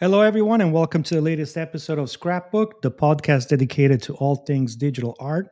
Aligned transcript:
Hello, 0.00 0.20
everyone, 0.20 0.60
and 0.60 0.72
welcome 0.72 1.02
to 1.02 1.14
the 1.16 1.20
latest 1.20 1.56
episode 1.56 1.98
of 1.98 2.08
Scrapbook, 2.08 2.82
the 2.82 2.90
podcast 2.90 3.48
dedicated 3.48 4.00
to 4.02 4.14
all 4.14 4.36
things 4.36 4.76
digital 4.76 5.16
art. 5.18 5.48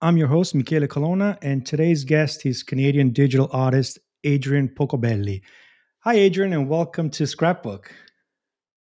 I'm 0.00 0.16
your 0.16 0.28
host, 0.28 0.54
Michele 0.54 0.86
Colonna, 0.86 1.36
and 1.42 1.66
today's 1.66 2.04
guest 2.04 2.46
is 2.46 2.62
Canadian 2.62 3.10
digital 3.10 3.48
artist 3.52 3.98
Adrian 4.24 4.68
Pocobelli. 4.70 5.42
Hi, 6.00 6.14
Adrian, 6.14 6.52
and 6.54 6.68
welcome 6.68 7.10
to 7.10 7.26
Scrapbook. 7.26 7.92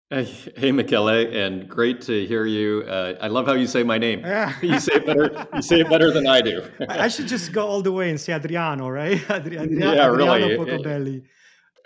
Hey, 0.10 0.24
hey, 0.56 0.72
Michele, 0.72 1.10
and 1.10 1.68
great 1.68 2.00
to 2.02 2.26
hear 2.26 2.46
you. 2.46 2.84
Uh, 2.88 3.16
I 3.20 3.28
love 3.28 3.46
how 3.46 3.54
you 3.54 3.68
say 3.68 3.84
my 3.84 3.98
name. 3.98 4.24
You 4.62 4.80
say 4.80 4.94
it 4.96 5.06
better. 5.06 5.48
You 5.54 5.62
say 5.62 5.82
it 5.82 5.90
better 5.90 6.12
than 6.12 6.28
I 6.28 6.40
do. 6.42 6.64
I 6.88 7.10
should 7.10 7.28
just 7.28 7.52
go 7.52 7.68
all 7.68 7.82
the 7.82 7.92
way 7.92 8.10
and 8.10 8.20
say 8.20 8.32
Adriano, 8.34 8.88
right? 8.88 9.18
Adri- 9.18 9.58
Adri- 9.68 9.82
Yeah, 9.82 10.10
Adriano 10.10 10.48
really. 10.48 10.58
Pocobelli. 10.58 11.24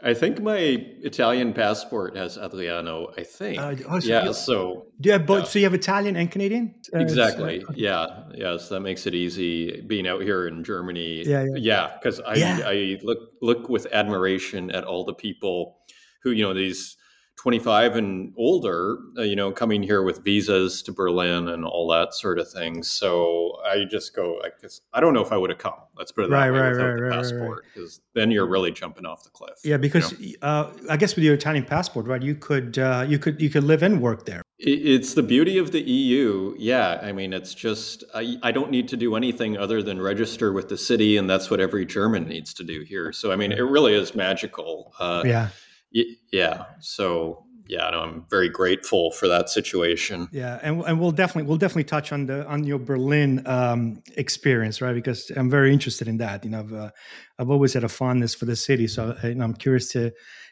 I 0.03 0.13
think 0.13 0.39
my 0.41 0.57
Italian 1.01 1.53
passport 1.53 2.15
has 2.15 2.37
Adriano. 2.37 3.07
I 3.17 3.23
think. 3.23 3.57
Uh, 3.59 3.75
oh, 3.89 3.99
so 3.99 4.07
yeah. 4.07 4.31
So 4.31 4.85
Do 5.01 5.07
you 5.09 5.13
have 5.13 5.25
both? 5.25 5.43
Yeah. 5.43 5.49
So 5.49 5.59
you 5.59 5.65
have 5.65 5.73
Italian 5.73 6.15
and 6.15 6.29
Canadian? 6.29 6.75
Uh, 6.93 6.99
exactly. 6.99 7.61
so- 7.61 7.73
Yeah. 7.75 8.23
Yes. 8.35 8.69
That 8.69 8.81
makes 8.81 9.07
it 9.07 9.15
easy 9.15 9.81
being 9.81 10.07
out 10.07 10.21
here 10.21 10.47
in 10.47 10.63
Germany. 10.63 11.23
Yeah, 11.25 11.43
yeah. 11.45 11.55
Yeah. 11.55 11.91
Because 11.97 12.19
I 12.19 12.35
Yeah. 12.35 12.59
I 12.65 12.99
look 13.01 13.19
look 13.41 13.69
with 13.69 13.87
admiration 13.91 14.69
at 14.71 14.83
all 14.83 15.03
the 15.05 15.15
people 15.15 15.77
who 16.21 16.31
you 16.31 16.43
know 16.43 16.53
these. 16.53 16.96
25 17.37 17.95
and 17.95 18.33
older, 18.35 18.97
uh, 19.17 19.21
you 19.21 19.35
know, 19.35 19.51
coming 19.51 19.83
here 19.83 20.01
with 20.01 20.23
visas 20.23 20.81
to 20.81 20.91
Berlin 20.91 21.47
and 21.49 21.63
all 21.63 21.87
that 21.87 22.13
sort 22.15 22.39
of 22.39 22.49
thing. 22.49 22.81
So 22.81 23.59
I 23.63 23.85
just 23.85 24.15
go, 24.15 24.41
I 24.43 24.49
guess, 24.59 24.81
I 24.91 24.99
don't 24.99 25.13
know 25.13 25.21
if 25.21 25.31
I 25.31 25.37
would 25.37 25.51
have 25.51 25.59
come. 25.59 25.75
Let's 25.95 26.11
put 26.11 26.25
it 26.25 26.31
that 26.31 26.35
Right, 26.35 26.51
way 26.51 26.59
right, 26.59 26.71
without 26.71 26.85
right, 26.85 27.09
the 27.09 27.15
passport, 27.15 27.65
because 27.73 28.01
then 28.15 28.31
you're 28.31 28.47
really 28.47 28.71
jumping 28.71 29.05
off 29.05 29.23
the 29.23 29.29
cliff. 29.29 29.53
Yeah, 29.63 29.75
you 29.75 29.77
because 29.79 30.19
know? 30.19 30.27
uh, 30.41 30.71
I 30.89 30.97
guess 30.97 31.15
with 31.15 31.23
your 31.23 31.35
Italian 31.35 31.63
passport, 31.65 32.07
right? 32.07 32.21
You 32.21 32.35
could 32.35 32.79
uh, 32.79 33.05
you 33.07 33.19
could 33.19 33.39
you 33.39 33.49
could 33.49 33.63
live 33.63 33.83
and 33.83 34.01
work 34.01 34.25
there. 34.25 34.41
It's 34.59 35.13
the 35.13 35.21
beauty 35.21 35.59
of 35.59 35.71
the 35.71 35.81
EU. 35.81 36.55
Yeah, 36.57 36.99
I 37.03 37.11
mean, 37.11 37.31
it's 37.33 37.53
just 37.53 38.03
I, 38.15 38.37
I 38.41 38.51
don't 38.51 38.71
need 38.71 38.87
to 38.87 38.97
do 38.97 39.15
anything 39.15 39.55
other 39.57 39.83
than 39.83 40.01
register 40.01 40.51
with 40.53 40.69
the 40.69 40.77
city, 40.77 41.17
and 41.17 41.29
that's 41.29 41.51
what 41.51 41.59
every 41.59 41.85
German 41.85 42.27
needs 42.27 42.53
to 42.55 42.63
do 42.63 42.81
here. 42.81 43.13
So 43.13 43.31
I 43.31 43.35
mean, 43.35 43.51
it 43.51 43.61
really 43.61 43.93
is 43.93 44.15
magical. 44.15 44.93
Uh, 44.99 45.21
Yeah, 45.23 45.49
yeah. 45.91 46.65
So 46.79 47.47
yeah, 47.67 47.89
no, 47.89 48.01
I'm 48.01 48.25
very 48.29 48.49
grateful 48.49 49.11
for 49.11 49.27
that 49.27 49.49
situation. 49.49 50.29
yeah, 50.31 50.59
and 50.63 50.81
and 50.83 50.99
we'll 50.99 51.11
definitely 51.11 51.47
we'll 51.47 51.57
definitely 51.57 51.83
touch 51.83 52.11
on 52.11 52.25
the 52.25 52.45
on 52.47 52.63
your 52.63 52.79
Berlin 52.79 53.43
um, 53.45 54.01
experience, 54.15 54.81
right? 54.81 54.93
Because 54.93 55.31
I'm 55.35 55.49
very 55.49 55.73
interested 55.73 56.07
in 56.07 56.17
that. 56.17 56.45
You 56.45 56.51
know, 56.51 56.59
I've 56.59 56.73
uh, 56.73 56.91
I've 57.39 57.49
always 57.49 57.73
had 57.73 57.83
a 57.83 57.89
fondness 57.89 58.33
for 58.33 58.45
the 58.45 58.55
city, 58.55 58.87
so 58.87 59.15
uh, 59.23 59.27
you 59.27 59.35
know, 59.35 59.43
I'm 59.43 59.53
curious 59.53 59.91
to 59.93 60.03
you 60.03 60.11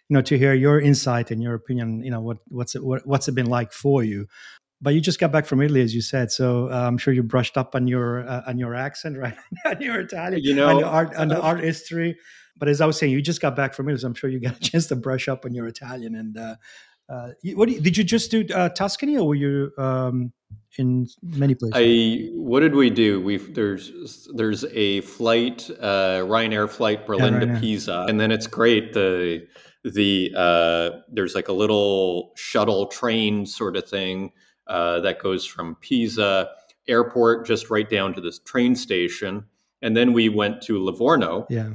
know 0.09 0.21
to 0.21 0.37
hear 0.37 0.53
your 0.53 0.79
insight 0.79 1.31
and 1.31 1.41
your 1.41 1.53
opinion. 1.53 2.03
You 2.03 2.11
know, 2.11 2.21
what 2.21 2.37
what's 2.47 2.75
it 2.75 2.83
what, 2.83 3.05
what's 3.07 3.27
it 3.27 3.35
been 3.35 3.49
like 3.49 3.71
for 3.71 4.03
you? 4.03 4.27
But 4.81 4.93
you 4.93 4.99
just 4.99 5.19
got 5.19 5.31
back 5.31 5.45
from 5.45 5.61
Italy, 5.61 5.81
as 5.81 5.95
you 5.95 6.01
said, 6.01 6.31
so 6.31 6.69
uh, 6.69 6.85
I'm 6.85 6.97
sure 6.97 7.13
you 7.13 7.23
brushed 7.23 7.57
up 7.57 7.75
on 7.75 7.87
your 7.87 8.27
uh, 8.27 8.43
on 8.45 8.57
your 8.57 8.75
accent, 8.75 9.17
right? 9.25 9.37
on 9.65 9.81
your 9.81 10.01
Italian, 10.01 10.43
You 10.43 10.53
know, 10.53 10.69
on 10.69 10.81
the 10.81 10.87
art 10.87 11.15
on 11.15 11.29
the 11.29 11.41
uh, 11.41 11.47
art 11.47 11.61
history. 11.61 12.17
But 12.57 12.69
as 12.69 12.81
I 12.81 12.85
was 12.85 12.97
saying, 12.97 13.11
you 13.11 13.21
just 13.21 13.41
got 13.41 13.55
back 13.55 13.73
from 13.73 13.87
Italy, 13.89 13.99
so 14.01 14.07
I'm 14.07 14.13
sure 14.13 14.29
you 14.29 14.39
got 14.39 14.55
a 14.57 14.59
chance 14.71 14.87
to 14.87 14.95
brush 14.95 15.27
up 15.27 15.45
on 15.45 15.53
your 15.53 15.67
Italian. 15.67 16.15
And 16.15 16.37
uh, 16.37 16.55
uh, 17.09 17.29
what 17.55 17.69
you- 17.69 17.81
did 17.81 17.97
you 17.97 18.03
just 18.03 18.31
do 18.31 18.45
uh, 18.53 18.69
Tuscany, 18.69 19.17
or 19.17 19.27
were 19.27 19.35
you 19.35 19.71
um, 19.77 20.31
in 20.77 21.07
many 21.21 21.55
places? 21.55 21.73
I 21.75 22.29
what 22.35 22.61
did 22.61 22.75
we 22.75 22.89
do? 22.89 23.21
We 23.21 23.37
there's 23.37 24.27
there's 24.35 24.63
a 24.71 25.01
flight, 25.01 25.69
uh, 25.79 26.21
Ryanair 26.23 26.69
flight 26.69 27.05
Berlin 27.05 27.35
Ryanair. 27.35 27.55
to 27.55 27.59
Pisa, 27.59 28.05
and 28.07 28.19
then 28.19 28.31
it's 28.31 28.47
great. 28.47 28.93
The 28.93 29.45
the 29.83 30.33
uh, 30.35 30.89
there's 31.11 31.35
like 31.35 31.47
a 31.47 31.53
little 31.53 32.31
shuttle 32.35 32.87
train 32.87 33.45
sort 33.45 33.75
of 33.75 33.87
thing 33.87 34.31
uh, 34.67 34.99
that 35.01 35.19
goes 35.19 35.45
from 35.45 35.75
Pisa 35.75 36.49
airport 36.87 37.45
just 37.45 37.69
right 37.69 37.89
down 37.89 38.13
to 38.13 38.21
this 38.21 38.39
train 38.39 38.75
station, 38.75 39.43
and 39.81 39.95
then 39.95 40.13
we 40.13 40.29
went 40.29 40.61
to 40.63 40.83
Livorno 40.83 41.45
yeah, 41.49 41.69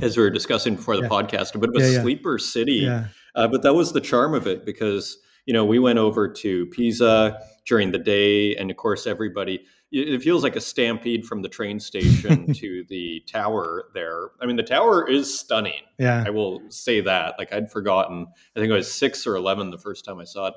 as 0.00 0.16
we 0.16 0.22
were 0.22 0.30
discussing 0.30 0.76
before 0.76 0.96
the 0.96 1.02
Yeah. 1.02 1.08
podcast, 1.08 1.54
a 1.54 1.58
bit 1.58 1.70
of 1.70 1.76
a 1.76 1.80
Yeah, 1.80 2.00
sleeper 2.00 2.38
city. 2.38 2.86
Uh, 3.34 3.46
but 3.48 3.62
that 3.62 3.74
was 3.74 3.92
the 3.92 4.00
charm 4.00 4.34
of 4.34 4.46
it 4.46 4.64
because 4.66 5.18
you 5.46 5.54
know 5.54 5.64
we 5.64 5.78
went 5.78 5.98
over 5.98 6.28
to 6.28 6.66
Pisa 6.66 7.38
during 7.66 7.92
the 7.92 7.98
day, 7.98 8.56
and 8.56 8.70
of 8.70 8.76
course 8.76 9.06
everybody. 9.06 9.60
It 9.92 10.22
feels 10.22 10.44
like 10.44 10.54
a 10.54 10.60
stampede 10.60 11.26
from 11.26 11.42
the 11.42 11.48
train 11.48 11.80
station 11.80 12.52
to 12.54 12.84
the 12.88 13.24
tower 13.26 13.86
there. 13.92 14.30
I 14.40 14.46
mean, 14.46 14.54
the 14.54 14.62
tower 14.62 15.08
is 15.08 15.36
stunning. 15.36 15.82
yeah, 15.98 16.22
I 16.24 16.30
will 16.30 16.62
say 16.68 17.00
that. 17.00 17.34
Like 17.38 17.52
I'd 17.52 17.72
forgotten. 17.72 18.26
I 18.56 18.60
think 18.60 18.72
I 18.72 18.76
was 18.76 18.92
six 18.92 19.26
or 19.26 19.34
eleven 19.34 19.70
the 19.70 19.78
first 19.78 20.04
time 20.04 20.20
I 20.20 20.24
saw 20.24 20.46
it, 20.48 20.54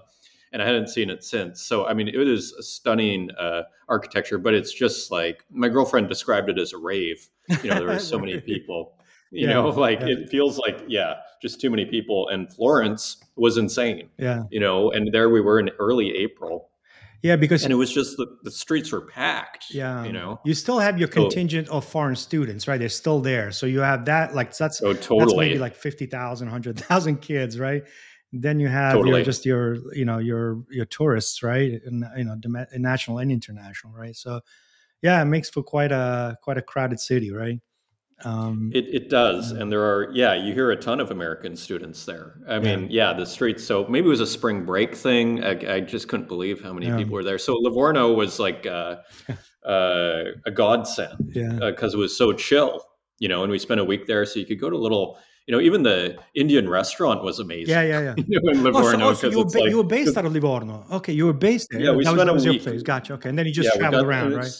and 0.52 0.62
I 0.62 0.66
hadn't 0.66 0.90
seen 0.90 1.10
it 1.10 1.24
since. 1.24 1.62
So 1.64 1.88
I 1.88 1.94
mean, 1.96 2.08
it 2.08 2.16
is 2.16 2.54
a 2.54 2.62
stunning 2.64 3.32
uh, 3.32 3.64
architecture, 3.90 4.38
but 4.38 4.54
it's 4.54 4.72
just 4.72 5.10
like 5.12 5.44
my 5.52 5.68
girlfriend 5.70 6.10
described 6.10 6.50
it 6.50 6.60
as 6.60 6.74
a 6.74 6.78
rave. 6.78 7.28
You 7.64 7.72
know, 7.72 7.78
there 7.80 7.88
were 7.88 8.00
so 8.00 8.20
many 8.26 8.40
people. 8.40 8.94
You 9.34 9.48
Yeah, 9.48 9.54
know, 9.56 9.70
like 9.70 10.00
yeah. 10.02 10.08
it 10.14 10.30
feels 10.30 10.58
like 10.60 10.84
yeah, 10.88 11.16
just 11.42 11.60
too 11.60 11.70
many 11.70 11.86
people. 11.86 12.30
And 12.30 12.52
Florence 12.54 13.18
was 13.36 13.58
insane. 13.58 14.10
yeah, 14.18 14.44
You 14.52 14.60
know, 14.60 14.92
and 14.92 15.12
there 15.12 15.30
we 15.30 15.42
were 15.42 15.60
in 15.60 15.70
early 15.80 16.16
April, 16.16 16.70
yeah. 17.24 17.36
Because 17.36 17.64
and 17.64 17.72
it 17.74 17.78
was 17.78 17.92
just 17.92 18.16
the, 18.18 18.28
the 18.44 18.52
streets 18.52 18.92
were 18.92 19.02
packed. 19.02 19.66
yeah, 19.74 20.04
you 20.06 20.12
know. 20.14 20.40
you 20.46 20.54
still 20.54 20.78
have 20.80 21.00
your 21.00 21.08
So- 21.10 21.22
contingent 21.22 21.68
of 21.70 21.84
foreign 21.84 22.16
students, 22.16 22.68
right? 22.68 22.78
They're 22.80 22.90
still 23.04 23.22
there, 23.22 23.52
so 23.52 23.66
you 23.66 23.80
have 23.80 24.06
that. 24.06 24.36
Like 24.36 24.56
that's 24.56 24.82
Oh, 24.84 24.94
that's 24.94 25.08
totally. 25.08 25.48
maybe 25.48 25.60
like 25.60 25.76
50,000, 25.76 26.48
100,000 26.48 27.18
kids, 27.22 27.58
right? 27.60 27.84
Then 28.36 28.60
you 28.60 28.68
have 28.68 28.96
your, 29.06 29.24
just 29.24 29.46
your, 29.46 29.78
you 29.96 30.06
know, 30.06 30.18
your 30.20 30.64
your 30.70 30.86
tourists, 30.86 31.42
right? 31.44 31.82
And 31.86 32.04
you 32.18 32.24
know, 32.26 32.36
national 32.78 33.18
and 33.20 33.32
international, 33.32 33.94
right? 33.94 34.16
So, 34.16 34.42
yeah, 35.02 35.22
it 35.22 35.26
makes 35.26 35.50
for 35.50 35.64
quite 35.64 35.92
a 35.92 36.38
quite 36.44 36.58
a 36.58 36.62
crowded 36.62 37.00
city, 37.00 37.32
right? 37.32 37.60
Um, 38.26 38.72
It, 38.74 38.86
it 38.94 39.10
does, 39.10 39.52
Yeah. 39.52 39.60
and 39.62 39.72
there 39.72 39.82
are 39.84 40.10
yeah. 40.14 40.34
You 40.34 40.54
hear 40.54 40.72
a 40.72 40.76
ton 40.76 41.00
of 41.00 41.12
American 41.12 41.56
students 41.56 42.06
there. 42.06 42.36
I 42.48 42.60
mean, 42.60 42.88
yeah, 42.90 43.12
the 43.14 43.26
streets. 43.26 43.64
So 43.64 43.86
maybe 43.88 44.06
it 44.08 44.10
was 44.10 44.22
a 44.22 44.28
spring 44.28 44.66
break 44.66 44.96
thing. 44.96 45.44
I, 45.44 45.76
I 45.76 45.80
just 45.82 46.08
couldn't 46.08 46.28
believe 46.28 46.62
how 46.62 46.72
many 46.74 46.86
Yeah. 46.88 46.98
people 46.98 47.14
were 47.14 47.24
there. 47.24 47.38
So 47.38 47.56
Livorno 47.56 48.14
was 48.14 48.40
like 48.40 48.66
uh, 48.66 48.98
uh, 49.68 50.24
a 50.46 50.52
godsend 50.52 51.32
yeah, 51.36 51.58
because 51.60 51.94
it 51.94 51.98
was 51.98 52.16
so 52.18 52.32
chill, 52.34 52.82
you 53.20 53.28
know. 53.28 53.44
And 53.44 53.52
we 53.52 53.60
spent 53.60 53.80
a 53.80 53.84
week 53.86 54.08
there, 54.08 54.26
so 54.26 54.40
you 54.40 54.46
could 54.46 54.60
go 54.60 54.70
to 54.70 54.76
a 54.76 54.84
little, 54.88 55.18
you 55.48 55.52
know, 55.54 55.60
even 55.60 55.84
the 55.84 56.18
Indian 56.36 56.70
restaurant 56.70 57.24
was 57.24 57.40
amazing. 57.40 57.70
yeah, 57.74 57.82
yeah, 57.84 58.00
yeah. 58.02 58.16
you 58.28 58.40
know, 58.42 58.52
in 58.52 58.58
Oh, 58.60 58.64
so, 58.64 58.80
Livorno 58.80 59.08
oh, 59.10 59.14
so 59.14 59.30
you, 59.30 59.38
were 59.40 59.46
ba- 59.46 59.60
like 59.60 59.70
you 59.70 59.78
were 59.78 59.84
based 59.84 60.16
out 60.18 60.26
of 60.26 60.32
Livorno. 60.34 60.86
Okay, 60.92 61.12
you 61.14 61.26
were 61.26 61.34
based 61.34 61.68
there. 61.72 61.82
Yeah, 61.82 61.92
we 61.92 62.04
that 62.06 62.12
was, 62.12 62.20
spent 62.22 62.28
that 62.28 62.30
a 62.30 62.34
was 62.34 62.46
your 62.46 62.54
week. 62.54 62.64
place. 62.64 62.84
Gotcha. 62.84 63.14
Okay, 63.14 63.28
and 63.30 63.38
then 63.38 63.46
you 63.48 63.52
just 63.52 63.70
yeah, 63.74 63.80
traveled 63.80 64.06
around, 64.06 64.34
right? 64.36 64.52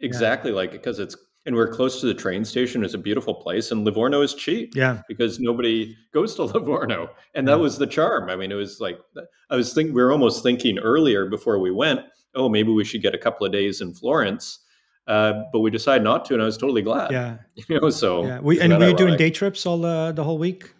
Exactly, 0.00 0.52
like 0.52 0.72
because 0.72 0.98
it's 0.98 1.16
and 1.46 1.54
we're 1.56 1.68
close 1.68 2.00
to 2.00 2.06
the 2.06 2.14
train 2.14 2.44
station. 2.44 2.84
It's 2.84 2.94
a 2.94 2.98
beautiful 2.98 3.34
place, 3.34 3.70
and 3.70 3.84
Livorno 3.84 4.20
is 4.20 4.34
cheap. 4.34 4.74
Yeah, 4.74 5.00
because 5.08 5.38
nobody 5.40 5.96
goes 6.12 6.34
to 6.34 6.42
Livorno, 6.44 7.08
and 7.34 7.46
Yeah. 7.46 7.54
that 7.54 7.60
was 7.60 7.78
the 7.78 7.86
charm. 7.86 8.28
I 8.28 8.36
mean, 8.36 8.52
it 8.52 8.56
was 8.56 8.80
like 8.80 8.98
I 9.50 9.56
was 9.56 9.72
think 9.72 9.94
we 9.94 10.02
were 10.02 10.12
almost 10.12 10.42
thinking 10.42 10.78
earlier 10.78 11.26
before 11.26 11.58
we 11.58 11.70
went, 11.70 12.00
oh, 12.34 12.48
maybe 12.48 12.70
we 12.72 12.84
should 12.84 13.00
get 13.02 13.14
a 13.14 13.18
couple 13.18 13.46
of 13.46 13.52
days 13.52 13.80
in 13.80 13.94
Florence, 13.94 14.58
uh, 15.06 15.32
but 15.52 15.60
we 15.60 15.70
decided 15.70 16.02
not 16.04 16.24
to, 16.26 16.34
and 16.34 16.42
I 16.42 16.46
was 16.46 16.58
totally 16.58 16.82
glad. 16.82 17.10
yeah, 17.12 17.38
you 17.54 17.80
know, 17.80 17.90
so 17.90 18.26
yeah. 18.26 18.40
We, 18.40 18.60
and 18.60 18.76
were 18.76 18.88
you 18.90 18.96
doing 18.96 19.16
day 19.16 19.30
trips 19.30 19.64
all 19.64 19.84
uh, 19.86 20.12
the 20.12 20.24
whole 20.24 20.38
week? 20.38 20.72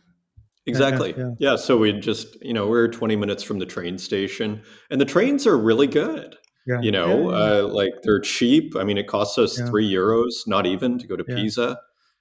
Exactly. 0.68 1.14
yeah. 1.16 1.30
Yeah, 1.38 1.54
So 1.56 1.78
we 1.78 1.92
just 1.92 2.42
you 2.42 2.52
know 2.52 2.66
we're 2.66 2.88
20 2.88 3.14
minutes 3.14 3.44
from 3.44 3.60
the 3.60 3.66
train 3.66 3.98
station, 3.98 4.60
and 4.90 5.00
the 5.00 5.04
trains 5.04 5.46
are 5.46 5.56
really 5.56 5.86
good. 5.86 6.36
Yeah, 6.66 6.80
You 6.80 6.90
know, 6.90 7.30
Yeah, 7.30 7.36
uh, 7.36 7.68
like 7.68 7.92
they're 8.02 8.20
cheap. 8.20 8.74
I 8.76 8.84
mean, 8.84 8.98
it 8.98 9.06
costs 9.06 9.38
us 9.38 9.58
Yeah. 9.58 9.66
three 9.66 9.90
euros, 9.90 10.46
not 10.46 10.66
even, 10.66 10.98
to 10.98 11.06
go 11.06 11.16
to. 11.16 11.24
Pisa. 11.24 11.78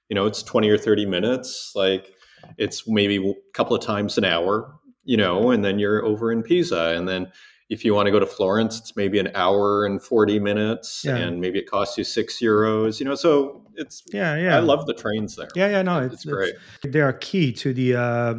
You 0.08 0.14
know, 0.14 0.26
it's 0.26 0.42
twenty 0.42 0.68
or 0.70 0.78
thirty 0.78 1.04
minutes. 1.06 1.72
Like 1.74 2.12
it's 2.58 2.86
maybe 2.86 3.16
a 3.16 3.32
couple 3.52 3.74
of 3.76 3.82
times 3.82 4.16
an 4.18 4.24
hour. 4.24 4.72
You 5.04 5.16
know, 5.16 5.50
and 5.50 5.64
then 5.64 5.78
you're 5.78 6.04
over 6.04 6.32
in 6.32 6.42
Pisa, 6.42 6.94
and 6.96 7.08
then 7.08 7.28
if 7.68 7.84
you 7.84 7.94
want 7.94 8.06
to 8.06 8.12
go 8.12 8.20
to 8.20 8.26
Florence, 8.26 8.78
it's 8.78 8.96
maybe 8.96 9.18
an 9.18 9.30
hour 9.34 9.84
and 9.86 10.00
forty 10.02 10.38
minutes, 10.38 11.02
Yeah. 11.04 11.16
and 11.16 11.40
maybe 11.40 11.58
it 11.58 11.68
costs 11.68 11.96
you 11.98 12.04
six 12.04 12.40
euros. 12.40 12.98
You 13.00 13.06
know, 13.06 13.14
so 13.16 13.64
it's. 13.74 14.02
yeah, 14.12 14.36
yeah. 14.36 14.56
I 14.56 14.60
love 14.60 14.86
the 14.86 14.94
trains 14.94 15.34
there. 15.36 15.48
Yeah, 15.56 15.68
yeah, 15.68 15.82
no, 15.82 15.98
It's, 16.00 16.14
it's, 16.14 16.24
great. 16.24 16.54
they 16.82 17.00
are 17.00 17.12
key 17.12 17.52
to 17.52 17.72
the 17.74 17.94
uh, 17.96 18.34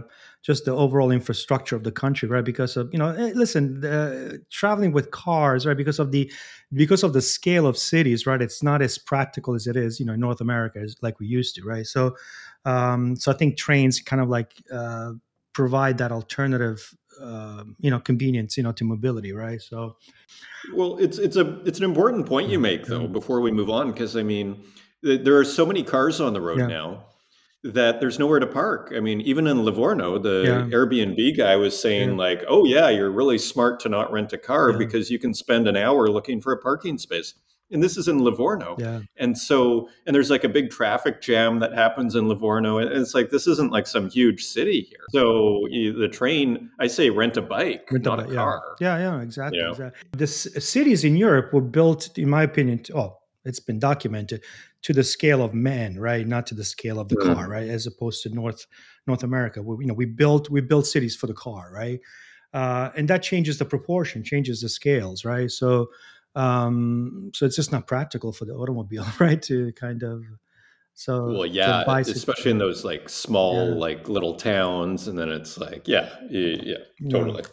just 0.48 0.64
the 0.64 0.72
overall 0.72 1.12
infrastructure 1.12 1.76
of 1.76 1.84
the 1.84 1.92
country, 1.92 2.30
right? 2.30 2.46
Because 2.46 2.78
of 2.78 2.90
you 2.94 2.98
know, 2.98 3.10
eh, 3.10 3.34
listen, 3.36 3.84
uh, 3.84 4.38
traveling 4.50 4.94
with 4.94 5.12
cars, 5.12 5.66
right? 5.66 5.76
Because 5.76 6.00
of 6.00 6.14
the 6.14 6.32
because 6.74 7.04
of 7.04 7.12
the 7.12 7.22
scale 7.22 7.68
of 7.68 7.78
cities, 7.78 8.26
right? 8.26 8.42
It's 8.42 8.64
not 8.64 8.82
as 8.82 8.98
practical 8.98 9.56
as 9.56 9.68
it 9.68 9.76
is, 9.76 10.00
you 10.00 10.06
know, 10.06 10.14
in 10.14 10.22
North 10.22 10.40
America, 10.40 10.80
as 10.80 10.96
like 11.02 11.20
we 11.20 11.28
used 11.28 11.56
to, 11.56 11.64
right? 11.66 11.86
So, 11.86 12.16
um, 12.64 13.18
so 13.18 13.30
I 13.30 13.36
think 13.36 13.58
trains 13.58 14.00
kind 14.00 14.22
of 14.22 14.30
like 14.30 14.54
uh, 14.72 15.12
provide 15.52 15.98
that 15.98 16.14
alternative, 16.14 16.96
uh, 17.22 17.66
you 17.80 17.92
know, 17.92 18.00
convenience, 18.00 18.56
you 18.56 18.64
know, 18.64 18.72
to 18.72 18.86
mobility, 18.86 19.34
right? 19.34 19.62
So, 19.62 19.98
Well, 20.74 20.98
it's 20.98 21.18
it's 21.18 21.36
a 21.36 21.60
it's 21.66 21.80
an 21.80 21.84
important 21.84 22.26
point 22.26 22.50
you 22.50 22.60
make 22.60 22.86
though. 22.86 23.06
Before 23.06 23.42
we 23.42 23.52
move 23.52 23.70
on, 23.70 23.92
because 23.92 24.16
I 24.16 24.24
mean, 24.24 24.64
th- 25.04 25.26
there 25.26 25.36
are 25.36 25.46
so 25.46 25.66
many 25.66 25.84
cars 25.84 26.22
on 26.22 26.32
the 26.32 26.40
road 26.40 26.60
Yeah. 26.60 26.68
now 26.68 27.04
that 27.74 28.00
there's 28.00 28.20
nowhere 28.20 28.40
to 28.40 28.48
park. 28.48 28.94
I 28.96 29.00
mean, 29.00 29.22
even 29.22 29.48
in 29.48 29.64
Livorno, 29.64 30.18
the 30.18 30.44
Yeah. 30.46 30.76
Airbnb 30.78 31.38
guy 31.38 31.56
was 31.56 31.80
saying 31.80 32.12
Yeah. 32.12 32.16
like, 32.16 32.44
"Oh 32.48 32.66
yeah, 32.66 32.90
you're 32.90 33.12
really 33.12 33.38
smart 33.38 33.80
to 33.82 33.90
not 33.90 34.12
rent 34.12 34.34
a 34.34 34.38
car 34.38 34.72
Yeah. 34.72 34.78
because 34.78 35.10
you 35.12 35.20
can 35.20 35.34
spend 35.34 35.68
an 35.68 35.76
hour 35.78 36.08
looking 36.10 36.42
for 36.42 36.52
a 36.54 36.58
parking 36.58 36.98
space." 36.98 37.34
And 37.70 37.84
this 37.84 37.98
is 37.98 38.08
in 38.08 38.20
Livorno. 38.20 38.78
Yeah. 38.80 39.02
And 39.18 39.38
so, 39.38 39.90
and 40.06 40.16
there's 40.16 40.30
like 40.30 40.46
a 40.46 40.50
big 40.50 40.70
traffic 40.70 41.22
jam 41.22 41.60
that 41.60 41.74
happens 41.74 42.16
in 42.16 42.30
Livorno. 42.30 42.78
And 42.78 42.90
it's 42.94 43.14
like, 43.14 43.30
this 43.30 43.46
isn't 43.46 43.74
like 43.74 43.88
some 43.88 44.10
huge 44.10 44.46
city 44.46 44.88
here. 44.90 45.02
So 45.10 45.68
you, 45.70 45.92
the 45.92 46.08
train, 46.08 46.70
I 46.80 46.88
say 46.88 47.10
rent 47.10 47.36
a 47.36 47.42
bike, 47.42 47.86
Rent 47.92 48.06
not 48.06 48.20
a 48.20 48.22
bike, 48.24 48.32
yeah. 48.32 48.38
car. 48.38 48.62
Yeah, 48.80 48.98
yeah, 49.00 49.22
exactly. 49.22 49.60
Yeah. 49.60 49.72
exactly. 49.72 50.10
The 50.18 50.28
cities 50.28 51.04
in 51.04 51.18
Europe 51.18 51.52
were 51.52 51.60
built, 51.60 52.18
in 52.18 52.30
my 52.30 52.44
opinion, 52.44 52.84
to, 52.84 52.98
oh, 52.98 53.18
it's 53.44 53.60
been 53.60 53.80
documented 53.80 54.44
to 54.88 54.94
the 54.94 55.04
scale 55.04 55.44
of 55.44 55.54
man, 55.54 56.00
right? 56.00 56.26
Not 56.26 56.48
to 56.48 56.56
the 56.56 56.64
scale 56.64 56.98
of 56.98 57.10
the 57.10 57.18
car, 57.18 57.50
right? 57.50 57.68
As 57.68 57.86
opposed 57.88 58.24
to 58.24 58.30
North 58.30 58.66
North 59.06 59.22
America, 59.22 59.62
we, 59.62 59.84
you 59.84 59.88
know, 59.90 59.94
we 59.94 60.06
built 60.06 60.50
we 60.50 60.62
built 60.62 60.88
cities 60.88 61.14
for 61.14 61.28
the 61.28 61.34
car, 61.34 61.70
right? 61.74 62.00
Uh, 62.54 62.92
and 62.96 63.06
that 63.10 63.22
changes 63.22 63.58
the 63.58 63.66
proportion, 63.66 64.24
changes 64.24 64.62
the 64.62 64.70
scales, 64.70 65.26
right? 65.26 65.52
So, 65.52 65.88
um, 66.36 67.32
so 67.36 67.46
it's 67.46 67.58
just 67.58 67.74
not 67.74 67.86
practical 67.86 68.32
for 68.32 68.46
the 68.46 68.54
automobile, 68.54 69.06
right? 69.20 69.42
To 69.42 69.74
kind 69.74 70.04
of 70.04 70.24
so 70.94 71.26
Well, 71.26 71.46
yeah, 71.46 71.84
especially 72.00 72.52
in 72.52 72.58
those 72.58 72.86
like 72.86 73.10
small, 73.10 73.72
Yeah. 73.72 73.76
like 73.76 74.08
little 74.08 74.36
towns. 74.36 75.10
And 75.10 75.20
then 75.20 75.28
it's 75.28 75.58
like, 75.58 75.86
yeah, 75.86 76.08
yeah, 76.30 76.56
yeah 76.64 76.78
Yeah. 77.02 77.12
totally. 77.12 77.44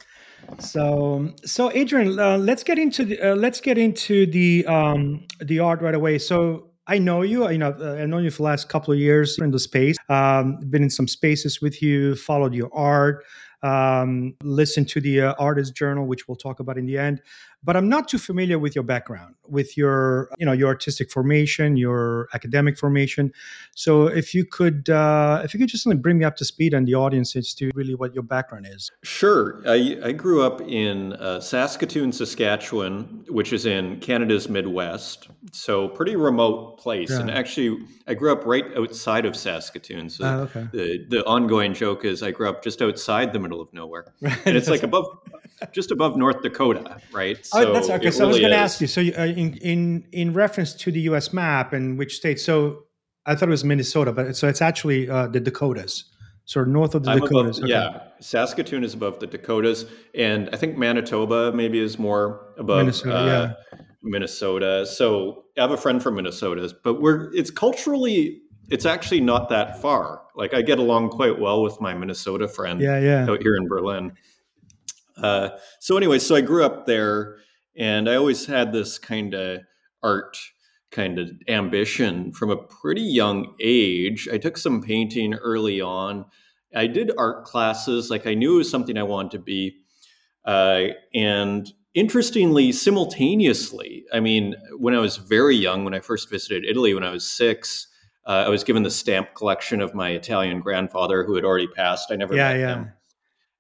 So, 0.60 1.34
so 1.44 1.72
Adrian, 1.72 2.16
uh, 2.16 2.38
let's 2.38 2.62
get 2.62 2.78
into 2.78 3.04
the, 3.04 3.20
uh, 3.20 3.34
let's 3.34 3.60
get 3.60 3.76
into 3.76 4.25
the 4.26 4.64
um, 4.66 5.26
the 5.40 5.58
art 5.58 5.82
right 5.82 5.96
away. 5.96 6.19
So, 6.19 6.70
I 6.86 6.98
know 6.98 7.22
you. 7.22 7.48
You 7.48 7.58
know, 7.58 7.75
uh, 7.81 7.94
I 8.02 8.06
know 8.06 8.19
you 8.19 8.31
for 8.31 8.38
the 8.38 8.42
last 8.44 8.69
couple 8.69 8.92
of 8.92 8.98
years 8.98 9.38
in 9.38 9.50
the 9.50 9.58
space. 9.58 9.96
Um, 10.08 10.58
been 10.69 10.82
in 10.82 10.90
some 10.90 11.08
spaces 11.08 11.60
with 11.60 11.81
you, 11.82 12.14
followed 12.14 12.54
your 12.54 12.70
art, 12.75 13.25
um, 13.62 14.34
listened 14.42 14.88
to 14.90 15.00
the 15.00 15.22
uh, 15.22 15.34
artist 15.38 15.75
journal, 15.75 16.06
which 16.06 16.28
we'll 16.28 16.36
talk 16.36 16.60
about 16.60 16.76
in 16.76 16.84
the 16.84 16.98
end. 16.98 17.22
But 17.64 17.76
I'm 17.76 17.88
not 17.88 18.08
too 18.08 18.19
familiar 18.19 18.58
with 18.58 18.75
your 18.75 18.84
background, 18.84 19.34
with 19.49 19.76
your 19.76 20.31
you 20.38 20.46
know 20.46 20.52
your 20.52 20.69
artistic 20.69 21.11
formation, 21.11 21.76
your 21.76 22.28
academic 22.34 22.78
formation. 22.78 23.32
So, 23.75 24.06
if 24.06 24.34
you 24.34 24.44
could, 24.44 24.90
uh, 24.90 25.43
if 25.44 25.55
you 25.55 25.61
could 25.61 25.69
just 25.69 25.88
bring 26.02 26.19
me 26.19 26.25
up 26.25 26.37
to 26.37 26.44
speed 26.44 26.75
and 26.75 26.87
the 26.87 26.94
audience 26.94 27.34
as 27.37 27.55
to 27.55 27.70
really 27.75 27.94
what 27.94 28.14
your 28.14 28.22
background 28.22 28.66
is. 28.69 28.90
Sure. 29.02 29.62
I, 29.66 29.99
I 30.05 30.12
grew 30.12 30.43
up 30.43 30.61
in 30.61 31.14
uh, 31.14 31.40
Saskatoon, 31.40 32.12
Saskatchewan, 32.12 33.25
which 33.28 33.52
is 33.52 33.67
in 33.67 33.99
Canada's 34.00 34.49
Midwest. 34.49 35.28
So, 35.52 35.88
pretty 35.88 36.17
remote 36.17 36.78
place. 36.78 37.10
And 37.10 37.31
actually, 37.31 37.78
I 38.06 38.14
grew 38.14 38.32
up 38.32 38.44
right 38.44 38.64
outside 38.76 39.25
of 39.25 39.37
Saskatoon. 39.37 40.10
So, 40.10 40.25
Uh, 40.25 40.37
okay. 40.44 40.69
the, 40.72 41.06
the 41.08 41.25
ongoing 41.26 41.75
joke 41.75 42.05
is 42.05 42.22
I 42.22 42.31
grew 42.31 42.49
up 42.49 42.62
just 42.62 42.82
outside 42.82 43.32
the 43.32 43.38
middle 43.38 43.60
of 43.60 43.72
nowhere. 43.72 44.06
And 44.46 44.56
it's 44.56 44.69
like 44.69 44.82
above, 44.82 45.06
just 45.73 45.91
above 45.91 46.17
North 46.17 46.43
Dakota, 46.43 46.99
right? 47.12 47.39
oh, 47.53 47.73
that's 47.73 47.91
okay. 47.91 48.11
So 48.11 48.25
I 48.25 48.29
was 48.29 48.39
going 48.39 48.51
to 48.51 48.56
ask 48.56 48.81
you. 48.81 48.87
So, 48.87 49.01
you, 49.01 49.12
uh, 49.17 49.25
in 49.25 49.55
in 49.59 50.06
in 50.12 50.33
reference 50.33 50.75
to 50.75 50.93
the 50.93 51.01
U.S. 51.03 51.33
map 51.33 51.73
and 51.73 51.99
which 51.99 52.17
state? 52.17 52.41
So, 52.41 52.85
I 53.27 53.35
thought 53.35 53.49
it 53.49 53.53
was 53.53 53.65
Minnesota, 53.65 54.12
but 54.12 54.37
so 54.37 54.49
it's 54.49 54.62
actually 54.62 55.09
uh, 55.09 55.29
the 55.29 55.41
Dakotas. 55.41 56.05
So 56.47 56.62
north 56.62 56.95
of 56.95 57.05
the 57.05 57.12
I'm 57.12 57.21
Dakotas. 57.21 57.59
above, 57.59 57.71
yeah, 57.71 58.01
Saskatoon 58.21 58.85
is 58.85 58.93
above 58.93 59.19
the 59.19 59.27
Dakotas, 59.27 59.87
and 60.15 60.51
I 60.53 60.56
think 60.56 60.77
Manitoba 60.77 61.53
maybe 61.53 61.79
is 61.79 61.99
more 61.99 62.53
above 62.59 62.79
Minnesota, 62.79 63.56
uh, 63.73 63.77
Minnesota. 64.03 64.85
So 64.85 65.45
I 65.56 65.62
have 65.62 65.71
a 65.71 65.79
friend 65.79 66.03
from 66.03 66.17
Minnesota, 66.17 66.75
but 66.85 67.01
we're 67.01 67.33
it's 67.35 67.51
culturally 67.51 68.43
it's 68.71 68.85
actually 68.85 69.21
not 69.21 69.49
that 69.51 69.81
far. 69.81 70.23
Like 70.35 70.53
I 70.53 70.62
get 70.62 70.79
along 70.79 71.11
quite 71.11 71.39
well 71.39 71.62
with 71.62 71.81
my 71.81 71.95
Minnesota 71.95 72.49
friend 72.49 72.81
Yeah, 72.81 72.99
yeah. 72.99 73.31
out 73.31 73.43
here 73.43 73.56
in 73.56 73.69
Berlin. 73.69 74.12
Uh, 75.16 75.50
so 75.81 75.96
anyway, 75.96 76.19
so 76.19 76.34
I 76.34 76.40
grew 76.40 76.64
up 76.64 76.87
there, 76.87 77.37
and 77.76 78.08
I 78.08 78.16
always 78.16 78.46
had 78.46 78.72
this 78.72 78.99
kind 78.99 79.34
of 79.34 79.61
art 80.02 80.37
kind 80.90 81.19
of 81.19 81.31
ambition 81.49 82.32
from 82.32 82.50
a 82.50 82.56
pretty 82.56 83.02
young 83.02 83.55
age. 83.61 84.28
I 84.32 84.38
took 84.38 84.56
some 84.56 84.81
painting 84.81 85.34
early 85.34 85.81
on. 85.81 86.25
I 86.75 86.87
did 86.87 87.11
art 87.19 87.44
classes, 87.44 88.11
like 88.11 88.26
I 88.26 88.34
knew 88.34 88.55
it 88.55 88.58
was 88.58 88.70
something 88.70 88.96
I 88.96 89.02
wanted 89.02 89.32
to 89.32 89.38
be. 89.40 89.76
Uh, 90.44 90.88
and 91.14 91.72
interestingly, 91.94 92.70
simultaneously, 92.72 94.05
I 94.12 94.20
mean, 94.20 94.55
when 94.78 94.94
I 94.94 94.99
was 94.99 95.17
very 95.17 95.56
young, 95.56 95.84
when 95.84 95.94
I 95.94 96.00
first 96.00 96.31
visited 96.31 96.64
Italy, 96.64 96.94
when 96.94 97.05
I 97.05 97.10
was 97.10 97.26
six, 97.26 97.88
uh, 98.26 98.44
I 98.46 98.49
was 98.49 98.64
given 98.64 98.82
the 98.82 98.90
stamp 98.90 99.34
collection 99.34 99.81
of 99.81 99.94
my 99.94 100.10
Italian 100.10 100.60
grandfather 100.60 101.25
who 101.25 101.34
had 101.34 101.44
already 101.44 101.69
passed. 101.69 102.10
I 102.10 102.17
never 102.17 102.34
Yeah, 102.34 102.52
met 102.52 102.60
yeah. 102.60 102.75
him. 102.75 102.93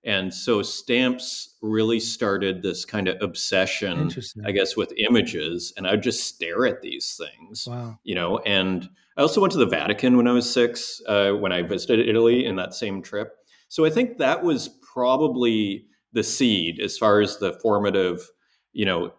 And 0.04 0.32
so 0.32 0.62
stamps 0.62 1.56
really 1.62 1.98
started 1.98 2.62
this 2.62 2.84
kind 2.84 3.08
of 3.08 3.16
obsession, 3.22 4.10
I 4.44 4.52
guess, 4.52 4.76
with 4.76 4.92
images. 4.98 5.72
And 5.76 5.86
I'd 5.86 6.02
just 6.02 6.26
stare 6.26 6.66
at 6.66 6.82
these 6.82 7.18
things, 7.18 7.66
Wow. 7.66 7.98
you 8.04 8.14
know. 8.14 8.38
And 8.38 8.88
I 9.16 9.22
also 9.22 9.40
went 9.40 9.52
to 9.52 9.58
the 9.58 9.66
Vatican 9.66 10.16
when 10.16 10.28
I 10.28 10.32
was 10.32 10.50
six, 10.50 11.00
uh, 11.08 11.32
when 11.32 11.52
I 11.52 11.62
visited 11.62 12.06
Italy 12.06 12.44
in 12.44 12.56
that 12.56 12.74
same 12.74 13.02
trip. 13.02 13.32
So 13.68 13.84
I 13.84 13.90
think 13.90 14.18
that 14.18 14.44
was 14.44 14.68
probably 14.92 15.86
the 16.12 16.22
seed 16.22 16.80
as 16.80 16.98
far 16.98 17.20
as 17.20 17.38
the 17.38 17.54
formative, 17.62 18.30
you 18.72 18.84
know, 18.84 19.12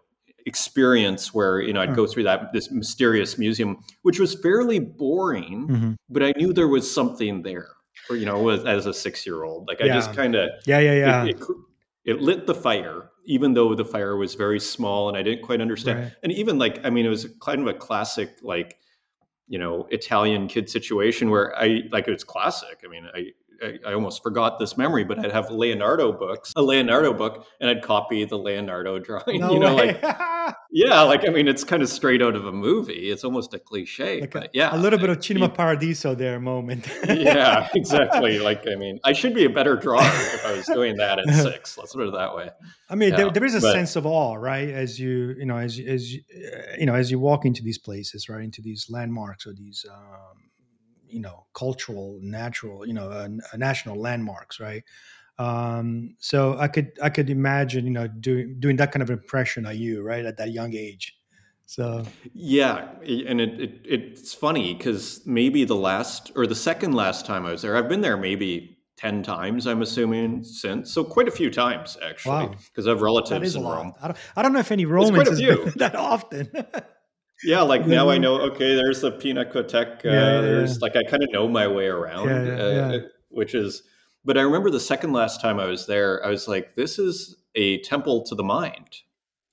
experience 0.46 1.34
where 1.34 1.60
you 1.60 1.74
know 1.74 1.82
I'd 1.82 1.96
go 1.96 2.06
through 2.06 2.24
that 2.24 2.54
this 2.54 2.70
mysterious 2.70 3.38
museum, 3.38 3.84
which 4.04 4.20
was 4.20 4.36
fairly 4.36 4.80
boring, 4.80 5.68
hmm 5.68 5.92
but 6.08 6.22
I 6.22 6.34
knew 6.38 6.54
there 6.54 6.68
was 6.68 6.94
something 6.94 7.42
there. 7.42 7.70
Or 8.10 8.16
you 8.16 8.26
know, 8.26 8.50
as, 8.50 8.66
as 8.66 8.86
a 8.86 8.94
six 8.94 9.26
year 9.26 9.44
old, 9.44 9.68
like 9.68 9.82
I 9.82 9.88
just 9.88 10.14
kind 10.14 10.36
of 10.36 10.50
Yeah, 10.66 10.80
yeah, 10.80 10.94
yeah. 10.94 11.26
it, 11.26 11.40
it, 11.40 11.46
it 12.06 12.22
lit 12.22 12.46
the 12.46 12.54
fire, 12.54 13.10
even 13.26 13.54
though 13.54 13.74
the 13.74 13.86
fire 13.86 14.16
was 14.16 14.36
very 14.36 14.60
small 14.60 15.10
and 15.10 15.18
I 15.18 15.24
didn't 15.24 15.44
quite 15.44 15.60
understand. 15.62 16.00
Right. 16.00 16.14
And 16.24 16.32
even 16.32 16.58
like, 16.60 16.86
I 16.86 16.90
mean, 16.90 17.06
it 17.06 17.10
was 17.10 17.28
kind 17.42 17.62
of 17.62 17.68
a 17.68 17.74
classic, 17.74 18.38
like, 18.44 18.78
you 19.48 19.60
know, 19.60 19.88
Italian 19.92 20.48
kid 20.48 20.70
situation 20.70 21.30
where 21.30 21.56
I 21.58 21.82
like 21.92 22.08
it's 22.08 22.24
classic. 22.24 22.82
I 22.86 22.88
mean, 22.88 23.08
I, 23.14 23.28
I 23.62 23.90
I 23.90 23.94
almost 23.94 24.24
forgot 24.24 24.60
this 24.60 24.78
memory, 24.78 25.04
but 25.04 25.20
I'd 25.20 25.32
have 25.32 25.52
Leonardo 25.52 26.12
books, 26.12 26.54
a 26.56 26.62
Leonardo 26.62 27.14
book, 27.14 27.46
and 27.60 27.70
I'd 27.70 27.82
copy 27.82 28.24
the 28.26 28.38
Leonardo 28.38 29.00
drawing. 29.00 29.42
no 29.42 29.52
you 29.52 29.60
know, 29.60 29.76
way. 29.76 30.00
like 30.02 30.56
yeah, 30.72 31.02
like 31.02 31.28
I 31.28 31.32
mean, 31.32 31.48
it's 31.48 31.64
kind 31.64 31.82
of 31.82 31.90
straight 31.90 32.22
out 32.22 32.36
of 32.36 32.46
a 32.46 32.52
movie. 32.52 33.10
It's 33.12 33.24
almost 33.24 33.54
a 33.54 33.60
cliche, 33.60 34.22
Like 34.22 34.36
a, 34.36 34.50
yeah, 34.54 34.76
a 34.76 34.78
little 34.78 35.00
bit 35.00 35.10
of 35.10 35.24
Cinema 35.24 35.50
Paradiso 35.50 36.16
there 36.16 36.40
moment. 36.40 36.88
yeah, 37.08 37.68
exactly. 37.74 38.40
Like, 38.40 38.66
I 38.68 38.76
mean, 38.76 39.00
I 39.04 39.14
should 39.14 39.34
be 39.34 39.46
a 39.46 39.50
better 39.50 39.76
drawer 39.76 40.02
if 40.02 40.46
I 40.46 40.54
was 40.54 40.66
doing 40.66 40.98
that 40.98 41.20
at 41.20 41.28
six. 41.44 41.78
Let's 41.78 41.94
put 41.94 42.08
it 42.08 42.14
that 42.14 42.36
way. 42.36 42.50
I 42.90 42.96
mean, 42.96 43.16
there, 43.16 43.30
there 43.32 43.44
is 43.44 43.56
a 43.56 43.62
but- 43.62 43.74
sense 43.74 43.96
of 43.96 44.06
awe, 44.06 44.36
right? 44.36 44.70
As 44.70 45.00
you, 45.00 45.36
you 45.38 45.46
know, 45.46 45.58
as 45.58 45.78
you, 45.78 45.88
as 45.88 46.14
you, 46.14 46.22
you 46.80 46.86
know, 46.86 46.96
as 46.96 47.12
you 47.12 47.20
walk 47.20 47.46
into 47.46 47.64
these 47.64 47.78
places, 47.78 48.30
right, 48.30 48.44
into 48.44 48.62
these 48.62 48.88
landmarks 48.90 49.46
or 49.46 49.54
these, 49.54 49.86
um, 49.92 50.45
you 51.10 51.20
know, 51.20 51.46
cultural, 51.54 52.20
natural, 52.22 52.86
you 52.88 52.94
know, 52.94 53.10
uh, 53.10 53.28
national 53.58 54.00
landmarks, 54.00 54.60
right? 54.60 54.84
Um, 55.38 56.16
so 56.20 56.58
I 56.58 56.68
could, 56.68 56.92
I 57.02 57.10
could 57.10 57.30
imagine, 57.30 57.86
you 57.86 57.92
know, 57.92 58.08
doing 58.08 58.58
doing 58.60 58.78
that 58.78 58.92
kind 58.92 59.04
of 59.04 59.10
impression 59.10 59.66
on 59.66 59.78
you, 59.78 60.02
right, 60.02 60.26
at 60.26 60.38
that 60.38 60.52
young 60.52 60.74
age. 60.74 61.18
So 61.66 62.06
Yeah, 62.34 62.90
and 63.02 63.42
it, 63.42 63.60
it 63.60 63.82
it's 63.86 64.34
funny 64.34 64.74
because 64.76 65.26
maybe 65.26 65.64
the 65.66 65.76
last 65.76 66.32
or 66.36 66.48
the 66.48 66.56
second 66.56 66.94
last 66.94 67.26
time 67.26 67.46
I 67.46 67.52
was 67.52 67.62
there, 67.64 67.76
I've 67.76 67.90
been 67.90 68.02
there 68.02 68.18
maybe 68.18 68.78
ten 68.98 69.24
times. 69.24 69.68
I'm 69.68 69.82
assuming 69.82 70.44
since, 70.44 70.94
so 70.94 71.04
quite 71.04 71.28
a 71.28 71.32
few 71.32 71.50
times 71.50 71.98
actually, 72.04 72.46
Wow. 72.48 72.56
because 72.68 72.88
I 72.88 72.92
have 72.92 73.02
relatives 73.02 73.56
in. 73.56 73.64
Rome. 73.64 73.94
I 74.02 74.08
don't, 74.08 74.18
I 74.38 74.42
don't 74.42 74.54
know 74.54 74.60
if 74.60 74.72
any 74.72 74.86
quite 74.86 74.94
a 74.94 75.04
Romans 75.04 75.30
has 75.30 75.42
been 75.42 75.58
few. 75.58 75.72
that 75.76 75.96
often. 75.96 76.52
Yeah, 77.44 77.62
like 77.62 77.86
now 77.86 78.10
I 78.10 78.18
know. 78.18 78.40
Okay, 78.42 78.76
there's 78.76 79.02
the 79.02 79.12
Pinacoteca. 79.12 80.04
Yeah, 80.06 80.12
yeah, 80.12 80.42
there's 80.42 80.82
like 80.82 80.96
I 80.96 81.04
kind 81.04 81.24
of 81.24 81.32
know 81.32 81.48
my 81.48 81.68
way 81.68 81.88
around, 81.88 82.30
Yeah, 82.30 82.44
yeah, 82.44 82.64
uh, 82.64 82.92
yeah. 82.94 82.98
which 83.30 83.54
is. 83.54 83.84
But 84.24 84.38
I 84.38 84.42
remember 84.42 84.70
the 84.72 84.80
second 84.80 85.12
last 85.14 85.42
time 85.42 85.60
I 85.60 85.66
was 85.66 85.86
there, 85.86 86.26
I 86.26 86.30
was 86.30 86.48
like, 86.48 86.76
"This 86.76 86.98
is 86.98 87.36
a 87.56 87.80
temple 87.82 88.24
to 88.26 88.36
the 88.36 88.44
mind." 88.44 89.02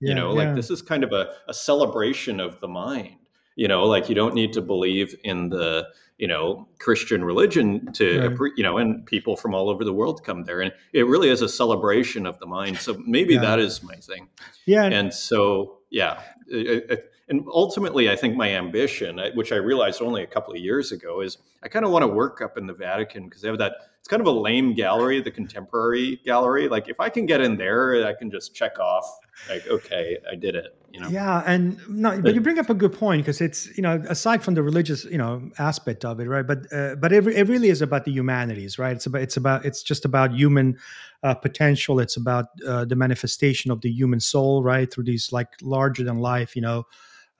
you 0.04 0.12
know 0.14 0.32
yeah. 0.36 0.46
like 0.46 0.56
this 0.56 0.68
is 0.68 0.82
kind 0.82 1.04
of 1.04 1.12
a, 1.12 1.30
a 1.46 1.54
celebration 1.54 2.40
of 2.40 2.58
the 2.58 2.66
mind 2.66 3.14
you 3.54 3.68
know 3.68 3.84
like 3.84 4.08
you 4.08 4.16
don't 4.16 4.34
need 4.34 4.52
to 4.52 4.60
believe 4.60 5.14
in 5.22 5.48
the 5.48 5.86
you 6.18 6.26
know 6.26 6.66
christian 6.80 7.22
religion 7.24 7.86
to 7.92 8.28
Right. 8.36 8.50
you 8.56 8.64
know 8.64 8.78
and 8.78 9.06
people 9.06 9.36
from 9.36 9.54
all 9.54 9.70
over 9.70 9.84
the 9.84 9.92
world 9.92 10.24
come 10.24 10.42
there 10.42 10.60
and 10.60 10.72
it 10.92 11.06
really 11.06 11.28
is 11.28 11.40
a 11.40 11.48
celebration 11.48 12.26
of 12.26 12.36
the 12.40 12.46
mind 12.46 12.78
so 12.78 13.00
maybe 13.06 13.34
Yeah. 13.34 13.42
that 13.42 13.60
is 13.60 13.80
my 13.84 13.94
thing 13.94 14.26
yeah, 14.66 14.86
and- 14.86 15.14
so 15.14 15.78
yeah 15.90 16.20
it- 16.48 17.11
and 17.28 17.44
ultimately 17.52 18.10
i 18.10 18.16
think 18.16 18.36
my 18.36 18.50
ambition 18.50 19.20
which 19.34 19.52
i 19.52 19.56
realized 19.56 20.02
only 20.02 20.22
a 20.22 20.26
couple 20.26 20.52
of 20.52 20.60
years 20.60 20.92
ago 20.92 21.20
is 21.20 21.38
i 21.62 21.68
kind 21.68 21.84
of 21.84 21.90
want 21.90 22.02
to 22.02 22.08
work 22.08 22.40
up 22.40 22.58
in 22.58 22.66
the 22.66 22.74
vatican 22.74 23.24
because 23.24 23.42
they 23.42 23.48
have 23.48 23.58
that 23.58 23.72
it's 23.98 24.08
kind 24.08 24.20
of 24.20 24.26
a 24.26 24.32
lame 24.32 24.74
gallery 24.74 25.20
the 25.20 25.30
contemporary 25.30 26.20
gallery. 26.24 26.68
Like 26.68 26.88
if 26.88 26.98
i 26.98 27.08
can 27.08 27.26
get 27.26 27.40
in 27.40 27.56
there 27.56 28.06
i 28.06 28.12
can 28.12 28.30
just 28.30 28.54
check 28.54 28.78
off 28.78 29.04
like 29.48 29.66
okay 29.68 30.18
i 30.30 30.34
did 30.34 30.54
it 30.54 30.76
you 30.92 31.00
know? 31.00 31.08
Yeah 31.08 31.42
and 31.46 31.78
no 31.88 32.20
but 32.20 32.34
you 32.34 32.40
bring 32.40 32.58
up 32.58 32.68
a 32.68 32.74
good 32.74 32.92
point 32.92 33.22
because 33.22 33.40
it's 33.40 33.74
you 33.76 33.82
know 33.82 34.02
aside 34.08 34.42
from 34.42 34.54
the 34.54 34.62
religious 34.62 35.04
you 35.04 35.16
know 35.16 35.50
aspect 35.58 36.04
of 36.04 36.20
it 36.20 36.28
right 36.28 36.46
but 36.46 36.70
uh, 36.72 36.96
but 36.96 37.12
it, 37.12 37.26
it 37.26 37.48
really 37.48 37.70
is 37.70 37.80
about 37.80 38.04
the 38.04 38.12
humanities 38.12 38.78
right? 38.78 38.94
It's 38.94 39.06
about 39.06 39.22
it's 39.22 39.36
about 39.36 39.64
it's 39.64 39.82
just 39.82 40.04
about 40.04 40.34
human 40.34 40.78
uh, 41.22 41.34
potential. 41.34 42.00
It's 42.00 42.16
about 42.16 42.46
uh, 42.66 42.84
the 42.84 42.96
manifestation 42.96 43.70
of 43.70 43.80
the 43.80 43.90
human 43.90 44.20
soul 44.20 44.62
right 44.62 44.92
through 44.92 45.04
these 45.04 45.32
like 45.32 45.48
larger 45.62 46.04
than 46.04 46.18
life 46.18 46.54
you 46.54 46.62
know 46.62 46.86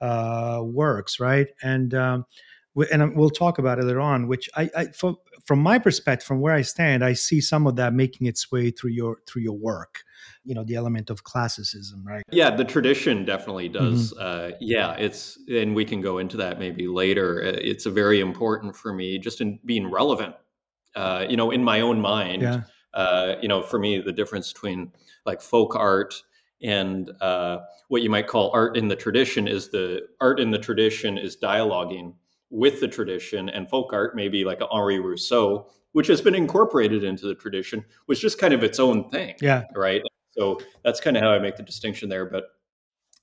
uh, 0.03 0.61
works 0.61 1.19
right 1.19 1.47
and 1.61 1.93
um, 1.93 2.25
and 2.91 3.15
we'll 3.15 3.29
talk 3.29 3.57
about 3.57 3.79
it 3.79 3.85
later 3.85 4.01
on 4.01 4.27
which 4.27 4.49
i, 4.57 4.69
I 4.75 4.85
for, 4.87 5.15
from 5.45 5.59
my 5.59 5.79
perspective 5.79 6.27
from 6.27 6.41
where 6.41 6.53
i 6.53 6.61
stand 6.61 7.05
i 7.05 7.13
see 7.13 7.39
some 7.39 7.65
of 7.67 7.77
that 7.77 7.93
making 7.93 8.27
its 8.27 8.51
way 8.51 8.69
through 8.69 8.91
your 8.91 9.17
through 9.27 9.43
your 9.43 9.57
work 9.57 10.03
you 10.43 10.53
know 10.53 10.65
the 10.65 10.75
element 10.75 11.09
of 11.09 11.23
classicism 11.23 12.03
right 12.05 12.23
yeah 12.31 12.53
the 12.53 12.65
tradition 12.65 13.23
definitely 13.23 13.69
does 13.69 14.13
mm-hmm. 14.13 14.53
uh, 14.53 14.57
yeah 14.59 14.93
it's 14.95 15.39
and 15.49 15.73
we 15.73 15.85
can 15.85 16.01
go 16.01 16.17
into 16.17 16.35
that 16.35 16.59
maybe 16.59 16.85
later 16.85 17.41
uh, 17.41 17.59
it's 17.61 17.85
a 17.85 17.91
very 17.91 18.19
important 18.19 18.75
for 18.75 18.93
me 18.93 19.17
just 19.17 19.39
in 19.39 19.57
being 19.63 19.89
relevant 19.89 20.35
uh, 20.95 21.25
you 21.29 21.37
know 21.37 21.49
in 21.49 21.63
my 21.63 21.79
own 21.79 22.01
mind 22.01 22.41
yeah. 22.41 22.61
uh, 22.93 23.35
you 23.41 23.47
know 23.47 23.61
for 23.61 23.79
me 23.79 23.99
the 23.99 24.11
difference 24.11 24.51
between 24.51 24.91
like 25.25 25.41
folk 25.41 25.77
art 25.77 26.13
and 26.63 27.11
uh, 27.21 27.59
what 27.89 28.01
you 28.01 28.09
might 28.09 28.27
call 28.27 28.51
art 28.53 28.77
in 28.77 28.87
the 28.87 28.95
tradition 28.95 29.47
is 29.47 29.69
the 29.69 30.01
art 30.21 30.39
in 30.39 30.51
the 30.51 30.59
tradition 30.59 31.17
is 31.17 31.37
dialoguing 31.37 32.13
with 32.49 32.79
the 32.79 32.87
tradition 32.87 33.49
and 33.49 33.69
folk 33.69 33.91
art 33.93 34.15
maybe 34.15 34.45
like 34.45 34.61
henri 34.71 34.99
rousseau 34.99 35.67
which 35.93 36.07
has 36.07 36.21
been 36.21 36.35
incorporated 36.35 37.03
into 37.03 37.27
the 37.27 37.35
tradition 37.35 37.83
was 38.07 38.19
just 38.19 38.39
kind 38.39 38.53
of 38.53 38.63
its 38.63 38.79
own 38.79 39.09
thing 39.09 39.35
yeah 39.41 39.63
right 39.75 40.01
so 40.33 40.59
that's 40.83 40.99
kind 40.99 41.15
of 41.15 41.23
how 41.23 41.31
I 41.31 41.39
make 41.39 41.55
the 41.55 41.63
distinction 41.63 42.09
there. 42.09 42.25
But 42.25 42.45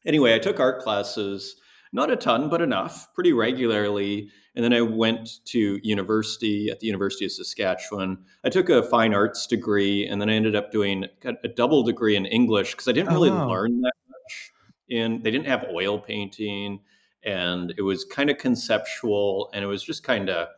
anyway, 0.06 0.35
I 0.35 0.38
took 0.38 0.61
art 0.61 0.80
classes, 0.80 1.56
not 1.92 2.11
a 2.11 2.16
ton, 2.16 2.49
but 2.49 2.62
enough, 2.62 3.12
pretty 3.14 3.32
regularly. 3.32 4.30
And 4.54 4.64
then 4.64 4.73
I 4.73 4.80
went 4.80 5.44
to 5.47 5.78
university 5.82 6.70
at 6.70 6.80
the 6.80 6.87
University 6.87 7.25
of 7.25 7.32
Saskatchewan. 7.32 8.18
I 8.44 8.49
took 8.49 8.68
a 8.68 8.82
fine 8.82 9.14
arts 9.14 9.47
degree, 9.47 10.06
and 10.06 10.20
then 10.20 10.28
I 10.28 10.35
ended 10.35 10.56
up 10.56 10.73
doing 10.73 11.06
a 11.25 11.49
double 11.49 11.82
degree 11.82 12.16
in 12.16 12.26
English 12.26 12.73
because 12.73 12.88
I 12.88 12.92
didn't 12.92 13.11
oh, 13.11 13.14
really 13.14 13.30
oh. 13.30 13.49
learn 13.49 13.80
that 13.80 13.92
much. 14.09 14.52
And 14.90 15.23
they 15.23 15.30
didn't 15.30 15.47
have 15.47 15.66
oil 15.73 15.99
painting, 15.99 16.80
and 17.25 17.73
it 17.76 17.82
was 17.82 18.04
kind 18.04 18.30
of 18.30 18.38
conceptual, 18.38 19.50
and 19.52 19.64
it 19.64 19.68
was 19.68 19.82
just 19.82 20.02
kind 20.02 20.28
of 20.28 20.49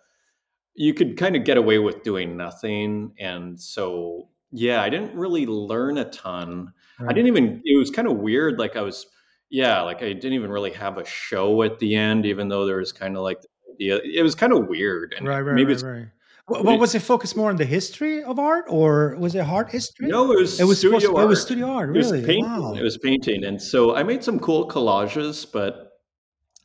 you 0.74 0.94
could 0.94 1.16
kind 1.16 1.36
of 1.36 1.44
get 1.44 1.56
away 1.56 1.78
with 1.78 2.02
doing 2.02 2.36
nothing. 2.36 3.12
And 3.18 3.60
so 3.60 4.28
yeah, 4.52 4.82
I 4.82 4.90
didn't 4.90 5.14
really 5.14 5.46
learn 5.46 5.98
a 5.98 6.04
ton. 6.10 6.72
Right. 7.00 7.10
I 7.10 7.12
didn't 7.12 7.28
even, 7.28 7.62
it 7.64 7.78
was 7.78 7.90
kind 7.90 8.08
of 8.08 8.18
weird. 8.18 8.58
Like 8.58 8.76
I 8.76 8.82
was, 8.82 9.06
yeah, 9.52 9.82
like 9.82 10.02
I 10.02 10.14
didn't 10.14 10.32
even 10.32 10.50
really 10.50 10.72
have 10.72 10.96
a 10.96 11.04
show 11.04 11.62
at 11.62 11.78
the 11.78 11.94
end, 11.94 12.24
even 12.24 12.48
though 12.48 12.64
there 12.64 12.78
was 12.78 12.90
kind 12.90 13.18
of 13.18 13.22
like 13.22 13.42
the 13.78 13.92
idea. 13.92 14.20
It 14.20 14.22
was 14.22 14.34
kind 14.34 14.50
of 14.50 14.66
weird. 14.66 15.14
And 15.16 15.28
right, 15.28 15.42
right, 15.42 15.54
maybe 15.54 15.74
right, 15.74 15.84
right. 15.84 16.06
Well, 16.48 16.78
was 16.78 16.94
it 16.94 17.02
focused 17.02 17.36
more 17.36 17.50
on 17.50 17.56
the 17.56 17.66
history 17.66 18.24
of 18.24 18.38
art, 18.38 18.64
or 18.68 19.14
was 19.18 19.34
it 19.34 19.40
art 19.40 19.70
history? 19.70 20.08
No, 20.08 20.32
it 20.32 20.40
was. 20.40 20.58
It 20.58 20.64
was 20.64 20.78
studio 20.78 20.98
supposed, 20.98 21.16
art. 21.16 21.24
It 21.24 21.28
was 21.28 21.42
studio 21.42 21.66
art. 21.66 21.90
Really? 21.90 21.98
It 21.98 22.12
was 22.12 22.26
painting. 22.26 22.44
Wow. 22.44 22.74
It 22.74 22.82
was 22.82 22.96
painting, 22.96 23.44
and 23.44 23.60
so 23.60 23.94
I 23.94 24.02
made 24.02 24.24
some 24.24 24.40
cool 24.40 24.66
collages, 24.66 25.46
but 25.50 26.00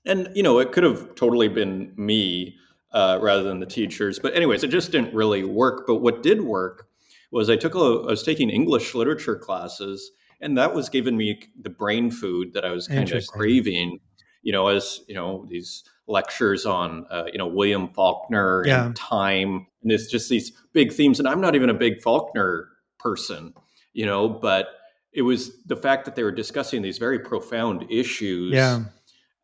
and 0.06 0.29
you 0.34 0.41
know 0.41 0.60
it 0.60 0.72
could 0.72 0.86
have 0.86 1.13
totally 1.15 1.50
been 1.50 1.94
me 1.98 2.56
uh, 2.94 3.20
rather 3.22 3.44
than 3.44 3.60
the 3.60 3.65
teachers. 3.65 4.17
But 4.17 4.34
anyways, 4.34 4.63
it 4.63 4.70
just 4.70 4.94
didn't 4.94 5.13
really 5.13 5.44
work. 5.44 5.86
But 5.86 5.96
what 5.96 6.24
did 6.24 6.41
work 6.41 6.88
was 7.32 7.50
I 7.50 7.58
took 7.58 7.75
a, 7.75 7.79
I 7.79 8.12
was 8.12 8.24
taking 8.24 8.50
English 8.50 8.96
literature 8.96 9.36
classes, 9.36 10.10
and 10.41 10.58
that 10.58 10.74
was 10.74 10.89
giving 10.89 11.17
me 11.17 11.41
the 11.62 11.70
brain 11.70 12.12
food 12.12 12.53
that 12.53 12.65
I 12.65 12.72
was 12.72 12.88
kind 12.88 13.12
of 13.12 13.27
craving. 13.27 14.00
You 14.44 14.53
know, 14.53 14.67
as 14.67 15.01
you 15.08 15.15
know, 15.15 15.46
these 15.50 15.84
lectures 16.08 16.65
on 16.65 17.06
uh, 17.10 17.25
you 17.32 17.38
know 17.38 17.48
William 17.48 17.89
Faulkner 17.89 18.63
yeah. 18.65 18.86
and 18.86 18.96
time, 18.96 19.67
and 19.84 19.91
it's 19.91 20.08
just 20.08 20.29
these 20.29 20.51
big 20.74 20.94
themes. 20.94 21.20
And 21.20 21.27
I'm 21.27 21.41
not 21.41 21.56
even 21.56 21.70
a 21.70 21.74
big 21.74 22.01
Faulkner 22.01 22.70
person, 23.00 23.53
you 23.94 24.06
know, 24.06 24.29
but 24.29 24.67
it 25.13 25.24
was 25.24 25.63
the 25.65 25.75
fact 25.75 26.06
that 26.06 26.15
they 26.15 26.24
were 26.24 26.32
discussing 26.32 26.82
these 26.82 26.98
very 26.98 27.20
profound 27.20 27.86
issues. 27.89 28.53
Yeah. 28.53 28.84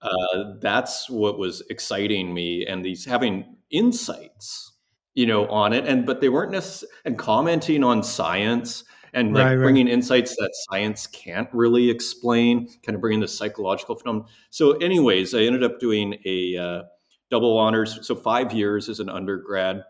Uh, 0.01 0.55
that's 0.59 1.09
what 1.09 1.37
was 1.37 1.63
exciting 1.69 2.33
me, 2.33 2.65
and 2.65 2.83
these 2.83 3.05
having 3.05 3.55
insights 3.71 4.73
you 5.15 5.27
know, 5.27 5.47
on 5.47 5.73
it. 5.73 5.85
And 5.85 6.05
but 6.05 6.21
they 6.21 6.29
weren't 6.29 6.51
necessarily 6.51 6.93
and 7.05 7.17
commenting 7.17 7.83
on 7.83 8.03
science 8.03 8.83
and 9.13 9.33
like 9.33 9.45
right, 9.45 9.55
bringing 9.55 9.85
right. 9.85 9.93
insights 9.93 10.35
that 10.37 10.51
science 10.69 11.07
can't 11.07 11.47
really 11.53 11.89
explain, 11.89 12.67
kind 12.83 12.95
of 12.95 13.01
bringing 13.01 13.19
the 13.19 13.27
psychological 13.27 13.95
phenomenon. 13.95 14.27
So, 14.49 14.73
anyways, 14.73 15.33
I 15.33 15.41
ended 15.41 15.63
up 15.63 15.79
doing 15.79 16.15
a 16.25 16.57
uh, 16.57 16.83
double 17.29 17.57
honors, 17.57 18.05
so 18.05 18.15
five 18.15 18.53
years 18.53 18.89
as 18.89 18.99
an 18.99 19.09
undergrad. 19.09 19.83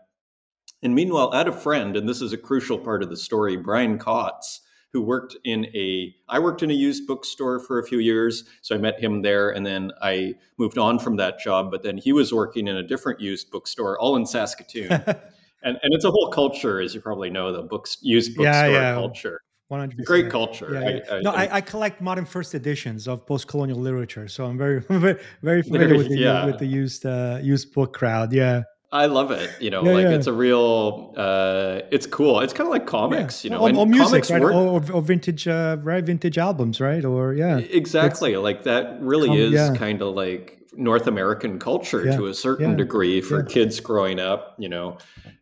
And 0.82 0.94
meanwhile, 0.94 1.30
I 1.32 1.38
had 1.38 1.48
a 1.48 1.52
friend, 1.52 1.96
and 1.96 2.08
this 2.08 2.20
is 2.20 2.32
a 2.32 2.38
crucial 2.38 2.78
part 2.78 3.02
of 3.02 3.08
the 3.08 3.16
story, 3.16 3.56
Brian 3.56 3.98
Kotz, 3.98 4.60
who 4.92 5.02
worked 5.02 5.36
in 5.44 5.64
a 5.74 6.14
I 6.28 6.38
worked 6.38 6.62
in 6.62 6.70
a 6.70 6.74
used 6.74 7.06
bookstore 7.06 7.58
for 7.58 7.78
a 7.78 7.84
few 7.84 7.98
years, 7.98 8.44
so 8.62 8.74
I 8.74 8.78
met 8.78 9.00
him 9.00 9.22
there, 9.22 9.50
and 9.50 9.64
then 9.64 9.92
I 10.00 10.34
moved 10.58 10.78
on 10.78 10.98
from 10.98 11.16
that 11.16 11.40
job. 11.40 11.70
But 11.70 11.82
then 11.82 11.96
he 11.96 12.12
was 12.12 12.32
working 12.32 12.68
in 12.68 12.76
a 12.76 12.82
different 12.82 13.20
used 13.20 13.50
bookstore, 13.50 13.98
all 13.98 14.16
in 14.16 14.24
Saskatoon, 14.24 14.88
and 15.64 15.78
and 15.82 15.94
it's 15.94 16.04
a 16.04 16.10
whole 16.10 16.28
culture, 16.28 16.80
as 16.80 16.94
you 16.94 17.00
probably 17.00 17.30
know, 17.30 17.52
the 17.52 17.62
books 17.62 17.98
used 18.00 18.36
bookstore 18.36 18.70
yeah, 18.70 18.90
yeah. 18.90 18.94
culture. 18.94 19.40
100%. 19.72 20.04
Great 20.04 20.30
culture. 20.30 20.68
Yeah, 20.72 20.80
yeah. 20.80 21.00
I, 21.10 21.16
I, 21.16 21.20
no, 21.22 21.30
I, 21.30 21.56
I, 21.56 21.60
collect 21.62 22.00
modern 22.00 22.26
first 22.26 22.54
editions 22.54 23.08
of 23.08 23.26
post-colonial 23.26 23.78
literature, 23.78 24.28
so 24.28 24.44
I'm 24.44 24.58
very, 24.66 24.80
very, 24.80 25.18
very 25.42 25.62
familiar 25.62 25.96
with 25.96 26.10
the 26.10 26.18
yeah. 26.18 26.44
with 26.44 26.58
the 26.58 26.66
used 26.66 27.06
uh, 27.06 27.38
used 27.42 27.72
book 27.72 27.94
crowd. 27.94 28.32
Yeah. 28.32 28.62
I 28.92 29.06
love 29.06 29.32
it. 29.32 29.50
You 29.60 29.70
know, 29.70 29.82
like 29.82 30.06
it's 30.06 30.28
a 30.28 30.32
real, 30.32 31.14
uh, 31.16 31.80
it's 31.90 32.06
cool. 32.06 32.38
It's 32.38 32.52
kind 32.52 32.68
of 32.68 32.70
like 32.70 32.86
comics, 32.86 33.42
you 33.42 33.50
know, 33.50 33.58
or, 33.58 33.74
or 33.74 33.86
music, 33.88 34.30
right? 34.30 34.40
Work, 34.40 34.54
or, 34.54 34.92
or, 34.92 35.02
vintage, 35.02 35.48
uh, 35.48 35.78
right? 35.82 36.04
Vintage 36.04 36.38
albums, 36.38 36.80
right? 36.80 37.04
Or 37.04 37.34
yeah, 37.34 37.58
exactly. 37.58 38.36
Like 38.36 38.62
that 38.62 38.98
really 39.00 39.30
um, 39.30 39.52
is 39.52 39.76
kind 39.76 40.00
of 40.00 40.14
like 40.14 40.60
North 40.76 41.08
American 41.08 41.58
culture 41.58 42.04
to 42.04 42.26
a 42.26 42.34
certain 42.34 42.76
degree 42.76 43.20
for 43.20 43.42
kids 43.42 43.80
growing 43.80 44.20
up, 44.20 44.54
you 44.58 44.68
know. 44.68 44.98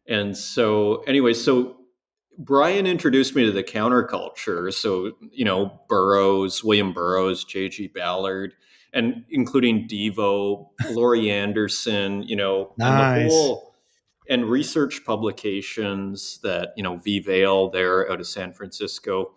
And 0.09 0.37
so, 0.37 1.02
anyway, 1.06 1.32
so 1.32 1.76
Brian 2.38 2.87
introduced 2.87 3.37
me 3.37 3.44
to 3.44 3.52
the 3.52 3.62
counterculture. 3.62 4.73
So, 4.73 5.12
you 5.30 5.44
know, 5.44 5.80
Burroughs, 5.88 6.64
William 6.64 6.92
Burroughs, 6.92 7.44
J.G. 7.44 7.88
Ballard 7.88 8.54
and 8.92 9.25
including 9.30 9.88
Devo, 9.88 10.68
Laurie 10.90 11.30
Anderson, 11.30 12.23
you 12.23 12.37
know, 12.37 12.73
nice. 12.78 13.21
and 13.23 13.30
the 13.30 13.35
whole 13.35 13.73
and 14.28 14.44
research 14.49 15.04
publications 15.04 16.38
that 16.42 16.73
you 16.76 16.82
know 16.82 16.97
V 16.97 17.21
Vale 17.21 17.71
there 17.71 18.11
out 18.11 18.21
of 18.21 18.26
San 18.26 18.52
Francisco, 18.52 19.35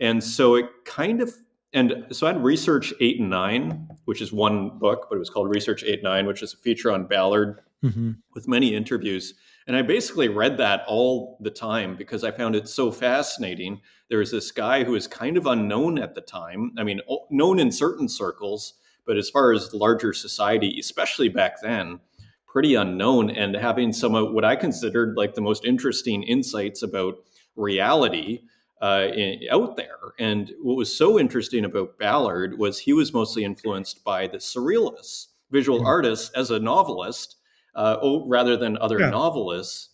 and 0.00 0.22
so 0.22 0.54
it 0.54 0.66
kind 0.84 1.20
of 1.20 1.34
and 1.72 2.06
so 2.10 2.26
I 2.26 2.32
had 2.32 2.42
Research 2.42 2.92
Eight 3.00 3.20
and 3.20 3.30
Nine, 3.30 3.88
which 4.06 4.20
is 4.20 4.32
one 4.32 4.78
book, 4.78 5.06
but 5.08 5.16
it 5.16 5.18
was 5.18 5.30
called 5.30 5.48
Research 5.48 5.84
Eight 5.84 5.94
and 6.00 6.04
Nine, 6.04 6.26
which 6.26 6.42
is 6.42 6.54
a 6.54 6.56
feature 6.56 6.90
on 6.90 7.06
Ballard 7.06 7.60
mm-hmm. 7.84 8.12
with 8.34 8.48
many 8.48 8.74
interviews. 8.74 9.34
And 9.68 9.76
I 9.76 9.82
basically 9.82 10.28
read 10.28 10.56
that 10.56 10.82
all 10.88 11.36
the 11.42 11.50
time 11.50 11.94
because 11.94 12.24
I 12.24 12.30
found 12.30 12.56
it 12.56 12.66
so 12.66 12.90
fascinating. 12.90 13.82
There 14.08 14.18
was 14.18 14.30
this 14.30 14.50
guy 14.50 14.82
who 14.82 14.92
was 14.92 15.06
kind 15.06 15.36
of 15.36 15.46
unknown 15.46 15.98
at 15.98 16.14
the 16.14 16.22
time. 16.22 16.72
I 16.78 16.84
mean, 16.84 17.02
known 17.30 17.58
in 17.58 17.70
certain 17.70 18.08
circles, 18.08 18.74
but 19.06 19.18
as 19.18 19.28
far 19.28 19.52
as 19.52 19.74
larger 19.74 20.14
society, 20.14 20.78
especially 20.80 21.28
back 21.28 21.60
then, 21.60 22.00
pretty 22.46 22.76
unknown. 22.76 23.28
And 23.28 23.54
having 23.54 23.92
some 23.92 24.14
of 24.14 24.32
what 24.32 24.42
I 24.42 24.56
considered 24.56 25.18
like 25.18 25.34
the 25.34 25.42
most 25.42 25.66
interesting 25.66 26.22
insights 26.22 26.82
about 26.82 27.16
reality 27.54 28.40
uh, 28.80 29.08
in, 29.14 29.40
out 29.50 29.76
there. 29.76 30.14
And 30.18 30.50
what 30.62 30.78
was 30.78 30.96
so 30.96 31.18
interesting 31.18 31.66
about 31.66 31.98
Ballard 31.98 32.58
was 32.58 32.78
he 32.78 32.94
was 32.94 33.12
mostly 33.12 33.44
influenced 33.44 34.02
by 34.02 34.28
the 34.28 34.38
surrealists, 34.38 35.26
visual 35.50 35.80
mm-hmm. 35.80 35.88
artists, 35.88 36.30
as 36.34 36.50
a 36.50 36.58
novelist 36.58 37.36
uh, 37.78 38.18
rather 38.26 38.56
than 38.56 38.76
other 38.78 38.98
yeah. 38.98 39.08
novelists. 39.08 39.90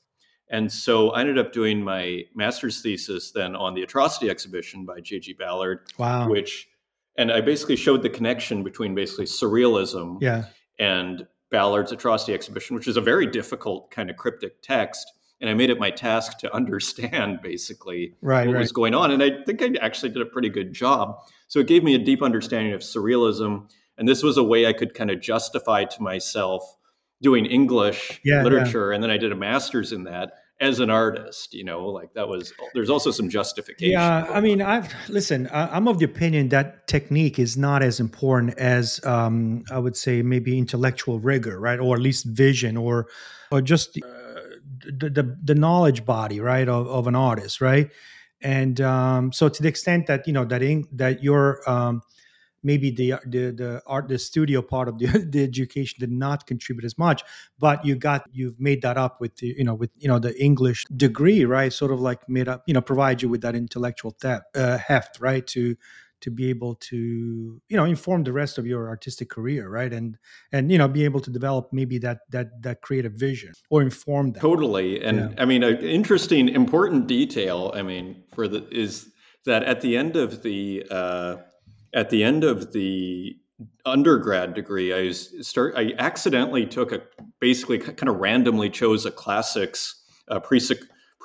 And 0.50 0.72
so 0.72 1.10
I 1.10 1.20
ended 1.20 1.38
up 1.38 1.52
doing 1.52 1.82
my 1.82 2.22
master's 2.34 2.80
thesis 2.80 3.30
then 3.30 3.54
on 3.54 3.74
the 3.74 3.82
atrocity 3.82 4.30
exhibition 4.30 4.86
by 4.86 5.00
J.G. 5.00 5.34
Ballard, 5.34 5.80
wow. 5.98 6.28
which, 6.28 6.66
and 7.18 7.30
I 7.30 7.42
basically 7.42 7.76
showed 7.76 8.02
the 8.02 8.08
connection 8.08 8.62
between 8.62 8.94
basically 8.94 9.26
surrealism 9.26 10.16
yeah. 10.22 10.44
and 10.78 11.26
Ballard's 11.50 11.92
atrocity 11.92 12.32
exhibition, 12.32 12.74
which 12.74 12.88
is 12.88 12.96
a 12.96 13.02
very 13.02 13.26
difficult 13.26 13.90
kind 13.90 14.08
of 14.08 14.16
cryptic 14.16 14.62
text. 14.62 15.12
And 15.42 15.50
I 15.50 15.54
made 15.54 15.68
it 15.68 15.78
my 15.78 15.90
task 15.90 16.38
to 16.38 16.54
understand 16.54 17.40
basically 17.42 18.14
right, 18.22 18.46
what 18.46 18.54
right. 18.54 18.60
was 18.60 18.72
going 18.72 18.94
on. 18.94 19.10
And 19.10 19.22
I 19.22 19.42
think 19.44 19.60
I 19.60 19.72
actually 19.84 20.10
did 20.10 20.22
a 20.22 20.26
pretty 20.26 20.48
good 20.48 20.72
job. 20.72 21.18
So 21.48 21.58
it 21.58 21.66
gave 21.66 21.84
me 21.84 21.94
a 21.94 21.98
deep 21.98 22.22
understanding 22.22 22.72
of 22.72 22.80
surrealism. 22.80 23.70
And 23.98 24.08
this 24.08 24.22
was 24.22 24.38
a 24.38 24.44
way 24.44 24.66
I 24.66 24.72
could 24.72 24.94
kind 24.94 25.10
of 25.10 25.20
justify 25.20 25.84
to 25.84 26.02
myself 26.02 26.64
doing 27.23 27.47
English 27.47 28.21
yeah, 28.25 28.42
literature, 28.42 28.90
yeah. 28.90 28.94
and 28.94 29.02
then 29.02 29.11
I 29.11 29.16
did 29.16 29.33
a 29.33 29.37
master's 29.37 29.92
in 29.92 30.04
that. 30.04 30.33
as 30.61 30.78
an 30.78 30.88
artist 30.88 31.52
you 31.52 31.64
know 31.64 31.85
like 31.87 32.14
that 32.14 32.28
was 32.28 32.52
there's 32.75 32.88
also 32.88 33.11
some 33.11 33.28
justification 33.28 33.90
yeah 33.90 34.25
i 34.30 34.40
mean 34.40 34.62
i've 34.62 34.94
listen 35.09 35.49
i'm 35.52 35.88
of 35.88 35.99
the 35.99 36.04
opinion 36.04 36.49
that 36.49 36.87
technique 36.87 37.40
is 37.40 37.56
not 37.56 37.83
as 37.83 37.99
important 37.99 38.56
as 38.56 39.04
um, 39.04 39.64
i 39.73 39.78
would 39.78 39.97
say 39.97 40.23
maybe 40.23 40.56
intellectual 40.56 41.18
rigor 41.18 41.59
right 41.59 41.80
or 41.80 41.97
at 41.97 42.00
least 42.00 42.25
vision 42.26 42.76
or 42.76 43.09
or 43.50 43.61
just 43.61 43.99
uh, 43.99 44.06
the, 44.87 45.11
the, 45.11 45.37
the 45.42 45.54
knowledge 45.56 46.04
body 46.04 46.38
right 46.40 46.68
of, 46.68 46.87
of 46.87 47.09
an 47.09 47.16
artist 47.16 47.61
right 47.61 47.90
and 48.40 48.80
um, 48.80 49.33
so 49.33 49.49
to 49.49 49.62
the 49.62 49.68
extent 49.68 50.06
that 50.06 50.26
you 50.26 50.33
know 50.33 50.44
that 50.44 50.62
in, 50.62 50.87
that 50.92 51.23
your 51.23 51.68
um, 51.68 52.00
maybe 52.64 52.90
the 52.90 53.14
the 53.26 53.50
the 53.50 53.83
art 53.87 54.09
the 54.09 54.18
studio 54.18 54.61
part 54.62 54.88
of 54.88 54.99
the, 54.99 55.06
the 55.30 55.42
education 55.42 55.97
did 56.00 56.11
not 56.11 56.47
contribute 56.47 56.85
as 56.85 56.99
much 56.99 57.23
but 57.59 57.85
you 57.85 57.94
got 57.94 58.25
you've 58.33 58.59
made 58.59 58.83
that 58.83 58.97
up 58.97 59.21
with 59.21 59.37
the 59.37 59.54
you 59.56 59.64
know 59.64 59.75
with 59.75 59.90
you 59.97 60.09
know 60.09 60.18
the 60.18 60.35
english 60.42 60.85
degree 60.97 61.44
right? 61.44 61.73
Sort 61.73 61.92
of 61.92 62.00
like 62.00 62.28
made 62.28 62.49
up 62.49 62.62
you 62.66 62.75
know 62.75 62.80
provide 62.80 63.23
you 63.23 63.28
with 63.28 63.42
that 63.42 63.54
intellectual 63.54 64.12
theft, 64.21 64.44
uh, 64.54 64.78
heft 64.78 65.21
right? 65.21 65.47
To 65.49 65.76
to 66.21 66.30
be 66.30 66.49
able 66.49 66.75
to 66.76 67.61
you 67.68 67.76
know 67.76 67.85
inform 67.85 68.25
the 68.25 68.33
rest 68.33 68.59
of 68.59 68.66
your 68.66 68.88
artistic 68.88 69.28
career 69.30 69.68
right? 69.68 69.92
And 69.92 70.18
and 70.52 70.71
you 70.71 70.78
know 70.78 70.88
be 70.88 71.04
able 71.04 71.21
to 71.21 71.30
develop 71.30 71.73
maybe 71.73 71.99
that 71.99 72.21
that 72.30 72.62
that 72.62 72.80
creative 72.83 73.12
vision 73.12 73.52
or 73.71 73.83
inform 73.83 74.33
that 74.33 74.40
totally. 74.40 75.02
And 75.02 75.18
yeah. 75.18 75.42
i 75.42 75.44
mean 75.44 75.62
an 75.62 75.78
interesting 75.78 76.49
important 76.49 77.06
detail 77.06 77.73
i 77.75 77.83
mean 77.83 78.25
for 78.35 78.49
the 78.49 78.66
is 78.71 79.11
that 79.44 79.62
at 79.62 79.80
the 79.80 79.97
end 79.97 80.16
of 80.16 80.42
the 80.42 80.85
uh 80.90 81.37
at 81.94 82.10
the 82.10 82.22
end 82.22 82.44
of 82.44 82.72
the 82.72 83.36
undergrad 83.86 84.54
degree, 84.54 84.92
I 84.92 85.12
start. 85.12 85.74
I 85.76 85.92
accidentally 85.98 86.66
took 86.66 86.92
a 86.92 87.00
basically 87.40 87.78
kind 87.78 88.08
of 88.08 88.16
randomly 88.16 88.68
chose 88.68 89.06
a 89.06 89.10
classics 89.10 90.02
uh, 90.28 90.40
pre 90.40 90.60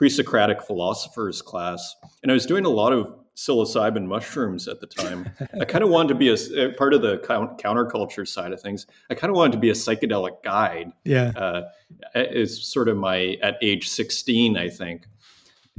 Socratic 0.09 0.61
philosophers 0.61 1.41
class, 1.41 1.95
and 2.23 2.31
I 2.31 2.33
was 2.33 2.45
doing 2.45 2.65
a 2.65 2.69
lot 2.69 2.93
of 2.93 3.13
psilocybin 3.35 4.05
mushrooms 4.05 4.67
at 4.67 4.79
the 4.81 4.88
time. 4.88 5.29
I 5.59 5.65
kind 5.65 5.83
of 5.83 5.89
wanted 5.89 6.09
to 6.09 6.15
be 6.15 6.29
a, 6.29 6.73
part 6.73 6.93
of 6.93 7.01
the 7.01 7.17
counterculture 7.17 8.27
side 8.27 8.51
of 8.51 8.61
things. 8.61 8.85
I 9.09 9.15
kind 9.15 9.31
of 9.31 9.38
wanted 9.38 9.53
to 9.53 9.59
be 9.59 9.69
a 9.69 9.73
psychedelic 9.73 10.43
guide. 10.43 10.91
Yeah, 11.03 11.31
uh, 11.35 11.61
is 12.13 12.65
sort 12.71 12.88
of 12.89 12.97
my 12.97 13.38
at 13.41 13.57
age 13.61 13.89
sixteen, 13.89 14.55
I 14.55 14.69
think, 14.69 15.07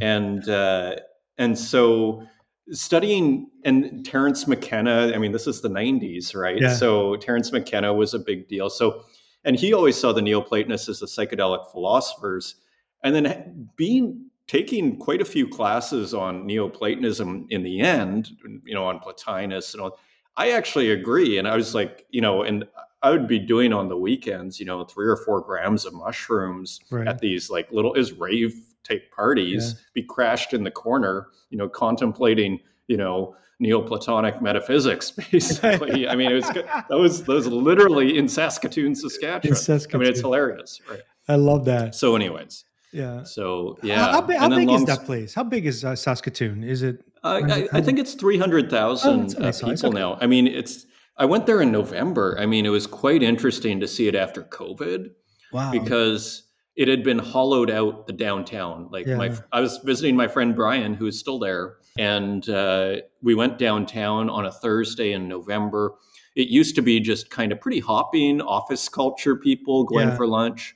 and 0.00 0.46
uh, 0.48 0.96
and 1.38 1.56
so 1.56 2.26
studying 2.72 3.50
and 3.64 4.04
Terence 4.04 4.46
McKenna, 4.46 5.12
I 5.14 5.18
mean, 5.18 5.32
this 5.32 5.46
is 5.46 5.60
the 5.60 5.68
90s, 5.68 6.34
right? 6.34 6.60
Yeah. 6.60 6.74
So 6.74 7.16
Terence 7.16 7.52
McKenna 7.52 7.92
was 7.92 8.14
a 8.14 8.18
big 8.18 8.48
deal. 8.48 8.70
So, 8.70 9.04
and 9.44 9.56
he 9.56 9.72
always 9.72 9.96
saw 9.96 10.12
the 10.12 10.22
Neoplatonists 10.22 10.88
as 10.88 11.00
the 11.00 11.06
psychedelic 11.06 11.70
philosophers. 11.70 12.56
And 13.02 13.14
then 13.14 13.68
being 13.76 14.26
taking 14.46 14.98
quite 14.98 15.20
a 15.20 15.24
few 15.24 15.48
classes 15.48 16.12
on 16.12 16.46
Neoplatonism 16.46 17.46
in 17.50 17.62
the 17.62 17.80
end, 17.80 18.30
you 18.64 18.74
know, 18.74 18.84
on 18.84 18.98
Plotinus 18.98 19.74
and 19.74 19.82
all, 19.82 19.98
I 20.36 20.52
actually 20.52 20.90
agree. 20.90 21.38
And 21.38 21.46
I 21.48 21.56
was 21.56 21.74
like, 21.74 22.06
you 22.10 22.20
know, 22.20 22.42
and 22.42 22.64
I 23.02 23.10
would 23.10 23.26
be 23.26 23.38
doing 23.38 23.72
on 23.72 23.88
the 23.88 23.96
weekends, 23.96 24.60
you 24.60 24.66
know, 24.66 24.84
three 24.84 25.06
or 25.06 25.16
four 25.16 25.40
grams 25.40 25.86
of 25.86 25.94
mushrooms 25.94 26.80
right. 26.90 27.08
at 27.08 27.20
these 27.20 27.48
like 27.48 27.70
little 27.72 27.94
is 27.94 28.12
rave 28.12 28.54
take 28.84 29.10
parties, 29.12 29.74
yeah. 29.76 29.82
be 29.94 30.02
crashed 30.02 30.52
in 30.52 30.64
the 30.64 30.70
corner, 30.70 31.28
you 31.50 31.58
know, 31.58 31.68
contemplating, 31.68 32.60
you 32.88 32.96
know, 32.96 33.36
Neoplatonic 33.60 34.40
metaphysics, 34.40 35.10
basically. 35.30 36.08
I 36.08 36.16
mean, 36.16 36.30
it 36.30 36.34
was 36.34 36.48
that 36.48 36.86
was 36.90 37.24
that 37.24 37.32
was 37.32 37.46
literally 37.46 38.16
in 38.16 38.26
Saskatoon, 38.26 38.94
Saskatchewan. 38.94 39.54
In 39.54 39.54
Saskatoon. 39.54 40.00
I 40.00 40.04
mean, 40.04 40.10
it's 40.10 40.20
hilarious, 40.20 40.80
right? 40.88 41.02
I 41.28 41.36
love 41.36 41.66
that. 41.66 41.94
So, 41.94 42.16
anyways, 42.16 42.64
yeah. 42.92 43.22
So, 43.22 43.78
yeah. 43.82 43.96
How, 43.96 44.12
how 44.12 44.20
big, 44.22 44.38
how 44.38 44.48
big 44.48 44.66
long, 44.66 44.80
is 44.80 44.86
that 44.86 45.04
place? 45.04 45.34
How 45.34 45.44
big 45.44 45.66
is 45.66 45.84
uh, 45.84 45.94
Saskatoon? 45.94 46.64
Is 46.64 46.82
it? 46.82 47.04
Uh, 47.22 47.42
I, 47.46 47.68
I, 47.74 47.80
think 47.82 47.98
it's 47.98 48.14
three 48.14 48.38
hundred 48.38 48.70
thousand 48.70 49.34
oh, 49.38 49.48
uh, 49.48 49.52
people 49.52 49.90
okay. 49.90 49.98
now. 49.98 50.18
I 50.20 50.26
mean, 50.26 50.46
it's. 50.46 50.86
I 51.18 51.26
went 51.26 51.44
there 51.44 51.60
in 51.60 51.70
November. 51.70 52.36
I 52.40 52.46
mean, 52.46 52.64
it 52.64 52.70
was 52.70 52.86
quite 52.86 53.22
interesting 53.22 53.78
to 53.80 53.86
see 53.86 54.08
it 54.08 54.14
after 54.14 54.42
COVID. 54.44 55.10
Wow. 55.52 55.70
Because 55.70 56.44
it 56.76 56.88
had 56.88 57.02
been 57.02 57.18
hollowed 57.18 57.70
out 57.70 58.06
the 58.06 58.12
downtown. 58.12 58.88
Like 58.90 59.06
yeah. 59.06 59.16
my, 59.16 59.36
I 59.52 59.60
was 59.60 59.78
visiting 59.78 60.16
my 60.16 60.28
friend 60.28 60.54
Brian, 60.54 60.94
who 60.94 61.06
is 61.06 61.18
still 61.18 61.38
there, 61.38 61.76
and 61.98 62.48
uh, 62.48 62.96
we 63.22 63.34
went 63.34 63.58
downtown 63.58 64.30
on 64.30 64.46
a 64.46 64.52
Thursday 64.52 65.12
in 65.12 65.28
November. 65.28 65.94
It 66.36 66.48
used 66.48 66.74
to 66.76 66.82
be 66.82 67.00
just 67.00 67.30
kind 67.30 67.52
of 67.52 67.60
pretty 67.60 67.80
hopping 67.80 68.40
office 68.40 68.88
culture 68.88 69.36
people 69.36 69.84
going 69.84 70.08
yeah. 70.08 70.16
for 70.16 70.26
lunch. 70.26 70.74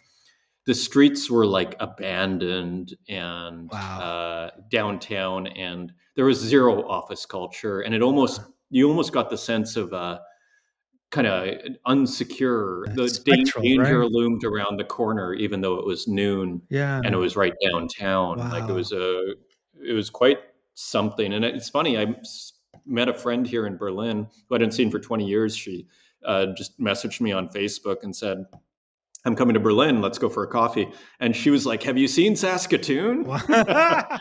The 0.66 0.74
streets 0.74 1.30
were 1.30 1.46
like 1.46 1.76
abandoned 1.78 2.94
and 3.08 3.70
wow. 3.70 4.00
uh, 4.00 4.50
downtown, 4.70 5.46
and 5.46 5.92
there 6.16 6.24
was 6.24 6.38
zero 6.38 6.88
office 6.88 7.24
culture, 7.24 7.80
and 7.80 7.94
it 7.94 8.02
almost 8.02 8.40
you 8.70 8.88
almost 8.88 9.12
got 9.12 9.30
the 9.30 9.38
sense 9.38 9.76
of. 9.76 9.92
Uh, 9.92 10.18
kind 11.14 11.26
of 11.28 11.54
unsecure. 11.86 12.92
The 12.94 13.08
Spectral, 13.08 13.62
danger 13.62 14.00
right? 14.00 14.10
loomed 14.10 14.44
around 14.44 14.78
the 14.78 14.84
corner, 14.84 15.32
even 15.34 15.60
though 15.60 15.76
it 15.76 15.86
was 15.86 16.08
noon. 16.08 16.60
Yeah, 16.68 17.00
and 17.04 17.14
it 17.14 17.18
was 17.18 17.36
right 17.36 17.54
downtown. 17.70 18.38
Wow. 18.38 18.50
Like 18.50 18.68
it 18.68 18.72
was 18.72 18.92
a, 18.92 19.34
it 19.82 19.92
was 19.92 20.10
quite 20.10 20.40
something. 20.74 21.32
And 21.32 21.44
it's 21.44 21.68
funny. 21.68 21.96
I 21.96 22.16
met 22.84 23.08
a 23.08 23.14
friend 23.14 23.46
here 23.46 23.66
in 23.66 23.76
Berlin 23.76 24.26
who 24.48 24.54
I 24.54 24.58
hadn't 24.58 24.72
seen 24.72 24.90
for 24.90 24.98
20 24.98 25.24
years. 25.24 25.56
She 25.56 25.86
uh, 26.26 26.46
just 26.56 26.78
messaged 26.80 27.20
me 27.20 27.30
on 27.32 27.48
Facebook 27.48 28.02
and 28.02 28.14
said, 28.14 28.44
I'm 29.24 29.36
coming 29.36 29.54
to 29.54 29.60
Berlin. 29.60 30.02
Let's 30.02 30.18
go 30.18 30.28
for 30.28 30.42
a 30.42 30.48
coffee. 30.48 30.90
And 31.20 31.34
she 31.34 31.50
was 31.50 31.64
like, 31.64 31.82
Have 31.84 31.96
you 31.96 32.08
seen 32.08 32.34
Saskatoon? 32.34 33.24
wow. 33.24 34.18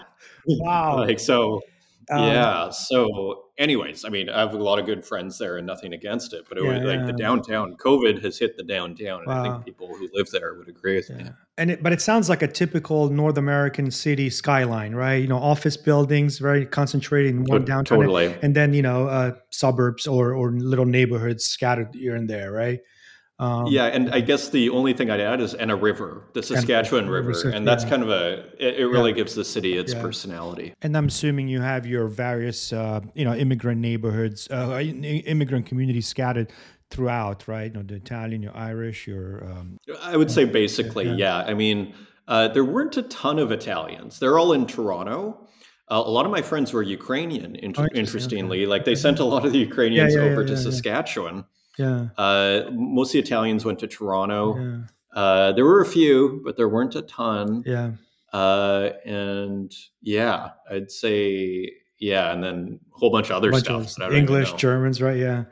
like, 0.99 1.19
so 1.19 1.59
um, 2.09 2.27
yeah. 2.27 2.69
So, 2.69 3.45
anyways, 3.57 4.05
I 4.05 4.09
mean, 4.09 4.29
I 4.29 4.39
have 4.41 4.53
a 4.53 4.57
lot 4.57 4.79
of 4.79 4.85
good 4.85 5.05
friends 5.05 5.37
there, 5.37 5.57
and 5.57 5.67
nothing 5.67 5.93
against 5.93 6.33
it. 6.33 6.45
But 6.49 6.57
it 6.57 6.63
yeah, 6.63 6.73
was 6.73 6.83
like 6.83 6.99
yeah. 6.99 7.05
the 7.05 7.13
downtown. 7.13 7.75
COVID 7.77 8.23
has 8.23 8.37
hit 8.37 8.57
the 8.57 8.63
downtown, 8.63 9.19
and 9.19 9.27
wow. 9.27 9.43
I 9.43 9.53
think 9.53 9.65
people 9.65 9.87
who 9.87 10.09
live 10.13 10.29
there 10.31 10.55
would 10.55 10.67
agree 10.67 10.95
with 10.95 11.09
yeah. 11.09 11.17
me. 11.17 11.29
And 11.57 11.71
it, 11.71 11.83
but 11.83 11.93
it 11.93 12.01
sounds 12.01 12.29
like 12.29 12.41
a 12.41 12.47
typical 12.47 13.09
North 13.09 13.37
American 13.37 13.91
city 13.91 14.29
skyline, 14.29 14.95
right? 14.95 15.21
You 15.21 15.27
know, 15.27 15.37
office 15.37 15.77
buildings, 15.77 16.39
very 16.39 16.65
concentrated 16.65 17.35
in 17.35 17.43
one 17.43 17.65
downtown, 17.65 17.99
totally. 17.99 18.35
and 18.41 18.55
then 18.55 18.73
you 18.73 18.81
know, 18.81 19.07
uh, 19.07 19.33
suburbs 19.49 20.07
or 20.07 20.33
or 20.33 20.51
little 20.51 20.85
neighborhoods 20.85 21.45
scattered 21.45 21.89
here 21.93 22.15
and 22.15 22.29
there, 22.29 22.51
right? 22.51 22.79
Um, 23.39 23.65
yeah, 23.67 23.85
and 23.85 24.13
I 24.13 24.21
guess 24.21 24.49
the 24.49 24.69
only 24.69 24.93
thing 24.93 25.09
I'd 25.09 25.19
add 25.19 25.41
is 25.41 25.55
and 25.55 25.71
a 25.71 25.75
river, 25.75 26.29
the 26.33 26.43
Saskatchewan 26.43 27.05
and, 27.05 27.11
River, 27.11 27.49
and 27.49 27.67
that's 27.67 27.83
yeah. 27.83 27.89
kind 27.89 28.03
of 28.03 28.09
a 28.09 28.45
it, 28.59 28.81
it 28.81 28.85
really 28.85 29.09
yeah. 29.09 29.17
gives 29.17 29.33
the 29.33 29.43
city 29.43 29.75
its 29.77 29.93
yeah. 29.93 30.01
personality. 30.01 30.73
And 30.83 30.95
I'm 30.95 31.07
assuming 31.07 31.47
you 31.47 31.59
have 31.59 31.87
your 31.87 32.07
various 32.07 32.71
uh, 32.71 33.01
you 33.15 33.25
know 33.25 33.33
immigrant 33.33 33.81
neighborhoods, 33.81 34.47
uh, 34.51 34.79
immigrant 34.79 35.65
communities 35.65 36.07
scattered 36.07 36.51
throughout, 36.91 37.47
right? 37.47 37.71
You 37.71 37.79
know, 37.79 37.83
the 37.83 37.95
Italian, 37.95 38.43
your 38.43 38.55
Irish, 38.55 39.07
your. 39.07 39.43
Um, 39.43 39.77
I 40.01 40.15
would 40.15 40.29
say 40.29 40.45
basically, 40.45 41.09
yeah. 41.09 41.37
I 41.37 41.55
mean, 41.55 41.95
uh, 42.27 42.49
there 42.49 42.63
weren't 42.63 42.95
a 42.97 43.03
ton 43.03 43.39
of 43.39 43.51
Italians. 43.51 44.19
They're 44.19 44.37
all 44.37 44.53
in 44.53 44.67
Toronto. 44.67 45.47
Uh, 45.91 46.01
a 46.05 46.09
lot 46.09 46.25
of 46.25 46.31
my 46.31 46.41
friends 46.41 46.71
were 46.71 46.81
Ukrainian. 46.81 47.55
In- 47.55 47.73
oh, 47.77 47.87
interestingly, 47.93 48.61
okay. 48.61 48.67
like 48.67 48.85
they 48.85 48.95
sent 48.95 49.19
a 49.19 49.25
lot 49.25 49.45
of 49.45 49.51
the 49.51 49.59
Ukrainians 49.59 50.15
over 50.15 50.45
to 50.45 50.55
Saskatchewan. 50.55 51.45
Yeah. 51.77 52.07
Uh, 52.17 52.63
most 52.71 53.09
of 53.09 53.13
the 53.13 53.19
Italians 53.19 53.65
went 53.65 53.79
to 53.79 53.87
Toronto. 53.87 54.57
Yeah. 54.57 54.79
Uh, 55.19 55.51
there 55.53 55.65
were 55.65 55.81
a 55.81 55.85
few, 55.85 56.41
but 56.43 56.57
there 56.57 56.69
weren't 56.69 56.95
a 56.95 57.01
ton. 57.03 57.63
Yeah. 57.65 57.91
Uh, 58.31 58.89
and 59.05 59.71
yeah, 60.01 60.51
I'd 60.69 60.91
say 60.91 61.71
yeah, 61.99 62.33
and 62.33 62.43
then 62.43 62.79
a 62.93 62.97
whole 62.97 63.11
bunch 63.11 63.29
of 63.29 63.37
other 63.37 63.51
bunch 63.51 63.65
stuff. 63.65 63.97
Of 63.99 64.13
English, 64.13 64.53
Germans, 64.53 65.01
right? 65.01 65.17
Yeah. 65.17 65.45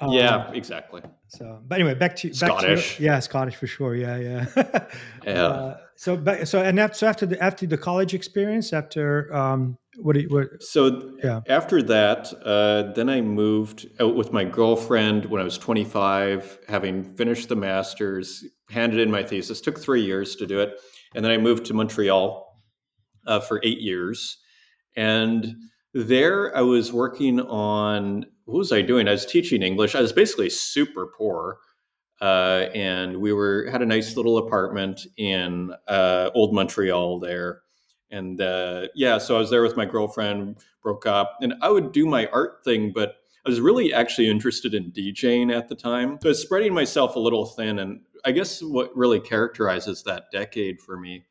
Um, 0.00 0.10
yeah, 0.10 0.50
exactly. 0.50 1.00
So, 1.28 1.60
but 1.64 1.76
anyway, 1.76 1.94
back 1.94 2.16
to 2.16 2.28
back 2.28 2.36
Scottish. 2.36 2.96
To, 2.96 3.02
yeah, 3.04 3.20
Scottish 3.20 3.54
for 3.54 3.68
sure. 3.68 3.94
Yeah, 3.94 4.16
yeah. 4.16 4.46
yeah. 5.24 5.32
Uh, 5.32 5.76
so, 5.94 6.44
so 6.44 6.60
and 6.60 6.80
after, 6.80 6.96
so 6.96 7.06
after 7.06 7.26
the 7.26 7.40
after 7.40 7.66
the 7.66 7.78
college 7.78 8.14
experience, 8.14 8.72
after 8.72 9.32
um, 9.32 9.78
what? 9.96 10.16
You, 10.16 10.28
what? 10.28 10.62
So 10.62 11.12
yeah. 11.22 11.40
After 11.48 11.82
that, 11.82 12.32
uh, 12.44 12.92
then 12.92 13.08
I 13.08 13.20
moved 13.20 13.86
out 14.00 14.14
with 14.14 14.32
my 14.32 14.44
girlfriend 14.44 15.26
when 15.26 15.40
I 15.40 15.44
was 15.44 15.58
25, 15.58 16.58
having 16.68 17.04
finished 17.04 17.48
the 17.48 17.56
masters, 17.56 18.44
handed 18.70 19.00
in 19.00 19.10
my 19.10 19.22
thesis. 19.22 19.60
Took 19.60 19.78
three 19.78 20.02
years 20.02 20.36
to 20.36 20.46
do 20.46 20.60
it, 20.60 20.80
and 21.14 21.24
then 21.24 21.32
I 21.32 21.38
moved 21.38 21.66
to 21.66 21.74
Montreal 21.74 22.62
uh, 23.26 23.40
for 23.40 23.60
eight 23.62 23.80
years, 23.80 24.38
and 24.96 25.54
there 25.94 26.56
I 26.56 26.62
was 26.62 26.92
working 26.92 27.40
on 27.40 28.26
what 28.44 28.58
was 28.58 28.72
I 28.72 28.82
doing? 28.82 29.08
I 29.08 29.12
was 29.12 29.26
teaching 29.26 29.62
English. 29.62 29.94
I 29.94 30.00
was 30.00 30.12
basically 30.12 30.50
super 30.50 31.08
poor. 31.16 31.58
Uh, 32.20 32.68
and 32.72 33.16
we 33.16 33.32
were 33.32 33.68
had 33.70 33.82
a 33.82 33.86
nice 33.86 34.16
little 34.16 34.38
apartment 34.38 35.00
in 35.16 35.72
uh, 35.88 36.30
old 36.34 36.54
Montreal 36.54 37.18
there, 37.18 37.62
and 38.12 38.40
uh, 38.40 38.86
yeah, 38.94 39.18
so 39.18 39.34
I 39.36 39.38
was 39.38 39.50
there 39.50 39.62
with 39.62 39.76
my 39.76 39.86
girlfriend, 39.86 40.58
broke 40.82 41.06
up, 41.06 41.38
and 41.40 41.54
I 41.62 41.70
would 41.70 41.92
do 41.92 42.06
my 42.06 42.26
art 42.26 42.60
thing, 42.64 42.92
but 42.94 43.16
I 43.44 43.48
was 43.48 43.60
really 43.60 43.92
actually 43.92 44.28
interested 44.28 44.74
in 44.74 44.92
DJing 44.92 45.52
at 45.52 45.68
the 45.68 45.74
time. 45.74 46.18
So 46.22 46.28
I 46.28 46.30
was 46.30 46.40
spreading 46.42 46.72
myself 46.72 47.16
a 47.16 47.18
little 47.18 47.46
thin, 47.46 47.80
and 47.80 48.00
I 48.24 48.30
guess 48.30 48.62
what 48.62 48.96
really 48.96 49.18
characterizes 49.18 50.04
that 50.04 50.24
decade 50.30 50.80
for 50.80 50.96
me 50.96 51.24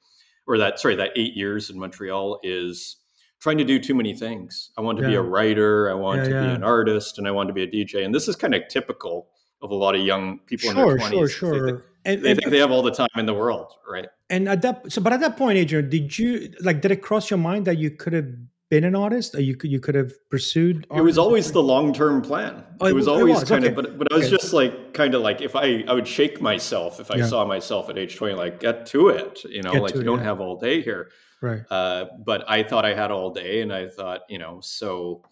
or 0.47 0.57
that 0.57 0.79
sorry 0.79 0.95
that 0.95 1.11
eight 1.15 1.35
years 1.35 1.69
in 1.69 1.79
Montreal 1.79 2.39
is 2.43 2.97
trying 3.39 3.57
to 3.59 3.63
do 3.63 3.79
too 3.79 3.95
many 3.95 4.13
things. 4.13 4.71
I 4.77 4.81
want 4.81 4.97
to 4.99 5.07
be 5.07 5.15
a 5.15 5.21
writer, 5.21 5.89
I 5.89 5.93
want 5.93 6.17
Yeah, 6.19 6.23
to 6.25 6.29
yeah. 6.31 6.39
be 6.41 6.53
an 6.55 6.63
artist, 6.63 7.17
and 7.17 7.27
I 7.27 7.31
want 7.31 7.47
to 7.47 7.53
be 7.53 7.63
a 7.63 7.67
DJ. 7.67 8.03
And 8.03 8.13
this 8.13 8.27
is 8.27 8.35
kind 8.35 8.53
of 8.53 8.67
typical 8.67 9.29
of 9.61 9.71
a 9.71 9.75
lot 9.75 9.95
of 9.95 10.01
young 10.01 10.39
people 10.39 10.69
in 10.69 10.75
Sure, 10.75 10.97
their 10.97 11.09
sure, 11.09 11.27
20s. 11.27 11.27
They, 11.27 11.31
sure. 11.33 11.85
And, 12.05 12.21
they 12.23 12.31
and, 12.31 12.39
think 12.39 12.51
they 12.51 12.57
have 12.59 12.71
all 12.71 12.81
the 12.81 12.91
time 12.91 13.09
in 13.17 13.25
the 13.25 13.33
world, 13.33 13.73
right? 13.89 14.07
and 14.29 14.49
at 14.49 14.61
that, 14.63 14.91
so 14.91 15.01
but 15.01 15.13
at 15.13 15.19
that 15.19 15.37
point, 15.37 15.57
Adrian, 15.57 15.89
did 15.89 16.17
you 16.17 16.51
like? 16.61 16.81
Did 16.81 16.91
it 16.91 17.01
cross 17.03 17.29
your 17.29 17.37
mind 17.37 17.65
that 17.67 17.77
you 17.77 17.91
could 17.91 18.13
have 18.13 18.25
been 18.69 18.83
an 18.85 18.95
artist, 18.95 19.35
or 19.35 19.41
you 19.41 19.55
could 19.55 19.69
you 19.69 19.79
could 19.79 19.93
have 19.93 20.11
pursued? 20.29 20.87
It 20.95 21.01
was 21.01 21.17
always 21.19 21.51
the 21.51 21.61
long 21.61 21.93
term 21.93 22.21
plan. 22.23 22.63
Oh, 22.79 22.87
it 22.87 22.95
was 22.95 23.05
it 23.05 23.11
always 23.11 23.35
was, 23.41 23.49
kind 23.49 23.63
okay. 23.65 23.69
of, 23.69 23.75
but 23.75 23.97
but 23.99 24.11
I 24.11 24.15
was 24.15 24.27
Okay. 24.27 24.37
just 24.37 24.53
like 24.53 24.93
kind 24.93 25.13
of 25.13 25.21
like 25.21 25.41
if 25.41 25.55
I 25.55 25.83
I 25.87 25.93
would 25.93 26.07
shake 26.07 26.41
myself 26.41 26.99
if 26.99 27.11
I 27.11 27.17
Yeah. 27.17 27.27
saw 27.27 27.45
myself 27.45 27.89
at 27.89 27.97
age 27.99 28.15
twenty, 28.15 28.33
like 28.33 28.59
get 28.59 28.85
to 28.87 29.09
it, 29.09 29.43
you 29.43 29.61
know, 29.61 29.73
Get 29.73 29.81
like 29.83 29.93
you 29.95 30.01
it, 30.01 30.05
don't 30.05 30.19
yeah. 30.19 30.23
have 30.25 30.39
all 30.41 30.57
day 30.57 30.81
here. 30.81 31.11
right. 31.41 31.61
Uh, 31.69 32.05
but 32.25 32.49
I 32.49 32.63
thought 32.63 32.85
I 32.85 32.95
had 32.95 33.11
all 33.11 33.29
day, 33.31 33.61
and 33.61 33.71
I 33.71 33.87
thought, 33.89 34.21
you 34.29 34.39
know, 34.39 34.59
so. 34.61 35.23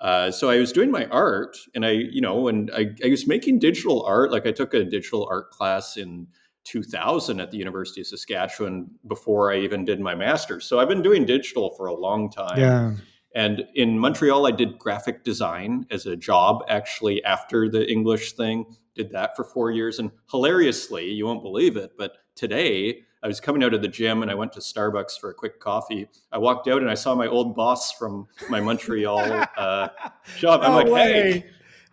Uh, 0.00 0.30
so 0.30 0.50
I 0.50 0.58
was 0.58 0.72
doing 0.72 0.90
my 0.90 1.06
art, 1.06 1.56
and 1.74 1.86
I, 1.86 1.90
you 1.90 2.20
know, 2.20 2.48
and 2.48 2.70
I, 2.74 2.94
I 3.04 3.08
was 3.08 3.26
making 3.26 3.60
digital 3.60 4.02
art. 4.04 4.30
Like 4.30 4.46
I 4.46 4.52
took 4.52 4.74
a 4.74 4.84
digital 4.84 5.26
art 5.30 5.50
class 5.50 5.96
in 5.96 6.26
2000 6.64 7.40
at 7.40 7.50
the 7.50 7.56
University 7.56 8.00
of 8.00 8.06
Saskatchewan 8.06 8.90
before 9.06 9.52
I 9.52 9.58
even 9.58 9.84
did 9.84 10.00
my 10.00 10.14
master's. 10.14 10.66
So 10.66 10.80
I've 10.80 10.88
been 10.88 11.02
doing 11.02 11.24
digital 11.24 11.70
for 11.76 11.86
a 11.86 11.94
long 11.94 12.30
time. 12.30 12.58
Yeah. 12.58 12.92
And 13.34 13.64
in 13.74 13.98
Montreal, 13.98 14.46
I 14.46 14.50
did 14.50 14.78
graphic 14.78 15.22
design 15.22 15.86
as 15.90 16.06
a 16.06 16.16
job 16.16 16.64
actually 16.68 17.22
after 17.24 17.68
the 17.68 17.90
English 17.90 18.32
thing. 18.32 18.64
Did 18.94 19.12
that 19.12 19.36
for 19.36 19.44
four 19.44 19.70
years. 19.70 19.98
And 19.98 20.10
hilariously, 20.30 21.10
you 21.10 21.26
won't 21.26 21.42
believe 21.42 21.76
it, 21.76 21.92
but 21.98 22.16
today 22.34 23.02
I 23.26 23.28
was 23.28 23.40
coming 23.40 23.64
out 23.64 23.74
of 23.74 23.82
the 23.82 23.88
gym 23.88 24.22
and 24.22 24.30
I 24.30 24.36
went 24.36 24.52
to 24.52 24.60
Starbucks 24.60 25.18
for 25.20 25.30
a 25.30 25.34
quick 25.34 25.58
coffee. 25.58 26.08
I 26.30 26.38
walked 26.38 26.68
out 26.68 26.80
and 26.80 26.88
I 26.88 26.94
saw 26.94 27.12
my 27.16 27.26
old 27.26 27.56
boss 27.56 27.90
from 27.90 28.28
my 28.48 28.60
Montreal 28.60 29.18
uh, 29.56 29.88
job. 30.38 30.60
I'm 30.62 30.74
like, 30.74 30.86
way. 30.86 31.02
hey, 31.40 31.46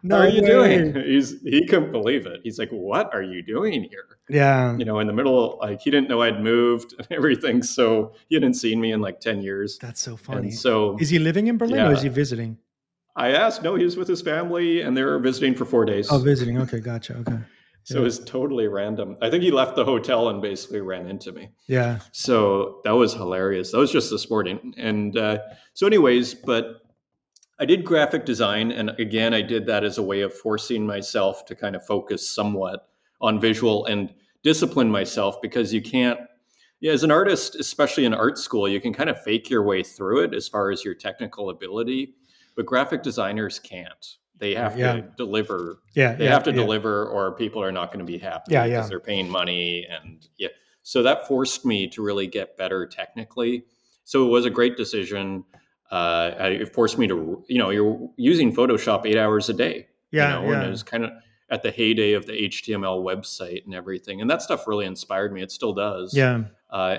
No 0.03 0.17
how 0.17 0.21
are 0.21 0.29
you 0.29 0.43
way. 0.43 0.47
doing? 0.47 0.93
He's 1.07 1.41
he 1.41 1.65
couldn't 1.65 1.91
believe 1.91 2.27
it. 2.27 2.41
He's 2.43 2.59
like, 2.59 2.69
what 2.69 3.11
are 3.15 3.23
you 3.23 3.41
doing 3.41 3.81
here? 3.81 4.19
Yeah. 4.29 4.77
You 4.77 4.85
know, 4.85 4.99
in 4.99 5.07
the 5.07 5.13
middle, 5.13 5.57
like 5.59 5.81
he 5.81 5.89
didn't 5.89 6.07
know 6.07 6.21
I'd 6.21 6.39
moved 6.39 6.93
and 6.99 7.07
everything. 7.11 7.63
So 7.63 8.13
he 8.29 8.35
hadn't 8.35 8.53
seen 8.53 8.79
me 8.79 8.91
in 8.91 9.01
like 9.01 9.19
10 9.19 9.41
years. 9.41 9.79
That's 9.79 10.01
so 10.01 10.15
funny. 10.15 10.49
And 10.49 10.53
so 10.53 10.97
is 10.99 11.09
he 11.09 11.17
living 11.17 11.47
in 11.47 11.57
Berlin 11.57 11.79
or 11.87 11.93
is 11.93 12.03
he 12.03 12.09
visiting? 12.09 12.59
I 13.15 13.31
asked, 13.31 13.63
no, 13.63 13.73
he 13.73 13.85
was 13.85 13.97
with 13.97 14.07
his 14.07 14.21
family 14.21 14.81
and 14.81 14.95
they 14.95 15.01
were 15.01 15.17
visiting 15.17 15.55
for 15.55 15.65
four 15.65 15.83
days. 15.83 16.11
Oh, 16.11 16.19
visiting. 16.19 16.59
Okay, 16.59 16.79
gotcha. 16.79 17.15
Okay. 17.17 17.39
So 17.83 17.99
it 17.99 18.03
was 18.03 18.19
totally 18.19 18.67
random. 18.67 19.17
I 19.21 19.29
think 19.29 19.43
he 19.43 19.51
left 19.51 19.75
the 19.75 19.83
hotel 19.83 20.29
and 20.29 20.41
basically 20.41 20.81
ran 20.81 21.07
into 21.07 21.31
me. 21.31 21.49
Yeah. 21.67 21.99
So 22.11 22.79
that 22.83 22.91
was 22.91 23.13
hilarious. 23.13 23.71
That 23.71 23.77
was 23.77 23.91
just 23.91 24.09
this 24.09 24.29
morning. 24.29 24.73
And 24.77 25.17
uh, 25.17 25.39
so, 25.73 25.85
anyways, 25.85 26.33
but 26.33 26.81
I 27.59 27.65
did 27.65 27.83
graphic 27.83 28.25
design. 28.25 28.71
And 28.71 28.91
again, 28.99 29.33
I 29.33 29.41
did 29.41 29.65
that 29.67 29.83
as 29.83 29.97
a 29.97 30.03
way 30.03 30.21
of 30.21 30.33
forcing 30.33 30.85
myself 30.85 31.45
to 31.45 31.55
kind 31.55 31.75
of 31.75 31.85
focus 31.85 32.29
somewhat 32.29 32.87
on 33.21 33.39
visual 33.39 33.85
and 33.85 34.13
discipline 34.43 34.89
myself 34.89 35.41
because 35.41 35.73
you 35.73 35.81
can't. 35.81 36.19
Yeah, 36.79 36.91
as 36.91 37.03
an 37.03 37.11
artist, 37.11 37.55
especially 37.55 38.03
in 38.03 38.13
art 38.13 38.37
school, 38.37 38.67
you 38.67 38.81
can 38.81 38.93
kind 38.93 39.09
of 39.09 39.21
fake 39.21 39.49
your 39.49 39.63
way 39.63 39.83
through 39.83 40.23
it 40.23 40.33
as 40.33 40.49
far 40.49 40.69
as 40.69 40.83
your 40.83 40.93
technical 40.93 41.49
ability, 41.49 42.15
but 42.57 42.65
graphic 42.65 43.03
designers 43.03 43.57
can't. 43.57 44.17
They 44.39 44.55
have 44.55 44.77
Yeah. 44.77 44.93
to 44.93 45.01
deliver 45.17 45.79
Yeah. 45.95 46.13
they 46.15 46.25
yeah, 46.25 46.31
have 46.33 46.43
to 46.43 46.51
deliver 46.51 47.05
or 47.07 47.31
people 47.35 47.61
are 47.61 47.71
not 47.71 47.87
going 47.93 48.05
to 48.05 48.11
be 48.11 48.17
happy 48.17 48.51
Yeah, 48.51 48.65
because 48.65 48.85
yeah. 48.85 48.89
they're 48.89 48.99
paying 48.99 49.29
money 49.29 49.87
and 49.89 50.27
yeah 50.37 50.49
so 50.81 51.01
that 51.03 51.27
forced 51.27 51.65
me 51.65 51.87
to 51.89 52.01
really 52.03 52.27
get 52.27 52.57
better 52.57 52.85
technically 52.85 53.63
so 54.03 54.25
it 54.25 54.29
was 54.29 54.45
a 54.45 54.49
great 54.49 54.75
decision 54.75 55.45
uh, 55.91 56.31
it 56.39 56.73
forced 56.73 56.97
me 56.97 57.07
to 57.07 57.43
you 57.47 57.57
know 57.59 57.69
you're 57.69 58.09
using 58.17 58.53
photoshop 58.53 59.05
eight 59.05 59.17
hours 59.17 59.47
a 59.49 59.53
day 59.53 59.87
Yeah. 60.11 60.39
you 60.39 60.45
know, 60.47 60.51
and 60.53 60.61
yeah. 60.63 60.67
it 60.67 60.71
was 60.71 60.83
kind 60.83 61.05
of 61.05 61.11
at 61.49 61.61
the 61.61 61.71
heyday 61.71 62.13
of 62.13 62.25
the 62.25 62.33
html 62.33 63.03
website 63.03 63.63
and 63.65 63.73
everything 63.75 64.19
and 64.21 64.29
that 64.29 64.41
stuff 64.41 64.67
really 64.67 64.85
inspired 64.85 65.31
me 65.31 65.41
it 65.41 65.51
still 65.51 65.73
does 65.73 66.13
yeah. 66.15 66.43
uh, 66.71 66.97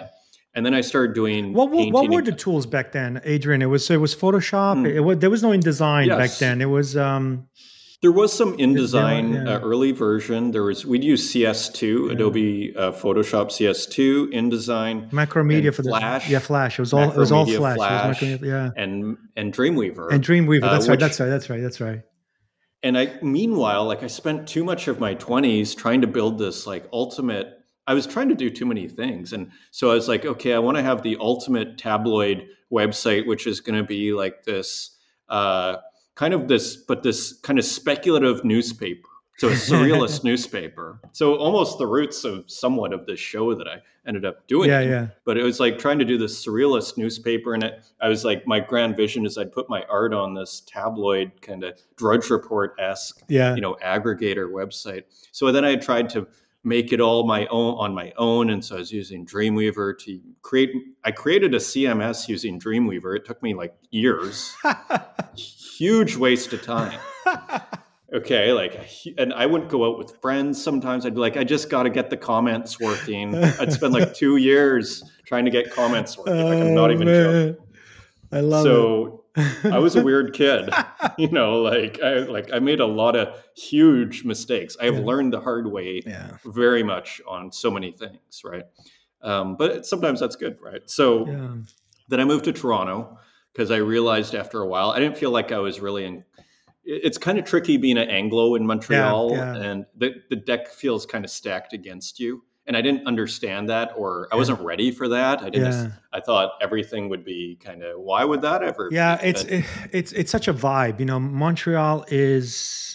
and 0.55 0.65
then 0.65 0.75
i 0.75 0.81
started 0.81 1.15
doing 1.15 1.53
What, 1.53 1.71
what, 1.71 1.93
what 1.93 2.11
were 2.11 2.23
the 2.23 2.33
tools 2.33 2.67
back 2.67 2.93
then, 2.93 3.21
Adrian? 3.25 3.61
It 3.63 3.67
was 3.67 3.91
it 3.91 3.99
was 3.99 4.15
Photoshop. 4.15 4.79
Hmm. 4.79 4.87
It, 4.87 5.01
was 5.01 5.19
there 5.19 5.31
was 5.31 5.43
no 5.43 5.51
InDesign 5.51 6.09
back 6.09 6.33
then. 6.39 6.61
It 6.61 6.71
was 6.79 6.97
um 6.97 7.49
There 8.03 8.13
was 8.13 8.33
some 8.33 8.57
InDesign 8.59 9.25
yeah. 9.35 9.55
uh, 9.55 9.61
early 9.71 9.93
version. 9.93 10.51
There 10.53 10.63
was 10.63 10.85
we'd 10.85 11.03
use 11.05 11.23
CS2, 11.33 11.83
Yeah. 11.83 12.13
Adobe 12.13 12.75
uh, 12.77 12.93
Photoshop 12.93 13.47
CS2, 13.57 14.33
InDesign, 14.41 15.11
Macromedia 15.11 15.73
for 15.75 15.83
the 15.83 15.89
Flash. 15.91 16.29
Yeah, 16.29 16.39
Flash. 16.41 16.79
It 16.79 16.83
was 16.83 16.93
all 16.93 17.11
it 17.11 17.17
was 17.17 17.33
all 17.33 17.47
Flash. 17.47 18.23
It 18.23 18.41
was 18.41 18.49
yeah. 18.49 18.71
and 18.77 19.17
and 19.37 19.53
Dreamweaver. 19.53 20.13
And 20.13 20.23
Dreamweaver. 20.23 20.65
uh, 20.65 20.73
That's 20.73 20.87
right. 20.89 20.95
which- 20.95 21.01
That's 21.01 21.19
right. 21.21 21.31
That's 21.35 21.49
right. 21.51 21.63
That's 21.63 21.81
right. 21.81 22.03
and 22.83 22.99
I 22.99 23.05
meanwhile, 23.23 23.85
like 23.87 24.03
I 24.03 24.09
spent 24.09 24.47
too 24.55 24.65
much 24.71 24.89
of 24.89 25.01
my 25.01 25.15
20s 25.15 25.75
trying 25.77 26.03
to 26.03 26.07
build 26.07 26.39
this 26.39 26.67
like 26.67 26.85
ultimate 26.93 27.49
I 27.87 27.95
was 27.95 28.07
trying 28.07 28.29
to 28.31 28.35
do 28.35 28.51
too 28.51 28.67
many 28.67 28.89
things. 28.89 29.33
And 29.33 29.51
so 29.71 29.91
I 29.91 29.95
was 29.95 30.09
like, 30.09 30.25
okay, 30.25 30.55
I 30.55 30.59
want 30.59 30.77
to 30.77 30.83
have 30.83 31.03
the 31.03 31.17
ultimate 31.21 31.77
tabloid 31.79 32.47
website, 32.73 33.27
which 33.27 33.47
is 33.47 33.61
going 33.61 33.79
to 33.79 33.85
be 33.87 34.13
like 34.13 34.45
this 34.45 34.97
uh, 35.29 35.77
kind 36.15 36.33
of 36.35 36.49
this, 36.49 36.77
but 36.77 37.03
this 37.03 37.33
kind 37.41 37.59
of 37.59 37.65
speculative 37.65 38.45
newspaper. 38.45 39.09
So 39.39 39.49
a 39.49 39.53
surrealist 39.53 40.23
newspaper. 40.31 41.01
So 41.13 41.35
almost 41.37 41.79
the 41.79 41.87
roots 41.89 42.23
of 42.25 42.49
somewhat 42.49 42.93
of 42.93 43.05
this 43.05 43.19
show 43.19 43.53
that 43.57 43.67
I 43.67 43.79
ended 44.07 44.25
up 44.25 44.47
doing. 44.47 44.71
Yeah, 44.71 44.81
yeah. 44.81 45.07
But 45.25 45.37
it 45.39 45.43
was 45.43 45.59
like 45.59 45.77
trying 45.77 45.99
to 45.99 46.05
do 46.05 46.17
this 46.17 46.45
surrealist 46.47 46.97
newspaper. 46.97 47.53
And 47.53 47.65
it, 47.65 47.85
I 48.01 48.09
was 48.09 48.25
like, 48.25 48.47
my 48.47 48.61
grand 48.61 48.97
vision 48.97 49.27
is 49.27 49.37
I'd 49.37 49.51
put 49.51 49.69
my 49.69 49.83
art 49.91 50.15
on 50.15 50.35
this 50.35 50.63
tabloid 50.67 51.33
kind 51.43 51.65
of 51.65 51.77
drudge 51.97 52.31
report 52.31 52.77
esque 52.79 53.23
Yeah. 53.29 53.57
you 53.57 53.61
know 53.61 53.77
aggregator 53.85 54.49
website 54.51 55.03
so 55.33 55.51
then 55.53 55.65
i 55.65 55.75
tried 55.77 56.09
to 56.11 56.27
make 56.65 56.93
it 56.93 57.01
all 57.01 57.27
my 57.27 57.47
own 57.47 57.75
on 57.75 57.95
my 57.95 58.13
own. 58.17 58.51
And 58.51 58.65
so 58.65 58.77
i 58.77 58.79
was 58.79 58.91
using 58.93 59.27
dreamweaver 59.27 59.97
to 59.99 60.21
create 60.43 60.71
i 61.05 61.11
created 61.11 61.55
a 61.55 61.59
cms 61.59 62.27
using 62.29 62.59
dreamweaver. 62.59 63.15
It 63.17 63.25
took 63.25 63.43
me 63.43 63.55
like 63.55 63.75
years. 63.91 64.55
Huge 65.37 66.17
waste 66.17 66.53
of 66.53 66.63
time. 66.63 66.99
Okay 68.13 68.53
like 68.53 68.81
and 69.19 69.33
i 69.35 69.45
wouldn't 69.45 69.71
go 69.71 69.85
out 69.91 69.99
with 69.99 70.17
friends 70.21 70.63
sometimes. 70.63 71.05
I'd 71.05 71.15
be 71.15 71.21
like 71.21 71.37
i 71.37 71.45
just 71.45 71.69
got 71.69 71.83
to 71.85 71.91
get 71.91 72.11
the 72.11 72.17
comments 72.17 72.79
working. 72.81 73.35
I'd 73.35 73.73
spend 73.73 73.93
like 73.93 74.15
two 74.15 74.37
years 74.37 75.03
trying 75.27 75.45
to 75.47 75.51
get 75.51 75.71
comments 75.73 76.17
working. 76.17 76.37
Like 76.37 76.59
i'm 76.59 76.75
not 76.75 76.91
Oh, 76.91 76.95
even 76.95 77.09
joking. 77.09 77.57
I 78.33 78.41
love 78.41 78.63
so 78.63 79.07
it. 79.07 79.13
I 79.37 79.79
was 79.79 79.97
a 79.97 80.03
weird 80.03 80.33
kid, 80.33 80.71
you 81.19 81.29
know. 81.31 81.63
Like 81.63 82.01
I 82.03 82.19
like 82.21 82.53
I 82.53 82.59
made 82.61 82.81
a 82.81 82.87
lot 82.87 83.17
of 83.17 83.37
huge 83.57 84.25
mistakes. 84.25 84.77
I 84.81 84.85
have 84.87 84.95
Yeah. 84.97 85.01
learned 85.05 85.33
the 85.33 85.41
hard 85.41 85.67
way 85.71 86.03
yeah. 86.07 86.37
very 86.45 86.83
much 86.83 87.21
on 87.27 87.51
so 87.53 87.71
many 87.71 87.93
things, 87.93 88.43
right? 88.45 88.65
Um, 89.23 89.57
but 89.57 89.87
sometimes 89.87 90.21
that's 90.21 90.37
good, 90.37 90.59
right? 90.61 90.83
So 90.89 91.27
Yeah. 91.27 91.57
then 92.09 92.21
I 92.21 92.25
moved 92.25 92.45
to 92.45 92.53
Toronto 92.53 93.19
because 93.53 93.71
I 93.71 93.79
realized 93.79 94.35
after 94.35 94.61
a 94.63 94.67
while 94.67 94.91
I 94.91 95.01
didn't 95.01 95.17
feel 95.17 95.31
like 95.31 95.51
I 95.53 95.59
was 95.59 95.81
really 95.81 96.05
in. 96.05 96.25
It's 96.87 97.17
kind 97.17 97.39
of 97.39 97.47
tricky 97.47 97.79
being 97.79 97.97
an 97.97 98.11
Anglo 98.11 98.57
in 98.57 98.67
Montreal, 98.67 99.35
and 99.35 99.87
the 99.97 100.17
the 100.29 100.37
deck 100.37 100.69
feels 100.69 101.07
kind 101.07 101.25
of 101.25 101.31
stacked 101.31 101.73
against 101.73 102.21
you. 102.21 102.45
And 102.67 102.77
I 102.79 102.81
didn't 102.81 103.07
understand 103.07 103.69
that, 103.69 103.93
or 103.95 104.27
I 104.33 104.37
wasn't 104.37 104.61
ready 104.61 104.91
for 104.91 105.07
that. 105.09 105.43
I 105.43 105.51
didn't. 105.51 105.73
Yeah. 105.73 105.91
I 106.15 106.21
thought 106.21 106.53
everything 106.63 107.11
would 107.11 107.23
be 107.23 107.59
kind 107.63 107.83
of. 107.83 108.01
Why 108.01 108.25
would 108.25 108.41
that 108.41 108.63
ever? 108.63 108.89
be?" 108.89 108.97
Yeah, 108.97 109.21
it's 109.23 109.45
it, 109.45 109.65
it's 109.93 110.13
it's 110.13 110.31
such 110.31 110.49
a 110.49 110.55
vibe. 110.55 110.99
You 110.99 111.05
know, 111.05 111.21
Montreal 111.21 112.07
is 112.09 112.95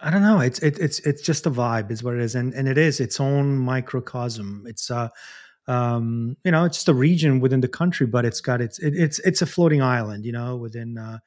I 0.00 0.10
don't 0.10 0.22
know. 0.22 0.40
It's 0.40 0.58
it, 0.60 0.78
it's 0.78 1.00
it's 1.00 1.22
just 1.22 1.46
a 1.46 1.50
vibe, 1.50 1.90
is 1.90 2.02
what 2.02 2.14
it 2.14 2.20
is, 2.20 2.34
and 2.34 2.52
and 2.54 2.68
it 2.68 2.78
is 2.78 3.00
its 3.00 3.20
own 3.20 3.58
microcosm. 3.58 4.64
It's 4.66 4.90
uh, 4.90 5.08
um, 5.66 6.36
you 6.44 6.50
know, 6.50 6.64
it's 6.64 6.78
just 6.78 6.88
a 6.88 6.94
region 6.94 7.40
within 7.40 7.60
the 7.60 7.68
country, 7.68 8.06
but 8.06 8.24
it's 8.24 8.40
got 8.40 8.60
its 8.60 8.78
it, 8.78 8.94
it's 8.94 9.18
it's 9.20 9.42
a 9.42 9.46
floating 9.46 9.82
island. 9.82 10.24
You 10.24 10.32
know, 10.32 10.56
within 10.56 10.98
uh, 10.98 11.18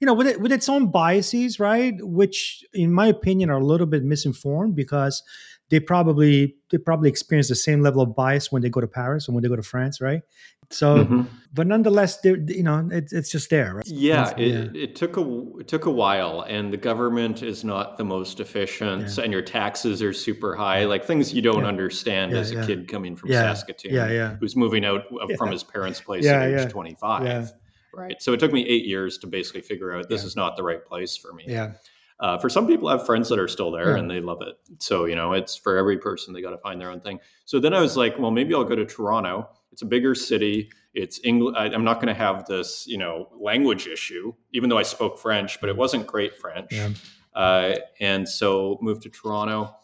you 0.00 0.06
know, 0.06 0.14
with 0.14 0.26
it 0.26 0.40
with 0.40 0.52
its 0.52 0.68
own 0.68 0.90
biases, 0.90 1.58
right? 1.58 1.94
Which, 2.00 2.64
in 2.74 2.92
my 2.92 3.06
opinion, 3.06 3.50
are 3.50 3.58
a 3.58 3.64
little 3.64 3.86
bit 3.86 4.04
misinformed 4.04 4.76
because 4.76 5.22
they 5.70 5.80
probably 5.80 6.56
they 6.70 6.78
probably 6.78 7.08
experience 7.08 7.48
the 7.48 7.54
same 7.54 7.82
level 7.82 8.00
of 8.02 8.14
bias 8.14 8.50
when 8.52 8.62
they 8.62 8.68
go 8.70 8.80
to 8.80 8.86
Paris 8.86 9.26
and 9.28 9.34
when 9.34 9.42
they 9.42 9.48
go 9.48 9.56
to 9.56 9.62
France, 9.62 10.00
right? 10.00 10.22
So, 10.70 11.04
Mhm. 11.04 11.26
but 11.54 11.66
nonetheless, 11.66 12.18
you 12.24 12.62
know 12.62 12.86
it's 12.92 13.12
it's 13.12 13.30
just 13.30 13.48
there, 13.48 13.74
right? 13.76 13.86
Yeah, 13.86 14.36
it, 14.36 14.76
it 14.76 14.96
took 14.96 15.16
a 15.16 15.22
it 15.60 15.66
took 15.68 15.86
a 15.86 15.90
while, 15.90 16.42
and 16.48 16.70
the 16.72 16.76
government 16.76 17.42
is 17.42 17.64
not 17.64 17.96
the 17.96 18.04
most 18.04 18.38
efficient, 18.40 19.16
Yeah. 19.16 19.24
and 19.24 19.32
your 19.32 19.40
taxes 19.42 20.02
are 20.02 20.12
super 20.12 20.54
high, 20.54 20.84
like 20.84 21.04
things 21.06 21.32
you 21.32 21.40
don't 21.42 21.62
Yeah. 21.62 21.68
understand 21.68 22.32
Yeah, 22.32 22.38
as 22.38 22.50
a 22.52 22.66
kid 22.66 22.86
coming 22.88 23.16
from 23.16 23.30
Yeah, 23.30 23.54
Saskatoon, 23.54 23.94
yeah, 23.94 24.10
yeah. 24.10 24.36
who's 24.40 24.56
moving 24.56 24.84
out 24.84 25.04
from 25.38 25.50
his 25.50 25.64
parents' 25.64 26.00
place 26.02 26.24
Yeah, 26.24 26.42
at 26.42 26.48
age 26.50 26.58
yeah. 26.60 26.68
twenty 26.68 26.94
five. 27.00 27.24
Yeah. 27.24 27.46
Right. 27.94 28.20
So 28.20 28.32
it 28.34 28.38
took 28.40 28.52
me 28.52 28.64
eight 28.66 28.84
years 28.84 29.16
to 29.18 29.26
basically 29.26 29.62
figure 29.62 29.92
out 29.94 30.08
this 30.10 30.20
Yeah. 30.22 30.26
is 30.28 30.36
not 30.36 30.56
the 30.58 30.62
right 30.62 30.84
place 30.84 31.16
for 31.16 31.32
me. 31.32 31.44
Yeah, 31.48 31.72
Uh, 32.20 32.36
for 32.38 32.48
some 32.48 32.66
people, 32.66 32.88
I 32.88 32.92
have 32.96 33.06
friends 33.06 33.28
that 33.28 33.38
are 33.38 33.46
still 33.48 33.70
there 33.70 33.92
Yeah. 33.92 33.98
and 33.98 34.10
they 34.10 34.20
love 34.20 34.42
it. 34.42 34.56
So, 34.80 35.04
you 35.04 35.14
know, 35.14 35.32
it's 35.34 35.54
for 35.56 35.76
every 35.76 35.98
person, 35.98 36.34
they 36.34 36.40
got 36.42 36.50
to 36.50 36.58
find 36.58 36.80
their 36.80 36.90
own 36.90 37.00
thing. 37.00 37.20
So 37.44 37.60
then 37.60 37.72
I 37.74 37.80
was 37.80 37.96
like, 37.96 38.18
well, 38.18 38.30
maybe 38.32 38.54
I'll 38.54 38.64
go 38.64 38.74
to 38.76 38.84
Toronto. 38.84 39.48
it's 39.70 39.82
a 39.82 39.86
bigger 39.86 40.14
city. 40.14 40.70
It's 40.94 41.20
English. 41.22 41.54
I'm 41.56 41.84
not 41.84 41.96
going 41.96 42.08
to 42.08 42.14
have 42.14 42.46
this, 42.46 42.86
you 42.88 42.98
know, 42.98 43.28
language 43.38 43.86
issue, 43.86 44.32
even 44.52 44.68
though 44.68 44.78
I 44.78 44.82
spoke 44.82 45.18
French, 45.18 45.60
but 45.60 45.68
it 45.70 45.76
wasn't 45.76 46.06
great 46.08 46.34
French. 46.34 46.72
Yeah. 46.72 46.90
Uh, 47.34 47.76
and 48.00 48.28
so 48.28 48.78
moved 48.80 49.02
to 49.02 49.10
Toronto. 49.10 49.74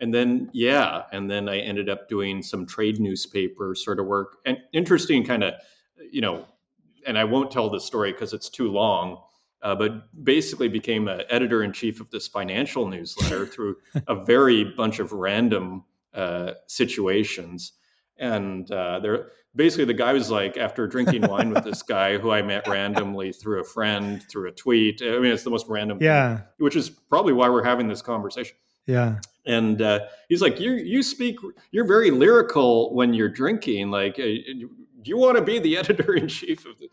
And 0.00 0.12
then, 0.12 0.50
yeah, 0.52 1.02
and 1.12 1.30
then 1.30 1.48
I 1.48 1.58
ended 1.58 1.88
up 1.88 2.08
doing 2.08 2.42
some 2.42 2.66
trade 2.66 2.98
newspaper 2.98 3.76
sort 3.76 4.00
of 4.00 4.06
work. 4.06 4.38
And 4.44 4.58
interesting, 4.72 5.24
kind 5.24 5.44
of, 5.44 5.54
you 6.10 6.20
know, 6.20 6.46
and 7.06 7.16
I 7.16 7.22
won't 7.24 7.52
tell 7.52 7.70
the 7.70 7.78
story 7.80 8.10
because 8.10 8.32
it's 8.32 8.48
too 8.50 8.72
long. 8.72 9.18
Uh, 9.64 9.74
but 9.74 10.24
basically 10.24 10.68
became 10.68 11.08
an 11.08 11.22
editor 11.30 11.62
in 11.62 11.72
chief 11.72 11.98
of 11.98 12.10
this 12.10 12.28
financial 12.28 12.86
newsletter 12.86 13.46
through 13.52 13.76
a 14.06 14.14
very 14.14 14.62
bunch 14.62 14.98
of 14.98 15.10
random 15.12 15.82
uh, 16.12 16.52
situations. 16.66 17.72
And 18.18 18.70
uh, 18.70 19.00
there, 19.00 19.32
basically, 19.56 19.86
the 19.86 19.94
guy 19.94 20.12
was 20.12 20.30
like, 20.30 20.56
after 20.56 20.86
drinking 20.86 21.22
wine 21.28 21.50
with 21.50 21.64
this 21.64 21.82
guy 21.82 22.18
who 22.18 22.30
I 22.30 22.42
met 22.42 22.68
randomly 22.68 23.32
through 23.32 23.60
a 23.60 23.64
friend, 23.64 24.22
through 24.30 24.48
a 24.48 24.52
tweet. 24.52 25.00
I 25.02 25.18
mean, 25.18 25.32
it's 25.32 25.44
the 25.44 25.50
most 25.50 25.66
random, 25.66 25.98
yeah. 26.00 26.36
Thing, 26.36 26.44
which 26.58 26.76
is 26.76 26.90
probably 26.90 27.32
why 27.32 27.48
we're 27.48 27.64
having 27.64 27.88
this 27.88 28.02
conversation. 28.02 28.56
Yeah. 28.86 29.20
And 29.46 29.80
uh, 29.80 30.00
he's 30.28 30.42
like, 30.42 30.60
you 30.60 30.72
you 30.72 31.02
speak, 31.02 31.36
you're 31.70 31.86
very 31.86 32.10
lyrical 32.10 32.94
when 32.94 33.14
you're 33.14 33.28
drinking. 33.28 33.90
Like, 33.90 34.18
uh, 34.18 34.22
do 34.22 35.10
you 35.10 35.16
want 35.16 35.36
to 35.36 35.42
be 35.42 35.58
the 35.58 35.76
editor 35.78 36.14
in 36.14 36.28
chief 36.28 36.66
of 36.66 36.78
the? 36.78 36.88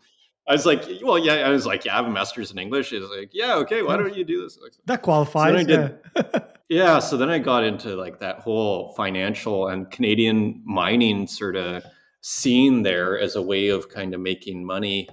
I 0.48 0.52
was 0.52 0.66
like, 0.66 0.84
well, 1.02 1.18
yeah. 1.18 1.34
I 1.34 1.50
was 1.50 1.66
like, 1.66 1.84
yeah, 1.84 1.94
I 1.94 1.96
have 1.96 2.06
a 2.06 2.10
master's 2.10 2.50
in 2.50 2.58
English. 2.58 2.90
He's 2.90 3.02
like, 3.02 3.30
yeah, 3.32 3.54
okay. 3.56 3.82
Why 3.82 3.96
don't 3.96 4.14
you 4.14 4.24
do 4.24 4.42
this? 4.42 4.58
That 4.86 5.02
qualifies. 5.02 5.60
So 5.60 5.64
did, 5.64 5.98
yeah. 6.16 6.40
yeah. 6.68 6.98
So 6.98 7.16
then 7.16 7.30
I 7.30 7.38
got 7.38 7.64
into 7.64 7.94
like 7.94 8.18
that 8.20 8.40
whole 8.40 8.92
financial 8.94 9.68
and 9.68 9.90
Canadian 9.90 10.62
mining 10.64 11.28
sort 11.28 11.54
of 11.56 11.84
scene 12.22 12.82
there 12.82 13.18
as 13.18 13.36
a 13.36 13.42
way 13.42 13.68
of 13.68 13.88
kind 13.88 14.14
of 14.14 14.20
making 14.20 14.64
money. 14.64 15.08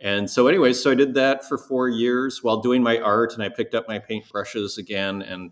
And 0.00 0.30
so, 0.30 0.46
anyway, 0.46 0.72
so 0.72 0.92
I 0.92 0.94
did 0.94 1.14
that 1.14 1.44
for 1.48 1.58
four 1.58 1.88
years 1.88 2.44
while 2.44 2.60
doing 2.60 2.82
my 2.82 2.98
art, 2.98 3.34
and 3.34 3.42
I 3.42 3.48
picked 3.48 3.74
up 3.74 3.88
my 3.88 3.98
paintbrushes 3.98 4.78
again. 4.78 5.22
And 5.22 5.50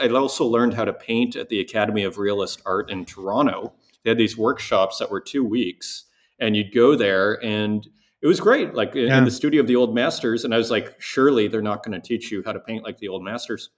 I 0.00 0.08
also 0.08 0.44
learned 0.44 0.74
how 0.74 0.84
to 0.84 0.92
paint 0.92 1.36
at 1.36 1.48
the 1.48 1.60
Academy 1.60 2.02
of 2.02 2.18
Realist 2.18 2.60
Art 2.66 2.90
in 2.90 3.04
Toronto. 3.04 3.72
They 4.02 4.10
had 4.10 4.18
these 4.18 4.36
workshops 4.36 4.98
that 4.98 5.10
were 5.10 5.20
two 5.20 5.44
weeks, 5.44 6.06
and 6.40 6.56
you'd 6.56 6.74
go 6.74 6.96
there 6.96 7.34
and 7.44 7.86
it 8.20 8.26
was 8.26 8.40
great, 8.40 8.74
like 8.74 8.96
in, 8.96 9.06
yeah. 9.06 9.18
in 9.18 9.24
the 9.24 9.30
studio 9.30 9.60
of 9.60 9.66
the 9.66 9.76
old 9.76 9.94
masters. 9.94 10.44
And 10.44 10.52
I 10.52 10.58
was 10.58 10.70
like, 10.70 11.00
surely 11.00 11.46
they're 11.46 11.62
not 11.62 11.84
going 11.84 12.00
to 12.00 12.06
teach 12.06 12.32
you 12.32 12.42
how 12.44 12.52
to 12.52 12.60
paint 12.60 12.84
like 12.84 12.98
the 12.98 13.08
old 13.08 13.22
masters. 13.22 13.70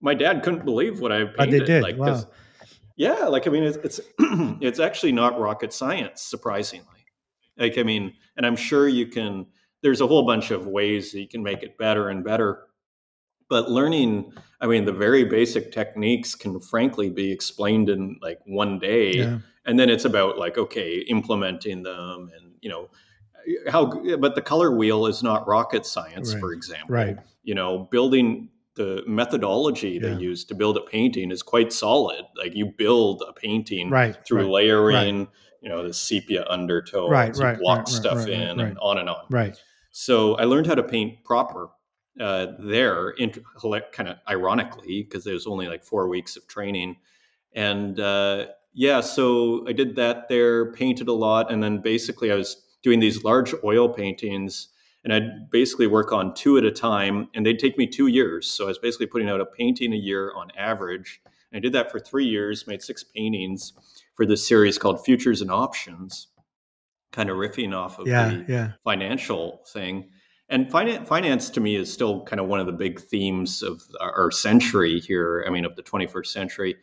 My 0.00 0.14
dad 0.14 0.42
couldn't 0.42 0.64
believe 0.64 1.00
what 1.00 1.12
I 1.12 1.24
painted. 1.24 1.38
Oh, 1.38 1.50
they 1.50 1.60
did. 1.60 1.82
Like, 1.82 1.96
wow. 1.96 2.22
yeah, 2.96 3.24
like 3.24 3.46
I 3.46 3.50
mean, 3.50 3.64
it's 3.64 3.78
it's, 3.78 4.00
it's 4.60 4.80
actually 4.80 5.12
not 5.12 5.40
rocket 5.40 5.72
science, 5.72 6.22
surprisingly. 6.22 6.86
Like 7.56 7.78
I 7.78 7.82
mean, 7.82 8.12
and 8.36 8.44
I'm 8.44 8.56
sure 8.56 8.88
you 8.88 9.06
can. 9.06 9.46
There's 9.82 10.00
a 10.00 10.06
whole 10.06 10.26
bunch 10.26 10.50
of 10.50 10.66
ways 10.66 11.12
that 11.12 11.20
you 11.20 11.28
can 11.28 11.42
make 11.42 11.62
it 11.62 11.78
better 11.78 12.10
and 12.10 12.22
better. 12.24 12.64
But 13.48 13.70
learning, 13.70 14.32
I 14.60 14.66
mean, 14.66 14.84
the 14.84 14.92
very 14.92 15.24
basic 15.24 15.70
techniques 15.70 16.34
can 16.34 16.58
frankly 16.60 17.08
be 17.08 17.30
explained 17.30 17.88
in 17.88 18.18
like 18.20 18.40
one 18.44 18.78
day, 18.78 19.14
yeah. 19.14 19.38
and 19.64 19.78
then 19.78 19.88
it's 19.88 20.04
about 20.04 20.36
like 20.36 20.58
okay, 20.58 20.98
implementing 21.08 21.82
them 21.82 22.30
and 22.36 22.52
you 22.60 22.68
know 22.68 22.90
how 23.68 23.86
but 24.18 24.34
the 24.34 24.42
color 24.42 24.74
wheel 24.74 25.06
is 25.06 25.22
not 25.22 25.46
rocket 25.46 25.86
science 25.86 26.32
right. 26.32 26.40
for 26.40 26.52
example 26.52 26.94
right 26.94 27.18
you 27.42 27.54
know 27.54 27.88
building 27.90 28.48
the 28.74 29.02
methodology 29.06 29.92
yeah. 30.00 30.10
they 30.10 30.20
use 30.20 30.44
to 30.44 30.54
build 30.54 30.76
a 30.76 30.82
painting 30.82 31.30
is 31.30 31.42
quite 31.42 31.72
solid 31.72 32.22
like 32.36 32.54
you 32.54 32.66
build 32.66 33.22
a 33.28 33.32
painting 33.32 33.90
right 33.90 34.16
through 34.26 34.42
right. 34.42 34.50
layering 34.50 35.18
right. 35.20 35.28
you 35.62 35.68
know 35.68 35.86
the 35.86 35.94
sepia 35.94 36.44
undertones 36.48 37.10
right, 37.10 37.36
right, 37.36 37.58
block 37.58 37.88
stuff 37.88 38.26
in 38.26 38.60
and 38.60 38.78
on 38.78 38.98
and 38.98 39.08
on 39.08 39.24
right 39.30 39.60
so 39.90 40.34
i 40.36 40.44
learned 40.44 40.66
how 40.66 40.74
to 40.74 40.82
paint 40.82 41.24
proper 41.24 41.68
uh, 42.18 42.46
there 42.58 43.10
in 43.10 43.30
kind 43.92 44.08
of 44.08 44.16
ironically 44.28 45.02
because 45.02 45.22
there 45.24 45.34
was 45.34 45.46
only 45.46 45.68
like 45.68 45.84
four 45.84 46.08
weeks 46.08 46.34
of 46.36 46.46
training 46.46 46.96
and 47.54 48.00
uh, 48.00 48.46
yeah 48.72 49.00
so 49.00 49.66
i 49.68 49.72
did 49.72 49.96
that 49.96 50.28
there 50.28 50.72
painted 50.72 51.08
a 51.08 51.12
lot 51.12 51.50
and 51.50 51.62
then 51.62 51.78
basically 51.78 52.30
i 52.30 52.34
was 52.34 52.65
doing 52.82 53.00
these 53.00 53.24
large 53.24 53.54
oil 53.64 53.88
paintings 53.88 54.68
and 55.06 55.14
I'd 55.14 55.50
basically 55.52 55.86
work 55.86 56.10
on 56.10 56.34
two 56.34 56.58
at 56.58 56.64
a 56.64 56.70
time, 56.72 57.28
and 57.32 57.46
they'd 57.46 57.60
take 57.60 57.78
me 57.78 57.86
two 57.86 58.08
years. 58.08 58.50
So 58.50 58.64
I 58.64 58.66
was 58.66 58.78
basically 58.78 59.06
putting 59.06 59.28
out 59.28 59.40
a 59.40 59.46
painting 59.46 59.92
a 59.92 59.96
year 59.96 60.32
on 60.34 60.48
average. 60.58 61.22
And 61.52 61.58
I 61.58 61.60
did 61.60 61.72
that 61.74 61.92
for 61.92 62.00
three 62.00 62.26
years, 62.26 62.66
made 62.66 62.82
six 62.82 63.04
paintings 63.04 63.72
for 64.16 64.26
this 64.26 64.46
series 64.46 64.78
called 64.78 65.04
Futures 65.04 65.42
and 65.42 65.50
Options, 65.50 66.26
kind 67.12 67.30
of 67.30 67.36
riffing 67.36 67.72
off 67.72 68.00
of 68.00 68.08
yeah, 68.08 68.30
the 68.30 68.52
yeah. 68.52 68.72
financial 68.82 69.62
thing. 69.68 70.08
And 70.48 70.68
finance, 70.72 71.08
finance 71.08 71.50
to 71.50 71.60
me 71.60 71.76
is 71.76 71.92
still 71.92 72.24
kind 72.24 72.40
of 72.40 72.48
one 72.48 72.58
of 72.58 72.66
the 72.66 72.72
big 72.72 72.98
themes 72.98 73.62
of 73.62 73.84
our 74.00 74.32
century 74.32 74.98
here. 74.98 75.44
I 75.46 75.50
mean, 75.50 75.64
of 75.64 75.76
the 75.76 75.84
21st 75.84 76.26
century. 76.26 76.74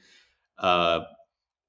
Uh, 0.58 1.02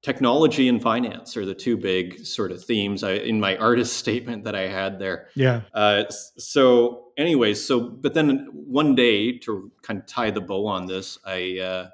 technology 0.05 0.69
and 0.69 0.79
finance 0.79 1.35
are 1.35 1.47
the 1.47 1.55
two 1.55 1.75
big 1.75 2.23
sort 2.23 2.51
of 2.51 2.63
themes 2.63 3.03
I, 3.03 3.13
in 3.13 3.39
my 3.39 3.57
artist 3.69 3.97
statement 3.97 4.43
that 4.43 4.53
I 4.53 4.67
had 4.67 4.99
there. 4.99 5.29
Yeah. 5.33 5.61
Uh, 5.73 6.03
so, 6.09 7.07
anyways, 7.17 7.65
so 7.65 7.79
but 7.79 8.13
then 8.13 8.47
one 8.53 8.93
day 8.93 9.39
to 9.39 9.71
kind 9.81 9.99
of 9.99 10.05
tie 10.05 10.29
the 10.29 10.41
bow 10.41 10.67
on 10.67 10.85
this, 10.85 11.17
I 11.25 11.59
uh, 11.59 11.89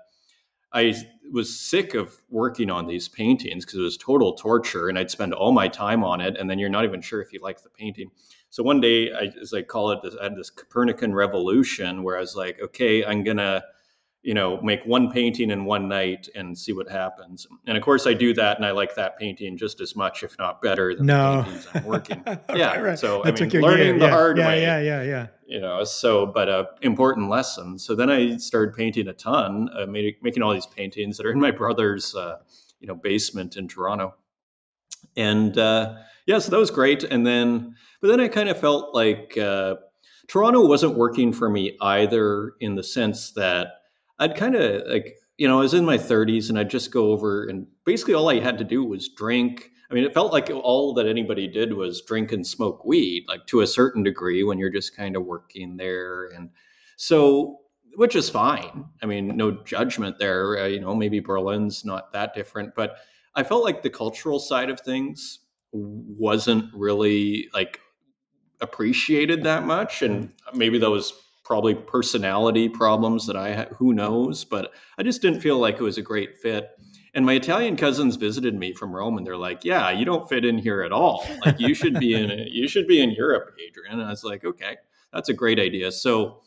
I 0.73 0.93
was 1.31 1.57
sick 1.57 1.93
of 1.93 2.21
working 2.29 2.69
on 2.69 2.85
these 2.85 3.07
paintings 3.07 3.63
because 3.63 3.79
it 3.79 3.83
was 3.83 3.97
total 3.97 4.33
torture, 4.33 4.89
and 4.89 4.99
I'd 4.99 5.09
spend 5.09 5.33
all 5.33 5.53
my 5.53 5.69
time 5.69 6.03
on 6.03 6.19
it, 6.19 6.35
and 6.37 6.49
then 6.49 6.59
you're 6.59 6.69
not 6.69 6.83
even 6.83 6.99
sure 7.01 7.21
if 7.21 7.31
you 7.31 7.39
like 7.41 7.63
the 7.63 7.69
painting. 7.69 8.11
So 8.49 8.61
one 8.61 8.81
day, 8.81 9.13
I, 9.13 9.31
as 9.41 9.53
I 9.53 9.61
call 9.61 9.91
it, 9.91 9.99
I 10.19 10.23
had 10.25 10.35
this 10.35 10.49
Copernican 10.49 11.15
revolution 11.15 12.03
where 12.03 12.17
I 12.17 12.19
was 12.19 12.35
like, 12.35 12.59
okay, 12.61 13.05
I'm 13.05 13.23
gonna 13.23 13.63
you 14.23 14.35
know, 14.35 14.61
make 14.61 14.83
one 14.85 15.09
painting 15.09 15.49
in 15.49 15.65
one 15.65 15.87
night 15.87 16.29
and 16.35 16.55
see 16.55 16.73
what 16.73 16.87
happens. 16.87 17.47
And 17.65 17.75
of 17.75 17.83
course, 17.83 18.05
I 18.05 18.13
do 18.13 18.33
that, 18.35 18.57
and 18.57 18.65
I 18.65 18.71
like 18.71 18.93
that 18.95 19.17
painting 19.17 19.57
just 19.57 19.81
as 19.81 19.95
much, 19.95 20.21
if 20.21 20.37
not 20.37 20.61
better, 20.61 20.95
than 20.95 21.07
no. 21.07 21.37
the 21.37 21.43
paintings 21.43 21.67
I'm 21.73 21.85
working. 21.85 22.23
yeah, 22.55 22.73
right, 22.73 22.83
right. 22.83 22.99
so 22.99 23.23
That 23.23 23.41
I 23.41 23.45
mean, 23.45 23.61
learning 23.61 23.97
the 23.97 24.05
Yeah, 24.05 24.11
hard 24.11 24.37
yeah, 24.37 24.47
way. 24.47 24.61
Yeah, 24.61 24.79
yeah, 24.79 25.03
yeah. 25.03 25.27
You 25.47 25.59
know, 25.59 25.83
so 25.83 26.27
but 26.27 26.49
a 26.49 26.67
important 26.81 27.29
lesson. 27.29 27.79
So 27.79 27.95
then 27.95 28.11
I 28.11 28.37
started 28.37 28.75
painting 28.75 29.07
a 29.07 29.13
ton, 29.13 29.69
uh, 29.75 29.87
made, 29.87 30.15
making 30.21 30.43
all 30.43 30.53
these 30.53 30.67
paintings 30.67 31.17
that 31.17 31.25
are 31.25 31.31
in 31.31 31.39
my 31.39 31.51
brother's, 31.51 32.13
uh, 32.15 32.37
you 32.79 32.87
know, 32.87 32.95
basement 32.95 33.57
in 33.57 33.67
Toronto. 33.67 34.13
And 35.17 35.57
uh, 35.57 35.95
yeah, 36.27 36.37
so 36.39 36.51
that 36.51 36.57
was 36.57 36.71
great. 36.71 37.03
And 37.03 37.25
then, 37.25 37.75
but 38.01 38.09
then 38.09 38.19
I 38.19 38.27
kind 38.27 38.49
of 38.49 38.59
felt 38.59 38.93
like 38.93 39.35
uh, 39.37 39.75
Toronto 40.27 40.65
wasn't 40.65 40.95
working 40.95 41.33
for 41.33 41.49
me 41.49 41.75
either, 41.81 42.53
in 42.61 42.75
the 42.75 42.83
sense 42.83 43.31
that 43.31 43.80
I'd 44.21 44.35
kind 44.35 44.55
of 44.55 44.87
like, 44.87 45.17
you 45.37 45.47
know, 45.47 45.57
I 45.57 45.63
was 45.63 45.73
in 45.73 45.83
my 45.83 45.97
30s 45.97 46.49
and 46.49 46.59
I'd 46.59 46.69
just 46.69 46.91
go 46.91 47.11
over 47.11 47.45
and 47.45 47.65
basically 47.85 48.13
all 48.13 48.29
I 48.29 48.39
had 48.39 48.59
to 48.59 48.63
do 48.63 48.85
was 48.85 49.09
drink. 49.09 49.71
I 49.89 49.95
mean, 49.95 50.03
it 50.03 50.13
felt 50.13 50.31
like 50.31 50.51
all 50.51 50.93
that 50.93 51.07
anybody 51.07 51.47
did 51.47 51.73
was 51.73 52.03
drink 52.03 52.31
and 52.31 52.45
smoke 52.45 52.85
weed, 52.85 53.25
like 53.27 53.47
to 53.47 53.61
a 53.61 53.67
certain 53.67 54.03
degree 54.03 54.43
when 54.43 54.59
you're 54.59 54.69
just 54.69 54.95
kind 54.95 55.15
of 55.15 55.25
working 55.25 55.75
there. 55.75 56.27
And 56.27 56.51
so, 56.97 57.61
which 57.95 58.15
is 58.15 58.29
fine. 58.29 58.85
I 59.01 59.07
mean, 59.07 59.35
no 59.35 59.51
judgment 59.63 60.19
there. 60.19 60.59
Uh, 60.59 60.67
you 60.67 60.79
know, 60.79 60.95
maybe 60.95 61.19
Berlin's 61.19 61.83
not 61.83 62.13
that 62.13 62.35
different, 62.35 62.75
but 62.75 62.97
I 63.33 63.41
felt 63.41 63.63
like 63.63 63.81
the 63.81 63.89
cultural 63.89 64.39
side 64.39 64.69
of 64.69 64.79
things 64.79 65.39
wasn't 65.73 66.65
really 66.75 67.49
like 67.55 67.79
appreciated 68.61 69.43
that 69.43 69.65
much. 69.65 70.03
And 70.03 70.31
maybe 70.53 70.77
that 70.77 70.91
was 70.91 71.11
probably 71.51 71.75
personality 71.75 72.69
problems 72.69 73.27
that 73.27 73.35
I 73.35 73.49
had, 73.49 73.67
who 73.77 73.91
knows, 73.91 74.45
but 74.45 74.71
I 74.97 75.03
just 75.03 75.21
didn't 75.21 75.41
feel 75.41 75.57
like 75.57 75.75
it 75.75 75.83
was 75.83 75.97
a 75.97 76.01
great 76.01 76.37
fit. 76.37 76.69
And 77.13 77.25
my 77.25 77.33
Italian 77.33 77.75
cousins 77.75 78.15
visited 78.15 78.55
me 78.55 78.71
from 78.71 78.95
Rome 78.95 79.17
and 79.17 79.27
they're 79.27 79.35
like, 79.35 79.65
"Yeah, 79.65 79.91
you 79.91 80.05
don't 80.05 80.29
fit 80.29 80.45
in 80.45 80.57
here 80.57 80.81
at 80.81 80.93
all. 80.93 81.27
Like 81.45 81.59
you 81.59 81.73
should 81.73 81.99
be 81.99 82.13
in 82.13 82.29
you 82.49 82.69
should 82.69 82.87
be 82.87 83.01
in 83.01 83.11
Europe, 83.11 83.53
Adrian." 83.67 83.99
And 83.99 84.07
I 84.07 84.11
was 84.11 84.23
like, 84.23 84.45
"Okay, 84.45 84.77
that's 85.11 85.27
a 85.27 85.33
great 85.33 85.59
idea." 85.59 85.91
So 85.91 86.41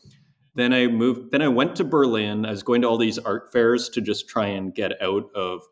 then 0.55 0.73
I 0.73 0.87
moved 0.87 1.33
then 1.33 1.43
I 1.43 1.49
went 1.49 1.77
to 1.77 1.85
Berlin. 1.85 2.47
I 2.47 2.53
was 2.53 2.63
going 2.63 2.81
to 2.81 2.89
all 2.89 2.97
these 2.97 3.19
art 3.19 3.53
fairs 3.53 3.91
to 3.91 4.01
just 4.01 4.27
try 4.27 4.47
and 4.47 4.75
get 4.75 4.93
out 5.03 5.29
of 5.35 5.65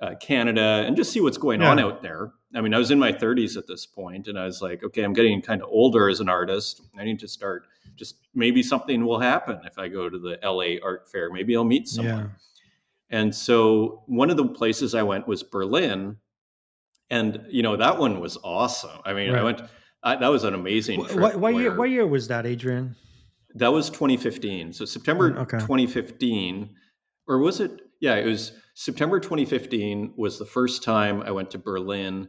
uh, 0.00 0.14
Canada 0.20 0.84
and 0.86 0.96
just 0.96 1.10
see 1.10 1.20
what's 1.20 1.38
going 1.38 1.60
yeah. 1.60 1.70
on 1.70 1.80
out 1.80 2.02
there. 2.02 2.30
I 2.54 2.60
mean, 2.60 2.72
I 2.72 2.78
was 2.78 2.92
in 2.92 3.00
my 3.00 3.10
30s 3.10 3.56
at 3.56 3.66
this 3.66 3.84
point 3.84 4.28
and 4.28 4.38
I 4.38 4.44
was 4.44 4.62
like, 4.62 4.84
"Okay, 4.84 5.02
I'm 5.02 5.12
getting 5.12 5.42
kind 5.42 5.60
of 5.60 5.68
older 5.72 6.08
as 6.08 6.20
an 6.20 6.28
artist. 6.28 6.82
I 6.96 7.02
need 7.02 7.18
to 7.18 7.26
start 7.26 7.66
just 7.96 8.16
maybe 8.34 8.62
something 8.62 9.04
will 9.04 9.20
happen 9.20 9.60
if 9.64 9.78
I 9.78 9.88
go 9.88 10.08
to 10.08 10.18
the 10.18 10.38
LA 10.42 10.84
art 10.86 11.10
fair. 11.10 11.30
Maybe 11.30 11.56
I'll 11.56 11.64
meet 11.64 11.88
someone. 11.88 12.18
Yeah. 12.18 12.28
And 13.18 13.34
so 13.34 14.02
one 14.06 14.30
of 14.30 14.36
the 14.36 14.46
places 14.46 14.94
I 14.94 15.02
went 15.02 15.26
was 15.28 15.42
Berlin. 15.42 16.16
And, 17.08 17.46
you 17.48 17.62
know, 17.62 17.76
that 17.76 17.98
one 17.98 18.20
was 18.20 18.36
awesome. 18.42 19.00
I 19.04 19.12
mean, 19.12 19.32
right. 19.32 19.40
I 19.40 19.44
went, 19.44 19.62
I, 20.02 20.16
that 20.16 20.28
was 20.28 20.44
an 20.44 20.54
amazing 20.54 21.04
trip. 21.04 21.18
What, 21.18 21.36
what 21.36 21.54
year, 21.54 21.76
what 21.76 21.90
year 21.90 22.06
was 22.06 22.28
that, 22.28 22.46
Adrian? 22.46 22.96
That 23.54 23.72
was 23.72 23.88
2015. 23.90 24.72
So 24.72 24.84
September 24.84 25.30
mm, 25.30 25.38
okay. 25.38 25.58
2015, 25.58 26.70
or 27.28 27.38
was 27.38 27.60
it? 27.60 27.80
Yeah, 28.00 28.16
it 28.16 28.26
was 28.26 28.52
September 28.74 29.18
2015 29.20 30.14
was 30.16 30.38
the 30.38 30.44
first 30.44 30.82
time 30.82 31.22
I 31.22 31.30
went 31.30 31.50
to 31.52 31.58
Berlin. 31.58 32.28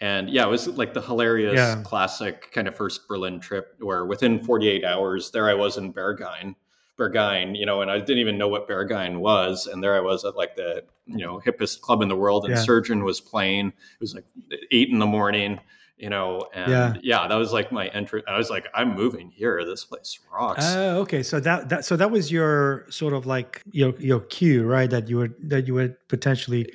And 0.00 0.28
yeah, 0.28 0.44
it 0.44 0.50
was 0.50 0.68
like 0.68 0.92
the 0.94 1.00
hilarious 1.02 1.54
Yeah. 1.54 1.82
classic 1.82 2.50
kind 2.52 2.68
of 2.68 2.74
first 2.74 3.08
Berlin 3.08 3.40
trip 3.40 3.74
where 3.80 4.04
within 4.06 4.38
48 4.38 4.84
hours 4.84 5.30
there 5.30 5.48
I 5.48 5.54
was 5.54 5.76
in 5.78 5.92
Berghain, 5.92 6.54
Berghain, 6.98 7.56
you 7.56 7.66
know, 7.66 7.82
and 7.82 7.90
I 7.90 7.98
didn't 7.98 8.18
even 8.18 8.38
know 8.38 8.48
what 8.48 8.68
Berghain 8.68 9.18
was, 9.20 9.66
and 9.66 9.82
there 9.82 9.94
I 9.94 10.00
was 10.00 10.24
at 10.24 10.36
like 10.36 10.56
the 10.56 10.84
you 11.06 11.24
know 11.24 11.40
hippest 11.44 11.80
club 11.80 12.02
in 12.02 12.08
the 12.08 12.16
world, 12.16 12.44
and 12.44 12.54
Yeah. 12.54 12.62
Surgeon 12.62 13.04
was 13.04 13.20
playing. 13.20 13.68
It 13.68 14.00
was 14.00 14.14
like 14.14 14.24
eight 14.70 14.88
in 14.90 14.98
the 14.98 15.06
morning, 15.06 15.60
you 15.98 16.10
know, 16.10 16.46
and 16.54 16.70
Yeah. 16.70 16.94
yeah, 17.02 17.28
that 17.28 17.34
was 17.36 17.52
like 17.52 17.70
my 17.72 17.88
entrance. 17.88 18.24
I 18.28 18.36
was 18.36 18.50
like, 18.50 18.66
I'm 18.74 18.94
moving 18.94 19.30
here. 19.30 19.64
This 19.64 19.84
place 19.84 20.18
rocks. 20.32 20.64
Oh, 20.66 21.00
okay. 21.02 21.22
So 21.22 21.38
that 21.40 21.68
that 21.68 21.84
so 21.84 21.96
that 21.96 22.10
was 22.10 22.32
your 22.32 22.86
sort 22.90 23.12
of 23.12 23.24
like 23.26 23.62
your 23.70 23.94
your 23.98 24.20
cue, 24.20 24.64
right? 24.66 24.90
That 24.90 25.08
you 25.08 25.18
were, 25.18 25.30
that 25.44 25.66
you 25.66 25.74
would 25.74 25.96
potentially 26.08 26.66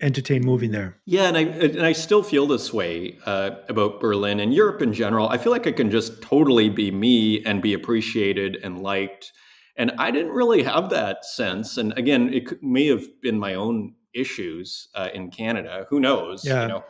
entertain 0.00 0.44
moving 0.44 0.70
there. 0.70 0.96
Yeah, 1.06 1.28
and 1.28 1.36
I 1.36 1.40
and 1.42 1.86
I 1.86 1.92
still 1.92 2.22
feel 2.22 2.46
this 2.46 2.72
way 2.72 3.18
uh, 3.26 3.52
about 3.68 4.00
Berlin 4.00 4.40
and 4.40 4.52
Europe 4.54 4.82
in 4.82 4.92
general. 4.92 5.28
I 5.28 5.38
feel 5.38 5.52
like 5.52 5.66
I 5.66 5.72
can 5.72 5.90
just 5.90 6.22
totally 6.22 6.68
be 6.68 6.90
me 6.90 7.44
and 7.44 7.62
be 7.62 7.74
appreciated 7.74 8.58
and 8.62 8.82
liked, 8.82 9.32
and 9.76 9.92
I 9.98 10.10
didn't 10.10 10.32
really 10.32 10.62
have 10.62 10.90
that 10.90 11.24
sense. 11.24 11.76
And 11.76 11.96
again, 11.98 12.32
it 12.32 12.62
may 12.62 12.86
have 12.88 13.04
been 13.20 13.38
my 13.38 13.54
own 13.54 13.94
issues 14.14 14.88
uh, 14.94 15.08
in 15.12 15.30
Canada. 15.30 15.86
Who 15.90 16.00
knows? 16.00 16.44
Yeah. 16.44 16.62
You 16.62 16.68
know, 16.68 16.84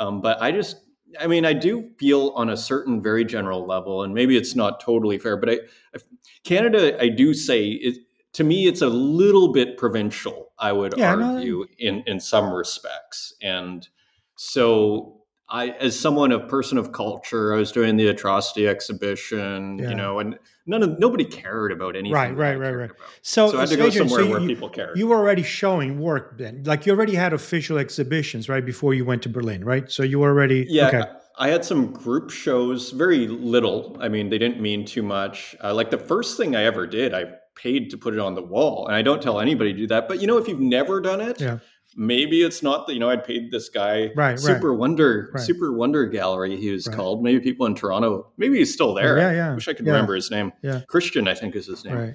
um, 0.00 0.20
but 0.20 0.40
I 0.40 0.52
just, 0.52 0.76
I 1.20 1.26
mean, 1.26 1.44
I 1.44 1.52
do 1.52 1.90
feel 1.98 2.32
on 2.34 2.50
a 2.50 2.56
certain 2.56 3.02
very 3.02 3.24
general 3.24 3.66
level, 3.66 4.02
and 4.02 4.14
maybe 4.14 4.36
it's 4.36 4.54
not 4.54 4.80
totally 4.80 5.18
fair, 5.18 5.36
but 5.36 5.50
I, 5.50 5.58
I 5.94 5.98
Canada, 6.44 7.00
I 7.00 7.08
do 7.08 7.34
say 7.34 7.66
it. 7.66 7.98
To 8.34 8.44
me, 8.44 8.66
it's 8.66 8.80
a 8.82 8.88
little 8.88 9.52
bit 9.52 9.76
provincial. 9.76 10.52
I 10.58 10.72
would 10.72 10.94
Yeah, 10.96 11.14
argue 11.14 11.66
in 11.78 12.02
in 12.06 12.20
some 12.20 12.52
respects, 12.52 13.34
and 13.42 13.86
so 14.36 15.18
I, 15.48 15.70
as 15.80 15.98
someone 15.98 16.32
a 16.32 16.38
person 16.46 16.78
of 16.78 16.92
culture, 16.92 17.52
I 17.52 17.58
was 17.58 17.72
doing 17.72 17.96
the 17.96 18.08
atrocity 18.08 18.66
exhibition, 18.66 19.78
Yeah. 19.78 19.90
you 19.90 19.94
know, 19.96 20.18
and 20.18 20.38
none 20.66 20.82
of 20.82 20.98
nobody 20.98 21.24
cared 21.26 21.72
about 21.72 21.94
anything. 21.94 22.12
Right, 22.14 22.34
right, 22.34 22.56
right, 22.58 22.70
right. 22.74 22.90
So, 23.20 23.50
So 23.50 23.58
I 23.58 23.60
had 23.60 23.68
to 23.68 23.76
go 23.76 23.86
Adrian, 23.88 24.08
so 24.08 24.14
somewhere 24.14 24.30
where 24.32 24.40
you- 24.40 24.46
people 24.48 24.70
cared. 24.70 24.96
You 24.96 25.08
were 25.08 25.16
already 25.16 25.42
showing 25.42 26.00
work 26.00 26.38
then, 26.38 26.62
like 26.64 26.86
you 26.86 26.92
already 26.94 27.14
had 27.14 27.34
official 27.34 27.76
exhibitions, 27.76 28.48
right, 28.48 28.64
before 28.64 28.94
you 28.94 29.04
went 29.04 29.20
to 29.24 29.28
Berlin, 29.28 29.62
right? 29.62 29.90
So 29.90 30.02
you 30.02 30.20
were 30.20 30.30
already 30.30 30.66
Yeah, 30.70 30.88
Okay. 30.88 31.02
I 31.38 31.48
had 31.48 31.64
some 31.66 31.92
group 31.92 32.30
shows, 32.30 32.90
very 32.92 33.26
little. 33.26 33.96
I 34.00 34.08
mean, 34.08 34.30
they 34.30 34.38
didn't 34.38 34.60
mean 34.60 34.84
too 34.86 35.02
much. 35.02 35.54
Uh, 35.62 35.74
like 35.74 35.90
the 35.90 35.98
first 35.98 36.36
thing 36.38 36.56
I 36.56 36.62
ever 36.64 36.86
did, 36.86 37.12
I 37.12 37.24
paid 37.54 37.90
to 37.90 37.98
put 37.98 38.14
it 38.14 38.20
on 38.20 38.34
the 38.34 38.42
wall, 38.42 38.86
and 38.86 38.94
I 38.96 39.02
don't 39.02 39.22
tell 39.22 39.40
anybody 39.40 39.72
to 39.72 39.78
do 39.78 39.86
that. 39.88 40.08
But 40.08 40.20
you 40.20 40.26
know, 40.26 40.38
if 40.38 40.48
you've 40.48 40.60
never 40.60 41.00
done 41.00 41.20
it, 41.20 41.40
Yeah. 41.40 41.58
maybe 41.96 42.42
it's 42.42 42.62
not 42.62 42.86
that. 42.86 42.94
You 42.94 43.00
know, 43.00 43.10
I'd 43.10 43.24
paid 43.24 43.50
this 43.50 43.68
guy, 43.68 44.06
Right, 44.16 44.30
right. 44.30 44.38
Super 44.38 44.72
Wonder, 44.74 45.30
Right. 45.34 45.42
Super 45.42 45.72
Wonder 45.72 46.06
Gallery. 46.06 46.56
He 46.56 46.70
was 46.70 46.86
Right. 46.86 46.96
called. 46.96 47.22
Maybe 47.22 47.40
people 47.40 47.66
in 47.66 47.74
Toronto. 47.74 48.32
Maybe 48.38 48.58
he's 48.58 48.72
still 48.72 48.94
there. 48.94 49.18
Yeah, 49.18 49.32
yeah, 49.32 49.50
I 49.50 49.54
wish 49.54 49.68
I 49.68 49.74
could 49.74 49.86
yeah. 49.86 49.92
remember 49.92 50.14
his 50.14 50.30
name. 50.30 50.52
Yeah. 50.62 50.80
Christian, 50.88 51.28
I 51.28 51.34
think 51.34 51.54
is 51.56 51.66
his 51.66 51.84
name 51.84 51.94
Right. 51.96 52.14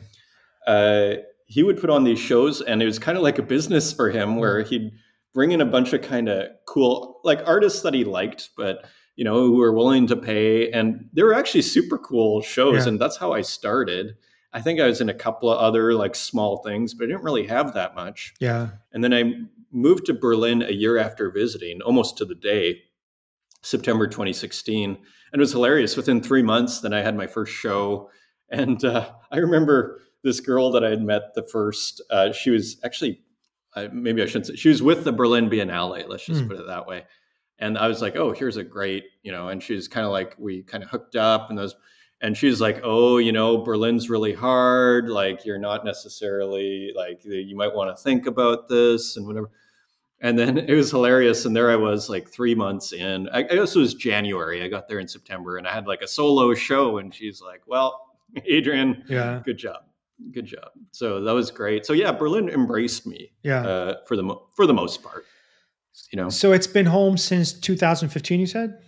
uh, 0.68 1.16
he 1.46 1.64
would 1.64 1.80
put 1.80 1.90
on 1.90 2.04
these 2.04 2.20
shows 2.20 2.62
and 2.62 2.82
it 2.82 2.86
was 2.86 3.00
kind 3.00 3.18
of 3.18 3.24
like 3.24 3.40
a 3.40 3.44
business 3.44 3.94
for 3.94 4.10
him 4.10 4.36
where 4.36 4.64
he'd 4.64 4.92
bring 5.34 5.52
in 5.52 5.62
a 5.62 5.66
bunch 5.66 5.94
of 5.94 6.02
kind 6.02 6.28
of 6.28 6.48
cool 6.66 7.22
like 7.24 7.40
artists 7.46 7.82
that 7.84 7.94
he 7.94 8.04
liked 8.04 8.50
but 8.58 8.86
you 9.16 9.24
know 9.24 9.36
who 9.36 9.56
were 9.56 9.72
willing 9.72 10.06
to 10.08 10.16
pay 10.18 10.70
and 10.72 11.08
they 11.14 11.24
were 11.24 11.34
actually 11.34 11.62
super 11.62 11.98
cool 11.98 12.42
shows 12.42 12.86
and 12.86 13.00
that's 13.00 13.16
how 13.16 13.32
i 13.32 13.40
started 13.42 14.16
i 14.54 14.62
think 14.62 14.80
i 14.80 14.86
was 14.88 15.02
in 15.02 15.10
a 15.10 15.14
couple 15.14 15.50
of 15.52 15.60
other 15.60 15.94
like 15.94 16.16
small 16.16 16.58
things 16.64 16.94
but 16.94 17.04
i 17.04 17.08
didn't 17.08 17.24
really 17.24 17.46
have 17.48 17.74
that 17.74 17.96
much 17.96 18.34
Yeah. 18.40 18.70
and 18.94 19.04
then 19.04 19.14
I 19.14 19.34
moved 19.72 20.06
to 20.06 20.14
Berlin 20.14 20.62
a 20.64 20.72
year 20.72 20.98
after 20.98 21.30
visiting, 21.30 21.82
almost 21.82 22.18
to 22.18 22.26
the 22.26 22.34
day, 22.36 22.82
September 23.62 24.08
2016. 24.08 24.92
And 24.92 24.98
it 25.34 25.40
was 25.40 25.52
hilarious. 25.52 25.98
Within 25.98 26.22
three 26.22 26.42
months, 26.42 26.80
then 26.80 26.94
I 26.94 27.02
had 27.02 27.18
my 27.18 27.28
first 27.28 27.52
show. 27.54 28.10
And 28.50 28.84
uh, 28.86 29.10
I 29.30 29.38
remember 29.38 30.02
this 30.24 30.40
girl 30.40 30.72
that 30.72 30.86
I 30.86 30.90
had 30.90 31.02
met 31.02 31.34
the 31.36 31.44
first, 31.44 32.02
uh, 32.10 32.32
she 32.32 32.50
was 32.50 32.78
actually, 32.86 33.20
uh, 33.76 33.90
maybe 33.92 34.22
I 34.22 34.26
shouldn't 34.26 34.48
say, 34.48 34.56
she 34.56 34.70
was 34.70 34.82
with 34.82 35.04
the 35.04 35.12
Berlin 35.12 35.50
Biennale, 35.50 36.08
let's 36.08 36.26
just 36.26 36.42
Hmm. 36.42 36.48
put 36.48 36.60
it 36.60 36.68
that 36.68 36.88
way. 36.88 37.04
And 37.60 37.78
I 37.78 37.88
was 37.90 38.02
like, 38.02 38.16
oh, 38.16 38.32
here's 38.32 38.56
a 38.58 38.64
great, 38.64 39.04
you 39.22 39.34
know, 39.34 39.50
and 39.50 39.62
she's 39.62 39.90
kind 39.90 40.06
of 40.06 40.14
like, 40.14 40.34
we 40.40 40.64
kind 40.64 40.82
of 40.84 40.90
hooked 40.90 41.18
up 41.18 41.50
and 41.50 41.58
those, 41.60 41.76
and 42.22 42.36
she's 42.36 42.60
like, 42.60 42.80
oh, 42.84 43.18
you 43.18 43.32
know, 43.32 43.58
Berlin's 43.60 44.10
really 44.10 44.34
hard. 44.34 45.10
Like, 45.10 45.46
you're 45.46 45.60
not 45.60 45.86
necessarily 45.86 46.92
like, 46.96 47.24
you 47.24 47.56
might 47.56 47.74
want 47.74 47.96
to 47.96 48.02
think 48.04 48.26
about 48.26 48.68
this 48.68 49.18
and 49.18 49.28
whatever. 49.28 49.50
And 50.22 50.38
then 50.38 50.58
it 50.68 50.74
was 50.74 50.90
hilarious. 50.90 51.46
And 51.46 51.56
there 51.56 51.70
I 51.70 51.76
was 51.76 52.10
like 52.10 52.28
three 52.30 52.56
months 52.56 52.92
in. 52.94 53.30
I, 53.30 53.40
I 53.40 53.44
guess 53.44 53.76
it 53.76 53.80
was 53.80 53.94
January. 53.94 54.64
I 54.64 54.68
got 54.68 54.88
there 54.88 55.00
in 55.00 55.08
September 55.08 55.58
and 55.58 55.68
I 55.68 55.74
had 55.74 55.86
like 55.88 56.02
a 56.02 56.08
solo 56.08 56.54
show. 56.56 56.98
And 56.98 57.14
she's 57.14 57.40
like, 57.42 57.62
well, 57.68 58.16
Adrian, 58.46 59.04
Yeah. 59.08 59.42
good 59.46 59.58
job. 59.58 59.84
Good 60.32 60.46
job. 60.48 60.70
So 60.92 61.22
that 61.22 61.32
was 61.34 61.52
great. 61.52 61.86
So 61.86 61.94
yeah, 61.94 62.12
Berlin 62.12 62.50
embraced 62.50 63.06
me 63.06 63.32
Yeah. 63.44 63.62
uh, 63.62 63.96
for 64.08 64.16
the 64.16 64.24
mo- 64.24 64.48
for 64.56 64.66
the 64.66 64.74
most 64.74 65.04
part. 65.04 65.26
You 66.12 66.18
know, 66.18 66.30
so 66.30 66.52
it's 66.52 66.66
been 66.68 66.86
home 66.88 67.18
since 67.18 67.54
2015, 67.54 68.40
you 68.40 68.46
said? 68.48 68.80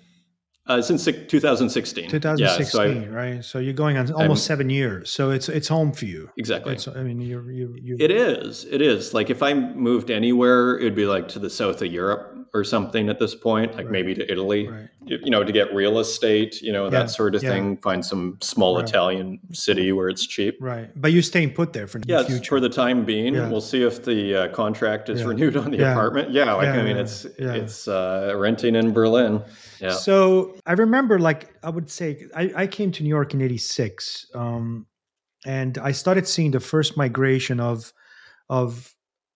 Uh, 0.70 0.82
since 0.82 1.04
six- 1.04 1.20
2016. 1.28 2.10
2016, 2.10 2.40
Yeah, 2.40 2.64
so 2.66 2.82
I, 2.82 3.08
right? 3.14 3.44
So 3.46 3.60
you're 3.60 3.74
going 3.74 3.98
on 3.98 4.12
almost 4.14 4.46
seven 4.46 4.70
years. 4.70 5.10
So 5.10 5.32
it's 5.32 5.50
it's 5.50 5.68
home 5.68 5.92
for 5.92 6.06
you. 6.06 6.30
exactly. 6.38 6.74
It's, 6.74 6.88
I 6.88 7.04
mean, 7.04 7.20
you're 7.20 7.52
you 7.52 7.76
you. 7.82 7.98
It 8.00 8.12
is. 8.12 8.66
It 8.66 8.82
is. 8.82 9.14
Like 9.14 9.30
if 9.30 9.42
I 9.44 9.54
moved 9.54 10.10
anywhere, 10.12 10.78
it 10.80 10.84
would 10.84 10.96
be 10.96 11.06
like 11.06 11.28
to 11.30 11.40
the 11.40 11.50
south 11.50 11.82
of 11.82 11.92
Europe 11.92 12.36
or 12.54 12.64
something 12.64 13.10
at 13.10 13.20
this 13.20 13.36
point, 13.36 13.76
like 13.76 13.86
Right. 13.86 13.92
maybe 13.92 14.16
to 14.16 14.32
Italy. 14.32 14.68
Right. 14.68 14.88
You 15.06 15.30
know, 15.30 15.44
to 15.44 15.52
get 15.52 15.74
real 15.74 16.00
estate, 16.00 16.62
you 16.62 16.72
know, 16.72 16.86
Yeah, 16.86 16.90
that 16.92 17.10
sort 17.12 17.36
of 17.36 17.44
yeah. 17.44 17.50
thing. 17.52 17.78
Find 17.78 18.04
some 18.06 18.38
small 18.42 18.76
Right. 18.78 18.88
Italian 18.88 19.40
city 19.52 19.92
where 19.92 20.10
it's 20.10 20.26
cheap. 20.26 20.58
Right. 20.60 20.90
But 20.96 21.12
you're 21.14 21.22
staying 21.22 21.54
put 21.54 21.74
there 21.74 21.88
for 21.88 22.00
the 22.00 22.08
Yeah, 22.08 22.24
future. 22.24 22.46
for 22.50 22.60
the 22.60 22.70
time 22.70 23.06
being. 23.06 23.36
Yeah. 23.36 23.50
We'll 23.50 23.62
see 23.62 23.84
if 23.84 24.04
the 24.04 24.36
uh, 24.36 24.48
contract 24.50 25.10
is 25.10 25.24
renewed 25.24 25.56
on 25.58 25.72
the 25.72 25.80
apartment. 25.92 26.32
Yeah, 26.32 26.54
like 26.54 26.70
I 26.70 26.82
mean, 26.84 26.98
it's 26.98 27.26
it's 27.38 27.88
uh, 27.88 28.34
renting 28.36 28.76
in 28.76 28.92
Berlin. 28.94 29.42
Yeah. 29.80 29.92
So 29.92 30.56
I 30.66 30.74
remember, 30.74 31.20
like, 31.20 31.54
I 31.64 31.70
would 31.70 31.90
say, 31.90 32.28
I, 32.36 32.52
I 32.56 32.68
came 32.68 32.92
to 32.94 33.04
New 33.04 33.10
York 33.10 33.34
in 33.34 33.42
'86, 33.42 34.26
um, 34.36 34.86
and 35.46 35.78
I 35.78 35.92
started 35.94 36.28
seeing 36.28 36.52
the 36.52 36.60
first 36.60 36.98
migration 36.98 37.60
of 37.60 37.94
of 38.50 38.94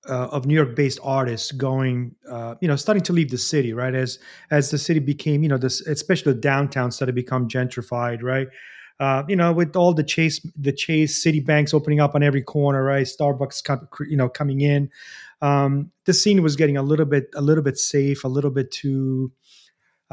uh, 0.10 0.28
of 0.32 0.46
New 0.46 0.56
York-based 0.56 1.00
artists 1.04 1.52
going, 1.52 2.14
uh, 2.30 2.56
you 2.62 2.68
know, 2.68 2.76
starting 2.76 3.04
to 3.04 3.14
leave 3.14 3.32
the 3.32 3.38
city, 3.38 3.74
right? 3.74 3.96
As 3.96 4.20
as 4.52 4.70
the 4.70 4.78
city 4.78 5.00
became, 5.00 5.44
you 5.44 5.50
know, 5.50 5.58
this 5.58 5.82
especially 5.82 6.34
the 6.34 6.40
downtown 6.40 6.92
started 6.92 7.12
to 7.12 7.16
become 7.16 7.48
gentrified, 7.48 8.22
right? 8.22 8.48
Uh, 9.00 9.24
you 9.28 9.36
know, 9.36 9.52
with 9.52 9.76
all 9.76 9.94
the 9.94 10.04
chase 10.04 10.46
the 10.58 10.72
chase 10.72 11.22
city 11.22 11.40
banks 11.40 11.74
opening 11.74 12.00
up 12.00 12.16
on 12.16 12.24
every 12.24 12.42
corner, 12.42 12.84
right? 12.84 13.06
Starbucks, 13.06 13.88
you 14.10 14.18
know, 14.18 14.30
coming 14.30 14.62
in. 14.62 14.90
Um, 15.42 15.92
the 16.06 16.14
scene 16.14 16.42
was 16.42 16.56
getting 16.56 16.78
a 16.78 16.84
little 16.84 17.06
bit 17.06 17.30
a 17.36 17.42
little 17.42 17.64
bit 17.64 17.78
safe, 17.78 18.24
a 18.24 18.30
little 18.30 18.52
bit 18.52 18.72
too 18.72 19.32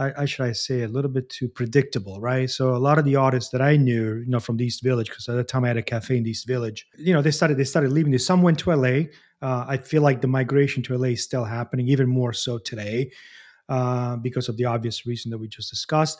I, 0.00 0.22
I 0.22 0.24
should 0.24 0.46
I 0.46 0.52
say 0.52 0.82
a 0.82 0.88
little 0.88 1.10
bit 1.10 1.28
too 1.28 1.46
predictable, 1.46 2.20
right? 2.20 2.48
So 2.48 2.74
a 2.74 2.78
lot 2.78 2.98
of 2.98 3.04
the 3.04 3.16
artists 3.16 3.50
that 3.50 3.60
I 3.60 3.76
knew, 3.76 4.14
you 4.16 4.26
know, 4.26 4.40
from 4.40 4.56
the 4.56 4.64
East 4.64 4.82
Village, 4.82 5.10
because 5.10 5.28
at 5.28 5.36
the 5.36 5.44
time 5.44 5.64
I 5.64 5.68
had 5.68 5.76
a 5.76 5.82
cafe 5.82 6.16
in 6.16 6.22
the 6.22 6.30
East 6.30 6.46
Village, 6.46 6.86
you 6.96 7.12
know, 7.12 7.20
they 7.20 7.30
started 7.30 7.58
they 7.58 7.64
started 7.64 7.92
leaving. 7.92 8.16
Some 8.18 8.40
went 8.40 8.58
to 8.60 8.74
LA. 8.74 9.10
Uh, 9.42 9.66
I 9.68 9.76
feel 9.76 10.02
like 10.02 10.22
the 10.22 10.26
migration 10.26 10.82
to 10.84 10.96
LA 10.96 11.08
is 11.08 11.22
still 11.22 11.44
happening, 11.44 11.88
even 11.88 12.08
more 12.08 12.32
so 12.32 12.58
today, 12.58 13.10
uh, 13.68 14.16
because 14.16 14.48
of 14.48 14.56
the 14.56 14.64
obvious 14.64 15.06
reason 15.06 15.30
that 15.30 15.38
we 15.38 15.48
just 15.48 15.68
discussed. 15.70 16.18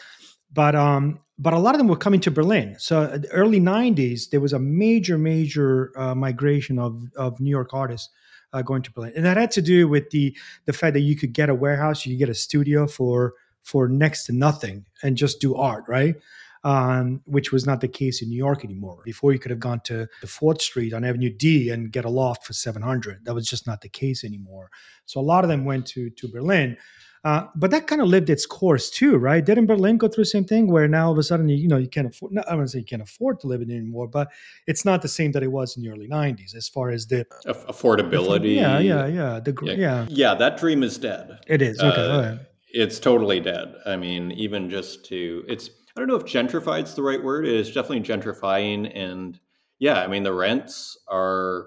But 0.53 0.75
um, 0.75 1.21
but 1.39 1.55
a 1.55 1.59
lot 1.59 1.75
of 1.75 1.79
them 1.79 1.89
were 1.89 1.97
coming 1.97 2.21
to 2.21 2.31
Berlin. 2.31 2.77
So 2.79 3.03
uh, 3.03 3.19
early 3.33 3.61
'90s, 3.61 4.29
there 4.29 4.41
was 4.41 4.53
a 4.53 4.59
major, 4.59 5.17
major 5.17 5.93
uh, 5.97 6.15
migration 6.15 6.79
of 6.79 7.03
of 7.17 7.41
New 7.41 7.51
York 7.51 7.71
artists 7.73 8.11
uh, 8.53 8.61
going 8.61 8.83
to 8.83 8.93
Berlin, 8.93 9.13
and 9.17 9.25
that 9.25 9.39
had 9.39 9.51
to 9.53 9.63
do 9.63 9.89
with 9.89 10.11
the 10.11 10.37
the 10.67 10.75
fact 10.75 10.93
that 10.95 11.01
you 11.01 11.17
could 11.17 11.33
get 11.33 11.49
a 11.49 11.55
warehouse, 11.55 12.05
you 12.05 12.13
could 12.13 12.19
get 12.19 12.29
a 12.29 12.35
studio 12.35 12.87
for 12.87 13.33
for 13.63 13.89
next 13.89 14.25
to 14.25 14.33
nothing 14.33 14.85
and 15.03 15.17
just 15.17 15.41
do 15.41 15.55
art, 15.55 15.85
right? 15.89 16.15
Um, 16.63 17.23
which 17.25 17.53
was 17.53 17.65
not 17.65 17.81
the 17.81 17.89
case 17.89 18.21
in 18.21 18.29
New 18.29 18.37
York 18.37 18.65
anymore. 18.67 19.01
Before 19.05 19.33
you 19.33 19.39
could 19.39 19.51
have 19.51 19.61
gone 19.61 19.81
to 19.85 20.07
the 20.21 20.27
Fourth 20.27 20.61
Street 20.61 20.93
on 20.93 21.05
Avenue 21.05 21.31
D 21.35 21.71
and 21.71 21.91
get 21.91 22.05
a 22.05 22.11
loft 22.11 22.45
for 22.45 22.53
seven 22.53 22.83
hundred. 22.83 23.25
That 23.25 23.35
was 23.35 23.47
just 23.47 23.67
not 23.67 23.81
the 23.81 23.89
case 23.89 24.25
anymore. 24.25 24.71
So 25.07 25.21
a 25.21 25.23
lot 25.23 25.43
of 25.43 25.49
them 25.49 25.65
went 25.65 25.87
to 25.87 26.11
to 26.11 26.29
Berlin. 26.29 26.77
Uh, 27.23 27.47
but 27.55 27.71
that 27.71 27.87
kind 27.87 28.01
of 28.01 28.09
lived 28.09 28.31
its 28.31 28.47
course 28.47 28.89
too, 28.91 29.17
right? 29.19 29.45
Didn't 29.45 29.67
Berlin 29.67 29.99
go 29.99 30.09
through 30.09 30.25
the 30.25 30.31
same 30.31 30.45
thing 30.47 30.71
where 30.71 30.89
now 30.89 31.07
all 31.07 31.13
of 31.13 31.19
a 31.19 31.23
sudden 31.23 31.49
you, 31.51 31.57
you 31.57 31.69
know 31.69 31.77
you 31.79 31.89
can't 31.89 32.07
afford? 32.09 32.33
I 32.47 32.55
don't 32.57 32.69
say 32.69 32.79
you 32.81 32.85
can't 32.85 33.03
afford 33.03 33.41
to 33.41 33.47
live 33.47 33.61
in 33.63 33.71
it 33.71 33.77
anymore, 33.77 34.09
but 34.09 34.29
it's 34.67 34.85
not 34.87 35.01
the 35.03 35.09
same 35.09 35.33
that 35.33 35.43
it 35.43 35.53
was 35.53 35.77
in 35.79 35.83
the 35.83 35.89
early 35.91 36.09
'90s 36.09 36.55
as 36.55 36.69
far 36.69 36.91
as 36.91 37.07
the 37.07 37.27
Aff- 37.47 37.67
affordability. 37.67 38.55
Yeah, 38.57 38.79
yeah, 38.81 39.07
yeah. 39.07 39.41
The 39.41 39.55
Yeah. 39.63 39.73
yeah, 39.75 40.07
Yeah, 40.11 40.35
that 40.35 40.59
dream 40.59 40.83
is 40.83 40.99
dead. 40.99 41.39
it 41.47 41.63
is. 41.63 41.79
Okay, 41.81 42.11
Uh. 42.11 42.37
It's 42.73 42.99
totally 42.99 43.41
dead. 43.41 43.75
I 43.87 43.97
mean, 43.97 44.33
even 44.33 44.71
just 44.71 45.05
to 45.07 45.45
it's 45.49 45.71
I 45.97 46.01
don't 46.01 46.09
know 46.09 46.17
if 46.17 46.25
gentrified 46.25 46.85
is 46.85 46.95
the 46.95 47.03
right 47.03 47.23
word. 47.23 47.47
It 47.47 47.55
is 47.55 47.73
definitely 47.73 48.03
gentrifying 48.03 48.91
and 48.95 49.39
yeah, 49.79 50.01
I 50.01 50.07
mean 50.07 50.23
the 50.23 50.33
rents 50.33 50.99
are 51.09 51.67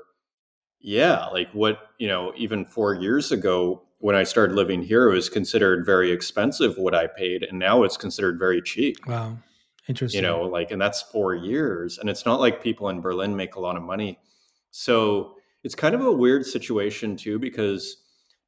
yeah, 0.80 1.28
like 1.28 1.50
what, 1.54 1.80
you 1.98 2.10
know, 2.10 2.34
even 2.36 2.66
4 2.66 2.96
years 2.96 3.32
ago 3.32 3.84
when 4.00 4.18
I 4.18 4.24
started 4.24 4.54
living 4.54 4.84
here, 4.84 5.10
it 5.10 5.16
was 5.16 5.30
considered 5.30 5.86
very 5.86 6.12
expensive 6.12 6.78
what 6.78 6.94
I 6.94 7.08
paid, 7.08 7.44
and 7.44 7.58
now 7.58 7.84
it's 7.84 7.96
considered 7.96 8.38
very 8.38 8.62
cheap. 8.62 8.98
Wow, 9.08 9.38
interesting. 9.88 10.22
You 10.22 10.28
know, 10.28 10.42
like, 10.42 10.72
and 10.72 10.82
that's 10.82 11.02
four 11.02 11.36
years, 11.36 11.98
and 12.00 12.10
it's 12.10 12.26
not 12.26 12.42
like 12.42 12.62
people 12.62 12.90
in 12.90 13.00
Berlin 13.00 13.34
make 13.34 13.56
a 13.56 13.62
lot 13.62 13.78
of 13.78 13.82
money. 13.82 14.20
So 14.72 15.36
it's 15.64 15.74
kind 15.74 15.96
of 15.96 16.02
a 16.02 16.12
weird 16.12 16.46
situation 16.46 17.16
too, 17.16 17.40
because 17.40 18.03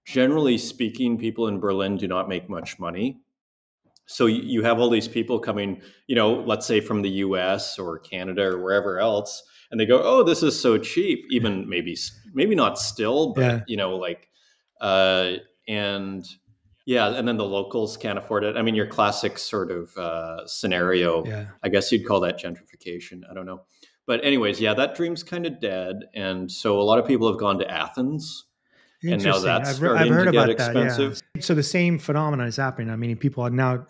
generally 0.05 0.57
speaking, 0.57 1.17
people 1.17 1.47
in 1.47 1.59
Berlin 1.59 1.97
do 1.97 2.07
not 2.07 2.29
make 2.29 2.49
much 2.49 2.79
money. 2.79 3.19
So 4.07 4.27
you 4.27 4.63
have 4.63 4.79
all 4.79 4.89
these 4.89 5.07
people 5.07 5.39
coming, 5.39 5.81
you 6.07 6.15
know, 6.15 6.33
let's 6.33 6.67
say 6.67 6.79
from 6.79 7.01
the 7.01 7.09
U.S. 7.09 7.79
or 7.79 7.97
Canada 7.99 8.43
or 8.43 8.61
wherever 8.61 8.99
else, 8.99 9.41
and 9.71 9.79
they 9.79 9.87
go, 9.87 9.99
"Oh, 10.03 10.23
this 10.23 10.43
is 10.43 10.59
so 10.59 10.77
cheap." 10.77 11.25
Even 11.31 11.67
maybe, 11.69 11.97
maybe 12.33 12.53
not 12.53 12.77
still, 12.77 13.33
but 13.33 13.41
yeah. 13.41 13.59
you 13.67 13.77
know, 13.77 13.95
like, 13.95 14.29
uh, 14.79 15.37
and 15.67 16.23
yeah, 16.85 17.15
and 17.15 17.27
then 17.27 17.37
the 17.37 17.45
locals 17.45 17.97
can't 17.97 18.19
afford 18.19 18.43
it. 18.43 18.55
I 18.55 18.61
mean, 18.61 18.75
your 18.75 18.85
classic 18.85 19.39
sort 19.39 19.71
of 19.71 19.97
uh, 19.97 20.45
scenario. 20.45 21.25
Yeah. 21.25 21.45
I 21.63 21.69
guess 21.69 21.91
you'd 21.91 22.05
call 22.05 22.19
that 22.19 22.39
gentrification. 22.39 23.21
I 23.29 23.33
don't 23.33 23.47
know, 23.47 23.63
but 24.05 24.23
anyways, 24.23 24.61
yeah, 24.61 24.75
that 24.75 24.93
dream's 24.93 25.23
kind 25.23 25.47
of 25.47 25.59
dead, 25.59 25.95
and 26.13 26.51
so 26.51 26.79
a 26.79 26.83
lot 26.83 26.99
of 26.99 27.07
people 27.07 27.27
have 27.27 27.39
gone 27.39 27.57
to 27.57 27.71
Athens. 27.71 28.45
And 29.13 29.23
now 29.23 29.39
that's 29.39 29.69
I've, 29.69 29.75
starting 29.75 30.03
I've 30.03 30.09
heard 30.09 30.25
to 30.25 30.31
get 30.31 30.49
expensive. 30.49 31.15
That, 31.15 31.23
yeah. 31.35 31.41
So 31.41 31.53
the 31.53 31.63
same 31.63 31.99
phenomenon 31.99 32.47
is 32.47 32.57
happening. 32.57 32.89
I 32.89 32.95
mean, 32.95 33.15
people 33.17 33.43
are 33.43 33.49
now 33.49 33.85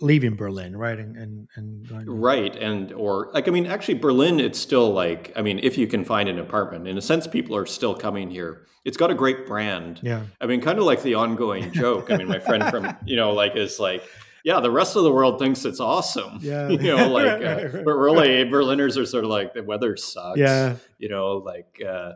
leaving 0.00 0.34
Berlin, 0.34 0.76
right? 0.76 0.98
And 0.98 1.16
and, 1.16 1.48
and 1.56 2.22
right, 2.22 2.54
and 2.56 2.92
or 2.92 3.30
like 3.32 3.48
I 3.48 3.50
mean, 3.50 3.66
actually, 3.66 3.94
Berlin, 3.94 4.40
it's 4.40 4.58
still 4.58 4.92
like 4.92 5.32
I 5.36 5.42
mean, 5.42 5.60
if 5.62 5.78
you 5.78 5.86
can 5.86 6.04
find 6.04 6.28
an 6.28 6.38
apartment, 6.38 6.88
in 6.88 6.98
a 6.98 7.02
sense, 7.02 7.26
people 7.26 7.56
are 7.56 7.66
still 7.66 7.94
coming 7.94 8.30
here. 8.30 8.66
It's 8.84 8.96
got 8.96 9.10
a 9.10 9.14
great 9.14 9.46
brand. 9.46 10.00
Yeah, 10.02 10.22
I 10.40 10.46
mean, 10.46 10.60
kind 10.60 10.78
of 10.78 10.84
like 10.84 11.02
the 11.02 11.14
ongoing 11.14 11.72
joke. 11.72 12.10
I 12.10 12.16
mean, 12.16 12.28
my 12.28 12.38
friend 12.38 12.64
from 12.70 12.96
you 13.04 13.16
know, 13.16 13.32
like 13.32 13.56
is 13.56 13.78
like. 13.78 14.02
Yeah, 14.42 14.58
the 14.60 14.70
rest 14.70 14.96
of 14.96 15.02
the 15.02 15.12
world 15.12 15.38
thinks 15.38 15.66
it's 15.66 15.80
awesome. 15.80 16.38
Yeah, 16.40 16.68
you 16.70 16.78
know, 16.78 17.08
like, 17.12 17.44
uh, 17.44 17.82
but 17.84 17.92
really, 17.92 18.42
Berliners 18.44 18.96
are 18.96 19.04
sort 19.04 19.24
of 19.24 19.28
like 19.28 19.52
the 19.52 19.62
weather 19.62 19.98
sucks. 19.98 20.38
Yeah, 20.38 20.76
you 20.96 21.10
know, 21.10 21.34
like, 21.44 21.78
uh, 21.86 22.12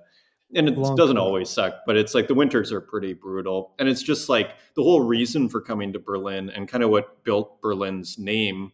and 0.55 0.69
it 0.69 0.79
Long 0.79 0.97
doesn't 0.97 1.19
always 1.19 1.51
suck, 1.51 1.81
but 1.87 1.97
it's 1.97 2.15
like 2.15 2.29
the 2.29 2.35
winters 2.35 2.73
are 2.73 2.81
pretty 2.81 3.13
brutal. 3.13 3.75
And 3.79 3.89
it's 3.89 4.03
just 4.03 4.29
like 4.29 4.51
the 4.77 4.83
whole 4.83 5.01
reason 5.01 5.49
for 5.49 5.61
coming 5.61 5.93
to 5.93 5.99
Berlin 5.99 6.51
and 6.51 6.69
kind 6.69 6.85
of 6.85 6.91
what 6.91 7.25
built 7.25 7.61
Berlin's 7.61 8.19
name, 8.19 8.73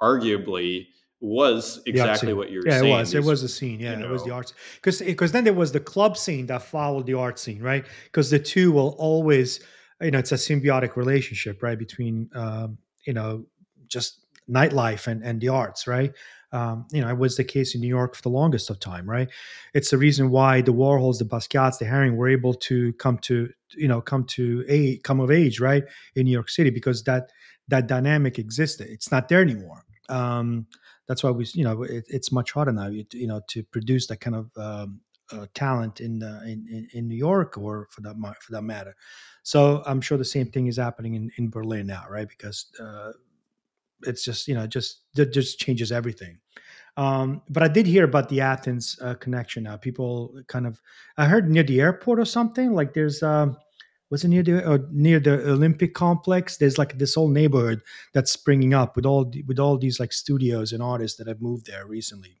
arguably, 0.00 0.86
was 1.20 1.80
exactly 1.86 2.32
what 2.32 2.50
you're 2.50 2.66
yeah, 2.66 2.78
saying. 2.78 2.84
Yeah, 2.84 2.96
it 2.96 3.00
was. 3.00 3.10
These, 3.10 3.24
it 3.24 3.28
was 3.28 3.42
a 3.42 3.48
scene. 3.48 3.80
Yeah, 3.80 3.94
know. 3.96 4.06
it 4.06 4.10
was 4.10 4.24
the 4.24 4.30
arts. 4.30 4.54
Because 4.76 5.00
because 5.00 5.32
then 5.32 5.44
there 5.44 5.54
was 5.54 5.72
the 5.72 5.80
club 5.80 6.16
scene 6.16 6.46
that 6.46 6.62
followed 6.62 7.06
the 7.06 7.14
art 7.14 7.38
scene, 7.38 7.62
right? 7.62 7.84
Because 8.04 8.30
the 8.30 8.38
two 8.38 8.72
will 8.72 8.94
always, 8.98 9.60
you 10.00 10.10
know, 10.10 10.18
it's 10.18 10.32
a 10.32 10.36
symbiotic 10.36 10.96
relationship, 10.96 11.62
right, 11.62 11.78
between 11.78 12.30
um, 12.34 12.78
you 13.06 13.12
know 13.12 13.46
just 13.88 14.20
nightlife 14.48 15.06
and 15.06 15.22
and 15.22 15.40
the 15.40 15.48
arts, 15.48 15.86
right? 15.86 16.12
Um, 16.52 16.86
you 16.92 17.00
know, 17.00 17.08
it 17.08 17.18
was 17.18 17.36
the 17.36 17.44
case 17.44 17.74
in 17.74 17.80
New 17.80 17.88
York 17.88 18.14
for 18.14 18.22
the 18.22 18.28
longest 18.28 18.70
of 18.70 18.78
time, 18.78 19.08
right? 19.08 19.28
It's 19.74 19.90
the 19.90 19.98
reason 19.98 20.30
why 20.30 20.60
the 20.60 20.72
Warhols, 20.72 21.18
the 21.18 21.24
Basquiat's, 21.24 21.78
the 21.78 21.84
Haring 21.84 22.16
were 22.16 22.28
able 22.28 22.54
to 22.54 22.92
come 22.94 23.18
to, 23.18 23.48
you 23.76 23.88
know, 23.88 24.00
come 24.00 24.24
to 24.24 24.64
a 24.68 24.98
come 24.98 25.20
of 25.20 25.30
age, 25.30 25.60
right, 25.60 25.84
in 26.14 26.24
New 26.24 26.32
York 26.32 26.48
City 26.48 26.70
because 26.70 27.02
that 27.04 27.30
that 27.68 27.88
dynamic 27.88 28.38
existed. 28.38 28.88
It's 28.88 29.10
not 29.10 29.28
there 29.28 29.42
anymore. 29.42 29.84
Um, 30.08 30.66
that's 31.08 31.22
why 31.22 31.30
we, 31.30 31.46
you 31.54 31.64
know, 31.64 31.82
it, 31.82 32.04
it's 32.08 32.32
much 32.32 32.52
harder 32.52 32.72
now, 32.72 32.88
you, 32.88 33.04
you, 33.12 33.26
know, 33.26 33.40
to 33.48 33.62
produce 33.64 34.06
that 34.08 34.20
kind 34.20 34.36
of 34.36 34.50
um, 34.56 35.00
uh, 35.32 35.46
talent 35.54 36.00
in, 36.00 36.22
uh, 36.22 36.40
in 36.44 36.88
in 36.92 37.08
New 37.08 37.16
York 37.16 37.58
or 37.58 37.88
for 37.90 38.00
that 38.02 38.16
for 38.40 38.52
that 38.52 38.62
matter. 38.62 38.94
So 39.42 39.82
I'm 39.86 40.00
sure 40.00 40.18
the 40.18 40.24
same 40.24 40.50
thing 40.50 40.66
is 40.66 40.76
happening 40.76 41.14
in, 41.14 41.30
in 41.36 41.50
Berlin 41.50 41.86
now, 41.86 42.04
right? 42.10 42.28
Because 42.28 42.66
uh, 42.80 43.12
it's 44.02 44.24
just 44.24 44.48
you 44.48 44.54
know 44.54 44.66
just 44.66 45.02
it 45.16 45.32
just 45.32 45.58
changes 45.58 45.92
everything. 45.92 46.38
Um, 46.96 47.42
but 47.50 47.62
I 47.62 47.68
did 47.68 47.86
hear 47.86 48.04
about 48.04 48.30
the 48.30 48.40
Athens 48.40 48.98
uh, 49.02 49.14
connection. 49.14 49.64
Now 49.64 49.76
people 49.76 50.40
kind 50.48 50.66
of 50.66 50.80
I 51.16 51.26
heard 51.26 51.50
near 51.50 51.62
the 51.62 51.80
airport 51.80 52.18
or 52.18 52.24
something 52.24 52.72
like 52.72 52.94
there's 52.94 53.22
um, 53.22 53.56
was 54.10 54.24
it 54.24 54.28
near 54.28 54.42
the 54.42 54.66
uh, 54.66 54.78
near 54.90 55.20
the 55.20 55.50
Olympic 55.50 55.94
complex? 55.94 56.56
There's 56.56 56.78
like 56.78 56.98
this 56.98 57.14
whole 57.14 57.28
neighborhood 57.28 57.82
that's 58.14 58.32
springing 58.32 58.72
up 58.72 58.96
with 58.96 59.04
all 59.04 59.24
the, 59.24 59.42
with 59.42 59.58
all 59.58 59.76
these 59.76 59.98
like 59.98 60.12
studios 60.12 60.72
and 60.72 60.82
artists 60.82 61.18
that 61.18 61.26
have 61.26 61.42
moved 61.42 61.66
there 61.66 61.86
recently. 61.86 62.40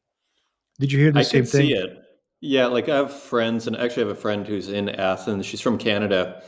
Did 0.78 0.92
you 0.92 1.00
hear 1.00 1.12
the 1.12 1.20
I 1.20 1.22
same 1.22 1.44
thing? 1.44 1.66
see 1.66 1.74
it. 1.74 2.02
Yeah, 2.40 2.66
like 2.66 2.88
I 2.88 2.96
have 2.96 3.12
friends, 3.12 3.66
and 3.66 3.76
actually 3.76 4.04
I 4.04 4.08
have 4.08 4.16
a 4.16 4.20
friend 4.20 4.46
who's 4.46 4.68
in 4.68 4.88
Athens. 4.88 5.46
She's 5.46 5.60
from 5.60 5.78
Canada, 5.78 6.42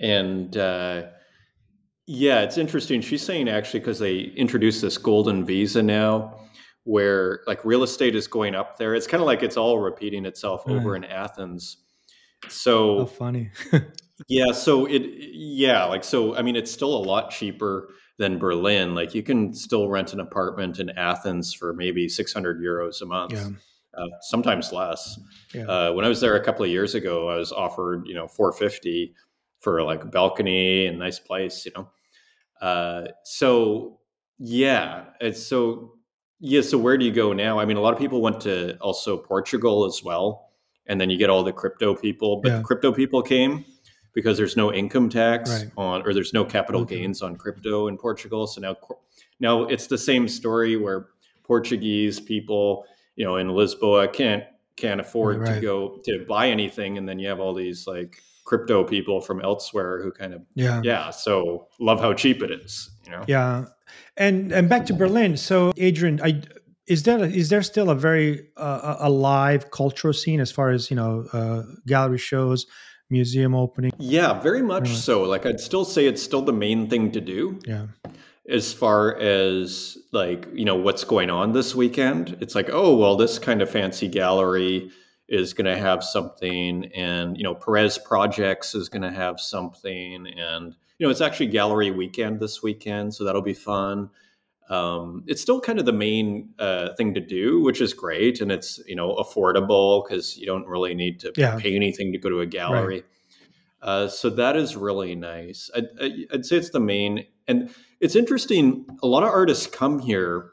and 0.00 0.56
uh, 0.56 1.06
yeah, 2.06 2.42
it's 2.42 2.58
interesting. 2.58 3.00
She's 3.00 3.22
saying 3.22 3.48
actually 3.48 3.80
because 3.80 3.98
they 3.98 4.18
introduced 4.36 4.82
this 4.82 4.98
golden 4.98 5.44
visa 5.44 5.82
now, 5.82 6.38
where 6.84 7.40
like 7.46 7.64
real 7.64 7.82
estate 7.82 8.14
is 8.14 8.26
going 8.26 8.54
up 8.54 8.76
there. 8.78 8.94
It's 8.94 9.06
kind 9.06 9.22
of 9.22 9.26
like 9.26 9.42
it's 9.42 9.56
all 9.56 9.78
repeating 9.78 10.26
itself 10.26 10.64
over 10.66 10.90
mm. 10.90 10.96
in 10.96 11.04
Athens. 11.04 11.78
So 12.48 13.00
oh, 13.00 13.06
funny. 13.06 13.50
yeah, 14.28 14.52
so 14.52 14.86
it 14.86 15.02
yeah, 15.32 15.84
like 15.84 16.04
so 16.04 16.36
I 16.36 16.42
mean 16.42 16.56
it's 16.56 16.70
still 16.70 16.94
a 16.94 17.04
lot 17.04 17.30
cheaper 17.30 17.88
than 18.18 18.38
Berlin. 18.38 18.94
Like 18.94 19.14
you 19.14 19.22
can 19.22 19.54
still 19.54 19.88
rent 19.88 20.12
an 20.12 20.20
apartment 20.20 20.78
in 20.78 20.90
Athens 20.90 21.52
for 21.54 21.72
maybe 21.72 22.08
600 22.08 22.60
euros 22.60 23.00
a 23.00 23.06
month. 23.06 23.32
Yeah. 23.32 23.48
Uh, 23.96 24.08
sometimes 24.22 24.72
less. 24.72 25.18
Yeah. 25.54 25.66
Uh, 25.66 25.92
when 25.92 26.04
I 26.04 26.08
was 26.08 26.20
there 26.20 26.34
a 26.34 26.44
couple 26.44 26.64
of 26.64 26.70
years 26.70 26.96
ago, 26.96 27.28
I 27.28 27.36
was 27.36 27.52
offered, 27.52 28.06
you 28.06 28.14
know, 28.14 28.26
450 28.26 29.14
for 29.64 29.82
like 29.82 30.04
a 30.04 30.06
balcony 30.06 30.86
and 30.86 30.98
nice 30.98 31.18
place, 31.18 31.64
you 31.64 31.72
know. 31.74 31.88
Uh, 32.60 33.08
so 33.24 33.98
yeah, 34.38 35.04
it's 35.20 35.42
so 35.42 35.94
yeah. 36.38 36.60
So 36.60 36.78
where 36.78 36.96
do 36.96 37.04
you 37.04 37.12
go 37.12 37.32
now? 37.32 37.58
I 37.58 37.64
mean, 37.64 37.76
a 37.76 37.80
lot 37.80 37.94
of 37.94 37.98
people 37.98 38.20
went 38.20 38.40
to 38.42 38.76
also 38.78 39.16
Portugal 39.16 39.86
as 39.86 40.02
well, 40.04 40.50
and 40.86 41.00
then 41.00 41.10
you 41.10 41.16
get 41.16 41.30
all 41.30 41.42
the 41.42 41.52
crypto 41.52 41.94
people. 41.94 42.40
But 42.42 42.52
yeah. 42.52 42.62
crypto 42.62 42.92
people 42.92 43.22
came 43.22 43.64
because 44.12 44.36
there's 44.36 44.56
no 44.56 44.72
income 44.72 45.08
tax 45.08 45.50
right. 45.50 45.72
on, 45.76 46.02
or 46.06 46.14
there's 46.14 46.32
no 46.32 46.44
capital 46.44 46.82
okay. 46.82 47.00
gains 47.00 47.20
on 47.20 47.34
crypto 47.34 47.88
in 47.88 47.98
Portugal. 47.98 48.46
So 48.46 48.60
now, 48.60 48.76
now 49.40 49.64
it's 49.64 49.88
the 49.88 49.98
same 49.98 50.28
story 50.28 50.76
where 50.76 51.08
Portuguese 51.42 52.20
people, 52.20 52.84
you 53.16 53.24
know, 53.24 53.36
in 53.36 53.48
Lisboa 53.48 54.12
can't 54.12 54.44
can't 54.76 55.00
afford 55.00 55.40
right. 55.40 55.54
to 55.54 55.60
go 55.60 55.98
to 56.04 56.24
buy 56.28 56.48
anything, 56.48 56.98
and 56.98 57.08
then 57.08 57.18
you 57.18 57.28
have 57.28 57.40
all 57.40 57.54
these 57.54 57.86
like 57.86 58.22
crypto 58.44 58.84
people 58.84 59.20
from 59.20 59.40
elsewhere 59.40 60.02
who 60.02 60.12
kind 60.12 60.34
of 60.34 60.42
yeah. 60.54 60.80
yeah 60.84 61.10
so 61.10 61.66
love 61.80 62.00
how 62.00 62.12
cheap 62.12 62.42
it 62.42 62.50
is 62.50 62.90
you 63.04 63.12
know? 63.12 63.24
Yeah. 63.26 63.66
And 64.16 64.52
and 64.52 64.68
back 64.68 64.86
to 64.86 64.94
berlin 64.94 65.36
so 65.36 65.72
adrian 65.76 66.20
i 66.22 66.42
is 66.86 67.04
there 67.04 67.24
is 67.24 67.48
there 67.48 67.62
still 67.62 67.90
a 67.90 67.94
very 67.94 68.46
uh, 68.56 68.96
alive 68.98 69.70
cultural 69.70 70.12
scene 70.12 70.40
as 70.40 70.50
far 70.52 70.70
as 70.70 70.90
you 70.90 70.96
know 70.96 71.24
uh, 71.32 71.62
gallery 71.86 72.18
shows 72.18 72.66
museum 73.10 73.54
opening? 73.54 73.92
Yeah 73.98 74.40
very 74.40 74.62
much 74.62 74.88
so. 74.88 75.22
Like 75.22 75.46
i'd 75.46 75.60
still 75.60 75.84
say 75.84 76.06
it's 76.06 76.22
still 76.22 76.42
the 76.42 76.52
main 76.52 76.88
thing 76.88 77.12
to 77.12 77.20
do. 77.20 77.58
Yeah. 77.66 77.86
As 78.48 78.74
far 78.74 79.16
as 79.18 79.96
like 80.12 80.46
you 80.52 80.64
know 80.64 80.74
what's 80.74 81.04
going 81.04 81.30
on 81.30 81.52
this 81.52 81.74
weekend 81.74 82.36
it's 82.40 82.54
like 82.54 82.68
oh 82.70 82.94
well 82.94 83.16
this 83.16 83.38
kind 83.38 83.62
of 83.62 83.70
fancy 83.70 84.08
gallery 84.08 84.90
is 85.28 85.54
going 85.54 85.66
to 85.66 85.76
have 85.76 86.04
something 86.04 86.90
and 86.94 87.36
you 87.36 87.42
know 87.42 87.54
Peres 87.54 87.98
Projects 87.98 88.74
is 88.74 88.88
going 88.88 89.02
to 89.02 89.10
have 89.10 89.40
something 89.40 90.26
and 90.26 90.76
you 90.98 91.06
know 91.06 91.10
it's 91.10 91.20
actually 91.20 91.46
gallery 91.46 91.90
weekend 91.90 92.40
this 92.40 92.62
weekend 92.62 93.14
so 93.14 93.24
that'll 93.24 93.42
be 93.42 93.54
fun 93.54 94.10
um, 94.70 95.24
it's 95.26 95.42
still 95.42 95.60
kind 95.60 95.78
of 95.78 95.84
the 95.84 95.92
main 95.92 96.50
uh, 96.58 96.94
thing 96.96 97.14
to 97.14 97.20
do 97.20 97.62
which 97.62 97.80
is 97.80 97.94
great 97.94 98.40
and 98.40 98.52
it's 98.52 98.80
you 98.86 98.94
know 98.94 99.14
affordable 99.14 100.04
because 100.06 100.36
you 100.36 100.46
don't 100.46 100.66
really 100.66 100.94
need 100.94 101.20
to 101.20 101.32
yeah. 101.36 101.56
pay 101.56 101.74
anything 101.74 102.12
to 102.12 102.18
go 102.18 102.28
to 102.28 102.40
a 102.40 102.46
gallery 102.46 102.96
right. 102.96 103.04
uh, 103.82 104.08
so 104.08 104.28
that 104.28 104.56
is 104.56 104.76
really 104.76 105.14
nice 105.14 105.70
I'd, 105.74 105.88
I'd 106.32 106.44
say 106.44 106.56
it's 106.56 106.70
the 106.70 106.80
main 106.80 107.26
and 107.48 107.74
it's 108.00 108.14
interesting 108.14 108.86
a 109.02 109.06
lot 109.06 109.22
of 109.22 109.30
artists 109.30 109.66
come 109.66 110.00
here 110.00 110.50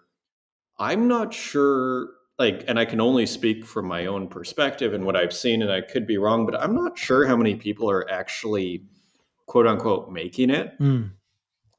i'm 0.79 1.09
not 1.09 1.33
sure 1.33 2.09
like 2.41 2.63
and 2.67 2.79
i 2.79 2.85
can 2.85 2.99
only 2.99 3.25
speak 3.25 3.65
from 3.65 3.85
my 3.85 4.05
own 4.05 4.27
perspective 4.27 4.93
and 4.93 5.05
what 5.05 5.15
i've 5.15 5.33
seen 5.33 5.61
and 5.61 5.71
i 5.71 5.81
could 5.81 6.05
be 6.05 6.17
wrong 6.17 6.45
but 6.45 6.59
i'm 6.61 6.75
not 6.75 6.97
sure 6.97 7.27
how 7.27 7.37
many 7.37 7.55
people 7.55 7.89
are 7.89 8.09
actually 8.09 8.83
quote 9.45 9.67
unquote 9.67 10.11
making 10.11 10.49
it. 10.49 10.77
Mm. 10.79 11.11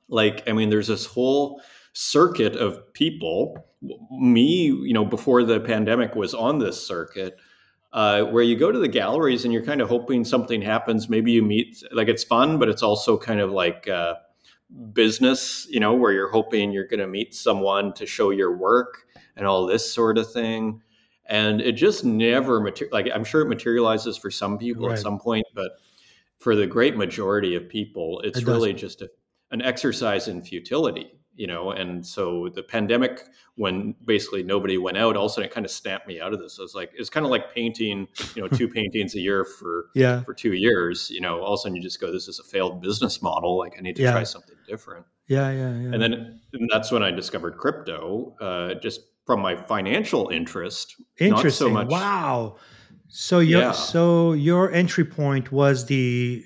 like 0.08 0.48
i 0.48 0.52
mean 0.52 0.70
there's 0.70 0.88
this 0.88 1.06
whole 1.06 1.60
circuit 1.92 2.56
of 2.56 2.92
people. 2.94 3.66
Me 4.10 4.66
you 4.66 4.92
know 4.92 5.04
before 5.04 5.44
the 5.44 5.60
pandemic 5.60 6.14
was 6.14 6.34
on 6.34 6.58
this 6.58 6.84
circuit 6.84 7.36
uh, 7.92 8.22
where 8.22 8.42
you 8.42 8.56
go 8.56 8.72
to 8.72 8.78
the 8.78 8.88
galleries 8.88 9.44
and 9.44 9.52
you're 9.52 9.64
kind 9.64 9.82
of 9.82 9.88
hoping 9.88 10.24
something 10.24 10.62
happens. 10.62 11.10
Maybe 11.10 11.32
you 11.32 11.42
meet 11.42 11.82
like 11.92 12.08
it's 12.08 12.24
fun 12.24 12.58
but 12.58 12.68
it's 12.68 12.82
also 12.82 13.18
kind 13.18 13.40
of 13.40 13.50
like 13.50 13.88
uh, 13.88 14.14
business 14.92 15.66
you 15.68 15.80
know 15.80 15.92
where 15.94 16.12
you're 16.12 16.30
hoping 16.30 16.72
you're 16.72 16.86
going 16.86 17.00
to 17.00 17.06
meet 17.06 17.34
someone 17.34 17.92
to 17.94 18.06
show 18.06 18.30
your 18.30 18.56
work 18.56 19.04
and 19.36 19.46
all 19.46 19.66
this 19.66 19.92
sort 19.92 20.18
of 20.18 20.30
thing. 20.32 20.82
And 21.26 21.60
it 21.60 21.72
just 21.72 22.04
never 22.04 22.60
mater- 22.60 22.88
like 22.92 23.08
I'm 23.14 23.24
sure 23.24 23.42
it 23.42 23.48
materializes 23.48 24.16
for 24.16 24.30
some 24.30 24.58
people 24.58 24.88
right. 24.88 24.94
at 24.94 24.98
some 25.02 25.18
point, 25.18 25.46
but 25.54 25.72
for 26.38 26.56
the 26.56 26.66
great 26.66 26.96
majority 26.96 27.54
of 27.54 27.68
people, 27.68 28.20
it's 28.24 28.40
It 28.40 28.46
really 28.46 28.72
just 28.72 29.00
a, 29.02 29.10
an 29.52 29.62
exercise 29.62 30.26
in 30.26 30.42
futility, 30.42 31.12
you 31.36 31.46
know. 31.46 31.70
And 31.70 32.04
so 32.04 32.48
the 32.52 32.64
pandemic, 32.64 33.22
when 33.54 33.94
basically 34.04 34.42
nobody 34.42 34.78
went 34.78 34.96
out, 34.96 35.16
all 35.16 35.26
of 35.26 35.30
a 35.30 35.34
sudden 35.34 35.48
it 35.48 35.54
kind 35.54 35.64
of 35.64 35.70
snapped 35.70 36.08
me 36.08 36.20
out 36.20 36.32
of 36.32 36.40
this. 36.40 36.58
I 36.58 36.62
was 36.62 36.74
like, 36.74 36.90
it's 36.96 37.08
kind 37.08 37.24
of 37.24 37.30
like 37.30 37.54
painting, 37.54 38.08
you 38.34 38.42
know, 38.42 38.48
two 38.48 38.68
paintings 38.76 39.14
a 39.14 39.20
year 39.20 39.44
for 39.44 39.86
Yeah. 39.94 40.22
for 40.22 40.34
two 40.34 40.54
years. 40.54 41.08
You 41.10 41.20
know, 41.20 41.40
all 41.40 41.54
of 41.54 41.58
a 41.58 41.62
sudden 41.62 41.76
you 41.76 41.82
just 41.82 42.00
go, 42.00 42.10
this 42.10 42.26
is 42.26 42.40
a 42.40 42.44
failed 42.44 42.82
business 42.82 43.22
model. 43.22 43.56
Like 43.56 43.74
I 43.78 43.80
need 43.82 43.94
to 43.96 44.02
Yeah. 44.02 44.12
try 44.12 44.24
something 44.24 44.56
different. 44.66 45.06
Yeah. 45.28 45.50
Yeah. 45.52 45.70
Yeah. 45.78 45.92
And 45.92 46.02
then 46.02 46.40
and 46.52 46.68
that's 46.72 46.90
when 46.90 47.04
I 47.04 47.12
discovered 47.12 47.56
crypto, 47.56 48.34
uh, 48.40 48.74
just 48.74 49.02
from 49.26 49.40
my 49.40 49.56
financial 49.56 50.28
interest. 50.28 50.96
Interesting. 51.18 51.72
much- 51.74 51.88
Wow. 51.88 52.56
So 53.08 53.40
your 53.40 53.60
Yeah. 53.60 53.72
so 53.72 54.32
your 54.32 54.72
entry 54.72 55.04
point 55.04 55.52
was 55.52 55.86
the 55.86 56.44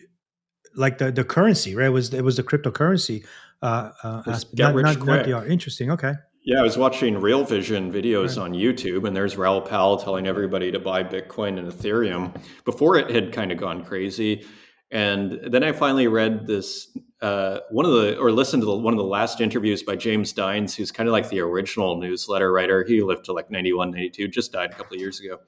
like 0.75 0.99
the 0.99 1.11
the 1.13 1.25
currency, 1.25 1.75
right? 1.75 1.87
It 1.87 1.91
was 1.91 2.13
it 2.13 2.23
was 2.25 2.37
the 2.37 2.43
cryptocurrency 2.43 3.25
uh, 3.63 3.91
uh 4.03 4.23
aspect, 4.27 4.57
get 4.57 4.63
not, 4.65 4.75
rich 4.75 4.85
not, 4.85 4.99
not 4.99 5.05
quick. 5.05 5.27
the. 5.27 5.51
Interesting. 5.51 5.91
Okay. 5.93 6.13
Yeah, 6.45 6.61
I 6.61 6.63
was 6.63 6.77
watching 6.79 7.21
Real 7.21 7.43
Vision 7.45 7.93
videos 7.93 8.37
Right. 8.37 8.45
on 8.45 8.53
YouTube, 8.53 9.07
and 9.07 9.17
there's 9.17 9.37
Raoul 9.37 9.61
Pal 9.63 9.97
telling 9.97 10.29
everybody 10.29 10.71
to 10.71 10.79
buy 10.79 11.03
Bitcoin 11.03 11.59
and 11.59 11.67
Ethereum 11.73 12.41
before 12.65 12.97
it 12.97 13.11
had 13.11 13.33
kind 13.33 13.51
of 13.51 13.59
gone 13.59 13.85
crazy. 13.85 14.45
And 14.93 15.41
then 15.51 15.65
I 15.65 15.73
finally 15.73 16.07
read 16.07 16.47
this 16.47 16.97
uh, 17.23 17.61
one 17.71 17.87
of 17.87 17.93
the 17.93 18.19
or 18.19 18.31
listened 18.31 18.63
to 18.63 18.67
the, 18.67 18.77
one 18.77 18.93
of 18.93 18.99
the 18.99 19.05
last 19.05 19.41
interviews 19.41 19.83
by 19.83 19.97
James 19.97 20.33
Dines, 20.33 20.75
who's 20.75 20.93
kind 20.93 21.09
of 21.09 21.13
like 21.13 21.29
the 21.29 21.41
original 21.41 21.97
newsletter 21.99 22.53
writer. 22.53 22.85
He 22.85 23.03
lived 23.03 23.25
to 23.27 23.33
like 23.33 23.51
91, 23.51 23.91
92, 23.91 24.29
just 24.29 24.53
died 24.53 24.71
a 24.71 24.75
couple 24.75 24.95
of 24.95 25.01
years 25.01 25.21
ago. 25.21 25.39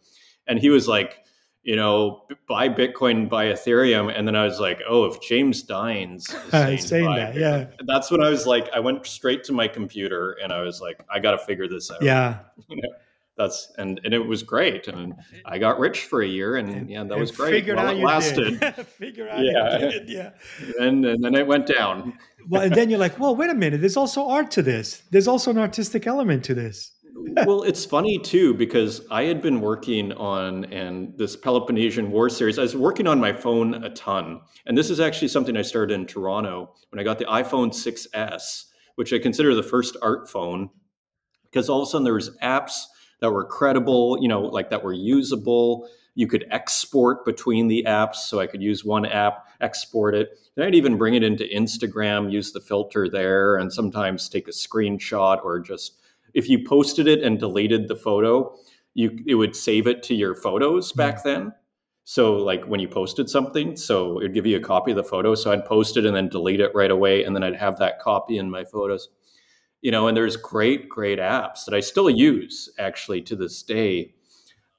And 0.47 0.59
he 0.59 0.71
was 0.71 0.89
like, 0.89 1.25
you 1.62 1.77
know, 1.77 2.25
buy 2.49 2.69
Bitcoin, 2.71 3.29
buy 3.29 3.47
Ethereum. 3.47 4.11
And 4.16 4.27
then 4.27 4.35
I 4.35 4.45
was 4.45 4.59
like, 4.59 4.81
oh, 4.89 5.05
if 5.05 5.21
James 5.21 5.62
Dines 5.62 6.29
is 6.31 6.41
saying, 6.51 6.79
Saying 6.79 7.05
that, 7.05 7.35
Bitcoin- 7.35 7.41
yeah. 7.41 7.66
that's 7.87 8.11
when 8.11 8.23
I 8.23 8.31
was 8.31 8.47
like, 8.47 8.71
I 8.75 8.81
went 8.81 9.07
straight 9.07 9.45
to 9.45 9.53
my 9.53 9.69
computer 9.69 10.39
and 10.43 10.53
I 10.53 10.62
was 10.62 10.81
like, 10.81 10.99
I 11.11 11.19
got 11.19 11.33
to 11.33 11.39
figure 11.39 11.69
this 11.69 11.91
out. 11.91 12.03
Yeah. 12.03 12.39
That's 13.39 13.72
and 13.78 14.01
and 14.05 14.12
it 14.12 14.18
was 14.18 14.43
great, 14.43 14.89
and 14.89 15.14
I 15.47 15.59
got 15.59 15.78
rich 15.78 16.03
for 16.07 16.22
a 16.22 16.26
year, 16.26 16.57
and 16.57 16.91
yeah, 16.91 17.05
that 17.05 17.12
And 17.12 17.20
was 17.20 17.30
great 17.30 17.53
Figured 17.53 17.76
while 17.76 17.86
out 17.86 17.95
it 17.95 17.99
you 18.01 18.07
lasted. 18.07 18.61
Figure 18.99 19.28
out 19.28 19.45
Yeah. 19.45 19.78
did. 19.78 20.09
Yeah. 20.09 20.30
and, 20.80 21.05
and 21.05 21.22
then 21.22 21.36
it 21.36 21.47
went 21.47 21.66
down. 21.68 22.18
Well, 22.49 22.62
and 22.62 22.74
then 22.74 22.91
you're 22.91 22.99
like, 22.99 23.18
well, 23.20 23.36
wait 23.36 23.49
a 23.49 23.55
minute. 23.55 23.80
There's 23.80 23.97
also 23.97 24.28
art 24.28 24.51
to 24.53 24.62
this. 24.62 25.03
There's 25.12 25.28
also 25.28 25.53
an 25.53 25.59
artistic 25.59 26.09
element 26.09 26.45
to 26.47 26.55
this. 26.55 26.93
well, 27.47 27.62
it's 27.62 27.84
funny 27.84 28.18
too 28.18 28.55
because 28.55 29.07
I 29.09 29.22
had 29.24 29.41
been 29.41 29.61
working 29.61 30.12
on 30.14 30.64
and 30.66 31.16
this 31.16 31.36
Peloponnesian 31.36 32.11
War 32.11 32.28
series. 32.28 32.59
I 32.59 32.62
was 32.62 32.74
working 32.76 33.07
on 33.07 33.20
my 33.20 33.32
phone 33.32 33.84
a 33.84 33.91
ton, 33.91 34.41
and 34.66 34.76
this 34.76 34.91
is 34.91 34.99
actually 34.99 35.28
something 35.28 35.57
I 35.57 35.62
started 35.62 35.95
in 35.95 36.07
Toronto 36.07 36.74
when 36.91 36.99
I 36.99 37.05
got 37.05 37.18
the 37.20 37.24
iPhone 37.26 37.68
6s, 37.70 38.64
which 38.97 39.12
I 39.12 39.18
consider 39.20 39.55
the 39.55 39.62
first 39.62 39.97
art 40.03 40.28
phone, 40.28 40.70
because 41.45 41.68
all 41.68 41.82
of 41.82 41.86
a 41.89 41.91
sudden 41.91 42.05
there 42.05 42.14
was 42.14 42.36
apps 42.43 42.82
that 43.21 43.31
were 43.31 43.45
credible, 43.45 44.19
you 44.21 44.29
know, 44.29 44.43
like 44.43 44.71
that 44.71 44.85
were 44.85 44.93
usable. 44.93 45.89
You 46.14 46.27
could 46.27 46.47
export 46.51 47.25
between 47.25 47.69
the 47.69 47.85
apps, 47.87 48.16
so 48.16 48.41
I 48.41 48.47
could 48.47 48.62
use 48.62 48.85
one 48.85 49.07
app, 49.07 49.47
export 49.61 50.14
it. 50.14 50.39
And 50.57 50.64
I'd 50.64 50.75
even 50.75 50.99
bring 50.99 51.14
it 51.14 51.23
into 51.23 51.45
Instagram, 51.45 52.33
use 52.33 52.53
the 52.53 52.61
filter 52.61 53.09
there, 53.09 53.57
and 53.57 53.73
sometimes 53.73 54.29
take 54.29 54.49
a 54.49 54.53
screenshot 54.53 55.45
or 55.45 55.61
just 55.61 56.01
if 56.35 56.49
you 56.49 56.64
posted 56.64 57.07
it 57.09 57.23
and 57.23 57.39
deleted 57.39 57.89
the 57.89 57.97
photo, 57.97 58.55
you 58.95 59.19
it 59.27 59.35
would 59.35 59.55
save 59.55 59.87
it 59.87 60.03
to 60.05 60.14
your 60.14 60.35
photos 60.35 60.91
hmm. 60.91 60.99
back 60.99 61.23
then. 61.23 61.53
So 62.05 62.37
like 62.37 62.64
when 62.64 62.81
you 62.81 62.89
posted 62.89 63.29
something, 63.29 63.77
so 63.77 64.19
it'd 64.19 64.33
give 64.33 64.47
you 64.47 64.57
a 64.57 64.61
copy 64.61 64.93
of 64.93 64.97
the 64.97 65.05
photo. 65.05 65.35
So 65.35 65.53
I'd 65.53 65.66
post 65.66 65.99
it 65.99 66.07
and 66.07 66.16
then 66.16 66.29
delete 66.29 66.61
it 66.61 66.75
right 66.75 66.91
away, 66.91 67.25
and 67.25 67.37
then 67.37 67.45
I'd 67.45 67.57
have 67.57 67.79
that 67.79 68.01
copy 68.01 68.39
in 68.39 68.51
my 68.51 68.64
photos. 68.64 69.09
You 69.81 69.91
know, 69.91 70.09
and 70.09 70.16
there's 70.16 70.37
great, 70.37 70.89
great 70.89 71.18
apps 71.18 71.64
that 71.64 71.74
I 71.74 71.81
still 71.81 72.11
use 72.11 72.68
actually 72.79 73.22
to 73.22 73.37
this 73.37 73.62
day. 73.62 74.14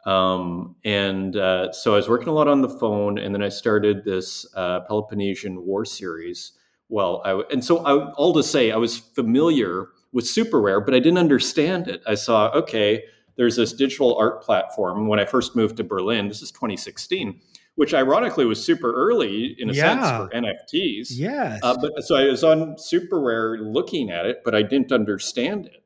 Um, 0.06 0.76
and 0.84 1.36
uh, 1.36 1.72
so 1.72 1.93
I 1.93 1.97
was 1.97 2.10
working 2.10 2.30
a 2.30 2.34
lot 2.34 2.47
on 2.47 2.62
the 2.62 2.70
phone, 2.70 3.18
and 3.18 3.34
then 3.34 3.43
I 3.43 3.50
started 3.50 4.04
this 4.04 4.45
uh, 4.56 4.82
Peloponnesian 4.82 5.66
War 5.66 5.86
series. 5.86 6.54
Well, 6.89 7.22
I, 7.24 7.41
and 7.52 7.64
so 7.64 7.80
I, 7.86 8.12
all 8.14 8.34
to 8.34 8.43
say, 8.43 8.72
I 8.72 8.78
was 8.78 8.97
familiar 8.97 9.89
with 10.12 10.28
Super 10.28 10.60
Rare, 10.60 10.82
but 10.82 10.93
I 10.93 11.00
didn't 11.00 11.20
understand 11.20 11.88
it. 11.88 12.02
I 12.08 12.16
saw, 12.16 12.50
okay, 12.50 13.04
there's 13.36 13.56
this 13.56 13.74
digital 13.74 14.18
art 14.18 14.41
platform. 14.41 15.08
When 15.08 15.20
I 15.20 15.26
first 15.26 15.56
moved 15.56 15.78
to 15.78 15.84
Berlin, 15.84 16.28
this 16.28 16.41
is 16.41 16.52
2016, 16.52 17.39
which 17.80 17.93
ironically 17.93 18.45
was 18.45 18.63
super 18.63 18.91
early 18.93 19.55
in 19.57 19.69
a 19.69 19.73
sense 19.73 20.05
for 20.09 20.30
NFTs. 20.36 21.07
Yes. 21.11 21.59
Uh, 21.63 21.77
but 21.82 22.03
so 22.03 22.15
I 22.17 22.25
was 22.25 22.43
on 22.43 22.77
Super 22.77 23.19
Rare 23.21 23.57
looking 23.57 24.11
at 24.11 24.25
it, 24.25 24.41
but 24.43 24.53
I 24.53 24.61
didn't 24.63 24.91
understand 24.91 25.67
it. 25.67 25.82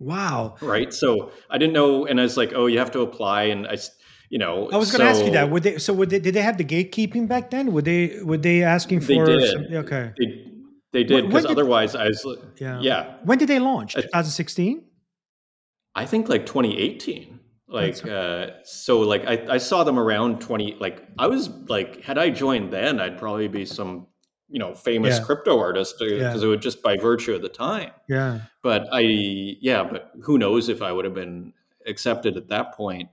wow. 0.00 0.56
Right. 0.60 0.92
So 0.92 1.30
I 1.48 1.56
didn't 1.58 1.74
know, 1.74 2.06
and 2.06 2.18
I 2.20 2.24
was 2.24 2.36
like, 2.36 2.52
oh, 2.54 2.66
you 2.66 2.78
have 2.80 2.90
to 2.92 3.00
apply, 3.02 3.44
and 3.44 3.66
I. 3.68 3.76
you 4.30 4.38
know, 4.38 4.68
I 4.70 4.76
was 4.76 4.90
going 4.90 5.00
to 5.04 5.10
ask 5.12 5.24
you 5.24 5.30
that. 5.32 5.48
Would 5.50 5.62
they? 5.62 5.78
So 5.78 5.92
would 5.94 6.10
they? 6.10 6.18
Did 6.18 6.34
they 6.34 6.42
have 6.42 6.58
the 6.58 6.64
gatekeeping 6.74 7.28
back 7.28 7.50
then? 7.50 7.72
Would 7.72 7.84
they? 7.84 8.20
Would 8.22 8.42
they 8.42 8.62
asking 8.64 9.00
for? 9.00 9.06
They 9.24 9.38
did. 9.38 9.50
some- 9.52 9.76
okay. 9.84 10.12
They, 10.18 10.28
they 10.92 11.04
did 11.04 11.26
because 11.28 11.46
otherwise 11.46 11.94
I 11.94 12.08
was, 12.08 12.26
Yeah. 12.58 12.80
yeah, 12.80 13.14
When 13.24 13.38
did 13.38 13.48
they 13.48 13.60
launch? 13.60 13.94
2016. 13.94 14.82
I 15.94 16.04
think 16.04 16.28
like 16.28 16.46
2018. 16.46 17.37
Like 17.70 18.04
uh 18.06 18.46
so 18.64 19.00
like 19.00 19.26
I, 19.26 19.46
I 19.54 19.58
saw 19.58 19.84
them 19.84 19.98
around 19.98 20.40
20 20.40 20.76
like 20.80 21.06
I 21.18 21.26
was 21.26 21.50
like 21.68 22.02
had 22.02 22.16
I 22.16 22.30
joined 22.30 22.72
then 22.72 22.98
I'd 22.98 23.18
probably 23.18 23.46
be 23.46 23.66
some 23.66 24.06
you 24.48 24.58
know 24.58 24.74
famous 24.74 25.18
Yeah. 25.18 25.24
crypto 25.24 25.58
artist 25.58 25.96
because 25.98 26.18
Yeah. 26.40 26.46
it 26.46 26.46
would 26.48 26.62
just 26.62 26.82
by 26.82 26.96
virtue 26.96 27.34
of 27.34 27.42
the 27.42 27.50
time. 27.50 27.90
Yeah. 28.08 28.40
But 28.62 28.88
I 28.90 29.00
yeah, 29.60 29.84
but 29.84 30.12
who 30.22 30.38
knows 30.38 30.70
if 30.70 30.80
I 30.80 30.90
would 30.92 31.04
have 31.04 31.12
been 31.14 31.52
accepted 31.86 32.38
at 32.38 32.48
that 32.48 32.72
point 32.72 33.10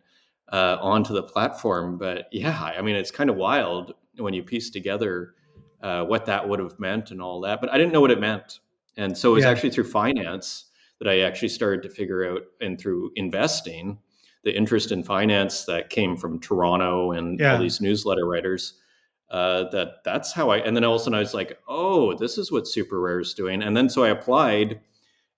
uh 0.54 0.78
onto 0.80 1.14
the 1.14 1.24
platform. 1.24 1.98
But 1.98 2.30
yeah, 2.32 2.58
I 2.78 2.82
mean 2.82 2.96
it's 2.96 3.12
kind 3.12 3.30
of 3.30 3.36
wild 3.36 3.94
when 4.18 4.34
you 4.34 4.42
piece 4.44 4.70
together 4.70 5.34
uh 5.82 6.06
what 6.06 6.26
that 6.28 6.48
would 6.48 6.60
have 6.60 6.80
meant 6.80 7.12
and 7.12 7.22
all 7.22 7.42
that. 7.42 7.60
But 7.60 7.72
I 7.74 7.78
didn't 7.78 7.92
know 7.92 8.00
what 8.02 8.12
it 8.12 8.22
meant. 8.22 8.60
And 8.96 9.18
so 9.18 9.32
it 9.32 9.36
was 9.36 9.44
Yeah. 9.44 9.50
actually 9.50 9.72
through 9.72 9.90
finance 9.90 10.68
that 11.00 11.10
I 11.10 11.20
actually 11.20 11.50
started 11.50 11.84
to 11.84 11.90
figure 11.90 12.32
out 12.32 12.44
and 12.62 12.80
through 12.80 13.12
investing 13.18 14.00
the 14.46 14.56
interest 14.56 14.92
in 14.94 15.04
finance 15.04 15.66
that 15.66 15.90
came 15.90 16.16
from 16.16 16.40
Toronto 16.40 17.12
and 17.12 17.38
Yeah. 17.40 17.54
all 17.54 17.60
these 17.60 17.82
newsletter 17.82 18.26
writers. 18.26 18.76
Uh, 19.32 19.68
that 19.72 20.04
that's 20.06 20.32
how 20.32 20.52
I 20.52 20.58
and 20.60 20.76
then 20.78 20.84
all 20.84 20.94
of 20.96 21.02
a 21.02 21.04
sudden 21.04 21.16
I 21.18 21.20
was 21.20 21.34
like, 21.34 21.60
oh, 21.68 22.14
this 22.16 22.38
is 22.38 22.52
what 22.52 22.68
Super 22.68 23.00
Rare 23.02 23.20
is 23.20 23.34
doing. 23.34 23.62
And 23.64 23.76
then 23.76 23.90
so 23.90 24.04
I 24.04 24.10
applied 24.10 24.80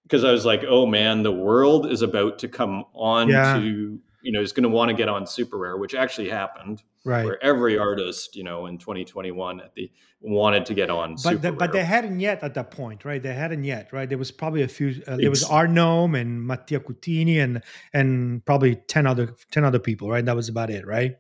because 0.04 0.24
I 0.26 0.32
was 0.32 0.46
like, 0.46 0.64
oh 0.68 0.86
man, 0.86 1.24
the 1.24 1.32
world 1.32 1.90
is 1.90 2.02
about 2.02 2.38
to 2.40 2.48
come 2.50 2.84
on 2.94 3.30
Yeah. 3.30 3.58
to 3.60 4.00
you 4.28 4.34
know 4.34 4.42
is 4.42 4.52
going 4.52 4.64
to 4.64 4.70
want 4.70 4.90
to 4.90 4.94
get 4.94 5.08
on 5.08 5.26
Super 5.26 5.58
Rare, 5.58 5.78
which 5.78 5.96
actually 5.96 6.30
happened. 6.30 6.84
Right. 7.06 7.24
Where 7.24 7.42
every 7.42 7.78
artist, 7.78 8.36
you 8.36 8.44
know, 8.44 8.66
in 8.66 8.78
2021 8.78 9.62
at 9.62 9.74
the 9.74 9.90
wanted 10.20 10.66
to 10.66 10.74
get 10.74 10.90
on 10.90 11.18
Super 11.18 11.36
But 11.36 11.42
the, 11.42 11.52
but 11.54 11.72
they 11.72 11.86
hadn't 11.86 12.20
yet 12.20 12.44
at 12.44 12.54
that 12.56 12.70
point, 12.72 13.06
right? 13.06 13.24
They 13.24 13.34
hadn't 13.34 13.64
yet, 13.64 13.94
right? 13.94 14.10
There 14.10 14.18
was 14.18 14.32
probably 14.32 14.64
a 14.64 14.68
few. 14.68 15.02
Uh, 15.08 15.16
there 15.16 15.30
was 15.30 15.46
Arnome 15.46 16.20
and 16.20 16.46
Mattia 16.46 16.82
Cuttini 16.82 17.38
and 17.42 17.64
and 17.94 18.44
probably 18.46 18.76
ten 18.76 19.08
other 19.08 19.34
ten 19.50 19.64
other 19.64 19.80
people, 19.80 20.10
right? 20.10 20.26
That 20.26 20.36
was 20.36 20.50
about 20.50 20.70
it, 20.70 20.86
right? 20.86 21.16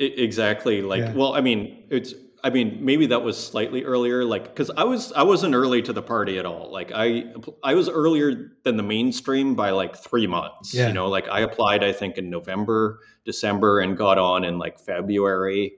I- 0.00 0.04
exactly 0.04 0.80
like 0.80 1.00
Yeah. 1.00 1.12
well 1.12 1.34
i 1.34 1.42
mean 1.42 1.84
it's 1.90 2.14
i 2.44 2.50
mean 2.50 2.78
maybe 2.84 3.06
that 3.06 3.22
was 3.22 3.36
slightly 3.36 3.84
earlier 3.84 4.24
like 4.24 4.44
because 4.44 4.70
i 4.76 4.84
was 4.84 5.12
i 5.12 5.22
wasn't 5.22 5.54
early 5.54 5.82
to 5.82 5.92
the 5.92 6.02
party 6.02 6.38
at 6.38 6.46
all 6.46 6.70
like 6.72 6.90
i 6.94 7.24
i 7.62 7.74
was 7.74 7.88
earlier 7.88 8.52
than 8.64 8.76
the 8.76 8.82
mainstream 8.82 9.54
by 9.54 9.70
like 9.70 9.96
three 9.96 10.26
months 10.26 10.72
Yeah. 10.74 10.88
you 10.88 10.92
know 10.94 11.08
like 11.08 11.28
i 11.28 11.40
applied 11.40 11.82
i 11.84 11.92
think 11.92 12.18
in 12.18 12.30
november 12.30 13.00
december 13.24 13.80
and 13.80 13.96
got 13.96 14.18
on 14.18 14.44
in 14.44 14.58
like 14.58 14.78
february 14.78 15.74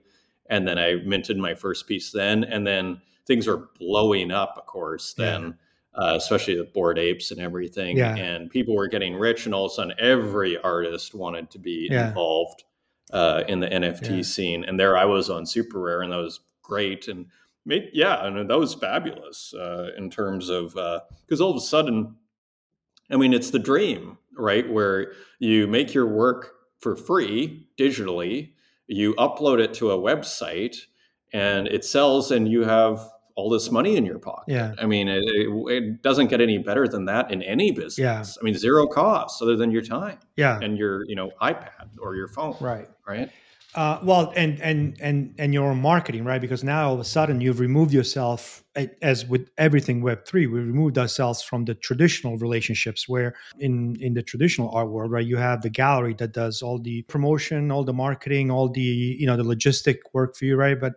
and 0.49 0.67
then 0.67 0.77
i 0.77 0.95
minted 1.05 1.37
my 1.37 1.53
first 1.55 1.87
piece 1.87 2.11
then 2.11 2.43
and 2.43 2.65
then 2.65 3.01
things 3.25 3.47
were 3.47 3.69
blowing 3.79 4.31
up 4.31 4.55
of 4.57 4.65
course 4.65 5.15
Yeah. 5.17 5.25
then 5.31 5.57
uh, 5.95 6.15
especially 6.15 6.55
the 6.55 6.63
Bored 6.63 6.97
Apes 6.97 7.29
and 7.29 7.39
everything 7.39 7.97
Yeah. 7.97 8.15
and 8.15 8.49
people 8.49 8.75
were 8.75 8.87
getting 8.87 9.13
rich 9.15 9.45
and 9.45 9.53
all 9.53 9.65
of 9.65 9.71
a 9.71 9.75
sudden 9.75 9.93
every 9.99 10.57
artist 10.57 11.13
wanted 11.13 11.51
to 11.51 11.59
be 11.59 11.87
Yeah. 11.91 12.07
involved 12.07 12.63
uh, 13.11 13.43
in 13.47 13.59
the 13.59 13.67
NFT 13.67 14.15
Yeah. 14.17 14.21
scene, 14.23 14.63
and 14.63 14.79
there 14.79 14.97
I 14.97 15.05
was 15.05 15.29
on 15.29 15.45
Super 15.45 15.79
Rare, 15.79 16.01
and 16.01 16.11
that 16.11 16.17
was 16.17 16.39
great, 16.63 17.07
and 17.07 17.27
yeah, 17.65 18.25
and 18.25 18.49
that 18.49 18.59
was 18.59 18.73
fabulous 18.73 19.53
uh, 19.53 19.91
in 19.97 20.09
terms 20.09 20.49
of 20.49 20.73
because 21.25 21.39
all 21.39 21.51
of 21.51 21.57
a 21.57 21.61
sudden, 21.61 22.15
I 23.11 23.17
mean, 23.17 23.33
it's 23.33 23.51
the 23.51 23.59
dream, 23.59 24.17
right? 24.37 24.69
Where 24.69 25.13
you 25.39 25.67
make 25.67 25.93
your 25.93 26.07
work 26.07 26.53
for 26.79 26.95
free 26.95 27.67
digitally, 27.77 28.53
you 28.87 29.13
upload 29.15 29.59
it 29.59 29.73
to 29.75 29.91
a 29.91 29.97
website, 29.97 30.77
and 31.31 31.67
it 31.67 31.85
sells, 31.85 32.31
and 32.31 32.47
you 32.47 32.63
have 32.63 33.07
all 33.35 33.49
this 33.49 33.71
money 33.71 33.97
in 33.97 34.05
your 34.05 34.19
pocket. 34.19 34.43
Yeah. 34.47 34.73
I 34.79 34.85
mean, 34.85 35.07
it, 35.07 35.23
it, 35.25 36.01
doesn't 36.03 36.27
get 36.27 36.39
any 36.39 36.59
better 36.59 36.87
than 36.87 37.05
that 37.05 37.31
in 37.31 37.41
any 37.41 37.71
business. 37.71 37.97
Yeah. 37.97 38.23
I 38.39 38.43
mean, 38.43 38.55
zero 38.55 38.85
cost 38.85 39.41
other 39.41 39.55
than 39.55 39.71
your 39.71 39.81
time 39.81 40.19
Yeah. 40.35 40.59
and 40.61 40.77
your, 40.77 41.03
you 41.07 41.15
know, 41.15 41.31
iPad 41.41 41.97
or 41.99 42.15
your 42.15 42.27
phone 42.27 42.55
Right. 42.59 42.87
right? 43.07 43.31
Uh, 43.75 43.99
well, 44.03 44.31
and 44.35 44.61
and 44.61 44.95
and 45.01 45.33
and 45.39 45.51
your 45.51 45.73
marketing, 45.73 46.23
right? 46.23 46.39
Because 46.39 46.63
now 46.63 46.89
all 46.89 46.93
of 46.93 46.99
a 46.99 47.03
sudden 47.03 47.41
you've 47.41 47.59
removed 47.59 47.91
yourself, 47.91 48.63
as 49.01 49.25
with 49.25 49.49
everything 49.57 50.01
Web 50.03 50.27
three, 50.27 50.45
we 50.45 50.59
removed 50.59 50.99
ourselves 50.99 51.41
from 51.41 51.65
the 51.65 51.73
traditional 51.73 52.37
relationships. 52.37 53.09
Where 53.09 53.33
in 53.59 53.95
in 53.99 54.13
the 54.13 54.21
traditional 54.21 54.69
art 54.75 54.89
world, 54.89 55.11
right, 55.11 55.25
you 55.25 55.37
have 55.37 55.63
the 55.63 55.71
gallery 55.71 56.13
that 56.19 56.33
does 56.33 56.61
all 56.61 56.77
the 56.77 57.01
promotion, 57.03 57.71
all 57.71 57.83
the 57.83 57.93
marketing, 57.93 58.51
all 58.51 58.69
the 58.69 58.81
you 58.81 59.25
know 59.25 59.37
the 59.37 59.43
logistic 59.43 59.97
work 60.13 60.35
for 60.35 60.45
you, 60.45 60.55
right? 60.55 60.79
But 60.79 60.93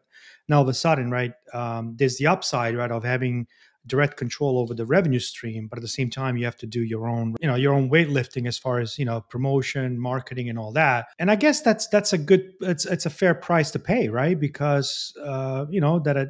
now 0.48 0.56
all 0.56 0.62
of 0.62 0.68
a 0.68 0.74
sudden, 0.74 1.10
right, 1.10 1.32
um, 1.54 1.96
there's 1.96 2.18
the 2.18 2.26
upside, 2.26 2.76
right, 2.76 2.90
of 2.90 3.04
having 3.04 3.46
direct 3.86 4.16
control 4.16 4.58
over 4.58 4.74
the 4.74 4.84
revenue 4.84 5.18
stream 5.18 5.66
but 5.68 5.78
at 5.78 5.82
the 5.82 5.88
same 5.88 6.10
time 6.10 6.36
you 6.36 6.44
have 6.44 6.56
to 6.56 6.66
do 6.66 6.82
your 6.82 7.08
own 7.08 7.34
you 7.40 7.48
know 7.48 7.54
your 7.54 7.72
own 7.72 7.88
weightlifting 7.90 8.46
as 8.46 8.58
far 8.58 8.80
as 8.80 8.98
you 8.98 9.04
know 9.04 9.20
promotion 9.20 9.98
marketing 9.98 10.48
and 10.48 10.58
all 10.58 10.72
that. 10.72 11.06
And 11.18 11.30
i 11.30 11.36
guess 11.36 11.60
that's 11.60 11.88
that's 11.88 12.12
a 12.12 12.18
good 12.18 12.52
it's 12.60 12.84
it's 12.86 13.06
a 13.06 13.10
fair 13.10 13.34
price 13.34 13.70
to 13.72 13.78
pay 13.78 14.08
right? 14.08 14.38
Because 14.38 15.14
uh, 15.22 15.66
you 15.70 15.80
know 15.80 15.98
that 16.00 16.16
it, 16.16 16.28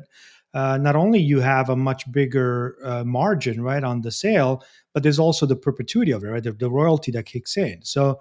uh, 0.55 0.79
not 0.79 0.97
only 0.97 1.19
you 1.19 1.41
have 1.41 1.69
a 1.69 1.77
much 1.77 2.11
bigger 2.11 2.79
uh, 2.83 3.05
margin 3.05 3.63
right 3.63 3.85
on 3.85 4.01
the 4.03 4.11
sale 4.11 4.63
but 4.93 5.03
there's 5.03 5.19
also 5.19 5.45
the 5.47 5.57
perpetuity 5.57 6.13
of 6.13 6.25
it 6.25 6.29
right? 6.29 6.43
The, 6.43 6.53
the 6.53 6.71
royalty 6.71 7.13
that 7.13 7.27
kicks 7.27 7.57
in. 7.57 7.83
So 7.83 8.21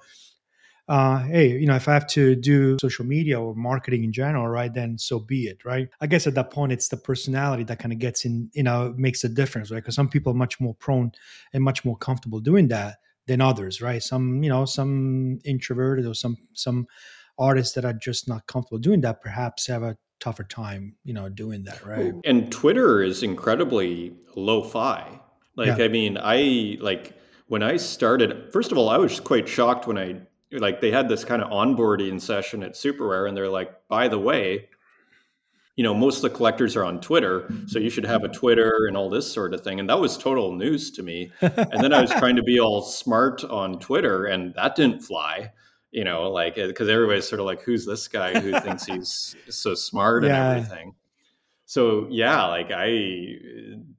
uh, 0.87 1.23
hey, 1.23 1.57
you 1.57 1.65
know, 1.65 1.75
if 1.75 1.87
I 1.87 1.93
have 1.93 2.07
to 2.07 2.35
do 2.35 2.77
social 2.79 3.05
media 3.05 3.41
or 3.41 3.55
marketing 3.55 4.03
in 4.03 4.11
general, 4.11 4.47
right, 4.47 4.71
then 4.71 4.97
so 4.97 5.19
be 5.19 5.47
it, 5.47 5.65
right? 5.65 5.87
I 5.99 6.07
guess 6.07 6.27
at 6.27 6.35
that 6.35 6.51
point, 6.51 6.71
it's 6.71 6.89
the 6.89 6.97
personality 6.97 7.63
that 7.63 7.79
kind 7.79 7.91
of 7.91 7.99
gets 7.99 8.25
in, 8.25 8.49
you 8.53 8.63
know, 8.63 8.93
makes 8.95 9.23
a 9.23 9.29
difference, 9.29 9.71
right? 9.71 9.77
Because 9.77 9.95
some 9.95 10.09
people 10.09 10.31
are 10.31 10.35
much 10.35 10.59
more 10.59 10.75
prone 10.75 11.11
and 11.53 11.63
much 11.63 11.83
more 11.83 11.97
comfortable 11.97 12.39
doing 12.39 12.67
that 12.67 12.97
than 13.25 13.41
others, 13.41 13.81
right? 13.81 14.03
Some, 14.03 14.43
you 14.43 14.49
know, 14.49 14.65
some 14.65 15.39
introverted 15.43 16.05
or 16.05 16.13
some 16.13 16.37
some 16.53 16.85
artists 17.39 17.73
that 17.75 17.83
are 17.83 17.93
just 17.93 18.27
not 18.27 18.45
comfortable 18.47 18.77
doing 18.77 19.01
that 19.01 19.21
perhaps 19.21 19.67
have 19.67 19.81
a 19.83 19.97
tougher 20.19 20.43
time, 20.43 20.95
you 21.03 21.13
know, 21.13 21.29
doing 21.29 21.63
that, 21.63 21.83
right? 21.85 22.13
And 22.23 22.51
Twitter 22.51 23.01
is 23.01 23.23
incredibly 23.23 24.15
lo-fi. 24.35 25.19
Like, 25.55 25.77
yeah. 25.79 25.85
I 25.85 25.87
mean, 25.87 26.17
I 26.21 26.77
like 26.79 27.17
when 27.47 27.63
I 27.63 27.77
started. 27.77 28.51
First 28.53 28.71
of 28.71 28.77
all, 28.77 28.89
I 28.89 28.97
was 28.97 29.19
quite 29.19 29.47
shocked 29.47 29.87
when 29.87 29.97
I 29.97 30.21
like 30.59 30.81
they 30.81 30.91
had 30.91 31.09
this 31.09 31.23
kind 31.23 31.41
of 31.41 31.49
onboarding 31.49 32.19
session 32.19 32.63
at 32.63 32.75
Super 32.75 33.07
Rare, 33.07 33.27
and 33.27 33.35
they're 33.35 33.49
like, 33.49 33.87
by 33.87 34.07
the 34.07 34.19
way, 34.19 34.69
you 35.75 35.83
know, 35.83 35.93
most 35.93 36.17
of 36.17 36.21
the 36.23 36.29
collectors 36.29 36.75
are 36.75 36.85
on 36.85 37.01
Twitter, 37.01 37.51
so 37.67 37.79
you 37.79 37.89
should 37.89 38.05
have 38.05 38.23
a 38.23 38.29
Twitter 38.29 38.85
and 38.87 38.95
all 38.95 39.09
this 39.09 39.31
sort 39.31 39.53
of 39.53 39.61
thing. 39.61 39.79
And 39.79 39.89
that 39.89 39.99
was 39.99 40.17
total 40.17 40.53
news 40.53 40.91
to 40.91 41.03
me. 41.03 41.31
And 41.41 41.83
then 41.83 41.93
I 41.93 41.99
was 42.01 42.11
trying 42.11 42.37
to 42.37 42.43
be 42.43 42.59
all 42.59 42.81
smart 42.81 43.43
on 43.43 43.79
Twitter, 43.79 44.25
and 44.25 44.53
that 44.55 44.75
didn't 44.75 45.01
fly. 45.01 45.51
You 45.91 46.03
know, 46.03 46.29
like 46.29 46.55
because 46.55 46.89
everybody's 46.89 47.27
sort 47.27 47.39
of 47.39 47.45
like, 47.45 47.61
"Who's 47.61 47.85
this 47.85 48.07
guy 48.07 48.37
who 48.39 48.59
thinks 48.59 48.85
he's 48.85 49.35
so 49.49 49.75
smart 49.75 50.23
yeah. 50.23 50.51
and 50.51 50.65
everything?" 50.65 50.95
So 51.65 52.07
yeah, 52.11 52.45
like 52.45 52.71
I 52.71 53.39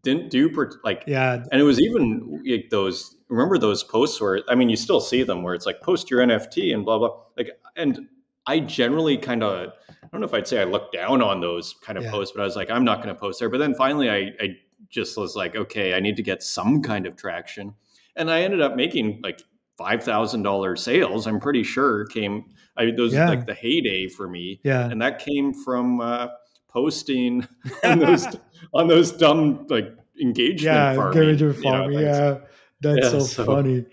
didn't 0.02 0.30
do 0.30 0.50
like 0.84 1.04
yeah, 1.06 1.44
and 1.50 1.60
it 1.60 1.64
was 1.64 1.80
even 1.80 2.42
like, 2.46 2.70
those 2.70 3.16
remember 3.28 3.58
those 3.58 3.82
posts 3.82 4.20
where 4.20 4.40
I 4.48 4.54
mean 4.54 4.68
you 4.68 4.76
still 4.76 5.00
see 5.00 5.24
them 5.24 5.42
where 5.42 5.54
it's 5.54 5.66
like 5.66 5.80
post 5.80 6.08
your 6.10 6.20
NFT 6.20 6.72
and 6.72 6.84
blah 6.84 6.98
blah 6.98 7.16
like 7.36 7.50
and 7.76 8.06
I 8.46 8.60
generally 8.60 9.18
kind 9.18 9.42
of 9.42 9.72
I 9.90 10.06
don't 10.12 10.20
know 10.20 10.26
if 10.28 10.34
I'd 10.34 10.46
say 10.46 10.60
I 10.60 10.64
looked 10.64 10.92
down 10.92 11.22
on 11.22 11.40
those 11.40 11.74
kind 11.82 11.98
of 11.98 12.04
yeah. 12.04 12.12
posts, 12.12 12.32
but 12.34 12.42
I 12.42 12.44
was 12.44 12.54
like 12.54 12.70
I'm 12.70 12.84
not 12.84 13.02
going 13.02 13.12
to 13.12 13.20
post 13.20 13.40
there. 13.40 13.50
But 13.50 13.58
then 13.58 13.74
finally 13.74 14.10
I 14.10 14.30
I 14.40 14.56
just 14.88 15.16
was 15.16 15.34
like 15.34 15.56
okay 15.56 15.94
I 15.94 16.00
need 16.00 16.16
to 16.16 16.22
get 16.22 16.44
some 16.44 16.82
kind 16.82 17.04
of 17.04 17.16
traction, 17.16 17.74
and 18.14 18.30
I 18.30 18.42
ended 18.42 18.60
up 18.60 18.76
making 18.76 19.20
like 19.24 19.42
five 19.76 20.04
thousand 20.04 20.42
dollars 20.42 20.84
sales. 20.84 21.26
I'm 21.26 21.40
pretty 21.40 21.64
sure 21.64 22.06
came 22.06 22.44
I 22.76 22.92
those 22.92 23.12
yeah. 23.12 23.28
like 23.28 23.46
the 23.46 23.54
heyday 23.54 24.06
for 24.06 24.28
me. 24.28 24.60
Yeah, 24.62 24.88
and 24.88 25.02
that 25.02 25.18
came 25.18 25.52
from 25.52 26.00
uh, 26.00 26.28
posting 26.76 27.46
on 27.84 27.98
those 27.98 28.26
on 28.74 28.86
those 28.86 29.12
dumb 29.12 29.66
like 29.70 29.96
engagement 30.20 30.62
yeah, 30.62 30.94
farming, 30.94 31.22
engagement 31.22 31.62
farming, 31.62 31.98
you 31.98 32.04
know, 32.04 32.12
yeah. 32.12 32.38
That's 32.82 33.06
yeah, 33.06 33.10
so, 33.10 33.20
so, 33.20 33.44
funny. 33.46 33.86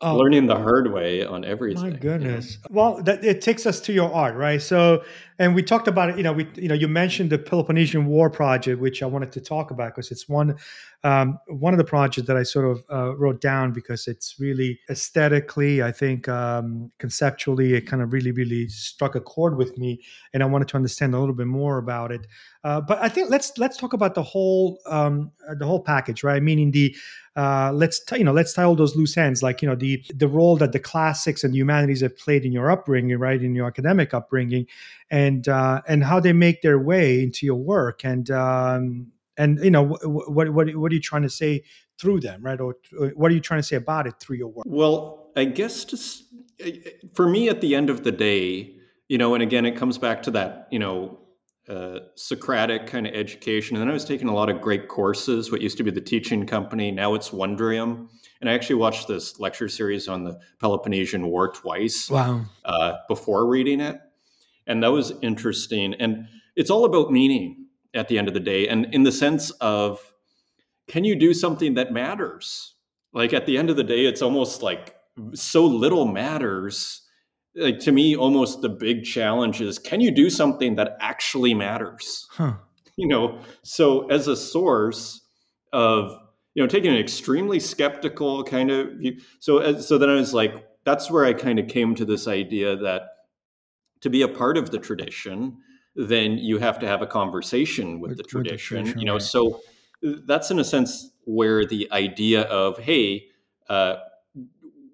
Um, 0.00 0.16
learning 0.16 0.46
the 0.46 0.56
hard 0.56 0.92
way 0.92 1.24
on 1.24 1.44
everything. 1.44 1.90
My 1.90 1.96
goodness. 1.96 2.58
Well, 2.68 3.00
that 3.04 3.24
it 3.24 3.40
takes 3.40 3.64
us 3.64 3.80
to 3.82 3.92
your 3.92 4.12
art, 4.12 4.34
right? 4.34 4.60
So, 4.60 5.04
and 5.38 5.54
we 5.54 5.62
talked 5.62 5.88
about 5.88 6.10
it. 6.10 6.16
You 6.16 6.22
know, 6.22 6.32
we 6.32 6.48
you 6.54 6.68
know 6.68 6.74
you 6.74 6.88
mentioned 6.88 7.30
the 7.30 7.38
Peloponnesian 7.38 8.06
War 8.06 8.30
project, 8.30 8.80
which 8.80 9.02
I 9.02 9.06
wanted 9.06 9.32
to 9.32 9.40
talk 9.40 9.70
about 9.70 9.94
because 9.94 10.10
it's 10.10 10.28
one 10.28 10.56
um, 11.04 11.38
one 11.48 11.74
of 11.74 11.78
the 11.78 11.84
projects 11.84 12.26
that 12.26 12.36
I 12.36 12.42
sort 12.42 12.66
of 12.66 12.84
uh, 12.90 13.16
wrote 13.16 13.40
down 13.40 13.72
because 13.72 14.08
it's 14.08 14.36
really 14.38 14.80
aesthetically, 14.90 15.82
I 15.82 15.92
think 15.92 16.28
um, 16.28 16.90
conceptually, 16.98 17.74
it 17.74 17.82
kind 17.82 18.02
of 18.02 18.12
really 18.12 18.32
really 18.32 18.68
struck 18.68 19.14
a 19.14 19.20
chord 19.20 19.56
with 19.56 19.76
me, 19.78 20.00
and 20.32 20.42
I 20.42 20.46
wanted 20.46 20.68
to 20.68 20.76
understand 20.76 21.14
a 21.14 21.18
little 21.18 21.34
bit 21.34 21.46
more 21.46 21.78
about 21.78 22.12
it. 22.12 22.26
Uh, 22.64 22.80
but 22.80 22.98
I 23.00 23.08
think 23.08 23.30
let's 23.30 23.56
let's 23.58 23.76
talk 23.76 23.92
about 23.92 24.14
the 24.14 24.22
whole 24.22 24.80
um, 24.86 25.30
the 25.58 25.66
whole 25.66 25.80
package, 25.80 26.24
right? 26.24 26.42
Meaning 26.42 26.70
the 26.72 26.96
uh, 27.36 27.70
let's 27.72 28.02
t- 28.02 28.16
you 28.16 28.24
know 28.24 28.32
let's 28.32 28.54
tie 28.54 28.64
all 28.64 28.74
those 28.74 28.96
loose 28.96 29.16
ends 29.16 29.42
like 29.42 29.60
you 29.60 29.68
know 29.68 29.74
the 29.74 30.02
the 30.14 30.26
role 30.26 30.56
that 30.56 30.72
the 30.72 30.78
classics 30.80 31.44
and 31.44 31.52
the 31.52 31.58
humanities 31.58 32.00
have 32.00 32.16
played 32.16 32.46
in 32.46 32.50
your 32.50 32.70
upbringing 32.70 33.18
right 33.18 33.42
in 33.42 33.54
your 33.54 33.66
academic 33.66 34.14
upbringing 34.14 34.66
and 35.10 35.25
uh, 35.48 35.82
and 35.88 36.04
how 36.04 36.20
they 36.20 36.32
make 36.32 36.62
their 36.62 36.78
way 36.78 37.22
into 37.22 37.46
your 37.46 37.56
work 37.56 38.04
and 38.04 38.30
um, 38.30 39.12
and 39.36 39.58
you 39.62 39.70
know 39.70 39.82
what, 39.82 40.30
what 40.30 40.48
what 40.50 40.76
what 40.76 40.92
are 40.92 40.94
you 40.94 41.00
trying 41.00 41.22
to 41.22 41.30
say 41.30 41.62
through 41.98 42.20
them 42.20 42.42
right 42.42 42.60
or 42.60 42.76
what 43.14 43.30
are 43.30 43.34
you 43.34 43.40
trying 43.40 43.60
to 43.60 43.66
say 43.66 43.76
about 43.76 44.06
it 44.06 44.14
through 44.20 44.36
your 44.36 44.48
work 44.48 44.66
well 44.68 45.30
i 45.36 45.44
guess 45.44 45.84
just 45.84 46.24
for 47.14 47.28
me 47.28 47.48
at 47.48 47.60
the 47.60 47.74
end 47.74 47.88
of 47.90 48.04
the 48.04 48.12
day 48.12 48.74
you 49.08 49.18
know 49.18 49.34
and 49.34 49.42
again 49.42 49.64
it 49.64 49.76
comes 49.76 49.98
back 49.98 50.22
to 50.22 50.30
that 50.30 50.68
you 50.70 50.78
know 50.78 51.18
uh, 51.68 51.98
Socratic 52.14 52.86
kind 52.86 53.06
of 53.06 53.14
education. 53.14 53.76
And 53.76 53.82
then 53.82 53.90
I 53.90 53.92
was 53.92 54.04
taking 54.04 54.28
a 54.28 54.34
lot 54.34 54.48
of 54.48 54.60
great 54.60 54.86
courses, 54.88 55.50
what 55.50 55.60
used 55.60 55.76
to 55.78 55.82
be 55.82 55.90
the 55.90 56.00
teaching 56.00 56.46
company, 56.46 56.92
now 56.92 57.14
it's 57.14 57.30
Wondrium. 57.30 58.08
And 58.40 58.50
I 58.50 58.52
actually 58.52 58.76
watched 58.76 59.08
this 59.08 59.40
lecture 59.40 59.68
series 59.68 60.08
on 60.08 60.22
the 60.22 60.38
Peloponnesian 60.60 61.26
War 61.26 61.52
twice 61.52 62.10
wow. 62.10 62.42
uh, 62.64 62.92
before 63.08 63.46
reading 63.46 63.80
it. 63.80 64.00
And 64.66 64.82
that 64.82 64.92
was 64.92 65.12
interesting. 65.22 65.94
And 65.94 66.26
it's 66.56 66.70
all 66.70 66.84
about 66.84 67.10
meaning 67.10 67.66
at 67.94 68.08
the 68.08 68.18
end 68.18 68.28
of 68.28 68.34
the 68.34 68.40
day. 68.40 68.68
And 68.68 68.92
in 68.94 69.02
the 69.02 69.12
sense 69.12 69.50
of, 69.60 70.00
can 70.88 71.04
you 71.04 71.16
do 71.16 71.34
something 71.34 71.74
that 71.74 71.92
matters? 71.92 72.74
Like 73.12 73.32
at 73.32 73.46
the 73.46 73.58
end 73.58 73.70
of 73.70 73.76
the 73.76 73.84
day, 73.84 74.06
it's 74.06 74.22
almost 74.22 74.62
like 74.62 74.94
so 75.34 75.64
little 75.64 76.06
matters 76.06 77.02
like 77.56 77.78
to 77.80 77.92
me 77.92 78.14
almost 78.14 78.60
the 78.60 78.68
big 78.68 79.04
challenge 79.04 79.60
is 79.60 79.78
can 79.78 80.00
you 80.00 80.10
do 80.10 80.28
something 80.28 80.76
that 80.76 80.96
actually 81.00 81.54
matters 81.54 82.26
huh. 82.30 82.52
you 82.96 83.08
know 83.08 83.40
so 83.62 84.06
as 84.08 84.28
a 84.28 84.36
source 84.36 85.22
of 85.72 86.12
you 86.54 86.62
know 86.62 86.66
taking 86.66 86.92
an 86.92 86.98
extremely 86.98 87.58
skeptical 87.58 88.44
kind 88.44 88.70
of 88.70 88.92
view 88.94 89.18
so 89.40 89.58
uh, 89.58 89.80
so 89.80 89.98
then 89.98 90.10
i 90.10 90.14
was 90.14 90.34
like 90.34 90.66
that's 90.84 91.10
where 91.10 91.24
i 91.24 91.32
kind 91.32 91.58
of 91.58 91.66
came 91.66 91.94
to 91.94 92.04
this 92.04 92.28
idea 92.28 92.76
that 92.76 93.02
to 94.06 94.10
be 94.10 94.22
a 94.22 94.28
part 94.28 94.56
of 94.56 94.70
the 94.70 94.78
tradition 94.78 95.56
then 95.98 96.36
you 96.38 96.58
have 96.58 96.78
to 96.78 96.86
have 96.86 97.00
a 97.00 97.06
conversation 97.06 98.00
with, 98.00 98.10
with 98.10 98.18
the 98.18 98.24
tradition 98.24 98.84
with 98.84 98.94
the 98.94 99.00
you 99.00 99.06
know 99.06 99.14
right. 99.14 99.22
so 99.22 99.60
that's 100.26 100.50
in 100.50 100.58
a 100.58 100.64
sense 100.64 101.10
where 101.24 101.64
the 101.64 101.88
idea 101.92 102.42
of 102.42 102.78
hey 102.78 103.26
uh, 103.68 103.96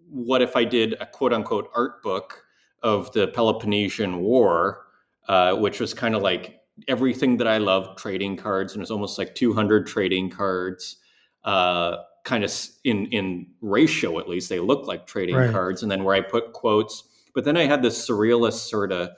what 0.08 0.42
if 0.42 0.56
i 0.56 0.64
did 0.64 0.94
a 1.00 1.06
quote 1.06 1.32
unquote 1.32 1.68
art 1.74 2.02
book 2.02 2.42
of 2.82 3.12
the 3.12 3.28
Peloponnesian 3.28 4.20
War, 4.20 4.86
uh, 5.28 5.54
which 5.54 5.80
was 5.80 5.94
kind 5.94 6.14
of 6.14 6.22
like 6.22 6.60
everything 6.88 7.36
that 7.36 7.46
I 7.46 7.58
love 7.58 7.96
trading 7.96 8.36
cards, 8.36 8.72
and 8.72 8.80
it 8.80 8.82
was 8.82 8.90
almost 8.90 9.18
like 9.18 9.34
200 9.34 9.86
trading 9.86 10.30
cards, 10.30 10.96
uh, 11.44 11.98
kind 12.24 12.44
of 12.44 12.52
in 12.84 13.06
in 13.06 13.46
ratio 13.60 14.18
at 14.18 14.28
least. 14.28 14.48
They 14.48 14.60
look 14.60 14.86
like 14.86 15.06
trading 15.06 15.36
right. 15.36 15.50
cards, 15.50 15.82
and 15.82 15.90
then 15.90 16.04
where 16.04 16.14
I 16.14 16.20
put 16.20 16.52
quotes. 16.52 17.04
But 17.34 17.44
then 17.44 17.56
I 17.56 17.64
had 17.64 17.82
this 17.82 18.06
surrealist 18.06 18.68
sort 18.68 18.92
of, 18.92 19.10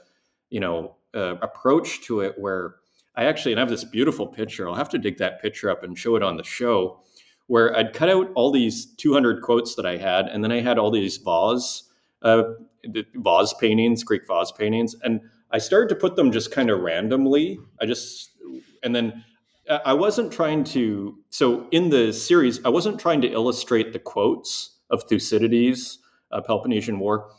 you 0.51 0.61
know, 0.61 0.97
uh, 1.15 1.37
approach 1.43 2.03
to 2.03 2.21
it 2.21 2.35
where 2.39 2.77
I 3.17 3.25
actually 3.25 3.53
and 3.53 3.61
I 3.61 3.63
have 3.63 3.71
this 3.71 3.85
beautiful 3.85 4.27
picture. 4.27 4.69
I'll 4.69 4.75
have 4.75 4.89
to 4.91 4.99
dig 4.99 5.19
that 5.19 5.41
picture 5.41 5.71
up 5.71 5.83
and 5.83 5.97
show 5.97 6.17
it 6.17 6.23
on 6.23 6.37
the 6.37 6.45
show, 6.45 7.01
where 7.47 7.77
I'd 7.77 7.93
cut 7.93 8.09
out 8.09 8.31
all 8.35 8.51
these 8.51 8.87
200 8.97 9.43
quotes 9.43 9.75
that 9.77 9.87
I 9.87 9.97
had, 9.97 10.27
and 10.27 10.43
then 10.43 10.51
I 10.51 10.61
had 10.61 10.79
all 10.79 10.91
these 10.91 11.17
vase 11.19 11.85
uh, 12.23 12.43
vase 13.15 13.55
paintings, 13.61 14.03
Greek 14.03 14.27
vase 14.27 14.53
paintings, 14.53 14.97
and 15.03 15.21
I 15.51 15.59
started 15.59 15.89
to 15.91 15.95
put 15.95 16.17
them 16.17 16.33
just 16.33 16.51
kind 16.51 16.71
of 16.71 16.81
randomly. 16.81 17.59
I 17.81 17.87
just 17.87 18.31
and 18.83 18.95
then 18.95 19.25
I 19.69 19.95
wasn't 19.95 20.33
trying 20.33 20.65
to. 20.65 21.17
So 21.31 21.69
in 21.71 21.91
the 21.91 22.13
series, 22.13 22.65
I 22.65 22.69
wasn't 22.69 22.99
trying 22.99 23.21
to 23.23 23.29
illustrate 23.31 23.93
the 23.93 23.99
quotes 23.99 24.79
of 24.91 25.05
Thucydides, 25.05 25.99
uh, 26.33 26.41
Peloponnesian 26.43 26.99
War, 26.99 27.31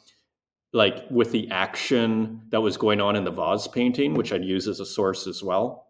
like 0.76 1.06
with 1.10 1.32
the 1.32 1.50
action 1.52 2.42
that 2.50 2.60
was 2.60 2.76
going 2.76 3.00
on 3.00 3.16
in 3.16 3.24
the 3.24 3.32
vase 3.32 3.66
painting, 3.66 4.14
which 4.14 4.34
I'd 4.34 4.44
use 4.44 4.68
as 4.68 4.82
a 4.82 4.86
source 4.86 5.26
as 5.26 5.42
well. 5.42 5.88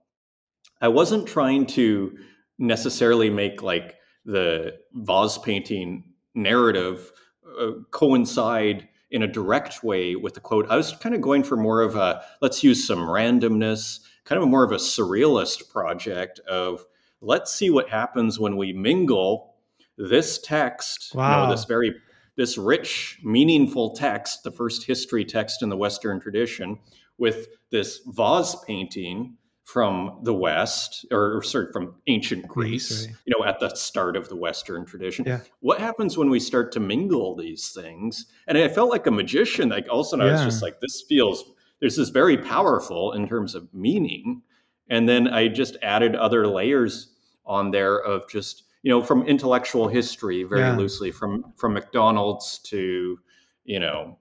I 0.79 0.89
wasn't 0.89 1.27
trying 1.27 1.65
to 1.67 2.15
necessarily 2.59 3.31
make 3.31 3.63
like 3.63 3.95
the 4.25 4.77
vase 4.93 5.39
painting 5.39 6.13
narrative 6.35 7.11
uh, 7.59 7.71
coincide 7.89 8.87
in 9.09 9.23
a 9.23 9.27
direct 9.27 9.83
way 9.83 10.15
with 10.15 10.35
the 10.35 10.39
quote. 10.39 10.67
I 10.69 10.75
was 10.75 10.91
kind 10.91 11.15
of 11.15 11.21
going 11.21 11.43
for 11.43 11.57
more 11.57 11.81
of 11.81 11.95
a 11.95 12.21
let's 12.43 12.63
use 12.63 12.85
some 12.85 12.99
randomness, 12.99 14.01
kind 14.23 14.39
of 14.39 14.47
more 14.47 14.63
of 14.63 14.71
a 14.71 14.75
surrealist 14.75 15.67
project 15.67 16.39
of 16.47 16.85
let's 17.21 17.51
see 17.51 17.71
what 17.71 17.89
happens 17.89 18.39
when 18.39 18.55
we 18.55 18.71
mingle 18.71 19.55
this 19.97 20.39
text, 20.39 21.15
wow. 21.15 21.41
you 21.41 21.47
know, 21.47 21.55
this 21.55 21.65
very 21.65 21.95
this 22.35 22.57
rich, 22.57 23.19
meaningful 23.23 23.95
text, 23.95 24.43
the 24.43 24.51
first 24.51 24.83
history 24.85 25.25
text 25.25 25.61
in 25.61 25.69
the 25.69 25.77
Western 25.77 26.19
tradition, 26.19 26.79
with 27.17 27.47
this 27.71 28.01
vase 28.07 28.55
painting 28.67 29.37
from 29.63 30.19
the 30.23 30.33
West, 30.33 31.05
or, 31.11 31.37
or 31.37 31.41
sorry, 31.41 31.71
from 31.73 31.95
ancient 32.07 32.47
Greece, 32.47 33.05
Greece 33.05 33.17
you 33.25 33.33
know, 33.35 33.45
at 33.45 33.59
the 33.59 33.73
start 33.75 34.15
of 34.15 34.29
the 34.29 34.35
Western 34.35 34.85
tradition. 34.85 35.25
Yeah. 35.25 35.39
What 35.59 35.79
happens 35.79 36.17
when 36.17 36.29
we 36.29 36.39
start 36.39 36.71
to 36.73 36.79
mingle 36.79 37.35
these 37.35 37.71
things? 37.71 38.27
And 38.47 38.57
I 38.57 38.67
felt 38.67 38.91
like 38.91 39.07
a 39.07 39.11
magician. 39.11 39.69
Like 39.69 39.87
all 39.89 40.01
of 40.01 40.05
a 40.05 40.09
sudden, 40.09 40.25
yeah. 40.27 40.33
I 40.33 40.45
was 40.45 40.53
just 40.53 40.61
like, 40.61 40.79
this 40.81 41.03
feels. 41.09 41.43
There's 41.79 41.95
this 41.95 42.09
very 42.09 42.37
powerful 42.37 43.13
in 43.13 43.27
terms 43.27 43.55
of 43.55 43.73
meaning, 43.73 44.43
and 44.89 45.09
then 45.09 45.27
I 45.27 45.47
just 45.47 45.77
added 45.81 46.15
other 46.15 46.47
layers 46.47 47.13
on 47.45 47.71
there 47.71 47.97
of 47.97 48.29
just 48.29 48.63
you 48.85 48.91
know 48.91 49.01
from 49.01 49.23
intellectual 49.23 49.87
history 49.87 50.43
very 50.43 50.61
yeah. 50.61 50.77
loosely 50.77 51.09
from 51.09 51.51
from 51.57 51.73
McDonald's 51.73 52.59
to 52.59 53.17
you 53.63 53.79
know 53.79 54.19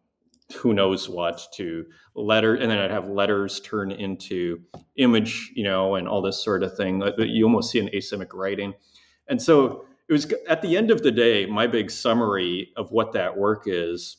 who 0.56 0.72
knows 0.72 1.06
what 1.06 1.46
to 1.52 1.84
letter 2.14 2.54
and 2.54 2.70
then 2.70 2.78
i'd 2.78 2.90
have 2.90 3.06
letters 3.08 3.60
turn 3.60 3.92
into 3.92 4.60
image 4.96 5.52
you 5.54 5.64
know 5.64 5.96
and 5.96 6.08
all 6.08 6.22
this 6.22 6.42
sort 6.42 6.62
of 6.62 6.74
thing 6.76 7.02
uh, 7.02 7.10
that 7.18 7.28
you 7.28 7.44
almost 7.44 7.70
see 7.70 7.78
in 7.78 7.88
asemic 7.88 8.32
writing 8.32 8.72
and 9.28 9.40
so 9.40 9.84
it 10.08 10.12
was 10.14 10.32
at 10.48 10.62
the 10.62 10.78
end 10.78 10.90
of 10.90 11.02
the 11.02 11.10
day 11.10 11.44
my 11.44 11.66
big 11.66 11.90
summary 11.90 12.72
of 12.76 12.90
what 12.90 13.12
that 13.12 13.36
work 13.36 13.64
is 13.66 14.16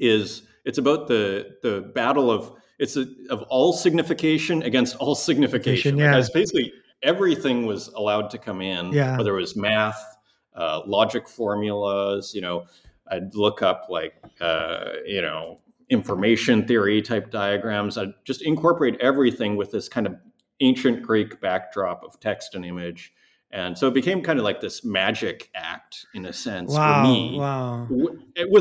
is 0.00 0.42
it's 0.64 0.78
about 0.78 1.06
the 1.06 1.56
the 1.62 1.92
battle 1.94 2.32
of 2.32 2.52
it's 2.80 2.96
a, 2.96 3.06
of 3.30 3.42
all 3.42 3.72
signification 3.72 4.62
against 4.64 4.96
all 4.96 5.14
signification 5.14 5.96
yeah. 5.96 6.10
because 6.10 6.30
basically 6.30 6.72
everything 7.02 7.66
was 7.66 7.88
allowed 7.88 8.30
to 8.30 8.38
come 8.38 8.60
in 8.60 8.92
yeah. 8.92 9.16
whether 9.16 9.36
it 9.36 9.40
was 9.40 9.56
math 9.56 10.16
uh, 10.54 10.80
logic 10.86 11.28
formulas 11.28 12.32
you 12.34 12.40
know 12.40 12.64
I'd 13.12 13.34
look 13.34 13.62
up 13.62 13.86
like 13.90 14.14
uh, 14.40 14.84
you 15.06 15.22
know 15.22 15.60
information 15.90 16.66
theory 16.66 17.02
type 17.02 17.30
diagrams. 17.30 17.98
I'd 17.98 18.14
just 18.24 18.42
incorporate 18.42 18.98
everything 19.00 19.56
with 19.56 19.70
this 19.70 19.88
kind 19.88 20.06
of 20.06 20.16
ancient 20.60 21.02
Greek 21.02 21.40
backdrop 21.40 22.02
of 22.02 22.18
text 22.18 22.54
and 22.54 22.64
image. 22.64 23.12
And 23.54 23.76
so 23.76 23.86
it 23.86 23.92
became 23.92 24.22
kind 24.22 24.38
of 24.38 24.46
like 24.46 24.62
this 24.62 24.82
magic 24.82 25.50
act 25.54 26.06
in 26.14 26.24
a 26.24 26.32
sense 26.32 26.72
wow, 26.72 27.02
for 27.02 27.08
me, 27.08 27.38
wow. 27.38 27.86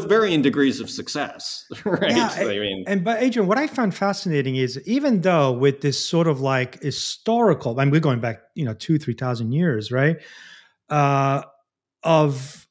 Varying 0.01 0.41
degrees 0.41 0.81
of 0.81 0.89
success, 0.89 1.65
right? 1.85 2.11
Yeah, 2.11 2.29
I 2.35 2.45
mean, 2.45 2.83
and 2.87 3.01
but 3.01 3.23
Adrian, 3.23 3.47
what 3.47 3.57
I 3.57 3.67
found 3.67 3.95
fascinating 3.95 4.57
is 4.57 4.81
even 4.85 5.21
though 5.21 5.53
with 5.53 5.79
this 5.79 6.03
sort 6.03 6.27
of 6.27 6.41
like 6.41 6.81
historical, 6.83 7.79
I 7.79 7.85
mean, 7.85 7.91
we're 7.91 8.01
going 8.01 8.19
back, 8.19 8.41
you 8.55 8.65
know, 8.65 8.73
two, 8.73 8.97
three 8.97 9.13
thousand 9.13 9.53
years, 9.53 9.93
right? 9.93 10.17
Uh, 10.89 11.43
of 12.03 12.67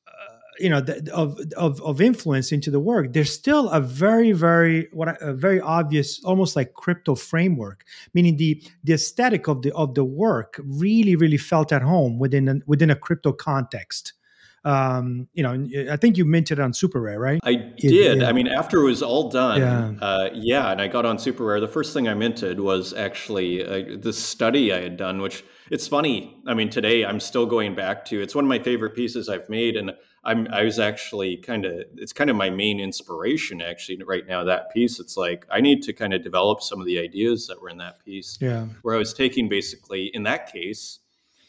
you 0.61 0.69
know 0.69 0.81
the, 0.81 1.13
of, 1.13 1.39
of 1.57 1.81
of 1.83 2.01
influence 2.01 2.53
into 2.53 2.71
the 2.71 2.81
work 2.81 3.13
there's 3.13 3.33
still 3.33 3.69
a 3.71 3.81
very 3.81 4.33
very 4.33 4.89
what 4.93 5.21
a 5.21 5.33
very 5.33 5.61
obvious 5.61 6.23
almost 6.25 6.57
like 6.57 6.75
crypto 6.75 7.15
framework 7.15 7.85
meaning 8.15 8.37
the 8.37 8.63
the 8.85 8.93
aesthetic 8.93 9.49
of 9.49 9.63
the 9.63 9.73
of 9.75 9.95
the 9.95 10.05
work 10.05 10.61
really 10.65 11.17
really 11.17 11.37
felt 11.37 11.73
at 11.73 11.83
home 11.83 12.19
within 12.19 12.49
a, 12.49 12.55
within 12.67 12.91
a 12.91 12.97
crypto 12.97 13.33
context 13.33 14.13
um, 14.65 15.27
you 15.33 15.43
know, 15.43 15.67
I 15.91 15.97
think 15.97 16.19
you 16.19 16.25
minted 16.25 16.61
on 16.61 16.75
Super 16.75 17.01
Rare, 17.01 17.19
right? 17.19 17.41
I 17.45 17.55
did. 17.55 18.21
Yeah. 18.21 18.29
I 18.29 18.33
mean, 18.33 18.47
after 18.47 18.81
it 18.81 18.85
was 18.85 19.03
all 19.03 19.31
done, 19.31 19.61
yeah. 19.61 20.07
Uh, 20.07 20.29
yeah, 20.35 20.71
and 20.71 20.83
I 20.83 20.89
got 20.89 21.07
on 21.07 21.19
Super 21.19 21.45
Rare. 21.45 21.61
The 21.61 21.69
first 21.69 21.95
thing 21.95 22.09
I 22.09 22.15
minted 22.15 22.61
was 22.61 22.93
actually 22.93 23.65
uh, 23.65 23.97
the 23.99 24.13
study 24.13 24.73
I 24.73 24.83
had 24.83 24.97
done, 24.99 25.23
which 25.23 25.45
it's 25.71 25.89
funny. 25.89 26.37
I 26.47 26.55
mean, 26.55 26.69
today 26.69 27.07
I'm 27.07 27.21
still 27.21 27.47
going 27.47 27.75
back 27.75 28.05
to. 28.07 28.21
It's 28.21 28.35
one 28.35 28.45
of 28.45 28.49
my 28.51 28.59
favorite 28.59 28.95
pieces 28.95 29.31
I've 29.31 29.49
made, 29.49 29.77
and 29.77 29.93
I'm 30.23 30.47
I 30.49 30.65
was 30.65 30.79
actually 30.79 31.39
kind 31.39 31.65
of 31.65 31.85
it's 31.97 32.13
kind 32.13 32.29
of 32.29 32.37
my 32.37 32.51
main 32.51 32.79
inspiration 32.79 33.63
actually 33.63 34.03
right 34.05 34.27
now. 34.27 34.45
That 34.45 34.71
piece, 34.71 35.01
it's 35.01 35.17
like 35.17 35.47
I 35.51 35.61
need 35.61 35.83
to 35.85 35.93
kind 35.93 36.13
of 36.13 36.23
develop 36.23 36.61
some 36.63 36.81
of 36.81 36.87
the 36.87 36.99
ideas 36.99 37.47
that 37.47 37.61
were 37.61 37.71
in 37.71 37.79
that 37.79 38.05
piece. 38.05 38.39
Yeah, 38.41 38.67
where 38.83 38.95
I 38.95 38.99
was 38.99 39.15
taking 39.15 39.49
basically 39.49 40.07
in 40.15 40.23
that 40.25 40.53
case 40.53 40.99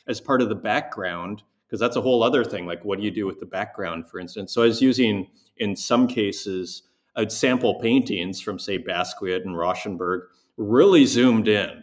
as 0.08 0.22
part 0.22 0.42
of 0.42 0.50
the 0.50 0.56
background 0.56 1.44
because 1.72 1.80
that's 1.80 1.96
a 1.96 2.02
whole 2.02 2.22
other 2.22 2.44
thing. 2.44 2.66
Like, 2.66 2.84
what 2.84 3.00
do 3.00 3.06
you 3.06 3.12
do 3.12 3.26
with 3.26 3.40
the 3.40 3.46
background, 3.46 4.06
for 4.06 4.20
instance? 4.20 4.52
So 4.52 4.62
I 4.62 4.66
was 4.66 4.82
using, 4.82 5.30
in 5.56 5.74
some 5.74 6.06
cases, 6.06 6.84
I'd 7.16 7.32
sample 7.32 7.80
paintings 7.80 8.42
from, 8.42 8.60
say, 8.60 8.78
Basquiat 8.78 9.46
and 9.46 9.56
Rauschenberg, 9.56 10.24
really 10.58 11.06
zoomed 11.06 11.48
in. 11.48 11.82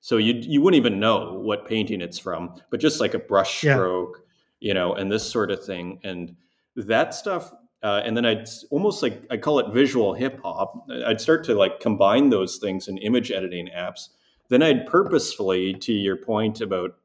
So 0.00 0.16
you 0.16 0.34
you 0.34 0.60
wouldn't 0.62 0.84
even 0.84 0.98
know 0.98 1.34
what 1.34 1.66
painting 1.66 2.00
it's 2.00 2.18
from, 2.18 2.60
but 2.70 2.80
just 2.80 3.00
like 3.00 3.14
a 3.14 3.18
brush 3.18 3.58
stroke, 3.58 4.16
yeah. 4.16 4.29
You 4.60 4.74
know, 4.74 4.94
and 4.94 5.10
this 5.10 5.28
sort 5.28 5.50
of 5.50 5.64
thing, 5.64 5.98
and 6.04 6.36
that 6.76 7.14
stuff. 7.14 7.52
Uh, 7.82 8.02
and 8.04 8.14
then 8.14 8.26
I'd 8.26 8.46
almost 8.70 9.02
like 9.02 9.22
I 9.30 9.38
call 9.38 9.58
it 9.58 9.72
visual 9.72 10.12
hip 10.12 10.40
hop. 10.42 10.86
I'd 11.06 11.20
start 11.20 11.44
to 11.44 11.54
like 11.54 11.80
combine 11.80 12.28
those 12.28 12.58
things 12.58 12.88
in 12.88 12.98
image 12.98 13.30
editing 13.30 13.68
apps. 13.74 14.08
Then 14.50 14.62
I'd 14.62 14.86
purposefully, 14.86 15.74
to 15.74 15.92
your 15.92 16.16
point 16.16 16.60
about 16.60 16.96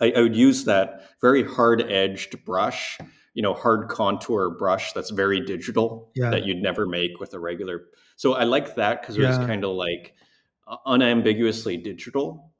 I, 0.00 0.12
I 0.16 0.20
would 0.22 0.36
use 0.36 0.64
that 0.64 1.02
very 1.20 1.44
hard 1.44 1.82
edged 1.90 2.44
brush, 2.44 2.98
you 3.34 3.42
know, 3.42 3.54
hard 3.54 3.88
contour 3.88 4.50
brush 4.50 4.92
that's 4.92 5.10
very 5.10 5.40
digital 5.40 6.10
yeah. 6.14 6.30
that 6.30 6.46
you'd 6.46 6.62
never 6.62 6.86
make 6.86 7.20
with 7.20 7.34
a 7.34 7.38
regular. 7.38 7.84
So 8.16 8.34
I 8.34 8.44
like 8.44 8.74
that 8.76 9.02
because 9.02 9.16
it 9.16 9.22
yeah. 9.22 9.28
was 9.28 9.38
kind 9.38 9.64
of 9.64 9.72
like 9.72 10.14
unambiguously 10.86 11.76
digital. 11.76 12.50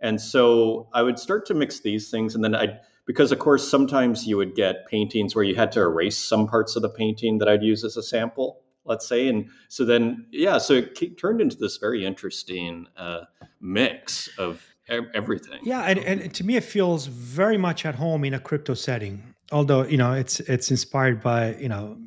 And 0.00 0.20
so 0.20 0.88
I 0.92 1.02
would 1.02 1.18
start 1.18 1.46
to 1.46 1.54
mix 1.54 1.80
these 1.80 2.10
things, 2.10 2.34
and 2.34 2.44
then 2.44 2.54
I, 2.54 2.78
because 3.06 3.32
of 3.32 3.38
course 3.38 3.68
sometimes 3.68 4.26
you 4.26 4.36
would 4.36 4.54
get 4.54 4.86
paintings 4.88 5.34
where 5.34 5.44
you 5.44 5.54
had 5.54 5.72
to 5.72 5.80
erase 5.80 6.18
some 6.18 6.46
parts 6.46 6.76
of 6.76 6.82
the 6.82 6.88
painting 6.88 7.38
that 7.38 7.48
I'd 7.48 7.62
use 7.62 7.84
as 7.84 7.96
a 7.96 8.02
sample, 8.02 8.62
let's 8.84 9.06
say, 9.06 9.28
and 9.28 9.48
so 9.68 9.84
then 9.84 10.26
yeah, 10.30 10.58
so 10.58 10.74
it 10.74 11.18
turned 11.18 11.40
into 11.40 11.56
this 11.56 11.76
very 11.76 12.04
interesting 12.04 12.86
uh, 12.96 13.20
mix 13.60 14.28
of 14.38 14.62
everything. 14.88 15.60
Yeah, 15.62 15.82
and, 15.82 15.98
and 15.98 16.34
to 16.34 16.44
me, 16.44 16.56
it 16.56 16.64
feels 16.64 17.06
very 17.06 17.56
much 17.56 17.86
at 17.86 17.94
home 17.94 18.24
in 18.24 18.34
a 18.34 18.40
crypto 18.40 18.74
setting. 18.74 19.34
Although 19.52 19.84
you 19.84 19.96
know, 19.96 20.12
it's 20.12 20.40
it's 20.40 20.70
inspired 20.70 21.22
by 21.22 21.54
you 21.56 21.68
know 21.68 21.98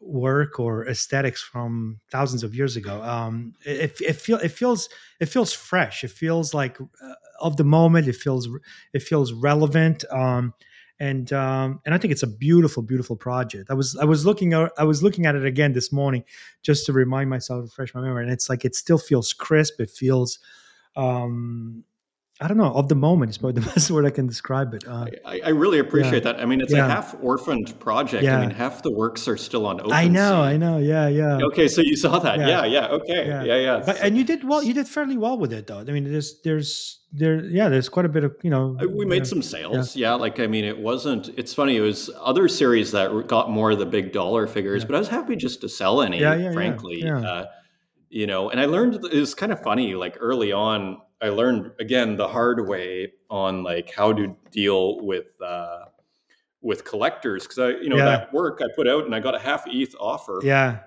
work 0.00 0.58
or 0.58 0.86
aesthetics 0.86 1.40
from 1.40 2.00
thousands 2.10 2.42
of 2.42 2.54
years 2.54 2.76
ago. 2.76 3.02
Um, 3.02 3.54
it 3.64 4.00
it, 4.00 4.16
feel, 4.16 4.38
it 4.38 4.50
feels 4.50 4.88
it 5.20 5.26
feels 5.26 5.52
fresh. 5.52 6.04
It 6.04 6.10
feels 6.10 6.52
like 6.52 6.80
uh, 6.80 7.14
of 7.42 7.56
the 7.56 7.64
moment. 7.64 8.08
It 8.08 8.16
feels 8.16 8.48
it 8.92 9.02
feels 9.02 9.32
relevant. 9.32 10.04
Um, 10.10 10.54
and 11.00 11.32
um, 11.32 11.80
and 11.84 11.94
I 11.94 11.98
think 11.98 12.12
it's 12.12 12.22
a 12.22 12.28
beautiful, 12.28 12.82
beautiful 12.82 13.16
project. 13.16 13.70
I 13.70 13.74
was 13.74 13.96
I 14.00 14.04
was 14.04 14.24
looking 14.24 14.54
I 14.54 14.84
was 14.84 15.02
looking 15.02 15.26
at 15.26 15.34
it 15.34 15.44
again 15.44 15.72
this 15.72 15.90
morning 15.92 16.24
just 16.62 16.86
to 16.86 16.92
remind 16.92 17.28
myself, 17.28 17.64
refresh 17.64 17.94
my 17.94 18.00
memory, 18.02 18.22
and 18.22 18.32
it's 18.32 18.48
like 18.48 18.64
it 18.64 18.76
still 18.76 18.98
feels 18.98 19.32
crisp. 19.32 19.80
It 19.80 19.90
feels 19.90 20.38
um, 20.94 21.84
I 22.42 22.48
don't 22.48 22.56
know, 22.56 22.72
of 22.72 22.88
the 22.88 22.96
moment 22.96 23.30
is 23.30 23.38
probably 23.38 23.60
the 23.62 23.70
best 23.74 23.90
word 23.90 24.04
I 24.04 24.10
can 24.10 24.26
describe 24.26 24.74
it. 24.74 24.86
Uh, 24.86 25.06
I, 25.24 25.40
I, 25.44 25.48
really 25.50 25.78
appreciate 25.78 26.24
yeah. 26.24 26.32
that. 26.32 26.40
I 26.40 26.44
mean, 26.44 26.60
it's 26.60 26.72
yeah. 26.72 26.86
a 26.86 26.88
half 26.88 27.14
orphaned 27.22 27.78
project. 27.78 28.24
Yeah. 28.24 28.38
I 28.38 28.40
mean, 28.40 28.50
half 28.50 28.82
the 28.82 28.90
works 28.90 29.28
are 29.28 29.36
still 29.36 29.66
on 29.66 29.80
open. 29.80 29.92
I 29.92 30.08
know, 30.08 30.42
I 30.42 30.56
know. 30.56 30.78
Yeah, 30.78 31.06
yeah. 31.08 31.38
Okay, 31.44 31.68
so 31.68 31.80
you 31.80 31.96
saw 31.96 32.18
that. 32.18 32.40
Yeah, 32.40 32.64
yeah. 32.64 32.88
okay. 32.88 33.26
Yeah, 33.26 33.44
yeah. 33.44 33.82
But, 33.86 34.00
and 34.00 34.18
you 34.18 34.24
did 34.24 34.42
well. 34.42 34.62
You 34.62 34.74
did 34.74 34.88
fairly 34.88 35.16
well 35.16 35.38
with 35.38 35.52
it, 35.52 35.68
though. 35.68 35.78
I 35.78 35.84
mean, 35.84 36.10
there's, 36.10 36.40
there's, 36.42 37.00
there, 37.12 37.44
yeah, 37.44 37.68
there's 37.68 37.88
quite 37.88 38.06
a 38.06 38.08
bit 38.08 38.24
of, 38.24 38.34
you 38.42 38.50
know. 38.50 38.76
We 38.90 39.06
made 39.06 39.26
some 39.26 39.42
sales. 39.42 39.94
Yeah. 39.94 40.14
Like, 40.14 40.40
I 40.40 40.48
mean, 40.48 40.64
it 40.64 40.78
wasn't. 40.78 41.30
It's 41.36 41.54
funny. 41.54 41.76
It 41.76 41.82
was 41.82 42.10
other 42.20 42.48
series 42.48 42.90
that 42.90 43.28
got 43.28 43.50
more 43.50 43.70
of 43.70 43.78
the 43.78 43.86
big 43.86 44.12
dollar 44.12 44.48
figures, 44.48 44.84
but 44.84 44.96
I 44.96 44.98
was 44.98 45.08
happy 45.08 45.36
just 45.36 45.60
to 45.60 45.68
sell 45.68 46.02
any. 46.02 46.20
Yeah, 46.20 46.34
yeah, 46.34 46.52
frankly. 46.52 47.08
Uh, 47.08 47.44
you 48.12 48.26
know, 48.26 48.50
and 48.50 48.60
I 48.60 48.66
learned 48.66 48.96
it 48.96 49.14
was 49.14 49.34
kind 49.34 49.52
of 49.52 49.62
funny. 49.62 49.94
Like 49.94 50.18
early 50.20 50.52
on 50.52 51.00
I 51.22 51.28
learned 51.28 51.70
again 51.78 52.16
the 52.16 52.26
hard 52.26 52.66
way 52.66 53.12
on 53.30 53.62
like 53.62 53.92
how 53.94 54.12
to 54.12 54.36
deal 54.50 55.00
with 55.00 55.26
uh, 55.40 55.84
with 56.60 56.84
collectors 56.84 57.44
because 57.44 57.58
I 57.58 57.68
you 57.80 57.88
know 57.88 57.96
yeah. 57.96 58.04
that 58.04 58.32
work 58.32 58.60
I 58.62 58.66
put 58.74 58.88
out 58.88 59.04
and 59.04 59.14
I 59.14 59.20
got 59.20 59.34
a 59.34 59.38
half 59.38 59.64
ETH 59.66 59.94
offer. 60.00 60.40
Yeah. 60.42 60.80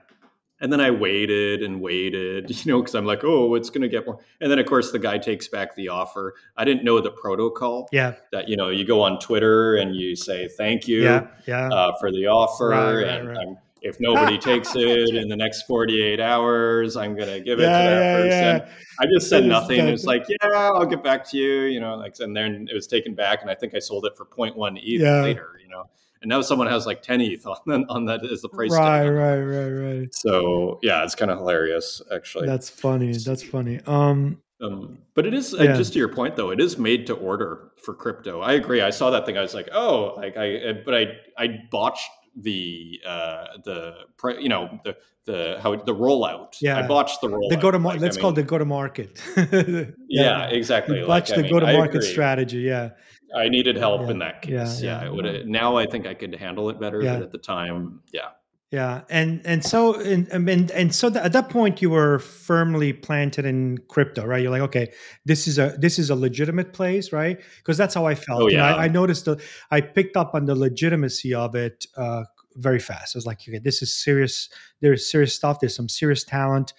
And 0.62 0.72
then 0.72 0.80
I 0.80 0.90
waited 0.90 1.64
and 1.64 1.82
waited, 1.82 2.50
you 2.66 2.72
know, 2.72 2.80
because 2.80 2.96
I'm 2.96 3.06
like, 3.06 3.24
oh, 3.24 3.56
it's 3.56 3.70
going 3.70 3.82
to 3.82 3.90
get 3.90 4.06
more. 4.06 4.20
And 4.40 4.50
then, 4.50 4.58
of 4.58 4.66
course, 4.66 4.92
the 4.92 5.00
guy 5.00 5.18
takes 5.18 5.50
back 5.50 5.76
the 5.76 5.90
offer. 5.90 6.34
I 6.56 6.64
didn't 6.64 6.86
know 6.86 7.02
the 7.02 7.12
protocol. 7.12 7.90
Yeah. 7.92 8.14
That, 8.32 8.48
you 8.48 8.56
know, 8.56 8.70
you 8.70 8.86
go 8.86 9.02
on 9.02 9.20
Twitter 9.20 9.76
and 9.76 9.94
you 9.94 10.16
say, 10.16 10.48
thank 10.48 10.88
you 10.88 11.04
yeah, 11.04 11.28
yeah. 11.46 11.68
Uh, 11.68 11.98
for 12.00 12.10
the 12.10 12.28
offer. 12.28 12.70
Right, 12.70 12.94
right, 12.94 13.04
and 13.04 13.28
right. 13.28 13.38
I'm 13.38 13.58
if 13.86 14.00
nobody 14.00 14.38
takes 14.52 14.76
it 14.76 15.16
in 15.16 15.30
the 15.30 15.36
next 15.36 15.64
48 15.64 16.20
hours, 16.20 16.98
I'm 16.98 17.16
going 17.16 17.30
to 17.30 17.40
give 17.40 17.60
it 17.60 17.64
yeah, 17.64 17.68
to 17.68 17.90
that 17.90 18.02
yeah, 18.02 18.16
person. 18.16 18.70
Yeah. 18.70 18.84
I 19.00 19.06
just 19.14 19.30
said 19.30 19.46
nothing. 19.46 19.88
It 19.88 19.92
was 19.92 20.06
like, 20.06 20.26
yeah, 20.28 20.50
I'll 20.52 20.86
get 20.86 21.04
back 21.04 21.30
to 21.30 21.38
you, 21.38 21.64
you 21.64 21.80
know, 21.80 21.96
like, 21.96 22.16
and 22.20 22.36
then 22.36 22.68
it 22.70 22.74
was 22.74 22.88
taken 22.88 23.14
back. 23.14 23.42
And 23.42 23.52
I 23.52 23.56
think 23.56 23.76
I 23.76 23.80
sold 23.80 24.06
it 24.06 24.18
for 24.18 24.26
0.1 24.26 24.80
ETH 24.82 25.24
later, 25.24 25.60
you 25.62 25.70
know, 25.70 25.88
and 26.22 26.30
now 26.30 26.42
someone 26.42 26.68
has 26.68 26.88
like 26.88 27.04
10 27.04 27.22
ETH 27.22 27.46
on, 27.46 27.86
on 27.90 28.06
that 28.06 28.26
as 28.26 28.42
the 28.42 28.50
price. 28.50 28.72
Right, 28.72 29.04
tag. 29.04 29.12
right, 29.12 29.40
right, 29.40 29.70
right. 29.70 30.16
So 30.16 30.80
yeah, 30.82 31.04
it's 31.04 31.16
kind 31.16 31.30
of 31.30 31.38
hilarious 31.38 32.02
actually. 32.14 32.48
That's 32.48 32.70
funny. 32.70 33.14
That's 33.14 33.44
funny. 33.44 33.80
Um, 33.86 34.42
um, 34.62 34.98
but 35.14 35.28
it 35.28 35.34
is 35.34 35.54
uh, 35.54 35.76
just 35.76 35.94
to 35.94 36.00
your 36.00 36.10
point 36.10 36.36
though, 36.36 36.50
it 36.50 36.60
is 36.60 36.80
made 36.80 37.06
to 37.08 37.14
order 37.14 37.72
for 37.78 37.94
crypto. 37.94 38.42
I 38.42 38.54
agree. 38.54 38.82
I 38.82 38.90
saw 38.90 39.12
that 39.12 39.26
thing. 39.26 39.38
I 39.38 39.42
was 39.42 39.54
like, 39.54 39.70
oh, 39.74 40.16
like 40.16 40.38
I, 40.38 40.82
but 40.84 40.96
I, 40.96 41.06
I 41.38 41.60
botched 41.70 42.10
the, 42.36 43.02
uh, 43.06 43.46
the, 43.64 44.06
you 44.40 44.50
know, 44.50 44.80
the, 44.84 44.96
the 45.26 45.60
how 45.62 45.76
the 45.76 45.94
rollout. 45.94 46.56
Yeah, 46.62 46.78
I 46.78 46.88
botched 46.88 47.22
the 47.22 47.28
rollout. 47.28 47.50
The 47.50 47.58
go 47.58 47.72
to 47.72 47.80
market. 47.80 48.02
Like, 48.02 48.02
let's 48.04 48.18
I 48.18 48.20
mean, 48.20 48.22
call 48.22 48.32
it 48.32 48.36
the 48.36 48.44
go 48.44 48.58
to 48.58 48.66
market. 48.66 49.22
yeah, 49.38 49.86
yeah, 50.08 50.46
exactly. 50.48 51.00
You 51.00 51.08
botched 51.08 51.32
like, 51.32 51.44
the 51.44 51.50
go 51.50 51.60
to 51.60 51.74
market 51.74 52.04
strategy. 52.04 52.60
Yeah. 52.60 52.92
I 53.36 53.50
needed 53.50 53.76
help 53.76 54.02
yeah. 54.02 54.12
in 54.12 54.20
that 54.20 54.42
case. 54.42 54.82
Yeah, 54.82 55.04
yeah. 55.12 55.24
yeah. 55.24 55.44
now 55.46 55.76
I 55.76 55.86
think 55.86 56.06
I 56.06 56.14
could 56.14 56.34
handle 56.36 56.70
it 56.70 56.80
better. 56.80 57.02
But 57.02 57.22
at 57.22 57.32
the 57.32 57.38
time, 57.38 58.02
yeah. 58.14 58.30
Yeah, 58.72 59.02
and 59.10 59.42
and 59.46 59.64
so 59.64 59.94
and 59.94 60.28
and, 60.30 60.72
and 60.72 60.94
so 60.94 61.08
at 61.16 61.34
that 61.34 61.50
point 61.50 61.82
you 61.82 61.92
were 61.92 62.20
firmly 62.20 62.94
planted 62.94 63.46
in 63.46 63.78
crypto, 63.88 64.26
right? 64.26 64.42
You're 64.42 64.52
like, 64.52 64.64
okay, 64.64 64.92
this 65.24 65.48
is 65.48 65.60
a 65.60 65.76
this 65.78 66.00
is 66.00 66.10
a 66.10 66.16
legitimate 66.16 66.74
place, 66.74 67.14
right? 67.14 67.40
Because 67.58 67.78
that's 67.78 67.94
how 67.94 68.06
I 68.06 68.16
felt. 68.16 68.42
Oh, 68.42 68.48
yeah. 68.48 68.76
I, 68.76 68.86
I, 68.86 68.88
noticed 68.88 69.26
the 69.26 69.42
I 69.70 69.82
picked 69.82 70.18
up 70.18 70.34
on 70.34 70.46
the 70.46 70.56
legitimacy 70.56 71.34
of 71.34 71.54
it 71.54 71.86
uh, 71.96 72.24
very 72.56 72.80
fast. 72.80 73.16
I 73.16 73.20
was 73.20 73.26
like, 73.28 73.40
okay, 73.48 73.60
this 73.60 73.84
is 73.84 73.94
serious. 73.94 74.50
There's 74.82 75.10
serious 75.10 75.34
stuff. 75.34 75.60
There's 75.60 75.76
some 75.76 75.88
serious 75.88 76.24
talent, 76.24 76.74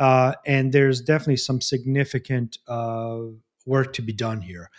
uh, 0.00 0.34
and 0.44 0.72
there's 0.72 1.00
definitely 1.00 1.36
some 1.36 1.60
significant 1.60 2.58
uh, 2.66 3.20
work 3.64 3.92
to 3.94 4.02
be 4.02 4.12
done 4.12 4.40
here. 4.40 4.70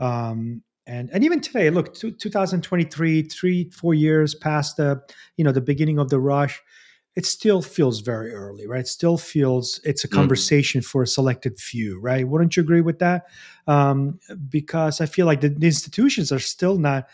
Um, 0.00 0.62
and 0.86 1.10
and 1.12 1.24
even 1.24 1.40
today, 1.40 1.70
look, 1.70 1.94
2023, 1.94 3.22
three 3.22 3.70
four 3.70 3.94
years 3.94 4.34
past 4.34 4.76
the 4.76 5.02
you 5.36 5.44
know 5.44 5.52
the 5.52 5.60
beginning 5.60 5.98
of 5.98 6.10
the 6.10 6.20
rush, 6.20 6.62
it 7.16 7.26
still 7.26 7.62
feels 7.62 8.00
very 8.00 8.32
early, 8.32 8.66
right? 8.66 8.80
It 8.80 8.88
still 8.88 9.18
feels 9.18 9.80
it's 9.84 10.04
a 10.04 10.08
mm-hmm. 10.08 10.16
conversation 10.16 10.80
mm-hmm. 10.80 10.88
for 10.88 11.02
a 11.02 11.06
selected 11.06 11.58
few, 11.58 11.98
right? 12.00 12.28
Wouldn't 12.28 12.56
you 12.56 12.62
agree 12.62 12.82
with 12.82 12.98
that? 13.00 13.26
Um, 13.66 14.20
because 14.48 15.00
I 15.00 15.06
feel 15.06 15.26
like 15.26 15.40
the, 15.40 15.48
the 15.48 15.66
institutions 15.66 16.30
are 16.30 16.38
still 16.38 16.78
not 16.78 17.08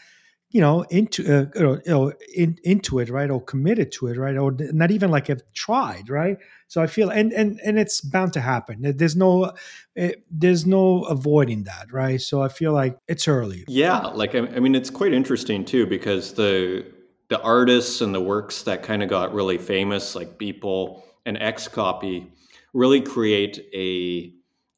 you 0.52 0.60
know 0.60 0.82
into 0.82 1.22
uh, 1.24 1.46
you 1.56 1.82
know 1.86 2.12
in, 2.34 2.58
into 2.62 2.98
it 2.98 3.08
right 3.08 3.30
or 3.30 3.42
committed 3.42 3.90
to 3.90 4.06
it 4.06 4.16
right 4.18 4.36
or 4.36 4.52
not 4.58 4.90
even 4.90 5.10
like 5.10 5.26
have 5.26 5.42
tried 5.54 6.08
right? 6.08 6.36
So 6.68 6.80
i 6.82 6.86
feel 6.86 7.10
and 7.10 7.32
and 7.32 7.58
and 7.64 7.78
it's 7.78 8.00
bound 8.00 8.32
to 8.34 8.40
happen. 8.40 8.94
There's 8.96 9.16
no 9.16 9.46
it, 9.46 9.52
eh, 9.96 10.12
there's 10.30 10.66
no 10.66 11.04
avoiding 11.04 11.64
that 11.64 11.92
right? 11.92 12.20
So 12.20 12.42
i 12.42 12.48
feel 12.48 12.72
like 12.72 12.98
it's 13.08 13.26
early. 13.26 13.64
Yeah 13.66 13.98
like 14.08 14.34
i 14.34 14.40
mean 14.40 14.74
it's 14.74 14.90
quite 14.90 15.12
interesting 15.12 15.64
too 15.64 15.86
because 15.86 16.34
the 16.34 16.84
the 17.28 17.40
artists 17.40 18.02
and 18.02 18.14
the 18.14 18.20
works 18.20 18.62
that 18.64 18.82
kind 18.82 19.02
of 19.02 19.08
got 19.08 19.32
really 19.32 19.56
famous 19.56 20.14
like 20.14 20.38
Beeple 20.38 21.02
and 21.24 21.38
XCOPY 21.38 22.28
really 22.74 23.00
create 23.00 23.64
a 23.72 24.34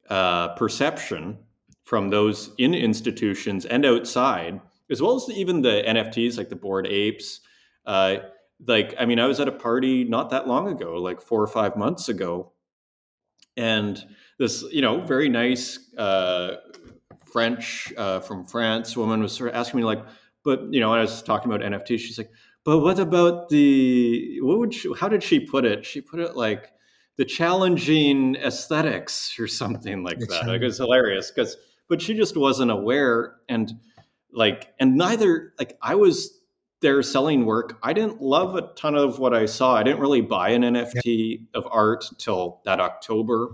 uh, 0.08 0.54
perception 0.54 1.38
from 1.82 2.10
those 2.10 2.50
in 2.58 2.74
institutions 2.74 3.64
and 3.66 3.84
outside 3.84 4.60
as 4.90 5.00
well 5.00 5.16
as 5.16 5.28
even 5.30 5.62
the 5.62 5.82
NFTs 5.86 6.36
like 6.36 6.48
the 6.48 6.56
Bored 6.56 6.86
Apes. 6.86 7.40
Uh, 7.86 8.16
like, 8.66 8.94
I 8.98 9.04
mean, 9.04 9.18
I 9.18 9.26
was 9.26 9.40
at 9.40 9.48
a 9.48 9.52
party 9.52 10.04
not 10.04 10.30
that 10.30 10.46
long 10.46 10.68
ago, 10.68 10.94
like 10.94 11.20
four 11.20 11.42
or 11.42 11.46
five 11.46 11.76
months 11.76 12.08
ago, 12.08 12.52
and 13.56 14.02
this, 14.38 14.64
you 14.70 14.82
know, 14.82 15.00
very 15.00 15.28
nice 15.28 15.92
uh, 15.96 16.56
French 17.32 17.92
uh, 17.96 18.20
from 18.20 18.46
France 18.46 18.96
woman 18.96 19.20
was 19.20 19.32
sort 19.32 19.50
of 19.50 19.56
asking 19.56 19.80
me, 19.80 19.84
like, 19.84 20.04
but 20.44 20.72
you 20.72 20.80
know, 20.80 20.92
I 20.92 21.00
was 21.00 21.22
talking 21.22 21.52
about 21.52 21.66
NFTs. 21.66 21.98
She's 22.00 22.18
like, 22.18 22.30
but 22.64 22.80
what 22.80 22.98
about 22.98 23.48
the 23.48 24.40
what 24.40 24.58
would 24.58 24.74
she, 24.74 24.90
how 24.98 25.08
did 25.08 25.22
she 25.22 25.40
put 25.40 25.64
it? 25.64 25.84
She 25.84 26.00
put 26.00 26.20
it 26.20 26.36
like 26.36 26.72
the 27.16 27.24
challenging 27.24 28.36
aesthetics 28.36 29.38
or 29.38 29.46
something 29.46 30.02
like 30.02 30.18
that. 30.18 30.46
Like, 30.46 30.62
it 30.62 30.64
was 30.64 30.78
hilarious 30.78 31.30
because, 31.30 31.56
but 31.88 32.00
she 32.00 32.14
just 32.14 32.36
wasn't 32.36 32.70
aware 32.70 33.36
and 33.48 33.72
like 34.34 34.74
and 34.78 34.96
neither 34.96 35.52
like 35.58 35.76
i 35.82 35.94
was 35.94 36.40
there 36.80 37.02
selling 37.02 37.46
work. 37.46 37.78
I 37.82 37.94
didn't 37.94 38.20
love 38.20 38.56
a 38.56 38.72
ton 38.76 38.94
of 38.94 39.18
what 39.18 39.32
i 39.32 39.46
saw. 39.46 39.74
I 39.74 39.82
didn't 39.82 40.00
really 40.00 40.20
buy 40.20 40.50
an 40.50 40.62
nft 40.62 41.00
yeah. 41.04 41.36
of 41.54 41.66
art 41.70 42.04
till 42.18 42.60
that 42.66 42.78
october 42.80 43.52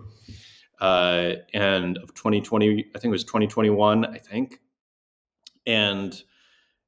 uh, 0.81 1.35
and 1.55 1.99
of 1.99 2.15
2020 2.15 2.87
i 2.95 2.99
think 2.99 3.05
it 3.05 3.09
was 3.09 3.25
2021 3.25 4.05
i 4.05 4.19
think. 4.19 4.61
And 5.67 6.21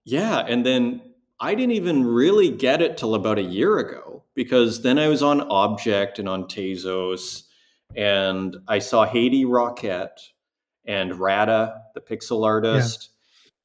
yeah 0.04 0.40
and 0.40 0.66
then 0.66 1.00
i 1.38 1.54
didn't 1.54 1.72
even 1.72 2.04
really 2.04 2.50
get 2.50 2.82
it 2.82 2.96
till 2.96 3.14
about 3.14 3.38
a 3.38 3.42
year 3.42 3.78
ago 3.78 4.24
because 4.34 4.82
then 4.82 4.98
i 4.98 5.08
was 5.08 5.22
on 5.22 5.40
objkt 5.48 6.18
and 6.18 6.28
on 6.28 6.44
tezos 6.44 7.44
and 7.94 8.56
i 8.66 8.78
saw 8.80 9.04
haiti 9.04 9.44
rocket 9.44 10.20
and 10.84 11.14
rada 11.20 11.82
the 11.94 12.00
pixel 12.00 12.44
artist 12.44 13.10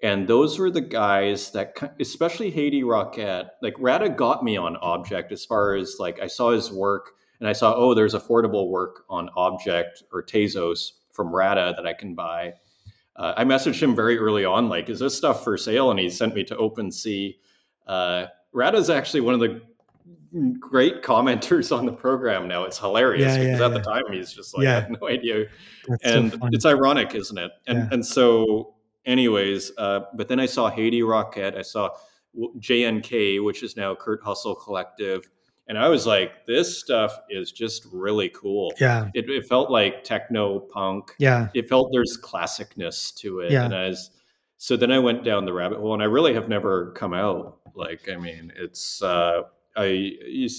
and 0.04 0.28
those 0.28 0.60
were 0.60 0.70
the 0.70 0.82
guys 0.82 1.52
that 1.52 1.76
especially 2.00 2.52
haiti 2.52 2.84
rocket 2.84 3.48
like 3.62 3.74
rada 3.80 4.10
got 4.10 4.44
me 4.44 4.58
on 4.58 4.76
objkt 4.78 5.32
as 5.32 5.46
far 5.46 5.76
as 5.76 5.98
like 6.00 6.20
i 6.20 6.28
saw 6.28 6.52
his 6.52 6.72
work 6.72 7.12
and 7.40 7.50
i 7.50 7.54
saw 7.54 7.74
oh 7.76 7.94
there's 7.94 8.14
affordable 8.14 8.70
work 8.70 9.04
on 9.10 9.30
objkt 9.38 10.04
or 10.12 10.24
tezos 10.24 10.92
from 11.12 11.34
rada 11.34 11.74
that 11.76 11.88
i 11.88 11.94
can 11.94 12.14
buy. 12.14 12.54
Uh, 13.16 13.34
i 13.38 13.44
messaged 13.44 13.82
him 13.82 13.96
very 13.96 14.18
early 14.18 14.46
on 14.46 14.70
like 14.70 14.90
is 14.90 15.00
this 15.00 15.18
stuff 15.18 15.44
for 15.44 15.58
sale? 15.58 15.90
And 15.90 16.00
he 16.00 16.10
sent 16.10 16.36
me 16.36 16.44
to 16.44 16.56
OpenSea 16.56 17.36
uh, 17.88 18.26
rada's 18.52 18.90
actually 18.90 19.22
one 19.22 19.34
of 19.34 19.40
the 19.40 19.62
great 20.60 21.02
commenters 21.04 21.76
on 21.76 21.86
the 21.86 21.92
program 21.92 22.48
now. 22.48 22.66
It's 22.66 22.78
hilarious 22.78 23.36
yeah, 23.36 23.44
because 23.44 23.60
yeah, 23.60 23.66
at 23.66 23.72
yeah. 23.72 23.78
the 23.78 23.84
time 23.84 24.04
he's 24.12 24.34
just 24.34 24.56
like 24.56 24.68
i 24.68 24.74
had 24.74 24.92
no 24.92 25.08
idea. 25.08 25.46
That's 25.88 26.04
and 26.04 26.32
so 26.34 26.40
it's 26.52 26.66
ironic 26.66 27.16
isn't 27.16 27.38
it? 27.38 27.52
And 27.66 27.92
and 27.92 28.06
so 28.06 28.76
anyways, 29.08 29.72
uh, 29.80 30.02
but 30.14 30.28
then 30.28 30.40
I 30.40 30.46
saw 30.46 30.70
Haiti 30.70 31.02
Rocket. 31.02 31.56
I 31.56 31.64
saw 31.64 31.90
JNK, 32.60 33.44
which 33.44 33.64
is 33.64 33.76
now 33.76 33.96
Kurt 33.96 34.22
Hustle 34.22 34.54
Collective. 34.54 35.28
And 35.70 35.78
I 35.78 35.90
was 35.90 36.06
like, 36.06 36.46
this 36.46 36.80
stuff 36.80 37.18
is 37.30 37.52
just 37.52 37.88
really 37.92 38.30
cool. 38.30 38.72
Yeah. 38.80 39.10
It, 39.14 39.30
it 39.30 39.48
felt 39.48 39.72
like 39.72 40.04
techno 40.04 40.60
punk. 40.60 41.12
Yeah. 41.18 41.50
It 41.56 41.68
felt 41.68 41.90
there's 41.92 42.18
classicness 42.22 43.14
to 43.16 43.40
it. 43.40 43.52
Yeah. 43.52 43.66
And 43.66 43.76
I 43.76 43.88
was, 43.88 44.12
so 44.58 44.78
then 44.78 44.92
I 44.92 45.00
went 45.00 45.24
down 45.24 45.46
the 45.46 45.54
rabbit 45.54 45.80
hole 45.80 45.94
and 45.94 46.02
I 46.02 46.06
really 46.06 46.34
have 46.34 46.48
never 46.48 46.92
come 46.92 47.14
out. 47.14 47.60
Like, 47.76 48.08
I 48.10 48.16
mean, 48.16 48.54
it's, 48.56 49.02
uh, 49.02 49.42
I, 49.76 50.14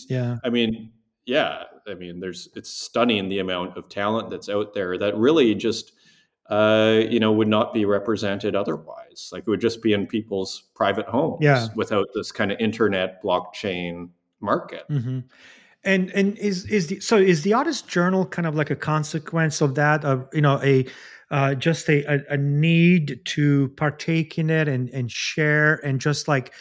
yeah. 0.09 0.36
I 0.44 0.51
mean, 0.51 0.92
yeah. 1.24 1.62
I 1.86 1.94
mean, 1.94 2.20
there's, 2.20 2.51
it's 2.55 2.70
stunning 2.70 3.28
the 3.28 3.38
amount 3.38 3.78
of 3.78 3.88
talent 3.88 4.30
that's 4.30 4.51
out 4.51 4.74
there 4.74 4.99
that 4.99 5.16
really 5.16 5.55
just, 5.55 5.92
uh, 6.49 7.03
you 7.09 7.20
know, 7.20 7.30
would 7.32 7.49
not 7.49 7.74
be 7.74 7.84
represented 7.84 8.57
otherwise. 8.57 9.28
Like 9.32 9.42
it 9.46 9.51
would 9.51 9.61
just 9.61 9.82
be 9.82 9.92
in 9.92 10.07
people's 10.07 10.64
private 10.74 11.07
homes 11.07 11.38
yeah. 11.42 11.68
without 11.76 12.07
this 12.14 12.32
kind 12.32 12.51
of 12.51 12.59
internet 12.59 13.22
blockchain 13.22 14.09
market. 14.40 14.84
Mm-hmm. 14.88 15.20
And 15.84 16.11
and 16.11 16.36
is 16.38 16.64
is 16.66 16.88
the 16.88 17.01
so 17.01 17.16
is 17.16 17.42
the 17.42 17.55
artist 17.55 17.86
journal 17.86 18.26
kind 18.26 18.46
of 18.46 18.55
like 18.55 18.70
a 18.70 18.76
consequence 18.76 19.61
of 19.61 19.74
that? 19.76 20.05
Of 20.05 20.26
you 20.32 20.40
know 20.40 20.61
a 20.62 20.86
uh, 21.30 21.55
just 21.55 21.88
a, 21.88 22.05
a, 22.05 22.34
a 22.34 22.36
need 22.36 23.20
to 23.26 23.68
partake 23.76 24.38
in 24.38 24.51
it 24.51 24.68
and 24.68 24.88
and 24.90 25.11
share 25.11 25.76
and 25.84 26.01
just 26.01 26.26
like 26.26 26.53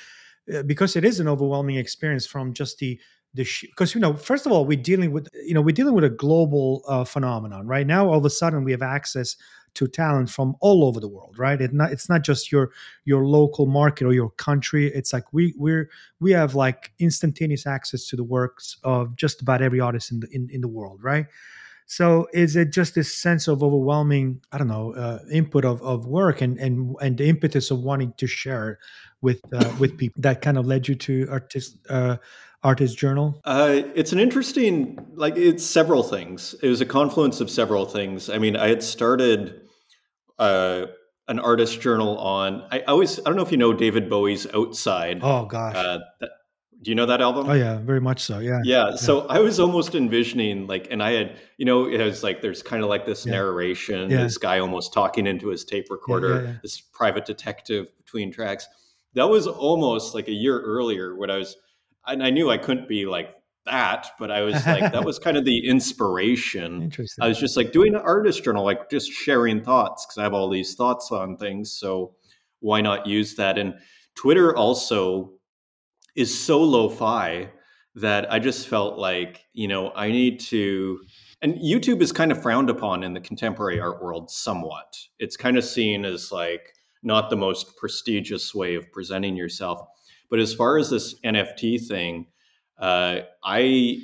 uh, 0.54 0.64
because 0.64 0.96
it 0.96 1.04
is 1.04 1.20
an 1.20 1.28
overwhelming 1.28 1.78
experience 1.78 2.26
from 2.26 2.54
just 2.54 2.78
the 2.78 3.00
because 3.36 3.94
you 3.94 4.02
know 4.02 4.14
first 4.14 4.46
of 4.46 4.52
all 4.52 4.66
we're 4.66 4.82
dealing 4.82 5.12
with 5.12 5.28
you 5.46 5.54
know 5.54 5.62
we're 5.62 5.72
dealing 5.72 5.94
with 5.94 6.04
a 6.04 6.10
global 6.10 6.84
uh, 6.88 7.04
phenomenon 7.04 7.68
right? 7.68 7.86
Now 7.86 8.10
all 8.10 8.18
of 8.18 8.26
a 8.26 8.30
sudden 8.30 8.64
we 8.64 8.72
have 8.72 8.82
access 8.82 9.36
to 9.76 9.88
talent 9.88 10.28
from 10.30 10.56
all 10.60 10.84
over 10.84 11.00
the 11.00 11.08
world 11.08 11.38
right? 11.38 11.60
Not, 11.72 11.92
it's 11.92 12.10
not 12.10 12.24
just 12.24 12.52
your 12.52 12.72
your 13.06 13.26
local 13.26 13.68
market 13.68 14.06
or 14.06 14.14
your 14.14 14.32
country. 14.32 14.88
It's 14.88 15.14
like 15.14 15.32
we 15.34 15.54
we're 15.58 15.90
we 16.20 16.32
have 16.32 16.56
like 16.56 16.94
instantaneous 17.00 17.68
access 17.68 18.08
to 18.08 18.16
the 18.16 18.24
works 18.24 18.78
of 18.84 19.16
just 19.16 19.42
about 19.42 19.62
every 19.62 19.80
artist 19.80 20.12
in 20.12 20.20
the 20.22 20.28
in, 20.32 20.50
in 20.52 20.62
the 20.62 20.68
world 20.68 21.00
right? 21.04 21.28
So 21.90 22.28
is 22.34 22.58
it 22.58 22.74
just 22.74 22.96
this 22.96 23.16
sense 23.16 23.48
of 23.48 23.64
overwhelming 23.64 24.42
i 24.52 24.58
don't 24.58 24.68
know 24.68 24.94
uh, 24.94 25.20
input 25.32 25.64
of, 25.64 25.82
of 25.82 26.06
work 26.06 26.42
and 26.42 26.58
and 26.60 26.96
and 27.02 27.18
the 27.18 27.30
impetus 27.30 27.72
of 27.72 27.80
wanting 27.80 28.14
to 28.18 28.28
share 28.28 28.80
with 29.22 29.42
uh, 29.54 29.74
with 29.80 29.98
people 29.98 30.22
that 30.22 30.42
kind 30.42 30.58
of 30.58 30.66
led 30.66 30.88
you 30.88 30.96
to 30.96 31.28
artist 31.32 31.78
uh, 31.90 32.18
artist 32.68 32.98
journal 32.98 33.40
uh, 33.46 33.82
it's 33.96 34.12
an 34.12 34.20
interesting 34.20 35.00
like 35.16 35.36
it's 35.38 35.66
several 35.66 36.04
things 36.04 36.54
it 36.62 36.68
was 36.68 36.82
a 36.82 36.86
confluence 36.86 37.42
of 37.42 37.50
several 37.50 37.86
things 37.86 38.30
i 38.30 38.38
mean 38.38 38.56
i 38.56 38.68
had 38.68 38.84
started 38.84 39.62
uh, 40.40 40.86
an 41.28 41.40
artist 41.40 41.82
journal 41.82 42.18
on. 42.18 42.66
I 42.72 42.82
always 42.82 43.20
I 43.20 43.24
don't 43.24 43.36
know 43.36 43.42
if 43.42 43.52
you 43.52 43.58
know 43.58 43.74
David 43.74 44.10
Bowie's 44.10 44.48
Outside. 44.54 45.20
Oh 45.22 45.46
gosh. 45.46 45.76
Uh, 45.76 46.00
that, 46.20 46.30
do 46.84 46.92
you 46.92 46.96
know 46.96 47.08
that 47.08 47.22
album? 47.22 47.50
Oh 47.50 47.54
yeah, 47.54 47.80
very 47.80 48.00
much 48.00 48.22
so. 48.22 48.40
Yeah. 48.40 48.60
Yeah. 48.64 48.96
So 48.96 49.26
yeah. 49.26 49.34
I 49.38 49.40
was 49.40 49.60
almost 49.60 49.96
envisioning 49.96 50.68
like, 50.68 50.88
and 50.92 51.02
I 51.02 51.12
had, 51.12 51.38
you 51.58 51.66
know, 51.66 51.86
it 51.86 52.02
was 52.04 52.24
like 52.24 52.42
there's 52.42 52.62
kind 52.62 52.84
of 52.84 52.90
like 52.90 53.06
this 53.06 53.26
yeah. 53.26 53.34
narration, 53.34 54.12
yeah. 54.12 54.18
this 54.18 54.38
guy 54.38 54.60
almost 54.60 54.94
talking 54.94 55.26
into 55.26 55.48
his 55.48 55.66
tape 55.66 55.88
recorder, 55.90 56.60
this 56.62 56.80
private 56.80 57.26
detective 57.26 57.88
between 57.98 58.32
tracks. 58.32 58.68
that 59.16 59.28
was 59.28 59.48
almost 59.48 60.14
like 60.14 60.28
a 60.28 60.34
year 60.34 60.62
earlier 60.62 61.16
when 61.16 61.32
I 61.32 61.38
was, 61.38 61.58
and 62.08 62.24
I 62.24 62.30
knew 62.30 62.50
I 62.50 62.58
couldn't 62.58 62.88
be 62.88 63.06
like 63.06 63.34
that, 63.66 64.08
but 64.18 64.32
I 64.32 64.42
was 64.42 64.54
like, 64.66 64.92
that 64.92 65.04
was 65.06 65.20
kind 65.20 65.38
of 65.38 65.46
the 65.46 65.68
inspiration. 65.68 66.84
Interesting. 66.84 67.24
I 67.24 67.28
was 67.28 67.40
just 67.40 67.58
like 67.58 67.72
doing 67.72 67.96
an 67.96 68.02
artist 68.02 68.44
journal, 68.44 68.64
like 68.64 68.90
just 68.90 69.12
sharing 69.12 69.62
thoughts 69.62 70.06
because 70.06 70.18
I 70.18 70.24
have 70.24 70.34
all 70.34 70.50
these 70.50 70.76
thoughts 70.76 71.12
on 71.12 71.38
things. 71.38 71.72
So 71.72 72.16
why 72.60 72.82
not 72.82 73.06
use 73.06 73.36
that? 73.36 73.58
And 73.58 73.76
Twitter 74.16 74.56
also 74.56 75.34
is 76.16 76.38
so 76.38 76.62
lo-fi 76.62 77.50
that 77.96 78.32
I 78.32 78.40
just 78.40 78.68
felt 78.68 78.98
like, 78.98 79.46
you 79.54 79.68
know, 79.68 79.92
I 79.96 80.12
need 80.12 80.40
to 80.42 81.00
and 81.42 81.56
YouTube 81.56 82.02
is 82.02 82.12
kind 82.12 82.32
of 82.32 82.42
frowned 82.42 82.70
upon 82.70 83.04
in 83.04 83.14
the 83.14 83.22
contemporary 83.22 83.80
art 83.80 84.02
world 84.02 84.32
somewhat. 84.32 84.98
It's 85.20 85.38
kind 85.38 85.58
of 85.58 85.64
seen 85.64 86.04
as 86.04 86.32
like 86.32 86.74
not 87.04 87.30
the 87.30 87.38
most 87.38 87.78
prestigious 87.78 88.56
way 88.56 88.74
of 88.76 88.92
presenting 88.92 89.36
yourself. 89.36 89.88
But 90.30 90.40
as 90.40 90.54
far 90.54 90.78
as 90.78 90.90
this 90.90 91.20
NFT 91.22 91.88
thing, 91.88 92.28
uh, 92.80 93.20
I 93.44 94.00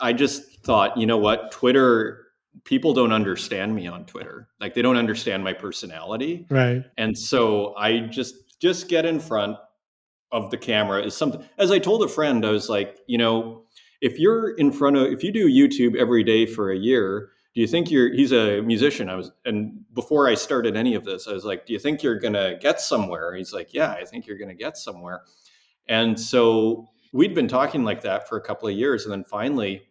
I 0.00 0.12
just 0.12 0.62
thought, 0.62 0.96
you 0.96 1.06
know 1.06 1.18
what, 1.18 1.50
Twitter 1.50 2.26
people 2.64 2.92
don't 2.92 3.12
understand 3.12 3.74
me 3.74 3.86
on 3.86 4.04
Twitter. 4.04 4.48
Like 4.60 4.74
they 4.74 4.82
don't 4.82 4.96
understand 4.96 5.44
my 5.44 5.52
personality. 5.52 6.46
Right. 6.50 6.84
And 6.96 7.16
so 7.16 7.74
I 7.76 8.00
just 8.00 8.34
just 8.60 8.88
get 8.88 9.04
in 9.04 9.20
front 9.20 9.56
of 10.32 10.50
the 10.50 10.58
camera 10.58 11.02
is 11.02 11.16
something 11.16 11.44
as 11.58 11.70
I 11.70 11.78
told 11.78 12.02
a 12.02 12.08
friend, 12.08 12.44
I 12.44 12.50
was 12.50 12.68
like, 12.68 12.98
you 13.06 13.18
know, 13.18 13.64
if 14.00 14.18
you're 14.18 14.54
in 14.56 14.72
front 14.72 14.96
of 14.96 15.10
if 15.12 15.22
you 15.22 15.32
do 15.32 15.48
YouTube 15.48 15.96
every 15.96 16.22
day 16.22 16.46
for 16.46 16.70
a 16.70 16.76
year, 16.76 17.30
do 17.58 17.62
you 17.62 17.66
think 17.66 17.90
you're 17.90 18.14
he's 18.14 18.30
a 18.30 18.62
musician? 18.62 19.08
I 19.08 19.16
was 19.16 19.32
and 19.44 19.80
before 19.92 20.28
I 20.28 20.36
started 20.36 20.76
any 20.76 20.94
of 20.94 21.04
this, 21.04 21.26
I 21.26 21.32
was 21.32 21.44
like, 21.44 21.66
do 21.66 21.72
you 21.72 21.80
think 21.80 22.04
you're 22.04 22.20
gonna 22.20 22.56
get 22.56 22.80
somewhere? 22.80 23.34
He's 23.34 23.52
like, 23.52 23.74
Yeah, 23.74 23.90
I 23.90 24.04
think 24.04 24.28
you're 24.28 24.38
gonna 24.38 24.54
get 24.54 24.76
somewhere. 24.76 25.22
And 25.88 26.20
so 26.20 26.88
we'd 27.12 27.34
been 27.34 27.48
talking 27.48 27.82
like 27.82 28.02
that 28.02 28.28
for 28.28 28.38
a 28.38 28.40
couple 28.40 28.68
of 28.68 28.76
years. 28.76 29.02
And 29.02 29.12
then 29.12 29.24
finally, 29.24 29.82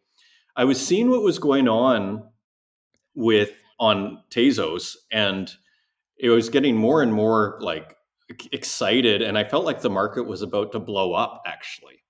I 0.55 0.63
was 0.63 0.79
seeing 0.79 1.09
what 1.09 1.23
was 1.23 1.39
going 1.39 1.67
on 1.67 2.23
with 3.15 3.51
on 3.81 4.23
Tezos 4.29 4.95
and 5.11 5.53
it 6.17 6.29
was 6.29 6.47
getting 6.47 6.77
more 6.77 7.01
and 7.01 7.13
more 7.13 7.57
like 7.59 7.97
excited 8.53 9.21
and 9.21 9.37
I 9.37 9.43
felt 9.43 9.65
like 9.65 9.81
the 9.81 9.89
market 9.89 10.23
was 10.23 10.41
about 10.41 10.71
to 10.71 10.79
blow 10.79 11.11
up 11.11 11.43
actually. 11.45 12.01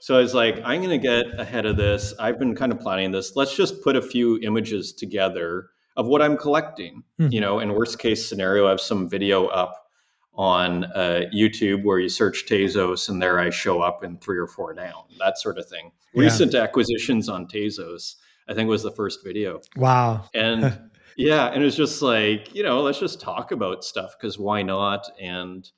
So 0.00 0.16
I 0.16 0.20
was 0.20 0.34
like, 0.34 0.60
I'm 0.64 0.80
going 0.82 0.90
to 0.90 0.98
get 0.98 1.38
ahead 1.38 1.66
of 1.66 1.76
this. 1.76 2.14
I've 2.18 2.38
been 2.38 2.54
kind 2.54 2.72
of 2.72 2.80
planning 2.80 3.10
this. 3.10 3.36
Let's 3.36 3.56
just 3.56 3.82
put 3.82 3.96
a 3.96 4.02
few 4.02 4.38
images 4.38 4.92
together 4.92 5.70
of 5.96 6.06
what 6.06 6.22
I'm 6.22 6.36
collecting. 6.36 7.02
Mm-hmm. 7.20 7.32
You 7.32 7.40
know, 7.40 7.58
in 7.58 7.72
worst 7.74 7.98
case 7.98 8.28
scenario, 8.28 8.66
I 8.66 8.70
have 8.70 8.80
some 8.80 9.08
video 9.08 9.46
up 9.46 9.88
on 10.34 10.84
uh, 10.84 11.22
YouTube 11.34 11.82
where 11.82 11.98
you 11.98 12.08
search 12.08 12.46
Tezos 12.46 13.08
and 13.08 13.20
there 13.20 13.40
I 13.40 13.50
show 13.50 13.82
up 13.82 14.04
in 14.04 14.16
three 14.18 14.38
or 14.38 14.46
four 14.46 14.72
down, 14.72 15.02
that 15.18 15.36
sort 15.36 15.58
of 15.58 15.68
thing. 15.68 15.90
Yeah. 16.14 16.22
Recent 16.22 16.54
acquisitions 16.54 17.28
on 17.28 17.46
Tezos, 17.48 18.14
I 18.48 18.54
think 18.54 18.68
was 18.68 18.84
the 18.84 18.92
first 18.92 19.24
video. 19.24 19.60
Wow. 19.76 20.26
And 20.34 20.78
yeah, 21.16 21.48
and 21.48 21.60
it 21.60 21.64
was 21.64 21.76
just 21.76 22.02
like, 22.02 22.54
you 22.54 22.62
know, 22.62 22.82
let's 22.82 23.00
just 23.00 23.20
talk 23.20 23.50
about 23.50 23.82
stuff 23.82 24.14
because 24.18 24.38
why 24.38 24.62
not? 24.62 25.10
And 25.20 25.68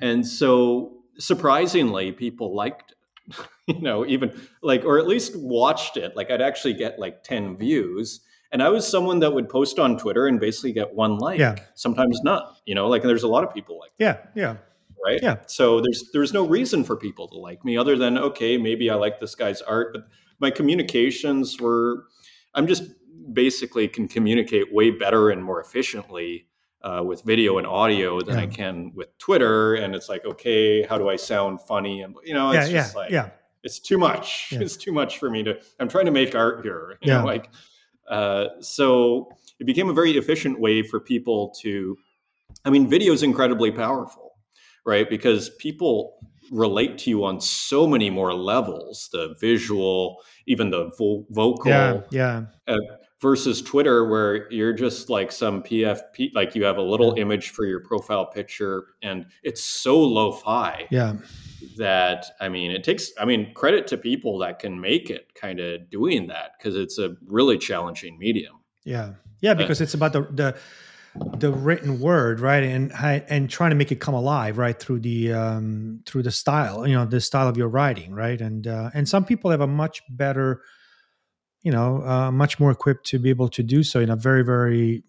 and 0.00 0.24
so 0.24 1.02
surprisingly, 1.18 2.12
people 2.12 2.54
liked 2.54 2.92
it. 2.92 2.96
you 3.66 3.80
know, 3.80 4.06
even 4.06 4.40
like 4.62 4.84
or 4.84 4.98
at 4.98 5.06
least 5.06 5.36
watched 5.36 5.96
it. 5.96 6.16
Like 6.16 6.30
I'd 6.30 6.42
actually 6.42 6.74
get 6.74 6.98
like 6.98 7.22
10 7.22 7.56
views 7.56 8.20
and 8.52 8.62
I 8.62 8.68
was 8.68 8.86
someone 8.86 9.18
that 9.20 9.32
would 9.32 9.48
post 9.48 9.78
on 9.78 9.96
Twitter 9.96 10.26
and 10.26 10.38
basically 10.38 10.72
get 10.72 10.94
one 10.94 11.16
like, 11.16 11.40
yeah. 11.40 11.56
sometimes 11.74 12.20
not. 12.22 12.58
You 12.66 12.74
know, 12.74 12.86
like 12.86 13.02
there's 13.02 13.22
a 13.22 13.28
lot 13.28 13.44
of 13.44 13.52
people 13.52 13.78
like 13.78 13.92
yeah, 13.98 14.18
yeah, 14.34 14.56
right, 15.04 15.20
yeah. 15.22 15.36
So 15.46 15.80
there's 15.80 16.10
there's 16.12 16.32
no 16.34 16.46
reason 16.46 16.84
for 16.84 16.94
people 16.94 17.26
to 17.28 17.38
like 17.38 17.64
me 17.64 17.78
other 17.78 17.96
than 17.96 18.18
okay, 18.18 18.58
maybe 18.58 18.90
I 18.90 18.94
like 18.94 19.20
this 19.20 19.34
guy's 19.34 19.62
art, 19.62 19.94
but 19.94 20.06
my 20.38 20.50
communications 20.50 21.60
were, 21.60 22.04
I'm 22.54 22.66
just 22.66 22.84
basically 23.32 23.88
can 23.88 24.06
communicate 24.06 24.72
way 24.72 24.90
better 24.90 25.30
and 25.30 25.42
more 25.42 25.60
efficiently 25.60 26.46
uh, 26.82 27.02
with 27.04 27.22
video 27.22 27.58
and 27.58 27.66
audio 27.66 28.20
than 28.20 28.36
yeah. 28.36 28.42
I 28.42 28.46
can 28.46 28.92
with 28.94 29.16
Twitter. 29.18 29.74
And 29.74 29.94
it's 29.94 30.08
like, 30.08 30.24
okay, 30.24 30.82
how 30.82 30.98
do 30.98 31.08
I 31.08 31.16
sound 31.16 31.60
funny? 31.62 32.02
And 32.02 32.14
you 32.24 32.34
know, 32.34 32.50
it's 32.50 32.70
yeah, 32.70 32.82
just 32.82 32.94
yeah, 32.94 33.00
like 33.00 33.10
yeah. 33.10 33.30
it's 33.62 33.78
too 33.78 33.98
much. 33.98 34.52
It's 34.60 34.76
too 34.76 34.92
much 34.92 35.18
for 35.18 35.30
me 35.30 35.42
to. 35.44 35.58
I'm 35.78 35.88
trying 35.88 36.06
to 36.06 36.12
make 36.12 36.34
art 36.34 36.62
here. 36.62 36.98
Yeah. 37.02 37.18
know, 37.18 37.26
like 37.26 37.50
uh, 38.08 38.48
so 38.60 39.30
it 39.58 39.64
became 39.64 39.88
a 39.88 39.92
very 39.92 40.12
efficient 40.12 40.60
way 40.60 40.82
for 40.82 41.00
people 41.00 41.54
to, 41.62 41.96
I 42.64 42.70
mean, 42.70 42.88
video 42.88 43.12
is 43.12 43.22
incredibly 43.22 43.70
powerful, 43.70 44.32
right? 44.84 45.08
Because 45.08 45.50
people 45.50 46.18
relate 46.50 46.98
to 46.98 47.10
you 47.10 47.24
on 47.24 47.40
so 47.40 47.86
many 47.86 48.10
more 48.10 48.34
levels 48.34 49.08
the 49.12 49.34
visual, 49.40 50.22
even 50.46 50.70
the 50.70 50.90
vo- 50.98 51.26
vocal. 51.30 51.70
Yeah. 51.70 52.00
yeah. 52.10 52.42
Uh, 52.66 52.76
versus 53.22 53.62
Twitter, 53.62 54.08
where 54.08 54.52
you're 54.52 54.72
just 54.72 55.08
like 55.08 55.30
some 55.30 55.62
PFP, 55.62 56.34
like 56.34 56.56
you 56.56 56.64
have 56.64 56.76
a 56.76 56.82
little 56.82 57.14
image 57.14 57.50
for 57.50 57.64
your 57.64 57.78
profile 57.78 58.26
picture, 58.26 58.88
and 59.00 59.26
it's 59.44 59.62
so 59.62 59.98
lo-fi. 59.98 60.88
Yeah. 60.90 61.14
That 61.76 62.26
I 62.40 62.48
mean, 62.48 62.72
it 62.72 62.82
takes. 62.82 63.12
I 63.18 63.24
mean, 63.24 63.54
credit 63.54 63.86
to 63.86 63.96
people 63.96 64.36
that 64.38 64.58
can 64.58 64.80
make 64.80 65.10
it, 65.10 65.32
kind 65.34 65.60
of 65.60 65.88
doing 65.90 66.26
that, 66.26 66.54
because 66.58 66.74
it's 66.74 66.98
a 66.98 67.14
really 67.24 67.56
challenging 67.56 68.18
medium. 68.18 68.56
Yeah, 68.82 69.12
yeah, 69.40 69.54
because 69.54 69.80
it's 69.80 69.94
about 69.94 70.12
the 70.12 70.22
the 70.22 70.58
the 71.38 71.52
written 71.52 72.00
word, 72.00 72.40
right, 72.40 72.64
and 72.64 72.92
and 73.00 73.48
trying 73.48 73.70
to 73.70 73.76
make 73.76 73.92
it 73.92 74.00
come 74.00 74.14
alive, 74.14 74.58
right, 74.58 74.76
through 74.76 75.00
the 75.00 75.32
um 75.32 76.00
through 76.04 76.24
the 76.24 76.32
style, 76.32 76.84
you 76.84 76.94
know, 76.94 77.04
the 77.04 77.20
style 77.20 77.46
of 77.46 77.56
your 77.56 77.68
writing, 77.68 78.12
right, 78.12 78.40
and 78.40 78.66
uh, 78.66 78.90
and 78.92 79.08
some 79.08 79.24
people 79.24 79.52
have 79.52 79.60
a 79.60 79.66
much 79.68 80.02
better 80.10 80.62
you 81.62 81.72
know, 81.72 82.02
uh, 82.04 82.30
much 82.30 82.58
more 82.58 82.70
equipped 82.70 83.06
to 83.06 83.18
be 83.18 83.30
able 83.30 83.48
to 83.48 83.62
do 83.62 83.82
so 83.82 84.00
in 84.00 84.10
a 84.10 84.16
very, 84.16 84.44
very 84.44 85.04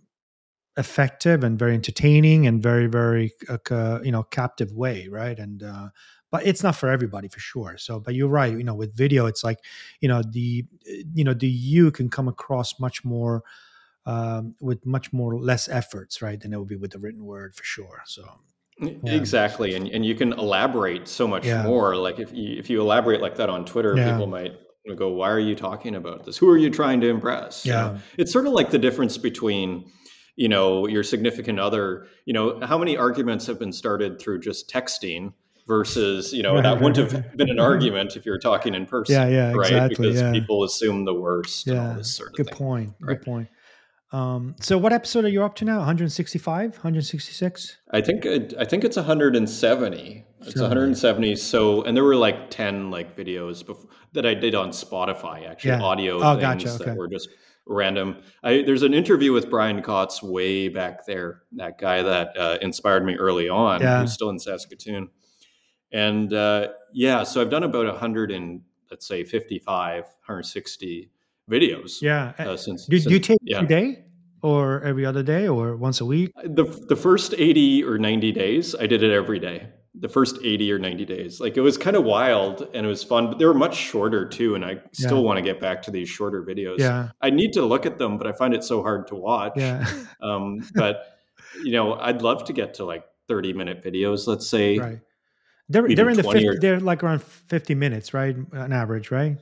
effective 0.77 1.43
and 1.43 1.57
very 1.59 1.73
entertaining 1.73 2.47
and 2.47 2.61
very, 2.61 2.87
very, 2.87 3.31
uh, 3.49 3.99
you 4.03 4.11
know, 4.11 4.23
captive 4.23 4.71
way, 4.71 5.07
right? 5.07 5.37
And 5.39 5.63
uh, 5.63 5.89
but 6.31 6.47
it's 6.47 6.63
not 6.63 6.75
for 6.75 6.89
everybody 6.89 7.27
for 7.27 7.39
sure. 7.39 7.77
So, 7.77 7.99
but 7.99 8.15
you're 8.15 8.27
right. 8.27 8.51
You 8.51 8.63
know, 8.63 8.73
with 8.73 8.95
video, 8.95 9.27
it's 9.27 9.43
like, 9.43 9.59
you 9.99 10.07
know, 10.07 10.23
the, 10.27 10.65
you 11.13 11.23
know, 11.23 11.35
the 11.35 11.47
you 11.47 11.91
can 11.91 12.09
come 12.09 12.27
across 12.27 12.79
much 12.79 13.05
more 13.05 13.43
um, 14.05 14.55
with 14.59 14.83
much 14.85 15.13
more 15.13 15.37
less 15.37 15.69
efforts, 15.69 16.21
right, 16.21 16.39
than 16.39 16.51
it 16.51 16.57
would 16.57 16.67
be 16.67 16.75
with 16.75 16.91
the 16.91 16.99
written 16.99 17.23
word 17.25 17.55
for 17.55 17.63
sure. 17.63 18.01
So. 18.05 18.23
Yeah. 18.79 19.13
Exactly, 19.13 19.75
and 19.75 19.87
and 19.87 20.03
you 20.03 20.15
can 20.15 20.33
elaborate 20.33 21.07
so 21.07 21.27
much 21.27 21.45
yeah. 21.45 21.61
more. 21.61 21.95
Like 21.95 22.17
if 22.19 22.33
you 22.33 22.57
if 22.57 22.71
you 22.71 22.81
elaborate 22.81 23.21
like 23.21 23.35
that 23.35 23.47
on 23.47 23.65
Twitter, 23.65 23.95
yeah. 23.95 24.11
people 24.11 24.25
might 24.25 24.53
go, 24.95 25.09
why 25.09 25.29
are 25.29 25.39
you 25.39 25.55
talking 25.55 25.95
about 25.95 26.25
this? 26.25 26.37
Who 26.37 26.49
are 26.49 26.57
you 26.57 26.69
trying 26.69 27.01
to 27.01 27.09
impress? 27.09 27.65
Yeah. 27.65 27.87
You 27.87 27.93
know, 27.93 27.99
it's 28.17 28.31
sort 28.31 28.47
of 28.47 28.53
like 28.53 28.71
the 28.71 28.79
difference 28.79 29.17
between, 29.17 29.89
you 30.35 30.49
know, 30.49 30.87
your 30.87 31.03
significant 31.03 31.59
other, 31.59 32.07
you 32.25 32.33
know, 32.33 32.59
how 32.61 32.77
many 32.77 32.97
arguments 32.97 33.45
have 33.47 33.59
been 33.59 33.73
started 33.73 34.19
through 34.19 34.41
just 34.41 34.69
texting 34.69 35.33
versus, 35.67 36.33
you 36.33 36.43
know, 36.43 36.55
right, 36.55 36.63
that 36.63 36.73
right, 36.73 36.81
wouldn't 36.81 37.13
right. 37.13 37.23
have 37.23 37.37
been 37.37 37.49
an 37.49 37.59
argument 37.61 38.15
if 38.15 38.25
you're 38.25 38.39
talking 38.39 38.75
in 38.75 38.85
person. 38.85 39.15
Yeah, 39.15 39.27
yeah, 39.27 39.51
right? 39.53 39.71
Exactly, 39.71 40.07
because 40.07 40.21
yeah. 40.21 40.31
people 40.31 40.63
assume 40.63 41.05
the 41.05 41.13
worst 41.13 41.67
yeah. 41.67 42.01
sort 42.01 42.29
of 42.29 42.35
Good 42.35 42.47
thing, 42.47 42.55
point. 42.55 42.93
Good 43.01 43.21
point. 43.21 43.47
Um, 44.13 44.55
so 44.59 44.77
what 44.77 44.93
episode 44.93 45.25
are 45.25 45.29
you 45.29 45.43
up 45.43 45.55
to 45.55 45.65
now? 45.65 45.77
165, 45.77 46.75
166? 46.75 47.77
I 47.91 48.01
think 48.01 48.27
I 48.27 48.63
think 48.63 48.83
it's 48.83 48.95
170. 48.95 50.23
It's 50.47 50.59
170. 50.59 51.35
So 51.35 51.83
and 51.83 51.95
there 51.95 52.03
were 52.03 52.15
like 52.15 52.49
10 52.49 52.91
like 52.91 53.15
videos 53.17 53.65
before, 53.65 53.89
that 54.13 54.25
I 54.25 54.33
did 54.33 54.55
on 54.55 54.69
Spotify 54.69 55.49
actually 55.49 55.71
yeah. 55.71 55.81
audio 55.81 56.21
oh, 56.21 56.33
things 56.33 56.63
gotcha. 56.63 56.69
okay. 56.75 56.85
that 56.85 56.97
were 56.97 57.07
just 57.07 57.29
random. 57.65 58.17
I, 58.43 58.63
there's 58.65 58.83
an 58.83 58.93
interview 58.93 59.31
with 59.31 59.49
Brian 59.49 59.81
Kotz 59.81 60.21
way 60.21 60.67
back 60.67 61.05
there, 61.05 61.43
that 61.53 61.77
guy 61.77 62.01
that 62.01 62.37
uh, 62.37 62.57
inspired 62.61 63.05
me 63.05 63.15
early 63.15 63.49
on, 63.49 63.81
yeah. 63.81 64.01
who's 64.01 64.13
still 64.13 64.29
in 64.29 64.39
Saskatoon. 64.39 65.09
And 65.91 66.33
uh, 66.33 66.69
yeah, 66.91 67.23
so 67.23 67.41
I've 67.41 67.49
done 67.49 67.63
about 67.63 67.85
100 67.85 68.31
and 68.31 68.61
let's 68.91 69.07
say 69.07 69.23
55, 69.23 70.03
160 70.03 71.09
videos. 71.49 72.01
Yeah. 72.01 72.33
Uh, 72.37 72.57
since, 72.57 72.85
do, 72.87 72.97
since, 72.97 73.07
do 73.07 73.13
you 73.13 73.19
take 73.19 73.39
yeah. 73.43 73.63
day? 73.63 74.03
or 74.43 74.81
every 74.81 75.05
other 75.05 75.23
day 75.23 75.47
or 75.47 75.75
once 75.77 76.01
a 76.01 76.05
week? 76.05 76.31
The, 76.43 76.65
the 76.89 76.95
first 76.95 77.33
80 77.35 77.85
or 77.85 77.97
90 77.97 78.31
days, 78.33 78.75
I 78.75 78.85
did 78.85 79.01
it 79.01 79.11
every 79.11 79.39
day. 79.39 79.69
The 79.95 80.09
first 80.09 80.39
80 80.43 80.71
or 80.71 80.79
90 80.79 81.05
days. 81.05 81.39
Like 81.39 81.55
it 81.55 81.61
was 81.61 81.77
kind 81.77 81.95
of 81.95 82.03
wild 82.03 82.67
and 82.73 82.85
it 82.85 82.89
was 82.89 83.03
fun, 83.03 83.27
but 83.27 83.37
they 83.37 83.45
were 83.45 83.53
much 83.53 83.75
shorter 83.75 84.27
too. 84.27 84.55
And 84.55 84.65
I 84.65 84.81
still 84.91 85.17
yeah. 85.19 85.23
want 85.23 85.37
to 85.37 85.43
get 85.43 85.59
back 85.59 85.83
to 85.83 85.91
these 85.91 86.09
shorter 86.09 86.43
videos. 86.43 86.79
Yeah. 86.79 87.09
I 87.21 87.29
need 87.29 87.53
to 87.53 87.63
look 87.63 87.85
at 87.85 87.99
them, 87.99 88.17
but 88.17 88.25
I 88.25 88.31
find 88.31 88.55
it 88.55 88.63
so 88.63 88.81
hard 88.81 89.05
to 89.07 89.15
watch. 89.15 89.53
Yeah. 89.55 89.87
um, 90.21 90.67
but, 90.73 91.19
you 91.63 91.71
know, 91.71 91.93
I'd 91.93 92.23
love 92.23 92.43
to 92.45 92.53
get 92.53 92.73
to 92.75 92.85
like 92.85 93.05
30 93.27 93.53
minute 93.53 93.83
videos, 93.83 94.25
let's 94.25 94.47
say. 94.47 94.79
Right. 94.79 94.99
They're, 95.69 95.87
they're 95.87 96.09
in 96.09 96.17
the 96.17 96.23
50, 96.23 96.47
or, 96.47 96.59
they're 96.59 96.79
like 96.79 97.03
around 97.03 97.21
50 97.23 97.75
minutes, 97.75 98.13
right? 98.13 98.35
On 98.53 98.73
average, 98.73 99.11
right? 99.11 99.37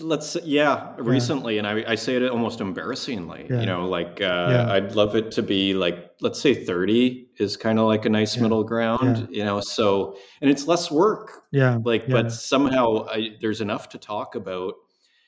Let's 0.00 0.36
yeah, 0.44 0.94
recently, 0.98 1.58
and 1.58 1.66
I, 1.66 1.84
I 1.88 1.94
say 1.96 2.16
it 2.16 2.22
almost 2.30 2.60
embarrassingly. 2.60 3.46
Yeah. 3.50 3.60
You 3.60 3.66
know, 3.66 3.88
like 3.88 4.20
uh, 4.20 4.48
Yeah. 4.50 4.72
I'd 4.72 4.94
love 4.94 5.16
it 5.16 5.32
to 5.32 5.42
be 5.42 5.74
like 5.74 6.12
let's 6.20 6.40
say 6.40 6.54
thirty 6.54 7.28
is 7.38 7.56
kind 7.56 7.78
of 7.78 7.86
like 7.86 8.04
a 8.04 8.08
nice 8.08 8.36
Yeah. 8.36 8.42
middle 8.42 8.64
ground. 8.64 9.28
You 9.30 9.44
know, 9.44 9.60
so 9.60 10.16
and 10.40 10.50
it's 10.50 10.66
less 10.66 10.90
work. 10.90 11.42
Yeah. 11.50 11.78
Like, 11.82 12.02
yeah. 12.06 12.22
but 12.22 12.32
somehow 12.32 13.06
I, 13.08 13.36
there's 13.40 13.60
enough 13.60 13.88
to 13.90 13.98
talk 13.98 14.34
about, 14.34 14.74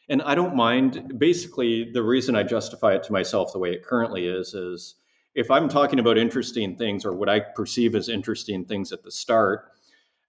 and 0.08 0.22
I 0.22 0.34
don't 0.34 0.54
mind. 0.56 1.18
Basically, 1.18 1.90
the 1.92 2.02
reason 2.02 2.36
I 2.36 2.42
justify 2.42 2.94
it 2.94 3.02
to 3.04 3.12
myself 3.12 3.52
the 3.52 3.58
way 3.58 3.72
it 3.72 3.82
currently 3.84 4.26
is 4.26 4.54
is 4.54 4.94
if 5.34 5.50
I'm 5.50 5.68
talking 5.68 5.98
about 5.98 6.16
interesting 6.16 6.76
things 6.76 7.04
or 7.04 7.12
what 7.12 7.28
I 7.28 7.40
perceive 7.40 7.94
as 7.94 8.08
interesting 8.08 8.64
things 8.64 8.92
at 8.92 9.02
the 9.02 9.10
start 9.10 9.70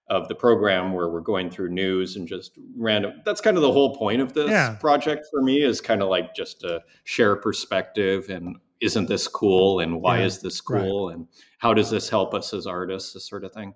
of 0.08 0.28
the 0.28 0.34
program 0.34 0.92
where 0.92 1.08
we're 1.08 1.20
going 1.20 1.50
through 1.50 1.68
news 1.68 2.14
and 2.16 2.28
just 2.28 2.52
random 2.76 3.12
that's 3.24 3.40
kind 3.40 3.56
of 3.56 3.62
the 3.62 3.72
whole 3.72 3.96
point 3.96 4.20
of 4.20 4.32
this 4.34 4.48
Yeah. 4.50 4.74
project 4.80 5.26
for 5.32 5.42
me 5.42 5.62
is 5.62 5.80
kind 5.80 6.00
of 6.02 6.08
like 6.08 6.34
just 6.34 6.60
to 6.60 6.80
share 7.04 7.34
perspective 7.36 8.28
and 8.30 8.56
isn't 8.80 9.08
this 9.08 9.26
cool 9.26 9.80
and 9.80 10.00
why 10.00 10.18
Yeah. 10.18 10.26
is 10.26 10.40
this 10.40 10.62
Right. 10.68 10.82
cool 10.82 11.08
and 11.08 11.26
how 11.58 11.74
does 11.74 11.90
this 11.90 12.08
help 12.08 12.34
us 12.34 12.52
as 12.54 12.66
artists 12.66 13.14
this 13.14 13.28
sort 13.28 13.42
of 13.44 13.52
thing 13.52 13.74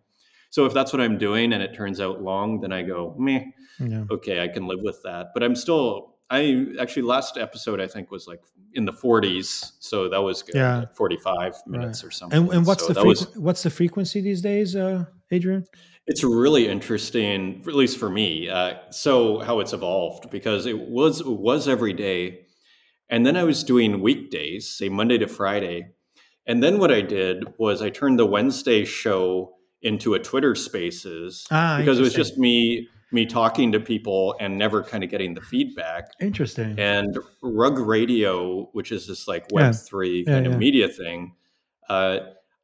so 0.51 0.67
if 0.67 0.73
that's 0.75 0.93
what 0.93 1.01
i'm 1.01 1.19
doing 1.19 1.53
and 1.53 1.63
it 1.63 1.75
turns 1.75 2.01
out 2.01 2.23
long 2.23 2.61
then 2.61 2.73
i 2.73 2.83
go 2.83 3.15
meh 3.19 3.43
yeah. 3.81 4.05
okay 4.11 4.41
i 4.43 4.47
can 4.49 4.67
live 4.69 4.81
with 4.83 5.03
that 5.03 5.29
but 5.35 5.43
i'm 5.43 5.57
still 5.57 6.15
i 6.31 6.67
actually 6.81 7.03
last 7.03 7.39
episode 7.39 7.81
i 7.81 7.87
think 7.89 8.11
was 8.13 8.29
like 8.29 8.41
in 8.75 8.85
the 8.85 8.93
40s 8.93 9.73
so 9.81 10.09
that 10.09 10.19
was 10.23 10.43
good 10.43 10.55
Yeah. 10.55 10.79
like 10.81 10.95
45 10.95 11.57
minutes 11.67 12.05
or 12.05 12.11
something 12.13 12.39
And, 12.45 12.53
and 12.53 12.67
what's 12.67 12.87
So 12.87 12.93
the 12.93 13.05
was- 13.05 13.37
what's 13.37 13.65
the 13.65 13.71
frequency 13.71 14.21
these 14.21 14.41
days, 14.43 14.77
uh, 14.77 15.07
Adrian? 15.33 15.65
It's 16.11 16.25
really 16.25 16.67
interesting, 16.67 17.63
at 17.69 17.75
least 17.75 17.97
for 17.97 18.11
me. 18.11 18.49
Uh, 18.49 18.75
so 18.91 19.39
how 19.39 19.61
it's 19.61 19.73
evolved 19.73 20.29
because 20.29 20.67
it 20.67 20.77
was 20.77 21.21
it 21.21 21.27
was 21.29 21.69
every 21.69 21.93
day, 21.93 22.47
and 23.09 23.25
then 23.25 23.37
I 23.37 23.45
was 23.45 23.63
doing 23.63 24.01
weekdays, 24.01 24.69
say 24.69 24.89
Monday 24.89 25.19
to 25.19 25.29
Friday, 25.29 25.93
and 26.49 26.61
then 26.65 26.81
what 26.81 26.91
I 26.91 27.01
did 27.01 27.45
was 27.59 27.81
I 27.81 27.91
turned 27.91 28.19
the 28.19 28.27
Wednesday 28.27 28.85
show 28.85 29.55
into 29.83 30.15
a 30.15 30.19
Twitter 30.19 30.57
Spaces 30.57 31.47
Ah, 31.53 31.77
because 31.79 32.01
it 32.01 32.03
was 32.03 32.13
just 32.13 32.37
me 32.37 32.89
me 33.13 33.25
talking 33.25 33.71
to 33.71 33.79
people 33.79 34.35
and 34.41 34.59
never 34.59 34.83
kind 34.83 35.05
of 35.05 35.11
getting 35.11 35.35
the 35.35 35.41
feedback. 35.41 36.11
Interesting. 36.21 36.77
And 36.77 37.17
Rug 37.41 37.79
Radio, 37.79 38.69
which 38.73 38.91
is 38.91 39.07
this 39.07 39.29
like 39.29 39.47
Yeah. 39.53 39.67
Web 39.67 39.75
three 39.77 40.25
Yeah, 40.27 40.35
kind 40.35 40.47
of 40.49 40.59
media 40.59 40.89
thing, 40.89 41.37
uh, 41.89 42.19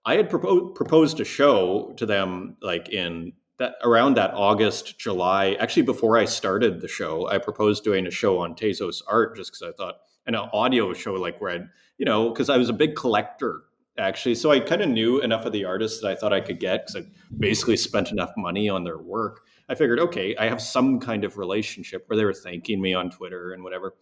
I 0.06 0.16
had 0.16 0.30
propo- 0.30 0.74
proposed 0.74 1.18
a 1.18 1.24
show 1.24 1.92
to 1.96 2.06
them 2.06 2.56
like 2.62 2.88
in 2.88 3.32
that 3.58 3.74
around 3.82 4.16
that 4.16 4.32
August, 4.34 4.98
July. 4.98 5.56
Actually, 5.58 5.82
before 5.82 6.16
I 6.16 6.24
started 6.24 6.80
the 6.80 6.88
show, 6.88 7.28
I 7.28 7.38
proposed 7.38 7.82
doing 7.84 8.06
a 8.06 8.10
show 8.10 8.38
on 8.38 8.54
Tezos 8.54 9.02
art 9.08 9.36
just 9.36 9.50
because 9.50 9.62
I 9.62 9.72
thought 9.76 9.96
an 10.26 10.36
audio 10.36 10.92
show 10.92 11.14
like 11.14 11.40
where 11.40 11.50
I'd, 11.50 11.68
you 11.98 12.04
know, 12.04 12.30
because 12.30 12.48
I 12.48 12.56
was 12.56 12.68
a 12.68 12.72
big 12.72 12.94
collector 12.94 13.62
actually. 13.98 14.34
So 14.34 14.50
I 14.52 14.60
kind 14.60 14.82
of 14.82 14.88
knew 14.88 15.20
enough 15.20 15.44
of 15.44 15.52
the 15.52 15.64
artists 15.64 16.00
that 16.02 16.10
I 16.10 16.14
thought 16.14 16.32
I 16.32 16.40
could 16.40 16.60
get 16.60 16.86
because 16.86 17.02
I 17.02 17.08
basically 17.38 17.76
spent 17.76 18.12
enough 18.12 18.30
money 18.36 18.68
on 18.68 18.84
their 18.84 18.98
work. 18.98 19.40
I 19.68 19.74
figured, 19.74 19.98
okay, 19.98 20.36
I 20.36 20.48
have 20.48 20.60
some 20.60 21.00
kind 21.00 21.24
of 21.24 21.38
relationship 21.38 22.04
where 22.06 22.16
they 22.16 22.24
were 22.24 22.34
thanking 22.34 22.80
me 22.80 22.94
on 22.94 23.10
Twitter 23.10 23.52
and 23.52 23.64
whatever. 23.64 23.96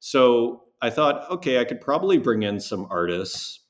So 0.00 0.64
I 0.80 0.90
thought, 0.90 1.30
okay, 1.30 1.60
I 1.60 1.64
could 1.64 1.80
probably 1.80 2.18
bring 2.18 2.42
in 2.42 2.58
some 2.58 2.86
artists 2.90 3.60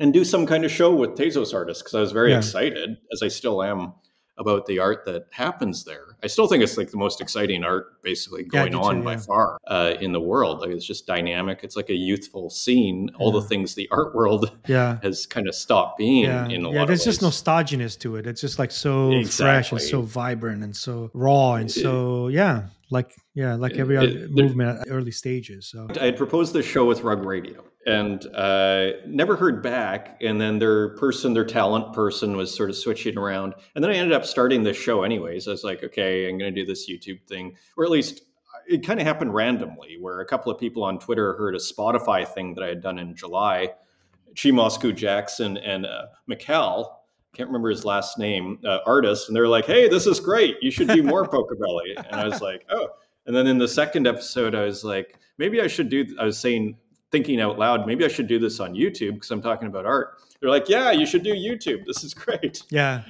and 0.00 0.12
do 0.12 0.24
some 0.24 0.46
kind 0.46 0.64
of 0.64 0.70
show 0.72 0.94
with 0.94 1.10
Tezos 1.10 1.54
artists 1.54 1.82
because 1.82 1.94
I 1.94 2.00
was 2.00 2.12
very 2.12 2.32
Yeah. 2.32 2.38
excited, 2.38 2.96
as 3.12 3.22
I 3.22 3.28
still 3.28 3.62
am, 3.62 3.92
about 4.38 4.64
the 4.64 4.78
art 4.78 5.04
that 5.04 5.26
happens 5.32 5.84
there. 5.84 6.16
I 6.24 6.26
still 6.26 6.46
think 6.46 6.62
it's 6.62 6.78
like 6.78 6.90
the 6.90 6.96
most 6.96 7.20
exciting 7.20 7.62
art 7.62 8.02
basically 8.02 8.44
going 8.44 8.72
do 8.72 8.80
on 8.80 8.96
too, 8.96 9.02
by 9.02 9.12
yeah. 9.12 9.18
far 9.18 9.58
uh, 9.66 9.94
in 10.00 10.12
the 10.12 10.20
world. 10.20 10.60
Like 10.60 10.70
it's 10.70 10.86
just 10.86 11.06
dynamic. 11.06 11.60
It's 11.62 11.76
like 11.76 11.90
a 11.90 11.94
youthful 11.94 12.48
scene. 12.48 13.10
All 13.18 13.32
the 13.32 13.42
things 13.42 13.74
the 13.74 13.86
art 13.90 14.14
world 14.14 14.50
yeah. 14.66 14.98
has 15.02 15.26
kind 15.26 15.46
of 15.46 15.54
stopped 15.54 15.98
being 15.98 16.24
Yeah, 16.24 16.46
in 16.48 16.64
a 16.64 16.72
yeah. 16.72 16.78
lot 16.78 16.86
There's 16.88 17.04
just 17.04 17.20
nostalginess 17.20 17.98
to 17.98 18.16
it. 18.16 18.26
It's 18.26 18.40
just 18.40 18.58
like 18.58 18.70
so 18.70 19.22
fresh 19.24 19.72
and 19.72 19.80
so 19.80 20.00
vibrant 20.00 20.64
and 20.64 20.74
so 20.74 21.10
raw 21.12 21.54
and 21.56 21.70
so 21.70 22.28
yeah, 22.28 22.62
like 22.90 23.14
yeah, 23.40 23.54
like 23.54 23.72
every 23.76 23.96
It- 23.96 23.98
other 23.98 24.28
movement 24.28 24.80
at 24.80 24.86
early 24.90 25.10
stages. 25.10 25.66
So 25.66 25.86
I 26.00 26.04
had 26.06 26.16
proposed 26.16 26.52
this 26.52 26.66
show 26.66 26.84
with 26.84 27.02
Rug 27.02 27.24
Radio 27.24 27.64
and 27.86 28.24
uh, 28.34 28.90
never 29.06 29.34
heard 29.36 29.62
back. 29.62 30.18
And 30.20 30.38
then 30.40 30.58
their 30.58 30.90
person, 30.96 31.32
their 31.32 31.46
talent 31.46 31.94
person, 31.94 32.36
was 32.36 32.54
sort 32.54 32.68
of 32.68 32.76
switching 32.76 33.16
around. 33.16 33.54
And 33.74 33.82
then 33.82 33.90
I 33.90 33.94
ended 33.94 34.12
up 34.12 34.26
starting 34.26 34.62
this 34.62 34.76
show 34.76 35.02
anyways. 35.02 35.48
I 35.48 35.52
was 35.52 35.64
like, 35.64 35.82
okay, 35.82 36.28
I'm 36.28 36.36
going 36.38 36.54
to 36.54 36.60
do 36.60 36.66
this 36.66 36.90
YouTube 36.90 37.22
thing, 37.26 37.56
or 37.76 37.84
at 37.84 37.90
least 37.90 38.22
it 38.68 38.84
kind 38.84 39.00
of 39.00 39.06
happened 39.06 39.32
randomly, 39.34 39.96
where 39.98 40.20
a 40.20 40.26
couple 40.26 40.52
of 40.52 40.58
people 40.60 40.84
on 40.84 40.98
Twitter 40.98 41.32
heard 41.38 41.54
a 41.54 41.58
Spotify 41.58 42.28
thing 42.28 42.54
that 42.54 42.62
I 42.62 42.68
had 42.68 42.82
done 42.82 42.98
in 42.98 43.16
July. 43.16 43.70
Chi 44.40 44.50
Moscow 44.50 44.92
Jackson 44.92 45.56
and 45.56 45.86
uh, 45.86 46.06
Mikkel, 46.30 46.86
can't 47.32 47.48
remember 47.48 47.70
his 47.70 47.84
last 47.84 48.18
name, 48.18 48.58
uh, 48.64 48.78
artist, 48.86 49.28
and 49.28 49.34
they're 49.36 49.48
like, 49.48 49.64
"Hey, 49.64 49.88
this 49.88 50.06
is 50.06 50.20
great. 50.20 50.56
You 50.60 50.70
should 50.70 50.88
do 50.88 51.02
more 51.02 51.24
Pocobelli." 51.34 51.96
And 51.96 52.20
I 52.20 52.28
was 52.28 52.40
like, 52.40 52.66
"Oh." 52.70 52.88
And 53.26 53.34
then 53.36 53.46
in 53.46 53.58
the 53.58 53.68
second 53.68 54.06
episode, 54.06 54.54
I 54.54 54.64
was 54.64 54.82
like, 54.84 55.18
"Maybe 55.38 55.60
I 55.60 55.66
should 55.66 55.88
do." 55.88 56.06
I 56.18 56.24
was 56.24 56.38
saying, 56.38 56.76
thinking 57.12 57.40
out 57.40 57.58
loud, 57.58 57.86
maybe 57.86 58.04
I 58.04 58.08
should 58.08 58.28
do 58.28 58.38
this 58.38 58.60
on 58.60 58.74
YouTube 58.74 59.14
because 59.14 59.30
I'm 59.30 59.42
talking 59.42 59.68
about 59.68 59.84
art. 59.86 60.16
They're 60.40 60.48
like, 60.50 60.68
"Yeah, 60.70 60.90
you 60.90 61.04
should 61.04 61.22
do 61.22 61.34
YouTube. 61.34 61.84
This 61.86 62.02
is 62.02 62.14
great." 62.24 62.62
yeah, 62.70 63.02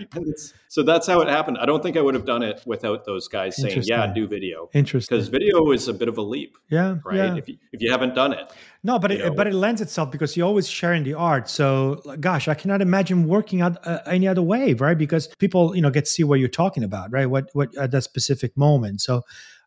so 0.69 0.83
that's 0.83 1.07
how 1.07 1.21
it 1.21 1.29
happened. 1.29 1.59
I 1.59 1.67
don't 1.67 1.81
think 1.83 1.97
I 1.97 2.01
would 2.01 2.15
have 2.15 2.25
done 2.25 2.43
it 2.43 2.61
without 2.67 3.05
those 3.05 3.29
guys 3.29 3.57
saying, 3.57 3.83
"Yeah, 3.85 4.13
do 4.13 4.27
video," 4.27 4.69
interesting. 4.75 5.17
because 5.17 5.29
video 5.29 5.71
is 5.71 5.87
a 5.87 5.95
bit 5.95 6.09
of 6.09 6.19
a 6.19 6.23
leap, 6.23 6.57
Yeah, 6.71 6.97
right? 7.05 7.17
yeah. 7.17 7.37
If 7.37 7.49
you, 7.49 7.57
if 7.73 7.81
you 7.81 7.91
haven't 7.93 8.17
done 8.17 8.33
it, 8.33 8.51
No, 8.83 8.99
but 8.99 9.13
it, 9.13 9.21
know. 9.21 9.33
but 9.33 9.47
it 9.47 9.55
lends 9.55 9.81
itself 9.81 10.11
because 10.11 10.37
you're 10.37 10.47
always 10.47 10.69
sharing 10.69 11.05
the 11.05 11.15
art. 11.15 11.49
So, 11.49 12.03
gosh, 12.19 12.49
I 12.49 12.55
cannot 12.55 12.83
imagine 12.83 13.29
working 13.29 13.61
out 13.61 13.87
uh, 13.87 14.01
any 14.07 14.27
other 14.27 14.43
way, 14.43 14.75
right? 14.75 14.99
Because 14.99 15.29
people, 15.39 15.77
you 15.77 15.83
know, 15.83 15.91
get 15.91 16.07
to 16.07 16.11
see 16.11 16.25
what 16.25 16.41
you're 16.41 16.49
talking 16.49 16.83
about, 16.83 17.13
right? 17.13 17.27
What 17.27 17.49
what 17.53 17.77
at 17.77 17.93
that 17.93 18.03
specific 18.03 18.57
moment. 18.57 19.03
So, 19.03 19.23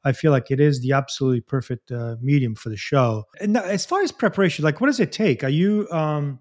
I 0.06 0.12
feel 0.12 0.32
like 0.32 0.52
it 0.52 0.60
is 0.60 0.82
the 0.82 0.92
absolutely 0.92 1.42
perfect 1.42 1.92
uh, 1.92 2.16
medium 2.22 2.56
for 2.56 2.70
the 2.70 2.78
show. 2.78 3.24
And 3.40 3.56
as 3.58 3.86
far 3.86 4.02
as 4.02 4.12
preparation, 4.12 4.66
like, 4.66 4.82
what 4.82 4.88
does 4.88 5.00
it 5.00 5.12
take? 5.12 5.44
Are 5.44 5.50
you 5.50 5.88
um 5.92 6.40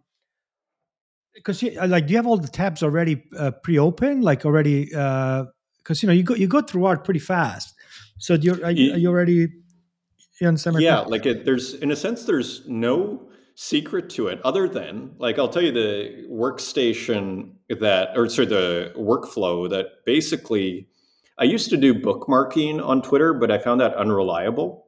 because 1.35 1.63
you 1.63 1.71
like 1.87 2.07
do 2.07 2.13
you 2.13 2.19
have 2.19 2.27
all 2.27 2.37
the 2.37 2.49
tabs 2.49 2.83
already 2.83 3.23
uh, 3.39 3.51
pre-open, 3.63 4.21
like 4.21 4.45
already? 4.45 4.87
Because 4.87 6.03
you 6.03 6.07
know 6.07 6.13
you 6.13 6.23
go 6.23 6.35
you 6.35 6.47
go 6.49 6.61
through 6.61 6.85
art 6.87 7.05
pretty 7.05 7.21
fast. 7.21 7.75
So 8.19 8.37
do 8.37 8.47
you 8.49 8.65
are, 8.65 8.71
you- 8.71 8.93
are 8.95 8.99
you 8.99 9.09
already? 9.09 9.49
You 10.41 10.49
understand? 10.49 10.81
yeah 10.81 10.97
question? 10.97 11.11
like 11.11 11.27
it, 11.27 11.45
there's 11.45 11.75
in 11.75 11.93
a 11.93 11.97
sense 11.97 12.25
there's 12.25 12.67
no 12.67 13.29
secret 13.55 14.11
to 14.11 14.27
it 14.29 14.41
other 14.45 14.67
than 14.67 15.13
like 15.19 15.39
i'll 15.39 15.49
tell 15.49 15.63
you 15.63 15.71
the 15.71 16.27
workstation 16.29 17.53
that 17.69 18.09
or 18.17 18.29
sorry 18.29 18.47
the 18.47 18.93
workflow 18.97 19.69
that 19.71 20.05
basically 20.07 20.89
i 21.43 21.45
used 21.45 21.69
to 21.71 21.77
do 21.77 21.93
bookmarking 21.95 22.83
on 22.87 23.03
twitter 23.03 23.35
but 23.35 23.51
i 23.51 23.59
found 23.59 23.81
that 23.81 23.95
unreliable 23.97 24.87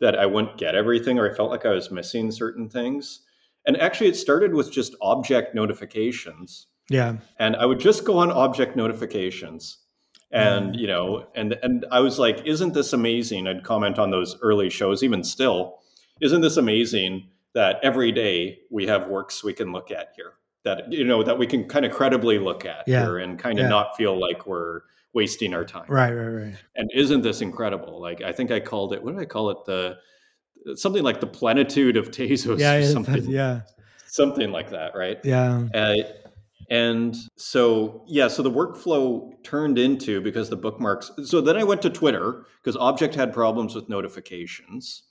that 0.00 0.16
i 0.18 0.26
wouldn't 0.26 0.58
get 0.58 0.74
everything 0.74 1.18
or 1.18 1.30
i 1.30 1.34
felt 1.34 1.50
like 1.50 1.64
i 1.66 1.70
was 1.70 1.90
missing 1.90 2.30
certain 2.30 2.68
things 2.68 3.20
and 3.66 3.76
actually 3.80 4.08
it 4.08 4.16
started 4.16 4.52
with 4.54 4.70
just 4.70 4.94
objkt 5.02 5.54
notifications 5.54 6.66
Yeah. 6.90 7.16
and 7.38 7.56
I 7.56 7.64
would 7.64 7.80
just 7.80 8.04
go 8.04 8.18
on 8.18 8.28
objkt 8.30 8.76
notifications. 8.76 9.78
And 10.30 10.74
Mm. 10.74 10.78
you 10.80 10.86
know, 10.86 11.26
and 11.34 11.56
and 11.62 11.86
I 11.90 12.00
was 12.00 12.18
like, 12.18 12.44
"Isn't 12.44 12.74
this 12.74 12.92
amazing?" 12.92 13.46
I'd 13.46 13.62
comment 13.64 13.98
on 13.98 14.10
those 14.10 14.36
early 14.42 14.68
shows, 14.68 15.02
even 15.02 15.22
still. 15.24 15.78
Isn't 16.20 16.42
this 16.42 16.56
amazing 16.58 17.28
that 17.54 17.78
every 17.82 18.10
day 18.12 18.58
we 18.70 18.86
have 18.86 19.08
works 19.08 19.42
we 19.44 19.52
can 19.54 19.72
look 19.72 19.90
at 19.90 20.08
here 20.16 20.32
that 20.64 20.92
you 20.92 21.04
know 21.04 21.22
that 21.22 21.38
we 21.38 21.46
can 21.46 21.64
kind 21.68 21.86
of 21.86 21.92
credibly 21.92 22.38
look 22.38 22.66
at 22.66 22.82
Yeah. 22.86 23.04
here 23.04 23.16
and 23.18 23.38
kind 23.38 23.58
of 23.58 23.62
Yeah. 23.64 23.68
not 23.70 23.96
feel 23.96 24.18
like 24.20 24.44
we're 24.46 24.80
wasting 25.14 25.54
our 25.54 25.64
time. 25.64 25.86
Right. 25.88 26.12
Right. 26.12 26.44
Right. 26.44 26.54
And 26.76 26.90
isn't 26.94 27.22
this 27.22 27.40
incredible? 27.40 28.00
Like 28.00 28.22
I 28.22 28.32
think 28.32 28.50
I 28.50 28.60
called 28.60 28.92
it. 28.92 29.02
What 29.02 29.14
did 29.14 29.20
I 29.20 29.26
call 29.26 29.50
it? 29.50 29.58
The 29.64 29.96
something 30.76 31.02
like 31.02 31.20
the 31.20 31.26
plenitude 31.26 31.96
of 31.96 32.10
Tezos. 32.10 32.58
Yeah. 32.58 32.82
something, 32.84 33.24
Yeah. 33.24 33.60
something 34.06 34.50
like 34.50 34.70
that, 34.70 34.94
right? 34.94 35.18
Yeah. 35.24 35.68
Uh, 35.74 35.94
and 36.70 37.14
so, 37.36 38.04
yeah, 38.06 38.28
so 38.28 38.42
the 38.42 38.50
workflow 38.50 39.30
turned 39.42 39.78
into 39.78 40.20
because 40.20 40.48
the 40.48 40.56
bookmarks. 40.56 41.10
So 41.24 41.40
then 41.40 41.56
I 41.56 41.64
went 41.64 41.82
to 41.82 41.90
Twitter 41.90 42.46
because 42.62 42.76
objkt 42.76 43.14
had 43.14 43.32
problems 43.32 43.74
with 43.74 43.88
notifications. 43.88 45.02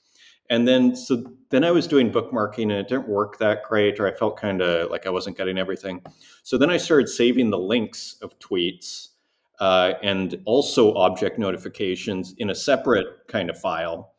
And 0.50 0.68
then, 0.68 0.94
so 0.94 1.24
then 1.50 1.64
I 1.64 1.70
was 1.70 1.86
doing 1.86 2.10
bookmarking 2.10 2.64
and 2.64 2.72
it 2.72 2.88
didn't 2.88 3.08
work 3.08 3.38
that 3.38 3.62
great, 3.62 3.98
or 3.98 4.06
I 4.06 4.12
felt 4.12 4.38
kind 4.38 4.60
of 4.60 4.90
like 4.90 5.06
I 5.06 5.10
wasn't 5.10 5.38
getting 5.38 5.56
everything. 5.56 6.02
So 6.42 6.58
then 6.58 6.70
I 6.70 6.76
started 6.76 7.08
saving 7.08 7.50
the 7.50 7.58
links 7.58 8.16
of 8.20 8.38
tweets 8.40 9.08
uh, 9.60 9.94
and 10.02 10.40
also 10.44 10.94
objkt 10.94 11.38
notifications 11.38 12.34
in 12.38 12.50
a 12.50 12.54
separate 12.54 13.06
kind 13.28 13.50
of 13.50 13.58
file. 13.58 14.12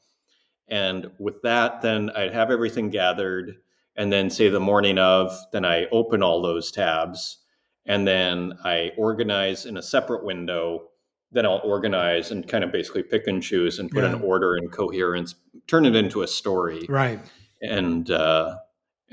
And 0.67 1.11
with 1.19 1.41
that, 1.43 1.81
then 1.81 2.09
I'd 2.15 2.33
have 2.33 2.51
everything 2.51 2.89
gathered 2.89 3.57
and 3.97 4.11
then 4.11 4.29
say 4.29 4.49
the 4.49 4.59
morning 4.59 4.97
of 4.97 5.31
then 5.53 5.63
i 5.63 5.85
open 5.85 6.21
all 6.21 6.41
those 6.41 6.69
tabs 6.69 7.37
and 7.85 8.05
then 8.05 8.51
i 8.65 8.91
organize 8.97 9.65
in 9.65 9.77
a 9.77 9.81
separate 9.81 10.25
window 10.25 10.89
then 11.31 11.45
I'll 11.45 11.61
organize 11.65 12.31
and 12.31 12.47
kind 12.47 12.63
of 12.63 12.71
basically 12.71 13.03
pick 13.03 13.27
and 13.27 13.41
choose 13.43 13.79
and 13.79 13.89
put 13.91 14.03
Yeah. 14.03 14.13
an 14.15 14.21
order 14.21 14.55
and 14.55 14.71
coherence, 14.71 15.35
turn 15.67 15.85
it 15.85 15.93
into 15.95 16.21
a 16.21 16.27
story, 16.27 16.85
Right. 16.87 17.19
and 17.61 18.09
uh, 18.09 18.55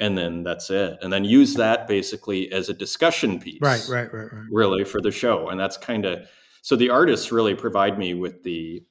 and 0.03 0.19
then 0.19 0.43
that's 0.43 0.69
it. 0.71 0.99
And 1.03 1.13
then 1.13 1.25
use 1.25 1.55
that 1.55 1.87
basically 1.89 2.51
as 2.53 2.69
a 2.69 2.75
discussion 2.75 3.39
piece, 3.39 3.61
Right. 3.63 3.85
Right. 3.89 4.13
Right. 4.13 4.33
Right. 4.33 4.47
really 4.51 4.85
for 4.85 5.01
the 5.01 5.11
show. 5.11 5.49
And 5.51 5.59
that's 5.59 5.77
kind 5.77 6.05
of 6.05 6.15
so 6.61 6.77
the 6.77 6.91
artists 6.91 7.33
really 7.33 7.55
provide 7.55 7.99
me 7.99 8.15
with 8.15 8.43
the 8.43 8.83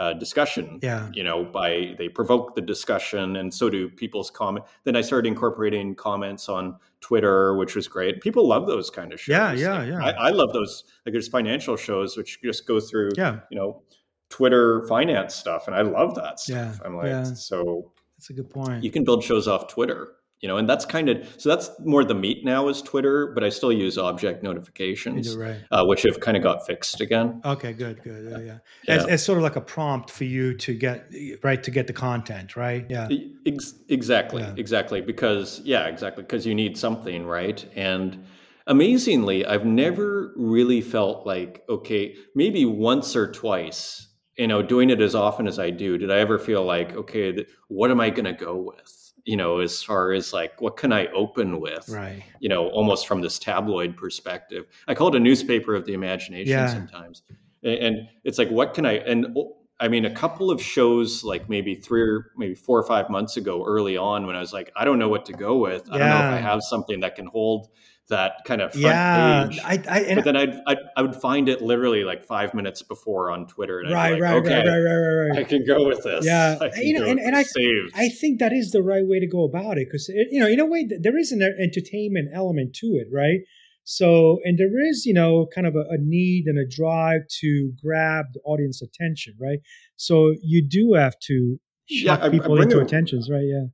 uh, 0.00 0.12
discussion 0.12 0.78
Yeah. 0.80 1.10
you 1.12 1.24
know 1.24 1.44
by 1.44 1.96
they 1.98 2.08
provoke 2.08 2.54
the 2.54 2.60
discussion 2.74 3.34
and 3.36 3.52
so 3.52 3.68
do 3.68 3.88
people's 4.02 4.30
comment 4.30 4.64
then 4.84 4.94
i 4.94 5.00
started 5.00 5.26
incorporating 5.26 5.96
comments 5.96 6.48
on 6.48 6.76
twitter 7.00 7.56
which 7.56 7.74
was 7.74 7.88
great 7.88 8.20
people 8.20 8.46
love 8.46 8.68
those 8.68 8.90
kind 8.90 9.12
of 9.12 9.18
shows 9.20 9.34
Yeah, 9.60 9.82
yeah, 9.82 9.82
yeah. 9.90 9.98
I, 10.06 10.28
I 10.28 10.30
love 10.30 10.52
those 10.52 10.84
like 11.04 11.12
there's 11.14 11.26
financial 11.26 11.76
shows 11.76 12.16
which 12.16 12.40
just 12.42 12.64
go 12.64 12.78
through 12.78 13.10
Yeah. 13.16 13.40
you 13.50 13.58
know 13.58 13.82
twitter 14.30 14.86
finance 14.86 15.34
stuff 15.34 15.66
and 15.66 15.74
i 15.74 15.82
love 15.82 16.14
that 16.14 16.38
stuff 16.38 16.78
Yeah, 16.80 16.86
i'm 16.86 16.94
like 16.96 17.06
yeah. 17.06 17.24
so 17.24 17.90
That's 18.16 18.30
a 18.30 18.34
good 18.34 18.50
point. 18.50 18.84
you 18.84 18.92
can 18.92 19.02
build 19.02 19.24
shows 19.24 19.48
off 19.48 19.66
twitter 19.66 20.12
you 20.40 20.48
know 20.48 20.56
and 20.56 20.68
that's 20.68 20.84
kind 20.84 21.08
of 21.08 21.26
so 21.36 21.48
that's 21.48 21.70
more 21.80 22.04
the 22.04 22.14
meat 22.14 22.44
now 22.44 22.68
is 22.68 22.80
twitter 22.82 23.32
but 23.34 23.42
i 23.42 23.48
still 23.48 23.72
use 23.72 23.96
objkt 23.96 24.42
notifications 24.42 25.34
do 25.34 25.40
right. 25.40 25.56
uh, 25.70 25.84
which 25.84 26.02
have 26.02 26.20
kind 26.20 26.36
of 26.36 26.42
got 26.42 26.64
fixed 26.66 27.00
again 27.00 27.40
Okay, 27.44 27.72
good, 27.72 28.02
good. 28.02 28.30
Yeah, 28.30 28.38
yeah. 28.38 28.58
Yeah. 28.86 29.06
It's 29.14 29.22
sort 29.22 29.38
of 29.38 29.44
like 29.44 29.56
a 29.56 29.60
prompt 29.60 30.10
for 30.10 30.24
you 30.24 30.54
to 30.54 30.74
get 30.74 31.12
right 31.42 31.62
to 31.62 31.70
get 31.70 31.86
the 31.86 31.92
content, 31.92 32.56
right? 32.56 32.86
Yeah, 32.88 33.08
Ex- 33.46 33.74
exactly, 33.88 34.42
Yeah. 34.42 34.54
exactly. 34.56 35.00
Because 35.00 35.60
yeah, 35.64 35.86
exactly. 35.86 36.22
Because 36.22 36.46
you 36.46 36.54
need 36.54 36.76
something, 36.76 37.26
right? 37.26 37.64
And 37.74 38.24
amazingly, 38.66 39.46
I've 39.46 39.64
never 39.64 40.32
really 40.36 40.80
felt 40.80 41.26
like 41.26 41.64
okay, 41.68 42.14
maybe 42.34 42.64
once 42.64 43.16
or 43.16 43.30
twice, 43.30 44.08
you 44.36 44.46
know, 44.46 44.62
doing 44.62 44.90
it 44.90 45.00
as 45.00 45.14
often 45.14 45.46
as 45.46 45.58
I 45.58 45.70
do, 45.70 45.98
did 45.98 46.10
I 46.10 46.18
ever 46.18 46.38
feel 46.38 46.64
like 46.64 46.94
okay, 46.94 47.46
what 47.68 47.90
am 47.90 48.00
I 48.00 48.10
going 48.10 48.26
to 48.26 48.32
go 48.32 48.56
with? 48.56 49.07
You 49.28 49.36
know, 49.36 49.58
as 49.58 49.82
far 49.82 50.12
as 50.12 50.32
like 50.32 50.58
what 50.62 50.78
can 50.78 50.90
I 50.90 51.06
open 51.08 51.60
with? 51.60 51.86
right. 51.90 52.22
You 52.40 52.48
know, 52.48 52.68
almost 52.70 53.06
from 53.06 53.20
this 53.20 53.38
tabloid 53.38 53.94
perspective. 53.94 54.64
I 54.88 54.94
call 54.94 55.08
it 55.08 55.14
a 55.16 55.20
newspaper 55.20 55.74
of 55.74 55.84
the 55.84 55.92
imagination 55.92 56.58
Yeah. 56.58 56.72
sometimes, 56.78 57.22
and 57.62 58.08
it's 58.24 58.38
like 58.38 58.48
what 58.48 58.72
can 58.72 58.86
I 58.86 58.94
and 58.94 59.26
oh, 59.36 59.56
I 59.80 59.88
mean, 59.88 60.06
a 60.06 60.14
couple 60.14 60.50
of 60.50 60.62
shows, 60.62 61.22
like 61.24 61.48
maybe 61.48 61.74
three 61.74 62.00
or 62.02 62.32
maybe 62.38 62.54
four 62.54 62.78
or 62.78 62.86
five 62.86 63.10
months 63.10 63.36
ago, 63.36 63.64
early 63.66 63.96
on, 63.98 64.26
when 64.26 64.34
I 64.34 64.40
was 64.40 64.52
like, 64.54 64.72
I 64.74 64.84
don't 64.86 64.98
know 64.98 65.10
what 65.10 65.26
to 65.26 65.34
go 65.34 65.58
with. 65.58 65.82
I 65.92 65.98
don't 65.98 66.08
know 66.08 66.16
if 66.16 66.34
I 66.34 66.40
have 66.50 66.62
something 66.62 67.00
that 67.00 67.14
can 67.14 67.26
hold 67.26 67.68
that 68.08 68.44
kind 68.44 68.60
of 68.60 68.72
front 68.72 68.84
Yeah, 68.84 69.46
page. 69.48 69.60
I, 69.64 69.82
I, 69.88 70.00
and 70.00 70.14
but 70.16 70.24
then 70.24 70.36
I'd, 70.36 70.60
I'd 70.66 70.78
I 70.96 71.02
would 71.02 71.14
find 71.16 71.48
it 71.48 71.62
literally 71.62 72.04
like 72.04 72.24
five 72.24 72.54
minutes 72.54 72.82
before 72.82 73.30
on 73.30 73.46
Twitter, 73.46 73.80
and 73.80 73.88
I'd 73.88 73.92
right, 73.94 74.14
be 74.16 74.20
right, 74.20 74.34
okay, 74.36 74.54
right, 74.56 74.66
right, 74.66 74.94
right, 74.94 75.28
right, 75.30 75.38
I 75.38 75.44
can 75.44 75.64
go 75.66 75.86
with 75.86 76.02
this. 76.04 76.24
Yeah. 76.24 76.58
I 76.60 76.70
You 76.76 76.98
know, 76.98 77.04
and- 77.06 77.20
and. 77.20 77.36
I- 77.36 77.42
saved. 77.42 77.92
I 77.94 78.08
think 78.08 78.40
that 78.40 78.52
is 78.52 78.70
the 78.72 78.82
right 78.82 79.06
way 79.06 79.20
to 79.20 79.26
go 79.26 79.44
about 79.44 79.78
it 79.78 79.86
because 79.88 80.08
you 80.08 80.40
know, 80.40 80.46
in 80.46 80.60
a 80.60 80.66
way, 80.66 80.86
there 81.00 81.16
is 81.18 81.32
an 81.32 81.42
entertainment 81.42 82.30
element 82.34 82.74
to 82.76 82.86
it, 82.88 83.06
right? 83.12 83.40
So, 83.84 84.38
and 84.44 84.58
there 84.58 84.86
is, 84.90 85.06
you 85.06 85.14
know, 85.14 85.46
kind 85.54 85.66
of 85.66 85.74
a, 85.74 85.80
a 85.90 85.96
need 85.98 86.44
and 86.46 86.58
a 86.58 86.66
drive 86.68 87.22
to 87.40 87.72
grab 87.82 88.26
the 88.34 88.40
audience 88.40 88.82
attention, 88.82 89.34
right? 89.40 89.60
So 89.96 90.34
you 90.42 90.66
do 90.66 90.92
have 90.94 91.14
to 91.28 91.58
Yeah, 91.88 92.16
shock 92.16 92.22
I 92.24 92.28
people 92.28 92.60
into 92.60 92.80
attentions, 92.80 93.30
right? 93.30 93.44
Yeah. 93.46 93.66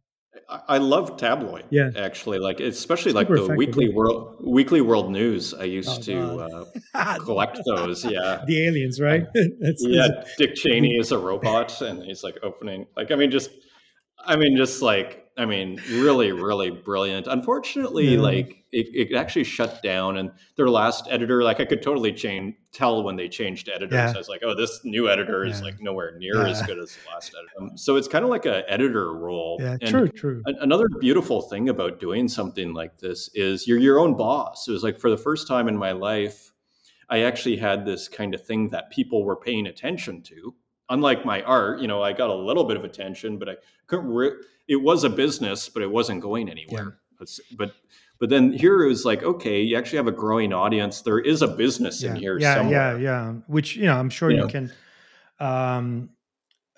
I 0.48 0.78
love 0.78 1.16
tabloid. 1.16 1.64
Yeah. 1.70 1.90
actually, 1.96 2.38
like 2.38 2.60
especially 2.60 3.12
like 3.12 3.28
the 3.28 3.34
effective, 3.34 3.56
weekly 3.56 3.88
world 3.88 4.36
weekly 4.40 4.80
world 4.80 5.10
news. 5.10 5.54
I 5.54 5.64
used 5.64 6.08
Oh, 6.10 6.36
to 6.46 6.66
uh, 6.94 7.18
collect 7.24 7.60
those. 7.66 8.04
Yeah, 8.04 8.44
the 8.46 8.66
aliens, 8.66 9.00
right? 9.00 9.26
That's, 9.60 9.84
yeah. 9.86 10.24
Dick 10.38 10.54
Cheney 10.54 10.96
is 10.96 11.12
a 11.12 11.18
robot, 11.30 11.80
and 11.80 12.02
he's 12.02 12.22
like 12.22 12.38
opening. 12.42 12.86
Like, 12.96 13.10
I 13.10 13.16
mean, 13.16 13.30
just, 13.30 13.50
I 14.18 14.36
mean, 14.36 14.56
just 14.56 14.82
like, 14.82 15.23
I 15.36 15.46
mean, 15.46 15.80
really, 15.90 16.30
really 16.30 16.70
brilliant. 16.70 17.26
Unfortunately, 17.26 18.14
Yeah. 18.14 18.20
like 18.20 18.64
it, 18.70 18.86
it 18.94 19.14
actually 19.16 19.44
shut 19.44 19.82
down, 19.82 20.16
and 20.16 20.30
their 20.56 20.68
last 20.68 21.06
editor, 21.10 21.42
like, 21.42 21.60
I 21.60 21.64
could 21.64 21.82
totally 21.82 22.12
change 22.12 22.54
tell 22.72 23.02
when 23.04 23.14
they 23.16 23.28
changed 23.28 23.68
editors. 23.68 23.92
Yeah. 23.94 24.12
I 24.12 24.18
was 24.18 24.28
like, 24.28 24.42
oh, 24.44 24.54
this 24.54 24.80
new 24.84 25.08
editor 25.08 25.44
is 25.44 25.62
like 25.62 25.80
nowhere 25.80 26.16
near 26.18 26.44
as 26.44 26.60
good 26.62 26.78
as 26.78 26.96
the 26.96 27.10
last 27.12 27.32
editor. 27.38 27.52
Um, 27.72 27.78
so 27.78 27.94
it's 27.94 28.08
kind 28.08 28.24
of 28.24 28.30
like 28.30 28.46
a 28.46 28.68
editor 28.70 29.12
role. 29.14 29.58
yeah, 29.60 29.76
And 29.80 29.90
true, 29.90 30.08
true. 30.08 30.42
Another 30.46 30.88
beautiful 31.00 31.42
thing 31.42 31.68
about 31.68 32.00
doing 32.00 32.26
something 32.28 32.74
like 32.74 32.98
this 32.98 33.30
is 33.34 33.68
you're 33.68 33.78
your 33.78 34.00
own 34.00 34.16
boss. 34.16 34.66
It 34.66 34.72
was 34.72 34.82
like 34.82 34.98
for 34.98 35.08
the 35.10 35.16
first 35.16 35.46
time 35.46 35.68
in 35.68 35.76
my 35.76 35.92
life, 35.92 36.50
I 37.08 37.20
actually 37.22 37.56
had 37.56 37.84
this 37.84 38.08
kind 38.08 38.34
of 38.34 38.44
thing 38.44 38.70
that 38.70 38.90
people 38.90 39.24
were 39.24 39.36
paying 39.36 39.66
attention 39.68 40.20
to. 40.22 40.54
Unlike 40.90 41.24
my 41.24 41.42
art, 41.42 41.80
you 41.80 41.88
know, 41.88 42.02
I 42.02 42.12
got 42.12 42.28
a 42.30 42.34
little 42.34 42.64
bit 42.64 42.76
of 42.76 42.84
attention, 42.84 43.38
but 43.38 43.48
I 43.48 43.54
couldn't. 43.86 44.08
Re- 44.08 44.32
it 44.68 44.76
was 44.76 45.04
a 45.04 45.10
business, 45.10 45.68
but 45.68 45.82
it 45.82 45.90
wasn't 45.90 46.20
going 46.20 46.48
anywhere. 46.48 46.98
It's- 47.20 47.40
But 47.56 47.72
but 48.20 48.28
then 48.30 48.52
here 48.52 48.84
it 48.84 48.88
was 48.88 49.04
like, 49.04 49.22
okay, 49.22 49.60
you 49.60 49.76
actually 49.76 49.96
have 49.96 50.06
a 50.06 50.12
growing 50.12 50.52
audience. 50.52 51.02
There 51.02 51.18
is 51.18 51.42
a 51.42 51.48
business 51.48 52.02
yeah, 52.02 52.10
in 52.10 52.16
here 52.16 52.38
yeah, 52.38 52.54
somewhere. 52.54 52.96
yeah, 52.98 53.02
yeah. 53.02 53.32
Which 53.48 53.76
you 53.76 53.86
know, 53.86 53.96
I'm 53.98 54.08
sure 54.10 54.30
You 54.30 54.36
you, 54.36 54.42
know. 54.42 54.48
can, 54.48 54.72
um, 55.40 56.10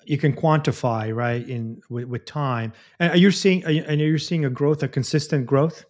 you 0.04 0.18
can 0.18 0.32
quantify 0.34 1.14
right 1.14 1.46
in 1.48 1.80
with, 1.90 2.04
with 2.04 2.24
time. 2.24 2.72
And 3.00 3.12
are 3.12 3.16
you 3.16 3.30
seeing? 3.30 3.58
and 3.64 3.68
Are 3.68 3.72
you, 3.72 3.84
and 3.86 4.00
you're 4.00 4.18
seeing 4.18 4.44
a 4.44 4.50
growth, 4.50 4.82
a 4.82 4.88
consistent 4.88 5.46
growth? 5.46 5.84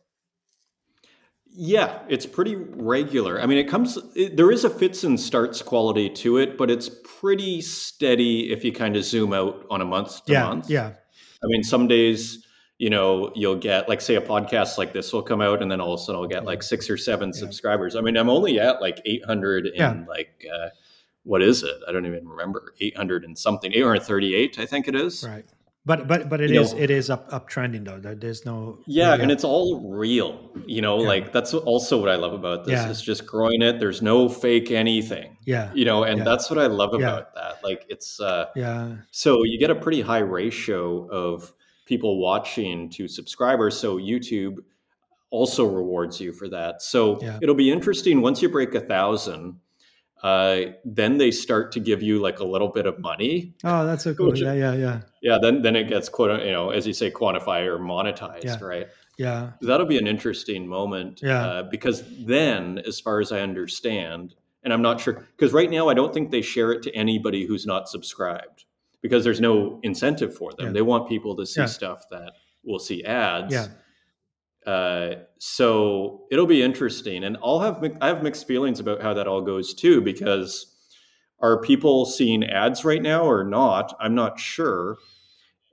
Yeah, 1.58 2.00
it's 2.08 2.26
pretty 2.26 2.54
regular. 2.56 3.40
I 3.40 3.46
mean, 3.46 3.56
it 3.58 3.68
comes, 3.68 3.98
it, 4.14 4.36
there 4.36 4.50
is 4.50 4.64
a 4.64 4.70
fits 4.70 5.04
and 5.04 5.18
starts 5.18 5.62
quality 5.62 6.10
to 6.10 6.36
it, 6.36 6.58
but 6.58 6.70
it's 6.70 6.90
pretty 7.20 7.62
steady 7.62 8.52
if 8.52 8.62
you 8.62 8.72
kind 8.72 8.94
of 8.94 9.04
zoom 9.04 9.32
out 9.32 9.64
on 9.70 9.80
a 9.80 9.84
month 9.86 10.24
to 10.26 10.32
yeah, 10.32 10.44
month. 10.44 10.68
yeah, 10.68 10.88
I 11.42 11.46
mean, 11.46 11.62
some 11.62 11.88
days, 11.88 12.44
you 12.78 12.90
know, 12.90 13.32
you'll 13.34 13.56
get, 13.56 13.88
like, 13.88 14.02
say, 14.02 14.16
a 14.16 14.20
podcast 14.20 14.76
like 14.76 14.92
this 14.92 15.10
will 15.14 15.22
come 15.22 15.40
out, 15.40 15.62
and 15.62 15.70
then 15.70 15.80
all 15.80 15.94
of 15.94 16.00
a 16.00 16.02
sudden 16.02 16.20
I'll 16.20 16.28
get 16.28 16.44
like 16.44 16.62
six 16.62 16.90
or 16.90 16.98
seven 16.98 17.28
Yeah. 17.30 17.40
subscribers. 17.40 17.96
I 17.96 18.02
mean, 18.02 18.18
I'm 18.18 18.28
only 18.28 18.60
at 18.60 18.82
like 18.82 19.00
800 19.06 19.70
Yeah. 19.74 19.92
and 19.92 20.06
like, 20.06 20.44
uh, 20.52 20.68
what 21.22 21.40
is 21.40 21.62
it? 21.62 21.74
I 21.88 21.92
don't 21.92 22.04
even 22.04 22.28
remember. 22.28 22.74
800 22.80 23.24
and 23.24 23.36
something, 23.38 23.72
838, 23.72 24.58
I 24.58 24.66
think 24.66 24.88
it 24.88 24.94
is. 24.94 25.24
right. 25.26 25.46
But 25.86 26.08
but 26.08 26.28
but 26.28 26.40
it 26.40 26.50
You 26.50 26.60
is 26.62 26.74
know- 26.74 26.80
it 26.80 26.90
is 26.90 27.08
up 27.10 27.28
up 27.32 27.48
trending 27.48 27.84
though. 27.84 28.00
There's 28.00 28.44
no 28.44 28.78
Yeah, 28.86 29.14
and 29.14 29.30
it's 29.30 29.44
all 29.44 29.88
real. 29.88 30.50
You 30.66 30.82
know, 30.82 31.00
Yeah. 31.00 31.06
like 31.08 31.32
that's 31.32 31.54
also 31.54 31.98
what 32.00 32.08
I 32.08 32.16
love 32.16 32.32
about 32.32 32.64
this. 32.64 32.72
Yeah. 32.72 32.90
It's 32.90 33.00
just 33.00 33.24
growing 33.24 33.62
it. 33.62 33.78
There's 33.78 34.02
no 34.02 34.28
fake 34.28 34.72
anything. 34.72 35.36
yeah 35.46 35.70
You 35.74 35.84
know, 35.84 36.02
and 36.02 36.18
Yeah. 36.18 36.24
that's 36.24 36.50
what 36.50 36.58
I 36.58 36.66
love 36.66 36.92
about 36.92 37.34
that. 37.36 37.62
Like 37.62 37.86
it's 37.88 38.18
uh 38.20 38.46
yeah 38.56 38.96
so 39.12 39.44
you 39.44 39.58
get 39.60 39.70
a 39.70 39.76
pretty 39.76 40.00
high 40.00 40.18
ratio 40.40 41.06
of 41.08 41.54
people 41.86 42.18
watching 42.20 42.90
to 42.90 43.06
subscribers. 43.06 43.78
So 43.78 43.96
YouTube 43.96 44.56
also 45.30 45.64
rewards 45.66 46.20
you 46.20 46.32
for 46.32 46.48
that. 46.48 46.82
So 46.82 47.20
Yeah. 47.22 47.38
it'll 47.42 47.54
be 47.54 47.70
interesting 47.70 48.22
once 48.22 48.42
you 48.42 48.48
break 48.48 48.74
a 48.74 48.80
thousand. 48.80 49.60
Uh, 50.26 50.72
then 50.84 51.18
they 51.18 51.30
start 51.30 51.70
to 51.72 51.80
give 51.80 52.02
you 52.02 52.18
like 52.20 52.38
a 52.40 52.44
little 52.44 52.68
bit 52.78 52.86
of 52.86 52.98
money. 52.98 53.54
oh 53.64 53.86
that's 53.86 54.04
so 54.04 54.12
cool 54.14 54.30
Which- 54.30 54.40
yeah 54.42 54.54
yeah 54.64 54.74
yeah 54.74 55.00
Yeah, 55.22 55.38
then 55.40 55.62
then 55.62 55.76
it 55.76 55.86
gets 55.88 56.08
quote 56.08 56.42
you 56.44 56.50
know 56.56 56.70
as 56.70 56.86
you 56.86 56.92
say 56.92 57.10
quantified 57.10 57.66
or 57.66 57.78
monetized, 57.78 58.44
Yeah. 58.44 58.58
right? 58.74 58.86
yeah 59.18 59.52
That'll 59.68 59.86
be 59.86 59.98
an 59.98 60.08
interesting 60.14 60.66
moment. 60.66 61.20
Yeah. 61.22 61.46
Uh, 61.46 61.62
because 61.74 61.98
then, 62.34 62.78
as 62.90 62.96
far 63.00 63.16
as 63.24 63.30
I 63.32 63.40
understand, 63.40 64.34
and 64.64 64.72
I'm 64.74 64.82
not 64.82 65.00
sure, 65.00 65.14
because 65.36 65.52
right 65.60 65.70
now 65.70 65.84
I 65.88 65.94
don't 65.94 66.12
think 66.14 66.30
they 66.30 66.42
share 66.42 66.70
it 66.72 66.82
to 66.86 66.90
anybody 67.04 67.46
who's 67.46 67.64
not 67.66 67.88
subscribed 67.88 68.64
because 69.04 69.22
there's 69.24 69.40
no 69.40 69.78
incentive 69.82 70.32
for 70.40 70.50
them. 70.56 70.66
Yeah. 70.66 70.72
They 70.72 70.82
want 70.92 71.08
people 71.08 71.32
to 71.36 71.44
see 71.46 71.60
Yeah. 71.60 71.66
stuff 71.80 72.00
that 72.10 72.32
will 72.64 72.80
see 72.88 73.04
ads. 73.04 73.52
Yeah. 73.54 73.68
Uh, 74.66 75.14
so 75.38 76.26
it'll 76.30 76.47
be 76.47 76.62
interesting, 76.62 77.24
and 77.24 77.36
I'll 77.43 77.60
have 77.60 77.84
I 78.01 78.09
have 78.09 78.22
mixed 78.22 78.47
feelings 78.47 78.80
about 78.80 79.01
how 79.01 79.14
that 79.14 79.28
all 79.28 79.40
goes 79.40 79.74
too. 79.74 80.01
Because 80.01 80.74
are 81.40 81.60
people 81.60 82.05
seeing 82.05 82.44
ads 82.44 82.84
right 82.84 83.02
now 83.02 83.24
or 83.24 83.44
not? 83.44 83.94
I'm 84.01 84.14
not 84.14 84.40
sure. 84.40 84.97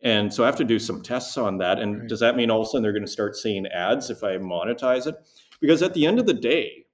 And 0.04 0.34
so 0.34 0.44
I 0.44 0.48
have 0.48 0.58
to 0.58 0.66
do 0.66 0.80
some 0.80 1.02
tests 1.02 1.38
on 1.38 1.58
that. 1.60 1.80
And 1.80 2.00
Right. 2.00 2.10
does 2.10 2.20
that 2.20 2.36
mean 2.36 2.52
all 2.52 2.60
of 2.62 2.68
a 2.68 2.70
sudden 2.70 2.84
they're 2.84 2.92
going 2.92 3.06
to 3.06 3.12
start 3.12 3.38
seeing 3.38 3.66
ads 3.68 4.10
if 4.10 4.22
I 4.24 4.38
monetize 4.38 5.08
it? 5.08 5.16
Because 5.62 5.82
at 5.82 5.94
the 5.94 6.06
end 6.06 6.20
of 6.20 6.26
the 6.26 6.34
day, 6.34 6.86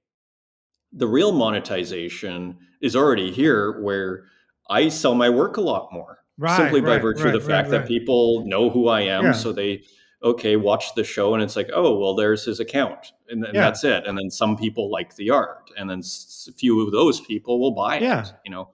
the 0.92 1.08
real 1.08 1.32
monetization 1.32 2.56
is 2.80 2.94
already 2.94 3.32
here 3.32 3.80
where 3.82 4.24
I 4.68 4.88
sell 4.88 5.16
my 5.16 5.28
work 5.28 5.56
a 5.56 5.60
lot 5.60 5.92
more 5.92 6.18
right 6.38 6.56
simply 6.56 6.80
by 6.80 6.94
right, 6.94 7.02
virtue 7.02 7.26
of 7.26 7.32
the 7.32 7.40
fact 7.40 7.70
that 7.70 7.88
people 7.88 8.46
know 8.46 8.70
who 8.70 8.86
I 8.88 9.02
am. 9.02 9.24
Yeah. 9.24 9.32
So 9.32 9.52
they, 9.52 9.82
okay, 10.22 10.56
watch 10.56 10.94
the 10.94 11.04
show 11.04 11.34
and 11.34 11.42
it's 11.42 11.56
like, 11.56 11.70
oh, 11.72 11.98
well, 11.98 12.14
there's 12.14 12.44
his 12.44 12.60
account. 12.60 13.12
And, 13.28 13.42
then 13.42 13.54
Yeah. 13.54 13.62
that's 13.62 13.84
it. 13.84 14.06
And 14.06 14.18
then 14.18 14.30
some 14.30 14.56
people 14.56 14.90
like 14.90 15.16
the 15.16 15.30
art. 15.30 15.70
And 15.78 15.88
then 15.88 16.00
a 16.00 16.52
few 16.52 16.84
of 16.84 16.92
those 16.92 17.20
people 17.20 17.58
will 17.58 17.70
buy 17.72 17.98
Yeah. 17.98 18.22
it, 18.22 18.32
you 18.44 18.50
know? 18.50 18.70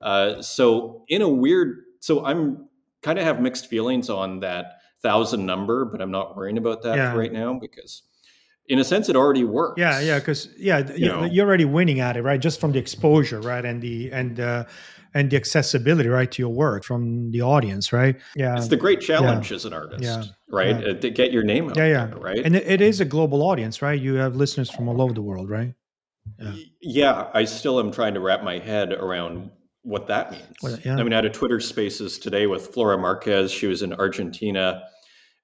Uh, 0.00 0.42
so 0.42 1.04
in 1.08 1.22
a 1.22 1.28
weird, 1.28 1.84
so 2.00 2.24
I'm 2.24 2.68
kind 3.02 3.18
of 3.18 3.24
have 3.24 3.40
mixed 3.40 3.66
feelings 3.66 4.10
on 4.10 4.40
that 4.40 4.80
thousand 5.02 5.46
number, 5.46 5.86
but 5.86 6.02
I'm 6.02 6.10
not 6.10 6.36
worrying 6.36 6.58
about 6.58 6.82
that 6.82 6.96
Yeah. 6.96 7.14
right 7.14 7.32
now 7.32 7.54
because 7.58 8.02
in 8.66 8.78
a 8.78 8.84
sense, 8.84 9.08
it 9.08 9.16
already 9.16 9.42
works. 9.42 9.80
Yeah, 9.80 10.00
yeah, 10.00 10.18
because 10.20 10.48
yeah, 10.56 10.92
you 10.94 11.08
know. 11.08 11.24
you're 11.24 11.46
already 11.46 11.64
winning 11.64 11.98
at 11.98 12.16
it, 12.16 12.22
right? 12.22 12.40
Just 12.40 12.60
from 12.60 12.70
the 12.72 12.78
exposure, 12.78 13.40
right, 13.40 13.64
and 13.64 13.82
the 13.82 14.12
and 14.12 14.38
uh, 14.38 14.64
and 15.14 15.30
the 15.30 15.36
accessibility, 15.36 16.08
right, 16.08 16.30
to 16.32 16.42
your 16.42 16.52
work 16.52 16.84
from 16.84 17.30
the 17.32 17.42
audience, 17.42 17.92
right? 17.92 18.16
Yeah, 18.36 18.56
It's 18.56 18.68
the 18.68 18.76
great 18.76 19.00
challenge 19.00 19.50
as 19.52 19.64
an 19.64 19.72
artist, 19.72 20.02
Yeah. 20.02 20.24
right? 20.48 20.80
Yeah. 20.80 20.90
Uh, 20.92 20.94
to 20.94 21.10
get 21.10 21.32
your 21.32 21.42
name 21.42 21.68
out 21.68 21.76
yeah, 21.76 21.86
yeah, 21.86 22.06
there, 22.06 22.18
right? 22.18 22.38
And 22.44 22.56
it, 22.56 22.66
it 22.66 22.80
is 22.80 23.00
a 23.00 23.04
global 23.04 23.42
audience, 23.42 23.82
right? 23.82 24.00
You 24.00 24.14
have 24.14 24.36
listeners 24.36 24.70
from 24.70 24.88
all 24.88 25.00
over 25.02 25.12
the 25.12 25.22
world, 25.22 25.50
right? 25.50 25.74
Yeah. 26.38 26.54
Yeah, 26.80 27.28
I 27.34 27.44
still 27.44 27.80
am 27.80 27.90
trying 27.90 28.14
to 28.14 28.20
wrap 28.20 28.42
my 28.42 28.58
head 28.58 28.92
around 28.92 29.50
what 29.82 30.06
that 30.08 30.30
means. 30.30 30.44
Well, 30.62 30.78
yeah. 30.84 30.96
I 30.96 31.02
mean, 31.02 31.12
I 31.12 31.16
had 31.16 31.24
a 31.24 31.30
Twitter 31.30 31.60
Spaces 31.60 32.18
today 32.18 32.46
with 32.46 32.68
Flora 32.68 32.98
Marquez. 32.98 33.50
She 33.50 33.66
was 33.66 33.82
in 33.82 33.92
Argentina. 33.94 34.82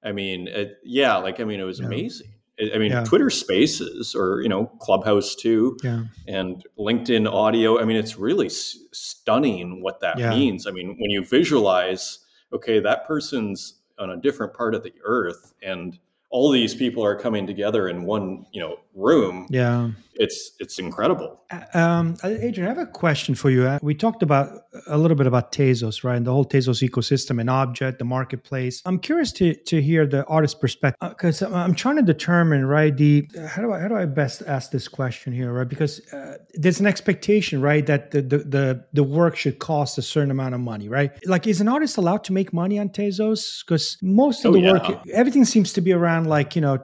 I 0.04 0.12
mean, 0.12 0.46
it, 0.48 0.76
yeah, 0.84 1.16
like 1.16 1.40
I 1.40 1.44
mean, 1.44 1.58
it 1.58 1.64
was 1.64 1.80
Yeah. 1.80 1.86
amazing. 1.86 2.32
I 2.58 2.78
mean, 2.78 2.90
Yeah. 2.92 3.04
Twitter 3.04 3.28
Spaces 3.30 4.14
or 4.14 4.40
you 4.42 4.48
know 4.48 4.66
Clubhouse 4.80 5.34
too, 5.34 5.76
Yeah, 5.82 6.04
and 6.26 6.64
LinkedIn 6.78 7.30
Audio. 7.30 7.78
I 7.78 7.84
mean, 7.84 7.96
it's 7.96 8.18
really 8.18 8.46
s- 8.46 8.78
stunning 8.92 9.82
what 9.82 10.00
that 10.00 10.18
Yeah. 10.18 10.30
means. 10.30 10.66
I 10.66 10.70
mean, 10.70 10.96
when 10.98 11.10
you 11.10 11.24
visualize, 11.24 12.20
okay, 12.52 12.80
that 12.80 13.06
person's 13.06 13.80
on 13.98 14.10
a 14.10 14.16
different 14.16 14.54
part 14.54 14.74
of 14.74 14.82
the 14.82 14.92
earth, 15.04 15.52
and 15.62 15.98
all 16.30 16.50
these 16.50 16.74
people 16.74 17.04
are 17.04 17.14
coming 17.14 17.46
together 17.46 17.88
in 17.88 18.04
one 18.04 18.44
you 18.52 18.60
know 18.60 18.76
room. 18.96 19.46
yeah. 19.50 19.90
It's 20.18 20.52
it's 20.58 20.78
incredible. 20.78 21.42
Um, 21.74 22.16
Adrian, 22.24 22.64
I 22.64 22.74
have 22.74 22.78
a 22.78 22.90
question 22.90 23.34
for 23.34 23.50
you. 23.50 23.66
Uh, 23.66 23.78
We 23.82 23.94
talked 23.94 24.22
about 24.22 24.48
a 24.86 24.96
little 24.96 25.14
bit 25.14 25.26
about 25.26 25.52
Tezos, 25.52 26.02
right? 26.04 26.16
And 26.16 26.24
the 26.26 26.32
whole 26.32 26.46
Tezos 26.46 26.80
ecosystem 26.88 27.38
and 27.38 27.50
objkt, 27.50 27.98
the 27.98 28.06
marketplace. 28.06 28.80
I'm 28.86 28.98
curious 28.98 29.30
to 29.32 29.52
to 29.54 29.82
hear 29.82 30.06
the 30.06 30.24
artist 30.24 30.58
perspective 30.58 31.06
because 31.10 31.42
I'm 31.42 31.74
trying 31.74 31.96
to 31.96 32.02
determine, 32.14 32.64
right? 32.64 32.96
The 32.96 33.28
how 33.46 33.60
do 33.60 33.74
I 33.74 33.78
how 33.80 33.88
do 33.88 33.96
I 33.96 34.06
best 34.06 34.42
ask 34.46 34.70
this 34.70 34.88
question 34.88 35.34
here, 35.34 35.52
right? 35.52 35.68
Because 35.68 36.00
uh, 36.14 36.38
there's 36.54 36.80
an 36.80 36.86
expectation, 36.86 37.60
right, 37.60 37.84
that 37.84 38.10
the, 38.12 38.22
the 38.22 38.38
the 38.38 38.84
the 38.94 39.04
work 39.04 39.36
should 39.36 39.58
cost 39.58 39.98
a 39.98 40.02
certain 40.02 40.30
amount 40.30 40.54
of 40.54 40.60
money, 40.62 40.88
right? 40.88 41.10
Like, 41.26 41.46
is 41.46 41.60
an 41.60 41.68
artist 41.68 41.98
allowed 41.98 42.24
to 42.24 42.32
make 42.32 42.54
money 42.54 42.78
on 42.78 42.88
Tezos? 42.88 43.62
Because 43.66 43.98
most 44.00 44.46
of 44.46 44.50
Oh, 44.50 44.54
the 44.54 44.60
yeah. 44.60 44.72
work, 44.72 45.06
everything 45.12 45.44
seems 45.44 45.74
to 45.74 45.82
be 45.82 45.92
around, 45.92 46.26
like 46.26 46.56
you 46.56 46.62
know, 46.62 46.78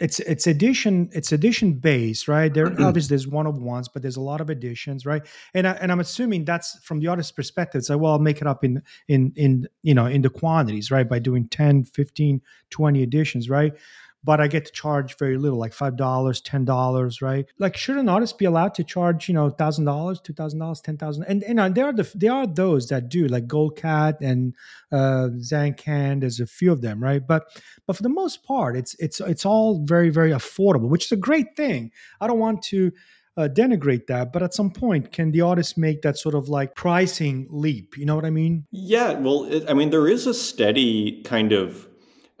it's 0.00 0.18
it's 0.20 0.46
edition 0.46 1.10
it's 1.12 1.30
edition 1.30 1.74
based 1.74 2.26
right? 2.26 2.52
There 2.52 2.66
mm. 2.66 2.84
obviously 2.84 3.10
there's 3.10 3.28
one 3.28 3.46
of 3.46 3.60
ones 3.60 3.88
but 3.88 4.02
there's 4.02 4.16
a 4.16 4.20
lot 4.20 4.40
of 4.40 4.48
editions 4.48 5.04
right? 5.04 5.22
And 5.54 5.68
I, 5.68 5.72
and 5.72 5.92
i'm 5.92 6.00
assuming 6.00 6.44
that's 6.44 6.78
from 6.82 7.00
the 7.00 7.08
artist's 7.08 7.32
perspective. 7.32 7.80
It's 7.80 7.90
like 7.90 8.00
well 8.00 8.12
i'll 8.12 8.18
make 8.18 8.40
it 8.40 8.46
up 8.46 8.64
in 8.64 8.82
in 9.08 9.32
in 9.36 9.68
you 9.82 9.94
know 9.94 10.06
in 10.06 10.22
the 10.22 10.30
quantities 10.30 10.90
right? 10.90 11.08
By 11.08 11.18
doing 11.18 11.48
10 11.48 11.84
15 11.84 12.40
20 12.70 13.02
editions 13.02 13.50
right 13.50 13.74
but 14.22 14.40
i 14.40 14.46
get 14.46 14.66
to 14.66 14.72
charge 14.72 15.16
very 15.18 15.38
little 15.38 15.58
like 15.58 15.72
five 15.72 15.96
dollars 15.96 16.40
ten 16.40 16.64
dollars 16.64 17.20
right? 17.22 17.46
Like 17.58 17.76
should 17.76 17.96
an 17.96 18.08
artist 18.08 18.38
be 18.38 18.44
allowed 18.44 18.74
to 18.74 18.84
charge 18.84 19.28
you 19.28 19.34
know 19.34 19.50
thousand 19.50 19.84
dollars 19.84 20.20
two 20.20 20.32
thousand 20.32 20.58
dollars 20.58 20.80
ten 20.80 20.96
thousand? 20.96 21.24
And 21.24 21.44
you 21.46 21.54
know 21.54 21.68
there 21.68 21.86
are 21.86 21.92
the 21.92 22.10
there 22.14 22.32
are 22.32 22.46
those 22.46 22.88
that 22.88 23.08
do 23.08 23.26
like 23.26 23.46
gold 23.46 23.76
cat 23.76 24.18
and 24.20 24.54
uh 24.92 25.28
zancan 25.38 26.20
there's 26.20 26.40
a 26.40 26.46
few 26.46 26.72
of 26.72 26.80
them 26.80 27.02
right? 27.02 27.26
But 27.26 27.44
but 27.86 27.96
for 27.96 28.02
the 28.02 28.08
most 28.08 28.44
part 28.44 28.76
it's 28.76 28.94
it's 28.98 29.20
it's 29.20 29.44
all 29.46 29.84
very 29.84 30.10
very 30.10 30.30
affordable 30.30 30.88
which 30.88 31.06
is 31.06 31.12
a 31.12 31.16
great 31.16 31.56
thing. 31.56 31.90
I 32.20 32.26
don't 32.26 32.38
want 32.38 32.62
to 32.64 32.92
uh, 33.36 33.48
denigrate 33.48 34.06
that 34.08 34.32
but 34.32 34.42
at 34.42 34.52
some 34.52 34.70
point 34.70 35.12
can 35.12 35.30
the 35.30 35.40
artist 35.40 35.78
make 35.78 36.02
that 36.02 36.18
sort 36.18 36.34
of 36.34 36.48
like 36.48 36.74
pricing 36.74 37.46
leap? 37.50 37.96
You 37.96 38.04
know 38.04 38.14
what 38.16 38.24
i 38.24 38.30
mean? 38.30 38.66
Yeah, 38.70 39.12
well, 39.12 39.44
it, 39.44 39.64
I 39.68 39.74
mean, 39.74 39.90
there 39.90 40.08
is 40.08 40.26
a 40.26 40.34
steady 40.34 41.22
kind 41.22 41.52
of, 41.52 41.86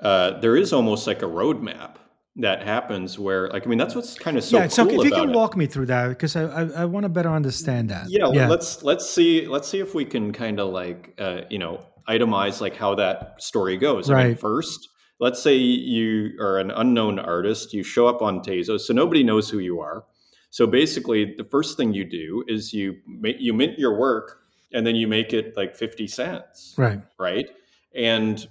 uh, 0.00 0.38
there 0.40 0.56
is 0.56 0.72
almost 0.72 1.06
like 1.06 1.22
a 1.22 1.26
roadmap 1.26 1.96
that 2.36 2.62
happens 2.62 3.18
where, 3.18 3.48
like, 3.48 3.66
I 3.66 3.68
mean, 3.68 3.78
that's 3.78 3.94
what's 3.94 4.14
kind 4.14 4.36
of 4.36 4.44
so 4.44 4.58
yeah 4.58 4.68
so 4.68 4.86
cool 4.86 5.00
if 5.00 5.04
you 5.04 5.10
can 5.10 5.30
it. 5.30 5.36
walk 5.36 5.56
me 5.56 5.66
through 5.66 5.86
that 5.86 6.08
because 6.08 6.36
i 6.36 6.44
i, 6.44 6.62
I 6.62 6.84
want 6.84 7.04
to 7.04 7.08
better 7.08 7.28
understand 7.28 7.90
that 7.90 8.06
yeah, 8.08 8.28
well, 8.28 8.48
let's 8.48 8.82
let's 8.82 9.08
see 9.08 9.46
let's 9.46 9.68
see 9.68 9.80
if 9.80 9.94
we 9.94 10.04
can 10.04 10.32
kind 10.32 10.58
of 10.60 10.72
like 10.72 11.14
uh, 11.18 11.42
you 11.50 11.58
know 11.58 11.84
itemize 12.10 12.60
like 12.60 12.76
how 12.76 12.94
that 12.96 13.42
story 13.42 13.76
goes. 13.76 14.10
I 14.10 14.14
mean, 14.14 14.26
Right. 14.28 14.38
first, 14.38 14.88
let's 15.20 15.42
say 15.42 15.54
you 15.54 16.32
are 16.40 16.58
an 16.58 16.70
unknown 16.70 17.18
artist. 17.18 17.72
You 17.72 17.82
show 17.82 18.06
up 18.06 18.20
on 18.22 18.40
Tezos, 18.40 18.80
so 18.80 18.92
nobody 18.92 19.22
knows 19.22 19.48
who 19.48 19.58
you 19.58 19.80
are. 19.80 20.04
So 20.50 20.66
basically, 20.66 21.34
the 21.36 21.44
first 21.44 21.76
thing 21.76 21.94
you 21.94 22.04
do 22.04 22.44
is 22.48 22.72
you 22.72 22.96
you 23.22 23.52
mint 23.52 23.78
your 23.78 23.96
work, 23.98 24.40
and 24.72 24.86
then 24.86 24.96
you 24.96 25.06
make 25.06 25.32
it 25.32 25.56
like 25.56 25.76
fifty 25.76 26.08
cents, 26.08 26.74
right 26.76 27.00
right? 27.18 27.48
And 27.94 28.46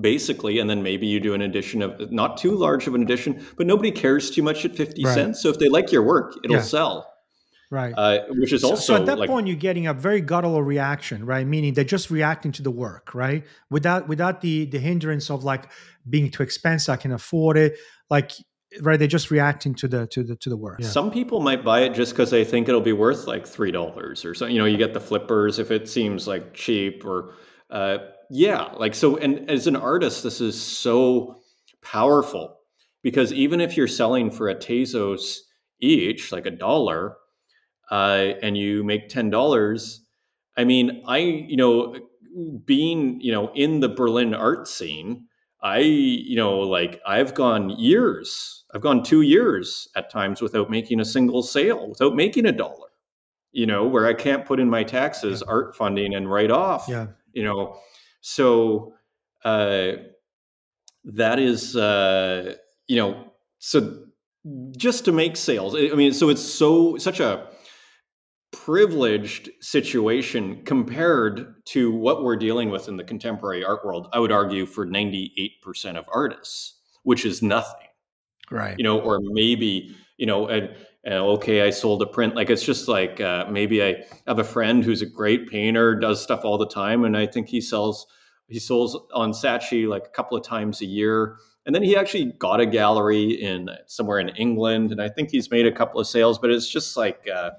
basically, 0.00 0.58
and 0.58 0.68
then 0.68 0.82
maybe 0.82 1.06
you 1.06 1.20
do 1.20 1.34
an 1.34 1.42
addition 1.42 1.82
of 1.82 2.10
not 2.12 2.36
too 2.36 2.52
large 2.54 2.86
of 2.86 2.94
an 2.94 3.02
addition 3.02 3.44
but 3.56 3.66
nobody 3.66 3.90
cares 3.90 4.30
too 4.30 4.42
much 4.42 4.64
at 4.64 4.74
fifty 4.76 5.04
Right. 5.04 5.14
cents. 5.14 5.40
So 5.42 5.48
if 5.48 5.58
they 5.58 5.68
like 5.68 5.90
your 5.92 6.02
work, 6.02 6.34
it'll 6.44 6.56
Yeah. 6.56 6.62
sell. 6.62 7.12
right 7.70 7.92
Uh, 7.98 8.20
which 8.30 8.50
is 8.54 8.62
So- 8.62 8.70
also 8.70 8.82
so, 8.82 8.94
at 8.96 9.04
that 9.04 9.18
like 9.18 9.28
point 9.28 9.46
you're 9.46 9.54
getting 9.54 9.86
a 9.88 9.92
very 9.92 10.22
guttural 10.22 10.62
reaction 10.62 11.26
right 11.26 11.46
meaning 11.46 11.74
they're 11.74 11.84
just 11.84 12.10
reacting 12.10 12.50
to 12.52 12.62
the 12.62 12.70
work 12.70 13.14
right 13.14 13.44
without 13.68 14.08
without 14.08 14.40
the 14.40 14.64
the 14.64 14.78
hindrance 14.78 15.28
of 15.30 15.44
like 15.44 15.64
being 16.08 16.30
too 16.30 16.42
expensive 16.42 16.94
i 16.94 16.96
can 16.96 17.12
afford 17.12 17.58
it 17.58 17.76
like 18.08 18.30
right 18.80 18.98
they're 18.98 19.06
just 19.06 19.30
reacting 19.30 19.74
to 19.74 19.86
the 19.86 20.06
to 20.06 20.22
the 20.22 20.34
to 20.36 20.48
the 20.48 20.56
work 20.56 20.78
yeah. 20.80 20.88
Some 20.88 21.10
people 21.10 21.40
might 21.42 21.62
buy 21.62 21.80
it 21.82 21.92
just 21.92 22.12
because 22.14 22.30
they 22.30 22.42
think 22.42 22.70
it'll 22.70 22.80
be 22.80 22.94
worth 22.94 23.26
like 23.26 23.46
three 23.46 23.70
dollars 23.70 24.24
or 24.24 24.32
something. 24.34 24.54
You 24.56 24.62
know, 24.62 24.66
you 24.66 24.78
get 24.78 24.94
the 24.94 25.00
flippers 25.00 25.58
if 25.58 25.70
it 25.70 25.90
seems 25.90 26.26
like 26.26 26.54
cheap 26.54 27.04
or 27.04 27.34
uh, 27.70 27.98
yeah, 28.30 28.72
like 28.76 28.94
so. 28.94 29.16
And 29.16 29.50
as 29.50 29.66
an 29.66 29.76
artist, 29.76 30.22
this 30.22 30.40
is 30.40 30.60
so 30.60 31.40
powerful 31.82 32.58
because 33.02 33.32
even 33.32 33.60
if 33.60 33.76
you're 33.76 33.88
selling 33.88 34.30
for 34.30 34.48
a 34.48 34.54
Tezos 34.54 35.38
each, 35.80 36.32
like 36.32 36.46
a 36.46 36.50
dollar, 36.50 37.16
uh, 37.90 38.32
and 38.42 38.56
you 38.56 38.84
make 38.84 39.08
ten 39.08 39.30
dollars, 39.30 40.02
I 40.56 40.64
mean, 40.64 41.02
I 41.06 41.18
you 41.18 41.56
know, 41.56 41.96
being 42.64 43.20
you 43.20 43.32
know 43.32 43.50
in 43.54 43.80
the 43.80 43.88
Berlin 43.88 44.34
art 44.34 44.68
scene. 44.68 45.24
I, 45.60 45.78
you 45.80 46.36
know, 46.36 46.60
like 46.60 47.00
I've 47.04 47.34
gone 47.34 47.70
years, 47.70 48.64
I've 48.72 48.80
gone 48.80 49.02
two 49.02 49.22
years 49.22 49.88
at 49.96 50.08
times 50.08 50.40
without 50.40 50.70
making 50.70 51.00
a 51.00 51.04
single 51.04 51.42
sale, 51.42 51.88
without 51.88 52.14
making 52.14 52.46
a 52.46 52.52
dollar, 52.52 52.90
you 53.50 53.66
know, 53.66 53.84
where 53.84 54.06
I 54.06 54.14
can't 54.14 54.46
put 54.46 54.60
in 54.60 54.70
my 54.70 54.84
taxes, 54.84 55.42
art 55.42 55.74
funding, 55.74 56.14
and 56.14 56.30
write 56.30 56.52
off, 56.52 56.84
yeah 56.88 57.08
you 57.32 57.44
know. 57.44 57.78
So 58.28 58.94
uh, 59.44 59.92
that 61.04 61.38
is, 61.38 61.76
uh, 61.76 62.54
you 62.86 62.96
know, 62.96 63.32
so 63.58 64.04
just 64.76 65.04
to 65.06 65.12
make 65.12 65.36
sales, 65.36 65.74
I 65.74 65.94
mean, 65.94 66.12
so 66.12 66.28
it's 66.28 66.42
so, 66.42 66.96
such 66.98 67.20
a, 67.20 67.48
privileged 68.50 69.50
situation 69.60 70.62
compared 70.64 71.54
to 71.66 71.92
what 71.92 72.22
we're 72.22 72.36
dealing 72.36 72.70
with 72.70 72.88
in 72.88 72.96
the 72.96 73.04
contemporary 73.04 73.62
art 73.62 73.84
world 73.84 74.08
i 74.14 74.18
would 74.18 74.32
argue 74.32 74.64
for 74.64 74.86
98% 74.86 75.98
of 75.98 76.08
artists 76.10 76.78
which 77.02 77.24
is 77.24 77.42
nothing. 77.42 77.88
Right. 78.50 78.74
You 78.78 78.84
know 78.84 79.00
or 79.00 79.20
maybe 79.22 79.94
you 80.16 80.26
know 80.26 80.48
and, 80.48 80.74
and 81.08 81.16
okay 81.16 81.62
i 81.62 81.70
sold 81.70 82.02
a 82.02 82.06
print. 82.06 82.36
Like 82.36 82.50
it's 82.50 82.64
just 82.64 82.86
like 82.86 83.20
uh, 83.20 83.46
maybe 83.50 83.82
i 83.82 84.04
have 84.26 84.38
a 84.38 84.44
friend 84.44 84.84
who's 84.84 85.02
a 85.02 85.06
great 85.06 85.48
painter 85.48 85.98
does 85.98 86.22
stuff 86.22 86.44
all 86.44 86.58
the 86.58 86.68
time 86.68 87.04
and 87.04 87.16
i 87.16 87.26
think 87.26 87.48
he 87.48 87.60
sells 87.60 88.06
he 88.46 88.58
sells 88.58 88.96
on 89.12 89.32
saatchi 89.32 89.88
like 89.88 90.06
a 90.06 90.10
couple 90.10 90.36
of 90.36 90.44
times 90.44 90.80
a 90.80 90.86
year. 90.86 91.36
And 91.66 91.74
then 91.74 91.82
he 91.82 91.96
actually 91.96 92.32
got 92.38 92.60
a 92.60 92.66
gallery 92.66 93.30
in 93.30 93.68
somewhere 93.86 94.18
in 94.20 94.28
england 94.30 94.92
and 94.92 95.02
i 95.02 95.08
think 95.08 95.30
he's 95.30 95.50
made 95.50 95.66
a 95.66 95.72
couple 95.72 96.00
of 96.00 96.06
sales 96.06 96.38
but 96.38 96.50
it's 96.50 96.70
just 96.70 96.96
like 96.96 97.26
uh, 97.28 97.50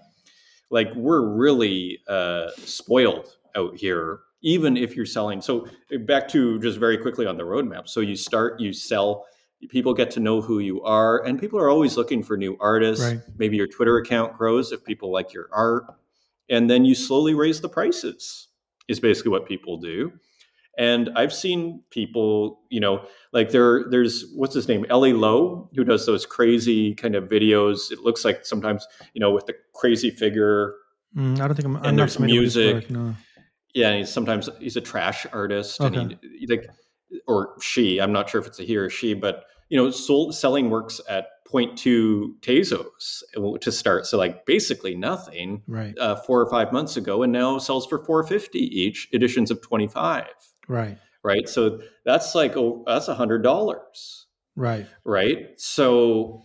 like 0.69 0.93
we're 0.95 1.27
really 1.27 1.99
uh, 2.07 2.49
spoiled 2.57 3.35
out 3.55 3.75
here 3.75 4.21
even 4.41 4.77
if 4.77 4.95
you're 4.95 5.05
selling. 5.05 5.41
So 5.41 5.67
back 6.05 6.27
to 6.29 6.59
just 6.59 6.79
very 6.79 6.97
quickly 6.97 7.25
on 7.25 7.37
the 7.37 7.43
roadmap. 7.43 7.89
So 7.89 7.99
you 7.99 8.15
start 8.15 8.59
you 8.59 8.71
sell 8.71 9.25
people 9.69 9.93
get 9.93 10.09
to 10.11 10.19
know 10.19 10.41
who 10.41 10.59
you 10.59 10.81
are 10.83 11.23
and 11.25 11.39
people 11.39 11.59
are 11.59 11.69
always 11.69 11.97
looking 11.97 12.23
for 12.23 12.37
new 12.37 12.57
artists. 12.61 13.03
Right. 13.05 13.19
maybe 13.37 13.57
your 13.57 13.67
twitter 13.67 13.97
account 13.97 14.37
grows 14.37 14.71
if 14.71 14.83
people 14.85 15.11
like 15.11 15.33
your 15.33 15.49
art. 15.51 15.83
And 16.49 16.69
then 16.69 16.85
you 16.85 16.95
slowly 16.95 17.33
raise 17.33 17.61
the 17.61 17.69
prices 17.69 18.47
is 18.87 18.99
basically 18.99 19.31
what 19.31 19.45
people 19.47 19.77
do. 19.77 20.11
And 20.77 21.09
i've 21.17 21.33
seen 21.33 21.83
people 21.89 22.61
you 22.69 22.79
know 22.79 23.05
like 23.33 23.51
there 23.51 23.83
there's 23.89 24.25
what's 24.33 24.53
his 24.55 24.67
name? 24.69 24.85
Ellie 24.89 25.13
lowe 25.13 25.69
who 25.75 25.83
does 25.83 26.05
those 26.05 26.25
crazy 26.25 26.95
kind 26.95 27.15
of 27.15 27.25
videos. 27.25 27.91
It 27.91 27.99
looks 27.99 28.23
like 28.23 28.45
sometimes 28.45 28.87
you 29.13 29.19
know 29.19 29.31
with 29.31 29.45
the 29.45 29.55
crazy 29.73 30.09
figure. 30.09 30.73
Mm, 31.17 31.39
i 31.41 31.47
don't 31.47 31.55
think 31.55 31.65
i'm, 31.65 31.75
I'm 31.77 31.83
And 31.85 31.97
not 31.97 32.03
there's 32.03 32.15
familiar 32.15 32.41
with 32.41 32.53
his 32.53 32.55
music. 32.55 32.75
work, 32.75 32.89
no. 32.91 33.15
yeah 33.73 33.89
and 33.89 33.97
he's 33.99 34.09
sometimes 34.11 34.47
he's 34.59 34.77
a 34.77 34.81
trash 34.81 35.25
artist 35.33 35.79
and 35.81 36.17
he, 36.21 36.45
like 36.47 36.67
or 37.27 37.55
she 37.61 37.99
i'm 37.99 38.11
not 38.11 38.29
sure 38.29 38.41
if 38.41 38.47
it's 38.47 38.59
a 38.59 38.63
he 38.63 38.77
or 38.77 38.89
she 38.89 39.13
but 39.13 39.45
you 39.69 39.77
know 39.77 39.89
sold 39.91 40.35
selling 40.35 40.69
works 40.69 41.01
at 41.09 41.27
0.2 41.51 42.39
tezos 42.41 43.59
to 43.59 43.71
start 43.71 44.05
so 44.05 44.17
like 44.17 44.45
basically 44.45 44.95
nothing 44.95 45.63
right 45.67 45.97
uh, 45.97 46.15
four 46.15 46.39
or 46.39 46.49
five 46.49 46.71
months 46.71 46.95
ago 46.95 47.23
and 47.23 47.33
now 47.33 47.57
sells 47.57 47.87
for 47.87 48.03
450 48.05 48.59
each 48.59 49.07
editions 49.13 49.49
of 49.49 49.61
25 49.61 50.25
right 50.67 50.97
right 51.23 51.49
so 51.49 51.79
that's 52.05 52.35
like 52.35 52.55
oh 52.55 52.83
that's 52.85 53.07
a 53.07 53.15
hundred 53.15 53.41
dollars 53.41 54.27
Right. 54.59 54.87
Right. 55.05 55.59
So 55.59 56.43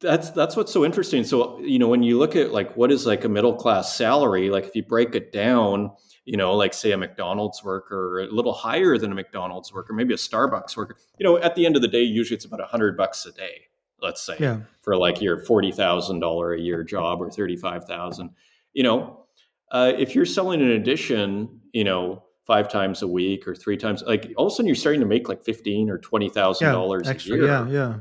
that's 0.00 0.30
that's 0.30 0.54
what's 0.54 0.72
so 0.72 0.84
interesting. 0.84 1.24
So 1.24 1.58
you 1.60 1.78
know 1.78 1.88
when 1.88 2.04
you 2.04 2.18
look 2.18 2.36
at 2.36 2.52
like 2.52 2.76
what 2.76 2.92
is 2.92 3.04
like 3.04 3.24
a 3.24 3.28
middle 3.28 3.54
class 3.54 3.96
salary, 3.96 4.48
like 4.48 4.64
if 4.64 4.76
you 4.76 4.84
break 4.84 5.14
it 5.16 5.32
down, 5.32 5.90
you 6.26 6.36
know, 6.36 6.54
like 6.54 6.74
say 6.74 6.92
a 6.92 6.96
McDonald's 6.98 7.64
worker, 7.64 8.20
a 8.20 8.26
little 8.26 8.52
higher 8.52 8.98
than 8.98 9.12
a 9.12 9.14
McDonald's 9.14 9.72
worker, 9.72 9.92
maybe 9.94 10.12
a 10.12 10.18
Starbucks 10.18 10.76
worker. 10.76 10.96
You 11.18 11.24
know, 11.24 11.38
at 11.38 11.54
the 11.54 11.64
end 11.64 11.76
of 11.76 11.82
the 11.82 11.88
day, 11.88 12.02
usually 12.02 12.36
it's 12.36 12.44
about 12.44 12.60
a 12.60 12.66
hundred 12.66 12.96
bucks 12.96 13.24
a 13.24 13.32
day. 13.32 13.62
Let's 14.02 14.20
say 14.20 14.36
Yeah. 14.38 14.60
for 14.82 14.96
like 14.96 15.22
your 15.22 15.40
forty 15.40 15.72
thousand 15.72 16.20
dollar 16.20 16.52
a 16.52 16.60
year 16.60 16.84
job 16.84 17.22
or 17.22 17.30
thirty 17.30 17.56
five 17.56 17.84
thousand. 17.86 18.30
You 18.74 18.82
know, 18.82 19.24
uh, 19.70 19.92
if 19.96 20.14
you're 20.14 20.26
selling 20.26 20.60
an 20.60 20.70
edition, 20.70 21.60
you 21.72 21.84
know, 21.84 22.22
five 22.46 22.68
times 22.68 23.02
a 23.02 23.08
week 23.08 23.48
or 23.48 23.54
three 23.54 23.76
times, 23.76 24.02
like 24.06 24.32
all 24.36 24.46
of 24.46 24.52
a 24.52 24.54
sudden 24.54 24.66
you're 24.66 24.74
starting 24.76 25.00
to 25.00 25.06
make 25.06 25.28
like 25.28 25.42
fifteen 25.44 25.88
or 25.88 25.96
twenty 25.98 26.28
thousand 26.28 26.66
Yeah. 26.66 26.72
dollars 26.72 27.08
a 27.08 27.14
year 27.16 27.46
Yeah. 27.46 27.68
Yeah. 27.68 27.94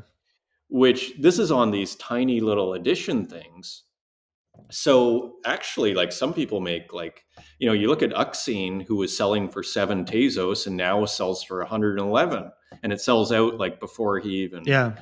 which 0.67 1.13
this 1.19 1.37
is 1.39 1.51
on 1.51 1.71
these 1.71 1.95
tiny 1.95 2.39
little 2.41 2.73
addition 2.73 3.25
things. 3.25 3.83
So 4.71 5.35
actually, 5.45 5.93
like 5.93 6.11
some 6.11 6.33
people 6.33 6.59
make 6.59 6.93
like, 6.93 7.25
you 7.59 7.67
know, 7.67 7.73
you 7.73 7.87
look 7.87 8.03
at 8.03 8.11
Uxine, 8.11 8.85
who 8.85 8.95
was 8.95 9.15
selling 9.15 9.49
for 9.49 9.63
seven 9.63 10.05
Tezos 10.05 10.67
and 10.67 10.75
now 10.75 11.05
sells 11.05 11.43
for 11.43 11.59
111. 11.59 12.51
And 12.83 12.93
it 12.93 13.01
sells 13.01 13.31
out 13.31 13.57
like 13.57 13.79
before 13.79 14.19
he 14.19 14.29
even 14.43 14.63
Yeah. 14.65 14.93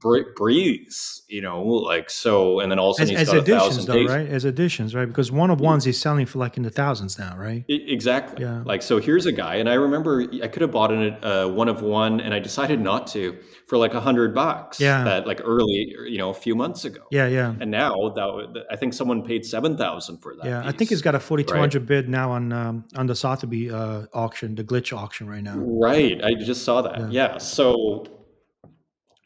Bre- 0.00 0.32
breathes, 0.36 1.22
you 1.28 1.40
know, 1.40 1.62
like 1.62 2.10
so. 2.10 2.60
And 2.60 2.70
then 2.70 2.78
all 2.78 2.92
of 2.92 2.98
a 2.98 3.02
As, 3.02 3.08
sudden 3.08 3.20
as 3.20 3.28
got 3.28 3.36
a 3.36 3.40
additions, 3.40 3.62
thousand 3.76 3.86
though, 3.86 3.94
Tezos. 3.94 4.08
right? 4.08 4.28
As 4.28 4.44
additions, 4.44 4.94
right? 4.94 5.06
Because 5.06 5.32
one 5.32 5.50
of 5.50 5.60
ones 5.60 5.84
he's 5.84 5.98
selling 6.00 6.26
for 6.26 6.38
like 6.38 6.56
in 6.56 6.62
the 6.62 6.70
thousands 6.70 7.18
now, 7.18 7.36
right? 7.36 7.64
Exactly. 7.68 8.44
Yeah. 8.44 8.62
Like 8.64 8.82
so, 8.82 8.98
here's 8.98 9.26
a 9.26 9.32
guy, 9.32 9.56
and 9.56 9.68
I 9.68 9.74
remember 9.74 10.24
I 10.42 10.48
could 10.48 10.62
have 10.62 10.70
bought 10.70 10.92
it 10.92 11.24
uh, 11.24 11.48
one 11.48 11.68
of 11.68 11.82
one, 11.82 12.20
and 12.20 12.32
I 12.34 12.38
decided 12.38 12.80
not 12.80 13.06
to 13.08 13.38
for 13.66 13.78
like 13.78 13.94
a 13.94 14.00
hundred 14.00 14.34
bucks. 14.34 14.80
Yeah. 14.80 15.04
That 15.04 15.26
like 15.26 15.40
early, 15.44 15.94
you 16.06 16.18
know, 16.18 16.30
a 16.30 16.34
few 16.34 16.54
months 16.54 16.84
ago. 16.84 17.02
Yeah. 17.10 17.26
Yeah. 17.26 17.54
And 17.60 17.70
now 17.70 17.94
that 18.14 18.64
I 18.70 18.76
think 18.76 18.94
someone 18.94 19.22
paid 19.22 19.44
seven 19.44 19.76
thousand 19.76 20.18
for 20.18 20.34
that. 20.36 20.44
Yeah, 20.46 20.62
I 20.64 20.72
think 20.72 20.90
he's 20.90 21.02
got 21.02 21.14
a 21.14 21.20
forty 21.20 21.44
two 21.44 21.56
hundred 21.56 21.86
bid 21.86 22.08
now 22.08 22.30
on 22.32 22.52
um, 22.52 22.84
on 22.96 23.06
the 23.06 23.14
Sotheby 23.14 23.70
uh, 23.70 24.06
auction, 24.12 24.54
the 24.54 24.64
glitch 24.64 24.96
auction 24.96 25.28
right 25.28 25.42
now. 25.42 25.56
right. 25.56 26.20
I 26.22 26.34
just 26.34 26.64
saw 26.64 26.82
that. 26.82 26.98
Yeah. 27.12 27.30
Yeah. 27.32 27.38
So, 27.38 28.04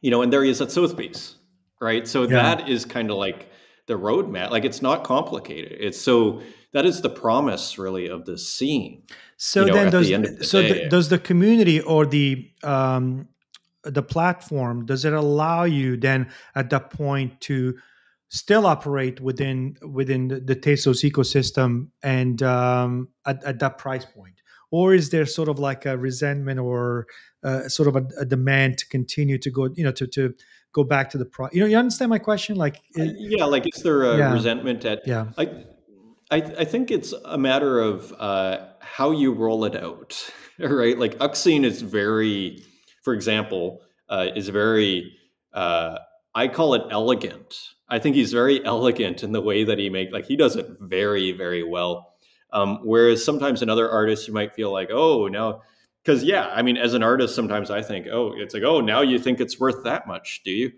you 0.05 0.11
know, 0.11 0.21
and 0.21 0.31
there 0.31 0.45
he 0.45 0.51
is 0.51 0.61
at 0.61 0.71
Sotheby's, 0.71 1.37
right? 1.81 2.07
So 2.07 2.23
Yeah. 2.23 2.29
that 2.43 2.69
is 2.69 2.85
kind 2.85 3.11
of 3.11 3.17
like 3.17 3.49
the 3.87 3.95
roadmap. 3.95 4.51
Like 4.51 4.67
it's 4.67 4.83
not 4.83 5.03
complicated. 5.03 5.79
It's 5.81 5.99
so 5.99 6.43
that 6.75 6.85
is 6.85 7.01
the 7.01 7.09
promise 7.09 7.79
really 7.79 8.07
of 8.09 8.27
the 8.27 8.37
scene. 8.37 9.05
So 9.39 9.61
you 9.61 9.69
know, 9.69 9.75
then, 9.75 9.91
does 9.91 10.09
the 10.09 10.45
so 10.45 10.61
the- 10.61 10.89
does 10.91 11.09
the 11.09 11.19
community 11.19 11.81
or 11.81 12.05
the 12.05 12.51
um, 12.63 13.29
the 13.83 14.03
platform 14.03 14.85
does 14.85 15.07
it 15.07 15.15
allow 15.15 15.65
you 15.65 15.97
then 15.97 16.29
at 16.55 16.69
that 16.69 16.91
point 16.91 17.41
to 17.49 17.75
still 18.29 18.67
operate 18.67 19.21
within 19.23 19.77
within 19.99 20.29
the, 20.29 20.39
the 20.41 20.57
Tezos 20.57 21.01
ecosystem 21.11 21.89
and 22.03 22.43
um, 22.43 23.09
at, 23.25 23.43
at 23.45 23.59
that 23.61 23.79
price 23.79 24.05
point, 24.05 24.37
or 24.71 24.93
is 24.93 25.09
there 25.09 25.25
sort 25.25 25.49
of 25.49 25.59
like 25.59 25.87
a 25.87 25.97
resentment 25.97 26.61
or 26.61 27.07
uh, 27.45 27.69
sort 27.69 27.89
of 27.89 27.97
a, 27.97 28.07
a 28.21 28.25
demand 28.25 28.79
to 28.79 28.87
continue 28.89 29.39
to 29.39 29.51
go, 29.51 29.69
you 29.75 29.85
know, 29.85 29.93
to 29.93 30.07
to 30.09 30.35
go 30.73 30.83
back 30.85 31.11
to 31.11 31.19
the 31.19 31.25
price? 31.25 31.53
You 31.55 31.61
know, 31.61 31.67
you 31.67 31.77
understand 31.77 32.11
my 32.11 32.19
question? 32.19 32.57
Like, 32.57 32.77
Uh, 32.99 33.03
it- 33.03 33.17
yeah. 33.19 33.45
Like, 33.45 33.65
is 33.75 33.83
there 33.83 34.03
a 34.03 34.17
Yeah. 34.19 34.33
resentment 34.33 34.85
at? 34.85 35.07
yeah, 35.07 35.27
I, 35.39 35.45
I, 36.31 36.37
I 36.37 36.65
think 36.65 36.91
it's 36.91 37.13
a 37.25 37.39
matter 37.39 37.81
of 37.81 38.13
uh, 38.19 38.59
how 38.81 39.11
you 39.13 39.33
roll 39.33 39.65
it 39.67 39.77
out, 39.77 40.31
right? 40.59 40.99
Like 40.99 41.19
Uxine 41.19 41.65
is 41.65 41.83
very, 41.83 42.63
for 43.03 43.13
example, 43.15 43.81
uh, 44.09 44.29
is 44.35 44.49
very. 44.49 45.13
Uh, 45.53 45.99
I 46.35 46.49
call 46.49 46.75
it 46.75 46.83
elegant. 46.91 47.55
I 47.89 48.01
think 48.01 48.17
he's 48.17 48.33
very 48.33 48.65
elegant 48.65 49.23
in 49.23 49.31
the 49.33 49.41
way 49.41 49.63
that 49.65 49.79
he 49.79 49.89
make. 49.91 50.11
Like 50.13 50.25
he 50.27 50.35
does 50.37 50.57
it 50.57 50.67
very, 50.81 51.31
very 51.31 51.63
well. 51.63 52.15
Um, 52.53 52.81
whereas 52.83 53.25
sometimes 53.25 53.63
in 53.63 53.69
other 53.71 53.89
artists, 53.89 54.27
you 54.27 54.35
might 54.35 54.55
feel 54.55 54.73
like, 54.73 54.89
oh, 54.93 55.29
now, 55.29 55.63
because 56.05 56.23
yeah, 56.23 56.49
I 56.49 56.63
mean, 56.63 56.77
as 56.77 56.95
an 56.95 57.03
artist, 57.03 57.35
sometimes 57.35 57.71
I 57.71 57.81
think, 57.81 58.07
oh, 58.13 58.35
it's 58.37 58.53
like, 58.53 58.63
oh, 58.63 58.81
now 58.81 59.01
you 59.01 59.19
think 59.19 59.41
it's 59.41 59.59
worth 59.59 59.85
that 59.85 60.07
much, 60.07 60.43
do 60.45 60.51
you? 60.51 60.73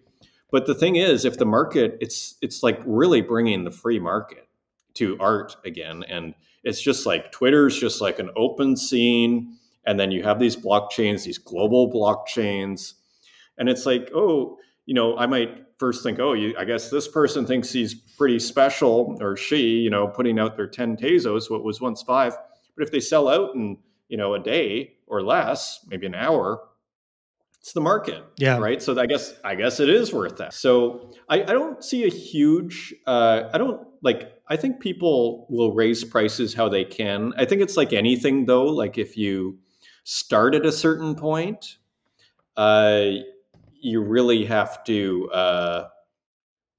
But 0.53 0.67
the 0.67 0.75
thing 0.75 0.97
is, 0.97 1.25
if 1.25 1.39
the 1.39 1.47
market, 1.47 1.99
it's 2.01 2.37
it's 2.41 2.63
like 2.63 2.81
really 2.87 3.21
bringing 3.21 3.65
the 3.65 3.71
free 3.71 3.99
market 3.99 4.47
to 4.95 5.17
art 5.19 5.57
again, 5.65 6.05
and 6.09 6.35
it's 6.63 6.81
just 6.81 7.07
like 7.07 7.33
Twitter's 7.33 7.79
just 7.79 8.01
like 8.01 8.21
an 8.21 8.31
open 8.37 8.77
scene, 8.77 9.57
and 9.85 9.99
then 9.99 10.13
you 10.13 10.23
have 10.23 10.39
these 10.39 10.57
blockchains, 10.57 11.25
these 11.25 11.39
global 11.39 11.93
blockchains, 11.93 12.95
and 13.59 13.69
it's 13.69 13.85
like, 13.85 14.11
oh, 14.15 14.59
you 14.87 14.95
know, 14.95 15.17
I 15.19 15.27
might 15.27 15.65
first 15.79 16.05
think, 16.05 16.21
oh, 16.21 16.35
you, 16.35 16.55
I 16.57 16.65
guess 16.65 16.89
this 16.89 17.09
person 17.09 17.45
thinks 17.45 17.73
he's 17.73 17.95
pretty 17.95 18.39
special, 18.39 19.19
or 19.21 19.37
she, 19.37 19.79
you 19.79 19.91
know, 19.91 20.07
putting 20.07 20.39
out 20.39 20.57
their 20.57 20.69
ten 20.69 20.97
Tezos, 20.97 21.51
what 21.51 21.65
was 21.65 21.81
once 21.81 22.03
five, 22.03 22.37
but 22.77 22.85
if 22.85 22.93
they 22.93 23.01
sell 23.01 23.29
out 23.29 23.57
in 23.57 23.77
you 24.09 24.17
know 24.17 24.35
a 24.35 24.39
day 24.39 24.95
or 25.07 25.23
less, 25.23 25.85
maybe 25.89 26.07
an 26.07 26.15
hour, 26.15 26.61
it's 27.61 27.73
the 27.73 27.81
market 27.81 28.23
yeah, 28.39 28.59
right? 28.59 28.81
So 28.81 28.97
i 28.99 29.07
guess 29.07 29.35
i 29.43 29.57
guess 29.57 29.81
it 29.81 29.89
is 29.89 30.13
worth 30.13 30.37
that. 30.37 30.55
So 30.55 31.11
i, 31.29 31.43
I 31.43 31.47
don't 31.47 31.83
see 31.83 32.05
a 32.05 32.09
huge 32.09 32.95
uh, 33.07 33.51
i 33.53 33.59
don't 33.59 33.87
like 34.03 34.35
i 34.49 34.57
think 34.57 34.79
people 34.79 35.49
will 35.51 35.73
raise 35.73 36.05
prices 36.05 36.55
how 36.55 36.69
they 36.69 36.85
can. 36.85 37.33
I 37.37 37.45
think 37.45 37.63
it's 37.63 37.77
like 37.77 37.93
anything 37.93 38.47
though 38.47 38.67
like 38.67 38.99
if 38.99 39.17
you 39.17 39.59
start 40.05 40.55
at 40.55 40.65
a 40.65 40.71
certain 40.71 41.17
point 41.17 41.79
uh, 42.57 43.07
you 43.81 44.01
really 44.01 44.45
have 44.45 44.85
to 44.85 45.29
uh, 45.33 45.89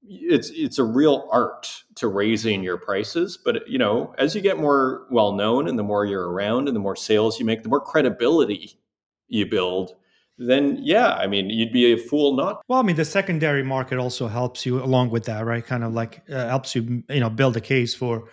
it's 0.02 0.50
it's 0.50 0.78
a 0.78 0.84
real 0.84 1.28
art 1.32 1.84
to 1.94 2.08
raising 2.08 2.62
your 2.62 2.78
prices 2.78 3.36
but 3.36 3.68
you 3.68 3.78
know 3.78 4.14
as 4.18 4.34
you 4.34 4.40
get 4.40 4.58
more 4.58 5.06
well 5.10 5.32
known 5.32 5.68
and 5.68 5.78
the 5.78 5.82
more 5.82 6.06
you're 6.06 6.30
around 6.30 6.68
and 6.68 6.76
the 6.76 6.80
more 6.80 6.96
sales 6.96 7.38
you 7.38 7.44
make 7.44 7.62
the 7.62 7.68
more 7.68 7.80
credibility 7.80 8.78
you 9.26 9.44
build 9.44 9.94
then 10.38 10.78
yeah 10.80 11.14
i 11.14 11.26
mean 11.26 11.50
you'd 11.50 11.72
be 11.72 11.92
a 11.92 11.96
fool 11.96 12.36
not 12.36 12.62
Well, 12.68 12.78
I 12.78 12.82
mean, 12.82 12.96
the 12.96 13.04
secondary 13.04 13.64
market 13.64 13.98
also 13.98 14.28
helps 14.28 14.64
you 14.64 14.82
along 14.82 15.10
with 15.10 15.24
that, 15.24 15.44
right? 15.44 15.64
Kind 15.64 15.82
of 15.82 15.92
like 15.92 16.22
uh, 16.30 16.48
helps 16.48 16.76
you, 16.76 17.02
you 17.08 17.20
know, 17.20 17.30
build 17.30 17.56
a 17.56 17.60
case 17.60 17.94
for 17.94 18.28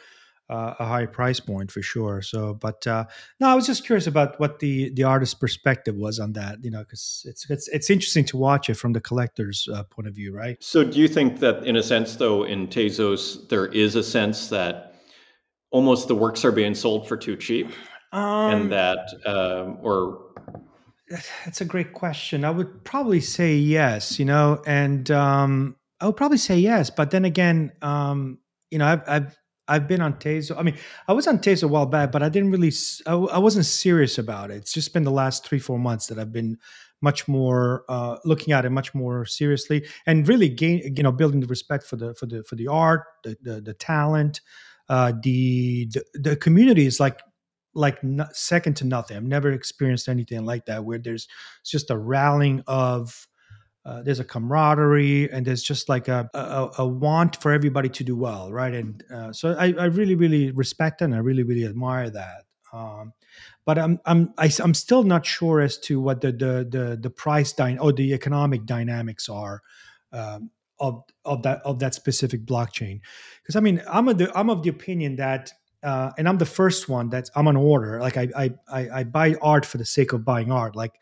uh, 0.50 0.76
a 0.80 0.86
high 0.86 1.06
price 1.06 1.40
point 1.40 1.72
for 1.72 1.82
sure. 1.82 2.22
So, 2.22 2.54
but 2.54 2.86
uh, 2.88 3.06
no, 3.40 3.48
I 3.48 3.56
was 3.56 3.66
just 3.66 3.86
curious 3.86 4.08
about 4.08 4.40
what 4.40 4.60
the 4.60 4.90
the 4.92 5.04
artist's 5.04 5.36
perspective 5.36 5.96
was 5.96 6.20
on 6.20 6.34
that, 6.34 6.64
you 6.64 6.72
know, 6.72 6.80
because 6.80 7.26
it's 7.28 7.50
it's 7.50 7.68
it's 7.70 7.90
interesting 7.90 8.26
to 8.26 8.38
watch 8.38 8.70
it 8.70 8.76
from 8.76 8.94
the 8.94 9.02
collector's 9.02 9.68
uh, 9.74 9.84
point 9.84 10.08
of 10.08 10.14
view, 10.14 10.34
right? 10.34 10.58
so 10.62 10.84
do 10.84 11.00
you 11.00 11.08
think 11.08 11.40
that 11.40 11.64
in 11.66 11.76
a 11.76 11.84
sense 11.84 12.16
though 12.16 12.44
in 12.44 12.68
tezos 12.68 13.50
there 13.50 13.68
is 13.68 13.96
a 13.96 14.04
sense 14.04 14.50
that 14.50 14.96
almost 15.72 16.08
the 16.08 16.16
works 16.16 16.46
are 16.46 16.52
being 16.52 16.76
sold 16.76 17.08
for 17.08 17.18
too 17.18 17.36
cheap 17.36 17.72
Um, 18.12 18.52
and 18.52 18.72
that 18.72 19.10
um, 19.26 19.78
or 19.82 20.32
That's 21.44 21.62
a 21.62 21.66
great 21.66 21.94
question. 21.94 22.46
I 22.46 22.50
would 22.50 22.84
probably 22.84 23.22
say 23.22 23.56
yes, 23.56 24.18
you 24.20 24.26
know, 24.26 24.62
and 24.66 25.10
um, 25.12 25.76
I 26.00 26.08
would 26.08 26.18
probably 26.18 26.38
say 26.38 26.58
yes. 26.58 26.90
But 26.90 27.12
then 27.12 27.26
again, 27.26 27.72
um, 27.82 28.40
you 28.72 28.80
know, 28.80 28.88
I've, 28.88 29.04
I've 29.08 29.38
I've 29.68 29.88
been 29.88 30.02
on 30.02 30.14
Tezos. 30.16 30.58
I 30.58 30.62
mean, 30.62 30.78
I 31.08 31.14
was 31.14 31.28
on 31.28 31.40
Tezos 31.40 31.64
a 31.64 31.68
while 31.68 31.86
back, 31.88 32.12
but 32.12 32.22
I 32.22 32.30
didn't 32.30 32.52
really. 32.52 32.72
I 33.08 33.40
wasn't 33.40 33.66
serious 33.66 34.18
about 34.18 34.52
it. 34.52 34.58
It's 34.58 34.74
just 34.74 34.94
been 34.94 35.04
the 35.04 35.12
last 35.12 35.46
three 35.46 35.60
four 35.60 35.80
months 35.80 36.08
that 36.08 36.20
I've 36.20 36.32
been 36.32 36.58
much 37.02 37.28
more 37.28 37.84
uh, 37.90 38.18
looking 38.26 38.54
at 38.54 38.66
it 38.66 38.70
much 38.70 38.94
more 38.94 39.26
seriously 39.26 39.86
and 40.06 40.28
really 40.28 40.50
gain 40.50 40.96
you 40.96 41.04
know 41.04 41.12
building 41.12 41.40
the 41.40 41.48
respect 41.48 41.86
for 41.86 41.96
the 41.96 42.14
for 42.16 42.26
the 42.26 42.44
for 42.44 42.56
the 42.56 42.68
art 42.68 43.04
the 43.24 43.38
the, 43.42 43.62
the 43.62 43.74
talent 43.74 44.42
uh 44.90 45.12
the, 45.24 45.86
the 45.94 46.04
the 46.14 46.36
community 46.36 46.86
is 46.86 47.00
like 47.00 47.20
like 47.74 48.04
no, 48.04 48.26
second 48.32 48.76
to 48.76 48.86
nothing 48.86 49.18
i've 49.18 49.24
never 49.24 49.52
experienced 49.52 50.08
anything 50.08 50.46
like 50.46 50.66
that 50.66 50.84
where 50.84 50.98
there's 50.98 51.28
just 51.64 51.92
a 51.92 51.98
rallying 51.98 52.64
of 52.68 53.28
uh, 53.86 54.02
there's 54.02 54.20
a 54.20 54.24
camaraderie 54.24 55.32
and 55.32 55.45
there's 55.45 55.62
just 55.62 55.90
like 55.90 56.07
a, 56.07 56.30
a 56.34 56.70
a 56.80 56.88
want 56.88 57.36
for 57.41 57.52
everybody 57.52 57.90
to 57.90 58.03
do 58.03 58.16
well 58.16 58.52
right 58.52 58.74
and 58.74 59.03
uh, 59.14 59.32
so 59.32 59.53
I, 59.53 59.74
I 59.74 59.86
really 59.86 60.16
really 60.16 60.52
respect 60.52 61.02
and 61.02 61.14
i 61.14 61.20
really 61.20 61.44
really 61.44 61.66
admire 61.66 62.10
that 62.10 62.45
um, 62.74 63.14
but 63.66 63.78
I'm 63.80 63.99
I'm 64.06 64.34
I, 64.38 64.45
am 64.45 64.52
i 64.60 64.64
am 64.64 64.74
still 64.74 65.03
not 65.03 65.26
sure 65.26 65.62
as 65.62 65.78
to 65.80 65.99
what 65.99 66.22
the 66.22 66.32
the 66.32 66.68
the, 66.70 66.99
the 67.02 67.10
price 67.10 67.53
dy- 67.53 67.78
or 67.78 67.94
the 67.94 68.14
economic 68.14 68.66
dynamics 68.66 69.30
are 69.30 69.62
um, 70.12 70.52
of 70.80 71.03
of 71.24 71.44
that 71.44 71.62
of 71.64 71.80
that 71.80 71.94
specific 71.94 72.45
blockchain. 72.45 73.02
Because 73.41 73.56
I 73.56 73.60
mean, 73.60 73.82
I'm 73.90 74.07
of 74.07 74.18
the 74.18 74.38
I'm 74.38 74.49
of 74.49 74.64
the 74.64 74.70
opinion 74.70 75.16
that, 75.18 75.52
uh, 75.84 76.12
and 76.18 76.28
I'm 76.28 76.38
the 76.38 76.45
first 76.45 76.90
one 76.90 77.10
that 77.10 77.30
I'm 77.36 77.48
on 77.48 77.56
order. 77.56 77.99
Like 77.99 78.18
I 78.18 78.30
I 78.36 78.53
I, 78.68 78.90
I 78.99 79.03
buy 79.03 79.36
art 79.41 79.66
for 79.66 79.78
the 79.78 79.86
sake 79.86 80.14
of 80.14 80.24
buying 80.26 80.52
art. 80.52 80.76
Like. 80.76 80.94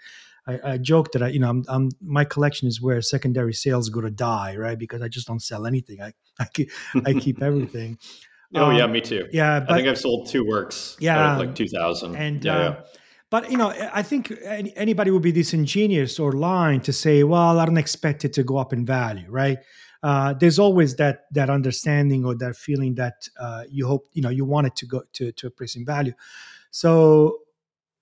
I, 0.47 0.59
I 0.73 0.77
joke 0.77 1.11
that 1.13 1.23
I, 1.23 1.27
you 1.29 1.39
know, 1.39 1.49
I'm, 1.49 1.63
I'm, 1.69 1.89
my 2.01 2.25
collection 2.25 2.67
is 2.67 2.81
where 2.81 3.01
secondary 3.01 3.53
sales 3.53 3.89
go 3.89 4.01
to 4.01 4.11
die, 4.11 4.55
right? 4.57 4.77
Because 4.77 5.01
I 5.01 5.07
just 5.07 5.27
don't 5.27 5.41
sell 5.41 5.65
anything. 5.65 6.01
I, 6.01 6.13
I 6.39 6.45
keep, 6.53 6.71
I 7.05 7.13
keep 7.13 7.41
everything. 7.49 7.97
oh 8.55 8.69
yeah 8.69 8.83
Um, 8.85 8.91
me 8.91 9.01
too 9.01 9.25
Yeah, 9.31 9.65
i 9.67 9.75
think 9.75 9.87
i've 9.87 9.97
sold 9.97 10.27
two 10.29 10.45
works 10.45 10.95
out 10.99 11.01
Yeah. 11.05 11.33
of 11.33 11.39
like 11.39 11.55
2000 11.55 12.15
and 12.15 12.45
yeah, 12.45 12.53
uh, 12.55 12.59
yeah. 12.59 12.81
but 13.29 13.49
you 13.51 13.57
know, 13.57 13.73
I 13.93 14.03
think 14.03 14.31
anybody 14.75 15.09
would 15.11 15.23
be 15.23 15.31
disingenuous 15.31 16.19
or 16.19 16.31
lying 16.33 16.81
to 16.81 16.93
say, 16.93 17.23
"Well, 17.23 17.57
I 17.59 17.65
don't 17.65 17.77
expect 17.79 18.25
it 18.25 18.33
to 18.33 18.43
go 18.43 18.57
up 18.57 18.73
in 18.73 18.85
value," 18.85 19.25
right? 19.29 19.57
Uh, 20.03 20.33
there's 20.33 20.59
always 20.59 20.95
that 20.97 21.25
that 21.31 21.49
understanding 21.49 22.25
or 22.25 22.35
that 22.35 22.55
feeling 22.55 22.93
that 22.95 23.27
uh, 23.39 23.63
you 23.69 23.87
hope 23.87 24.03
you 24.13 24.21
know 24.21 24.29
you 24.29 24.45
want 24.45 24.67
it 24.67 24.75
to 24.81 24.85
go 24.85 25.01
to 25.13 25.31
to 25.31 25.47
appraise 25.47 25.75
in 25.75 25.83
value. 25.85 26.13
So 26.69 27.39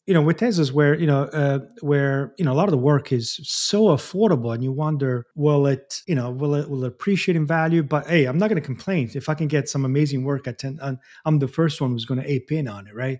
you 0.07 0.13
know 0.13 0.21
with 0.21 0.37
Tezos 0.37 0.71
where 0.71 0.97
you 0.97 1.07
know 1.07 1.23
uh, 1.25 1.59
where 1.81 2.33
you 2.37 2.45
know 2.45 2.51
a 2.51 2.55
lot 2.55 2.65
of 2.65 2.71
the 2.71 2.77
work 2.77 3.11
is 3.11 3.39
so 3.43 3.85
affordable 3.85 4.53
and 4.53 4.63
you 4.63 4.71
wonder 4.71 5.25
will 5.35 5.67
it 5.67 6.01
you 6.07 6.15
know 6.15 6.31
will 6.31 6.55
it 6.55 6.69
will 6.69 6.83
it 6.83 6.87
appreciate 6.87 7.35
in 7.35 7.45
value 7.45 7.83
but 7.83 8.07
hey 8.07 8.25
i'm 8.25 8.37
not 8.37 8.49
going 8.49 8.61
to 8.61 8.65
complain 8.65 9.09
if 9.13 9.29
i 9.29 9.33
can 9.33 9.47
get 9.47 9.69
some 9.69 9.85
amazing 9.85 10.23
work 10.23 10.47
at 10.47 10.57
10 10.59 10.79
i'm 11.25 11.39
the 11.39 11.47
first 11.47 11.81
one 11.81 11.91
who's 11.91 12.05
going 12.05 12.19
to 12.19 12.29
ape 12.29 12.51
in 12.51 12.67
on 12.67 12.87
it 12.87 12.95
right 12.95 13.19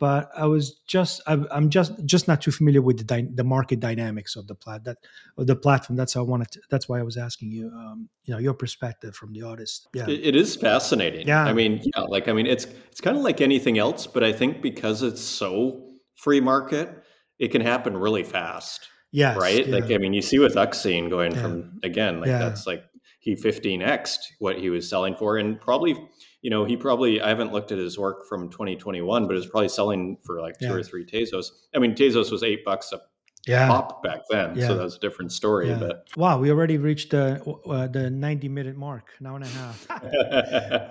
but 0.00 0.30
I 0.34 0.46
was 0.46 0.80
just 0.86 1.20
I, 1.26 1.34
am 1.52 1.68
just 1.68 1.92
just 2.06 2.26
not 2.26 2.40
too 2.40 2.50
familiar 2.50 2.80
with 2.80 2.96
the 2.96 3.04
dy- 3.04 3.28
the 3.34 3.44
market 3.44 3.80
dynamics 3.80 4.34
of 4.34 4.46
the 4.46 4.54
plat 4.54 4.82
that 4.84 4.96
of 5.36 5.46
the 5.46 5.54
platform. 5.54 5.94
That's 5.94 6.14
how 6.14 6.20
I 6.20 6.24
wanted. 6.24 6.50
To, 6.52 6.60
that's 6.70 6.88
why 6.88 6.98
I 6.98 7.02
was 7.02 7.18
asking 7.18 7.52
you, 7.52 7.68
um, 7.68 8.08
you 8.24 8.32
know, 8.32 8.40
your 8.40 8.54
perspective 8.54 9.14
from 9.14 9.34
the 9.34 9.42
artist. 9.42 9.88
Yeah, 9.92 10.08
it, 10.08 10.20
it 10.28 10.36
is 10.36 10.56
fascinating. 10.56 11.28
Yeah, 11.28 11.44
I 11.44 11.52
mean, 11.52 11.82
yeah, 11.94 12.00
like 12.04 12.28
I 12.28 12.32
mean, 12.32 12.46
it's 12.46 12.64
it's 12.64 13.02
kind 13.02 13.14
of 13.14 13.22
like 13.22 13.42
anything 13.42 13.76
else, 13.76 14.06
but 14.06 14.24
I 14.24 14.32
think 14.32 14.62
because 14.62 15.02
it's 15.02 15.20
so 15.20 15.89
free 16.22 16.40
market, 16.40 17.02
it 17.38 17.48
can 17.48 17.62
happen 17.62 17.96
really 17.96 18.22
fast. 18.22 18.88
Yeah, 19.12 19.36
right. 19.36 19.66
Yeah. 19.66 19.76
Like 19.76 19.90
I 19.90 19.98
mean, 19.98 20.12
you 20.12 20.22
see 20.22 20.38
with 20.38 20.54
Uxine 20.54 21.10
going 21.10 21.34
yeah. 21.34 21.42
from 21.42 21.80
again, 21.82 22.20
like 22.20 22.28
yeah. 22.28 22.38
that's 22.38 22.66
like 22.66 22.84
he 23.18 23.34
15xed 23.34 24.18
what 24.38 24.58
he 24.58 24.70
was 24.70 24.88
selling 24.88 25.16
for, 25.16 25.36
and 25.36 25.60
probably 25.60 25.96
you 26.42 26.50
know, 26.50 26.64
he 26.64 26.76
probably 26.76 27.20
I 27.20 27.28
haven't 27.28 27.52
looked 27.52 27.72
at 27.72 27.78
his 27.78 27.98
work 27.98 28.26
from 28.28 28.50
2021, 28.50 29.26
but 29.26 29.36
it's 29.36 29.46
probably 29.46 29.68
selling 29.68 30.16
for 30.24 30.40
like 30.40 30.58
two 30.58 30.66
yeah. 30.66 30.72
or 30.72 30.82
three 30.82 31.04
Tezos. 31.04 31.46
I 31.74 31.78
mean, 31.78 31.94
Tezos 31.94 32.30
was 32.30 32.42
eight 32.42 32.64
bucks 32.64 32.92
a 32.92 33.00
yeah. 33.46 33.68
pop 33.68 34.02
back 34.02 34.20
then, 34.30 34.56
yeah. 34.56 34.68
so 34.68 34.76
that's 34.76 34.96
a 34.96 35.00
different 35.00 35.32
story. 35.32 35.68
Yeah. 35.68 35.78
But 35.78 36.06
wow, 36.16 36.38
we 36.38 36.50
already 36.50 36.78
reached 36.78 37.10
the 37.10 37.42
uh, 37.66 37.88
the 37.88 38.10
90 38.10 38.48
minute 38.48 38.76
mark, 38.76 39.10
an 39.18 39.26
hour 39.26 39.36
and 39.36 39.44
a 39.44 39.48
half. 39.48 39.86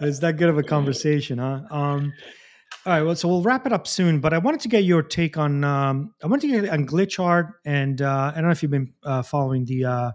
it's 0.01 0.19
that 0.19 0.38
good 0.38 0.49
of 0.49 0.57
a 0.57 0.64
conversation, 0.64 1.39
huh? 1.39 1.61
Um, 1.72 2.14
all 2.86 2.94
right, 2.94 3.02
well, 3.02 3.16
so 3.16 3.28
we'll 3.28 3.41
wrap 3.41 3.66
it 3.66 3.74
up 3.74 3.88
soon, 3.88 4.20
but 4.20 4.34
I 4.34 4.38
wanted 4.38 4.62
to 4.62 4.68
get 4.68 4.84
your 4.84 5.04
take 5.04 5.38
on 5.38 5.64
um, 5.64 6.14
I 6.24 6.28
wanted 6.28 6.48
to 6.48 6.62
get 6.62 6.70
on 6.70 6.88
glitch 6.88 7.20
art, 7.20 7.56
and 7.66 8.02
uh, 8.02 8.32
I 8.32 8.36
don't 8.36 8.46
know 8.46 8.52
if 8.52 8.64
you've 8.64 8.72
been 8.72 8.94
uh, 9.04 9.22
following 9.22 9.66
the 9.66 9.86
uh, 9.86 10.12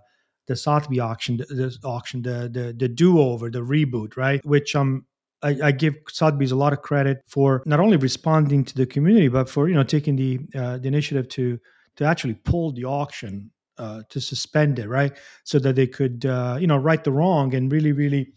the 0.46 0.56
Sotheby 0.56 1.00
auction, 1.00 1.36
the, 1.36 1.44
the 1.46 1.78
auction, 1.84 2.22
the 2.22 2.48
the 2.52 2.74
the 2.76 2.88
do 2.88 3.20
over, 3.20 3.50
the 3.50 3.60
reboot, 3.60 4.16
right? 4.16 4.44
Which 4.44 4.74
um 4.74 5.04
I, 5.42 5.58
I, 5.62 5.72
give 5.72 5.94
Sotheby's 6.08 6.52
a 6.52 6.56
lot 6.56 6.72
of 6.72 6.80
credit 6.80 7.18
for 7.26 7.62
not 7.66 7.78
only 7.78 7.98
responding 7.98 8.64
to 8.64 8.74
the 8.74 8.86
community, 8.86 9.28
but 9.28 9.48
for 9.48 9.68
you 9.68 9.74
know 9.74 9.82
taking 9.82 10.16
the 10.16 10.40
uh, 10.54 10.78
the 10.78 10.88
initiative 10.88 11.28
to 11.30 11.60
to 11.96 12.04
actually 12.04 12.34
pull 12.34 12.72
the 12.72 12.84
auction 12.84 13.50
uh, 13.76 14.02
to 14.08 14.20
suspend 14.20 14.78
it, 14.78 14.88
right, 14.88 15.12
so 15.44 15.58
that 15.58 15.76
they 15.76 15.86
could 15.86 16.24
uh, 16.24 16.56
you 16.58 16.66
know 16.66 16.78
right 16.78 17.04
the 17.04 17.12
wrong 17.12 17.54
and 17.54 17.70
really 17.70 17.92
really 17.92 18.32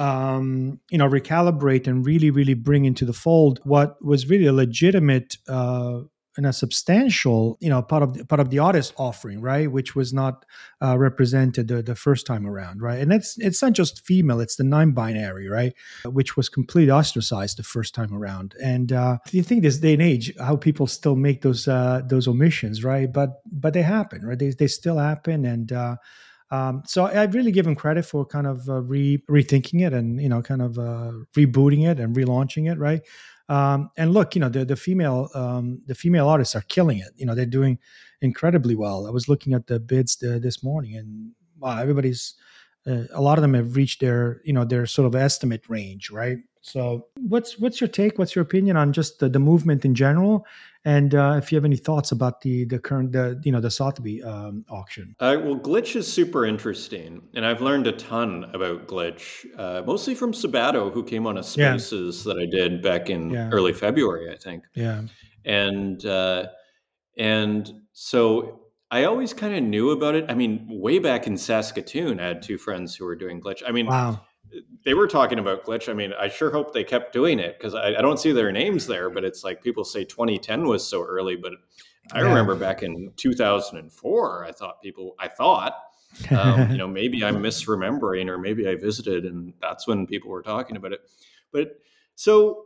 um, 0.00 0.80
you 0.90 0.98
know 0.98 1.08
recalibrate 1.08 1.86
and 1.86 2.06
really 2.06 2.30
really 2.30 2.54
bring 2.54 2.84
into 2.84 3.04
the 3.04 3.12
fold 3.12 3.60
what 3.64 4.02
was 4.04 4.28
really 4.28 4.46
a 4.46 4.52
legitimate 4.52 5.36
uh, 5.48 6.00
and 6.36 6.46
a 6.46 6.52
substantial, 6.52 7.58
you 7.60 7.68
know, 7.68 7.82
part 7.82 8.02
of 8.02 8.14
the, 8.14 8.24
part 8.24 8.40
of 8.40 8.50
the 8.50 8.58
artist 8.58 8.94
offering, 8.96 9.40
right, 9.40 9.70
which 9.70 9.96
was 9.96 10.12
not 10.12 10.44
uh, 10.80 10.96
represented 10.96 11.68
the, 11.68 11.82
the 11.82 11.94
first 11.94 12.24
time 12.24 12.46
around, 12.46 12.80
right, 12.80 13.00
and 13.00 13.12
it's 13.12 13.36
it's 13.38 13.60
not 13.60 13.72
just 13.72 14.04
female; 14.06 14.40
it's 14.40 14.56
the 14.56 14.64
non-binary, 14.64 15.48
right, 15.48 15.74
which 16.04 16.36
was 16.36 16.48
completely 16.48 16.90
ostracized 16.90 17.58
the 17.58 17.62
first 17.62 17.94
time 17.94 18.14
around. 18.14 18.54
And 18.62 18.92
uh, 18.92 19.18
you 19.32 19.42
think 19.42 19.62
this 19.62 19.78
day 19.78 19.94
and 19.94 20.02
age, 20.02 20.32
how 20.38 20.56
people 20.56 20.86
still 20.86 21.16
make 21.16 21.42
those 21.42 21.66
uh, 21.66 22.02
those 22.06 22.28
omissions, 22.28 22.84
right? 22.84 23.12
But 23.12 23.42
but 23.50 23.74
they 23.74 23.82
happen, 23.82 24.24
right? 24.24 24.38
They 24.38 24.50
they 24.50 24.68
still 24.68 24.98
happen, 24.98 25.44
and 25.44 25.72
uh, 25.72 25.96
um, 26.50 26.82
so 26.84 27.06
I 27.06 27.24
really 27.26 27.52
give 27.52 27.66
him 27.66 27.76
credit 27.76 28.04
for 28.04 28.26
kind 28.26 28.46
of 28.46 28.68
uh, 28.68 28.82
re- 28.82 29.22
rethinking 29.30 29.86
it 29.86 29.92
and 29.92 30.20
you 30.20 30.28
know 30.28 30.42
kind 30.42 30.62
of 30.62 30.78
uh, 30.78 31.12
rebooting 31.36 31.88
it 31.88 32.00
and 32.00 32.14
relaunching 32.16 32.70
it, 32.70 32.78
right? 32.78 33.02
Um, 33.48 33.90
and 33.96 34.12
look, 34.12 34.34
you 34.34 34.40
know, 34.40 34.48
the 34.48 34.64
the 34.64 34.76
female 34.76 35.28
um, 35.34 35.80
the 35.86 35.94
female 35.94 36.28
artists 36.28 36.56
are 36.56 36.62
killing 36.62 36.98
it. 36.98 37.10
You 37.16 37.26
know, 37.26 37.34
they're 37.34 37.46
doing 37.46 37.78
incredibly 38.20 38.74
well. 38.74 39.06
I 39.06 39.10
was 39.10 39.28
looking 39.28 39.54
at 39.54 39.66
the 39.66 39.78
bids 39.78 40.16
the, 40.16 40.40
this 40.40 40.62
morning, 40.62 40.96
and 40.96 41.32
wow, 41.58 41.78
everybody's 41.78 42.34
uh, 42.86 43.04
a 43.12 43.20
lot 43.20 43.38
of 43.38 43.42
them 43.42 43.54
have 43.54 43.76
reached 43.76 44.00
their 44.00 44.40
you 44.44 44.52
know 44.52 44.64
their 44.64 44.86
sort 44.86 45.06
of 45.06 45.14
estimate 45.14 45.68
range, 45.68 46.10
right? 46.10 46.38
So, 46.62 47.06
what's 47.16 47.58
what's 47.58 47.80
your 47.80 47.88
take? 47.88 48.18
What's 48.18 48.34
your 48.34 48.42
opinion 48.42 48.76
on 48.76 48.92
just 48.92 49.18
the, 49.18 49.28
the 49.28 49.38
movement 49.38 49.84
in 49.84 49.94
general, 49.94 50.44
and 50.84 51.14
uh, 51.14 51.34
if 51.36 51.52
you 51.52 51.56
have 51.56 51.64
any 51.64 51.76
thoughts 51.76 52.10
about 52.10 52.40
the 52.40 52.64
the 52.64 52.78
current 52.78 53.12
the 53.12 53.40
you 53.44 53.52
know 53.52 53.60
the 53.60 53.70
Sotheby 53.70 54.22
um, 54.22 54.64
auction? 54.70 55.14
Uh, 55.20 55.36
well, 55.42 55.56
glitch 55.56 55.94
is 55.94 56.10
super 56.10 56.46
interesting, 56.46 57.22
and 57.34 57.44
I've 57.44 57.60
learned 57.60 57.86
a 57.86 57.92
ton 57.92 58.44
about 58.54 58.88
glitch, 58.88 59.44
uh, 59.58 59.82
mostly 59.86 60.14
from 60.14 60.32
Sabato, 60.32 60.92
who 60.92 61.04
came 61.04 61.26
on 61.26 61.36
a 61.36 61.42
Spaces 61.42 62.24
yeah. 62.24 62.32
that 62.32 62.40
I 62.40 62.46
did 62.46 62.82
back 62.82 63.10
in 63.10 63.30
yeah. 63.30 63.50
early 63.52 63.74
February, 63.74 64.32
I 64.32 64.36
think. 64.36 64.64
Yeah, 64.74 65.02
and 65.44 66.04
uh, 66.06 66.46
and 67.18 67.70
so 67.92 68.62
I 68.90 69.04
always 69.04 69.34
kind 69.34 69.54
of 69.54 69.62
knew 69.62 69.90
about 69.90 70.14
it. 70.14 70.24
I 70.30 70.34
mean, 70.34 70.66
way 70.70 70.98
back 70.98 71.26
in 71.26 71.36
Saskatoon, 71.36 72.20
I 72.20 72.28
had 72.28 72.42
two 72.42 72.56
friends 72.56 72.94
who 72.94 73.04
were 73.04 73.16
doing 73.16 73.40
glitch. 73.42 73.62
I 73.66 73.72
mean, 73.72 73.86
wow 73.86 74.20
they 74.84 74.94
were 74.94 75.06
talking 75.06 75.38
about 75.38 75.64
glitch. 75.64 75.88
I 75.88 75.92
mean, 75.92 76.12
I 76.18 76.28
sure 76.28 76.50
hope 76.50 76.72
they 76.72 76.84
kept 76.84 77.12
doing 77.12 77.38
it 77.38 77.58
because 77.58 77.74
I, 77.74 77.94
I, 77.94 78.02
don't 78.02 78.18
see 78.18 78.32
their 78.32 78.50
names 78.50 78.86
there. 78.86 79.10
But 79.10 79.24
it's 79.24 79.44
like 79.44 79.62
people 79.62 79.84
say 79.84 80.04
2010 80.04 80.66
was 80.66 80.86
so 80.86 81.02
early, 81.02 81.36
but 81.36 81.52
I 82.12 82.20
yeah. 82.20 82.28
remember 82.28 82.54
back 82.54 82.82
in 82.82 83.12
2004, 83.16 84.44
I 84.44 84.52
thought 84.52 84.82
people, 84.82 85.14
I 85.18 85.28
thought, 85.28 85.76
um, 86.30 86.70
you 86.70 86.78
know, 86.78 86.88
maybe 86.88 87.24
I'm 87.24 87.36
misremembering, 87.42 88.28
or 88.28 88.38
maybe 88.38 88.68
I 88.68 88.74
visited, 88.74 89.24
and 89.24 89.52
that's 89.60 89.86
when 89.86 90.06
people 90.06 90.30
were 90.30 90.42
talking 90.42 90.76
about 90.76 90.92
it. 90.92 91.00
But 91.52 91.80
so, 92.16 92.64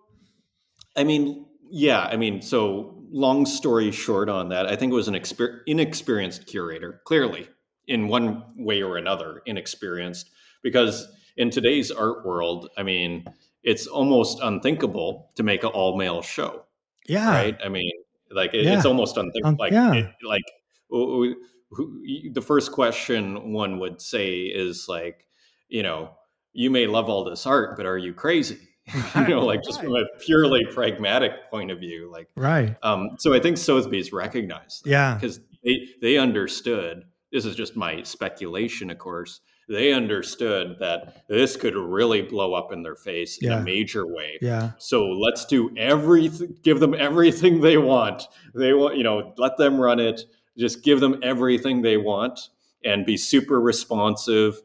I 0.96 1.04
mean, 1.04 1.46
yeah, 1.70 2.04
I 2.04 2.16
mean, 2.16 2.40
so 2.40 3.02
long 3.10 3.46
story 3.46 3.90
short 3.90 4.28
on 4.28 4.48
that, 4.50 4.66
I 4.66 4.76
think 4.76 4.92
it 4.92 4.96
was 4.96 5.08
an 5.08 5.14
exper- 5.14 5.60
inexperienced 5.66 6.46
curator, 6.46 7.00
clearly 7.04 7.48
in 7.86 8.08
one 8.08 8.44
way 8.56 8.82
or 8.82 8.96
another, 8.96 9.42
inexperienced 9.46 10.30
because 10.62 11.08
in 11.36 11.50
today's 11.50 11.90
art 11.90 12.24
world, 12.24 12.68
I 12.76 12.82
mean, 12.82 13.26
it's 13.62 13.86
almost 13.86 14.38
unthinkable 14.42 15.30
to 15.36 15.42
make 15.42 15.62
an 15.64 15.70
all 15.70 15.96
male 15.96 16.22
show. 16.22 16.64
Yeah. 17.06 17.28
Right. 17.30 17.58
I 17.64 17.68
mean, 17.68 17.90
like 18.30 18.54
it, 18.54 18.64
yeah. 18.64 18.76
it's 18.76 18.86
almost 18.86 19.16
unthinkable. 19.16 19.48
Um, 19.48 19.56
like, 19.56 19.72
yeah. 19.72 19.92
it, 19.94 20.06
like 20.22 20.44
who, 20.88 21.34
who, 21.70 22.02
the 22.32 22.42
first 22.42 22.72
question 22.72 23.52
one 23.52 23.78
would 23.80 24.00
say 24.00 24.42
is 24.42 24.86
like, 24.88 25.26
you 25.68 25.82
know, 25.82 26.10
you 26.52 26.70
may 26.70 26.86
love 26.86 27.08
all 27.08 27.24
this 27.24 27.46
art, 27.46 27.76
but 27.76 27.86
are 27.86 27.98
you 27.98 28.14
crazy? 28.14 28.58
you 29.16 29.28
know, 29.28 29.44
like 29.44 29.62
just 29.64 29.80
from 29.80 29.96
a 29.96 30.04
purely 30.20 30.64
pragmatic 30.66 31.50
point 31.50 31.70
of 31.70 31.80
view, 31.80 32.10
like 32.12 32.28
right. 32.36 32.76
Um, 32.82 33.08
so 33.18 33.32
I 33.34 33.40
think 33.40 33.56
Sotheby's 33.56 34.12
recognized, 34.12 34.84
that 34.84 34.90
yeah, 34.90 35.14
because 35.14 35.40
they 35.64 35.88
they 36.02 36.18
understood. 36.18 37.04
This 37.32 37.46
is 37.46 37.56
just 37.56 37.76
my 37.76 38.02
speculation, 38.02 38.90
of 38.90 38.98
course 38.98 39.40
they 39.68 39.92
understood 39.92 40.76
that 40.80 41.26
this 41.28 41.56
could 41.56 41.74
really 41.74 42.22
blow 42.22 42.54
up 42.54 42.72
in 42.72 42.82
their 42.82 42.96
face 42.96 43.38
yeah. 43.40 43.54
in 43.54 43.58
a 43.58 43.62
major 43.62 44.06
way. 44.06 44.38
Yeah. 44.42 44.72
So 44.78 45.06
let's 45.06 45.44
do 45.44 45.74
everything, 45.76 46.56
give 46.62 46.80
them 46.80 46.94
everything 46.94 47.60
they 47.60 47.78
want. 47.78 48.24
They 48.54 48.72
want, 48.74 48.96
you 48.96 49.02
know, 49.02 49.32
let 49.38 49.56
them 49.56 49.80
run 49.80 50.00
it. 50.00 50.22
Just 50.56 50.82
give 50.82 51.00
them 51.00 51.18
everything 51.22 51.82
they 51.82 51.96
want 51.96 52.48
and 52.84 53.06
be 53.06 53.16
super 53.16 53.60
responsive. 53.60 54.60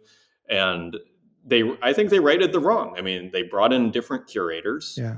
And 0.50 0.98
they, 1.46 1.76
I 1.82 1.94
think 1.94 2.10
they 2.10 2.20
righted 2.20 2.52
the 2.52 2.60
wrong. 2.60 2.96
I 2.98 3.02
mean, 3.02 3.32
they 3.32 3.44
brought 3.44 3.74
in 3.74 3.92
different 3.92 4.28
curators. 4.28 4.96
Yeah. 4.98 5.16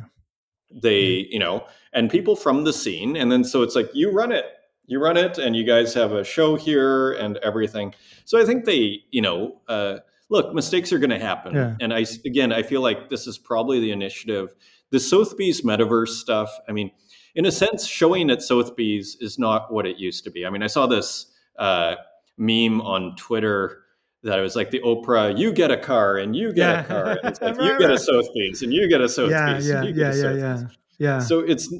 They, 0.71 1.27
you 1.29 1.39
know, 1.39 1.65
and 1.91 2.09
people 2.09 2.35
from 2.35 2.63
the 2.63 2.71
scene. 2.71 3.17
And 3.17 3.31
then 3.31 3.43
so 3.43 3.63
it's 3.63 3.75
like, 3.75 3.89
you 3.93 4.11
run 4.11 4.31
it 4.31 4.45
you 4.91 4.99
run 4.99 5.15
it 5.15 5.37
and 5.37 5.55
you 5.55 5.63
guys 5.63 5.93
have 5.93 6.11
a 6.11 6.23
show 6.23 6.55
here 6.55 7.13
and 7.13 7.37
everything 7.37 7.93
so 8.25 8.39
i 8.39 8.45
think 8.45 8.65
they 8.65 8.99
you 9.11 9.21
know 9.21 9.59
uh, 9.69 9.97
look 10.29 10.53
mistakes 10.53 10.91
are 10.91 10.99
going 10.99 11.09
to 11.09 11.19
happen 11.19 11.55
yeah. 11.55 11.75
and 11.79 11.93
i 11.93 12.05
again 12.25 12.51
i 12.51 12.61
feel 12.61 12.81
like 12.81 13.09
this 13.09 13.25
is 13.25 13.37
probably 13.37 13.79
the 13.79 13.91
initiative 13.91 14.53
the 14.89 14.99
sotheby's 14.99 15.61
metaverse 15.61 16.09
stuff 16.09 16.51
i 16.67 16.71
mean 16.71 16.91
in 17.35 17.45
a 17.45 17.51
sense 17.51 17.87
showing 17.87 18.29
at 18.29 18.41
sotheby's 18.41 19.15
is 19.21 19.39
not 19.39 19.71
what 19.73 19.85
it 19.85 19.97
used 19.97 20.25
to 20.25 20.29
be 20.29 20.45
i 20.45 20.49
mean 20.49 20.61
i 20.61 20.67
saw 20.67 20.85
this 20.85 21.27
uh, 21.57 21.95
meme 22.37 22.81
on 22.81 23.15
twitter 23.15 23.77
that 24.23 24.37
it 24.37 24.41
was 24.43 24.55
like 24.55 24.69
the 24.69 24.79
Oprah, 24.81 25.35
you 25.35 25.51
get 25.51 25.71
a 25.71 25.77
car 25.77 26.17
and 26.17 26.35
you 26.35 26.53
get 26.53 26.57
yeah. 26.57 26.79
a 26.81 26.83
car. 26.83 27.05
And 27.09 27.19
it's 27.23 27.41
like 27.41 27.59
you 27.59 27.79
get 27.79 27.89
a 27.89 27.97
Sotheby's 27.97 28.61
and 28.61 28.71
you 28.71 28.87
get 28.87 29.01
a 29.01 29.09
Sotheby's. 29.09 29.67
Yeah, 29.67 29.81
yeah, 29.81 29.89
yeah, 29.89 30.13
yeah, 30.13 30.33
yeah, 30.33 30.63
yeah. 30.99 31.19
So 31.19 31.39
it's 31.39 31.73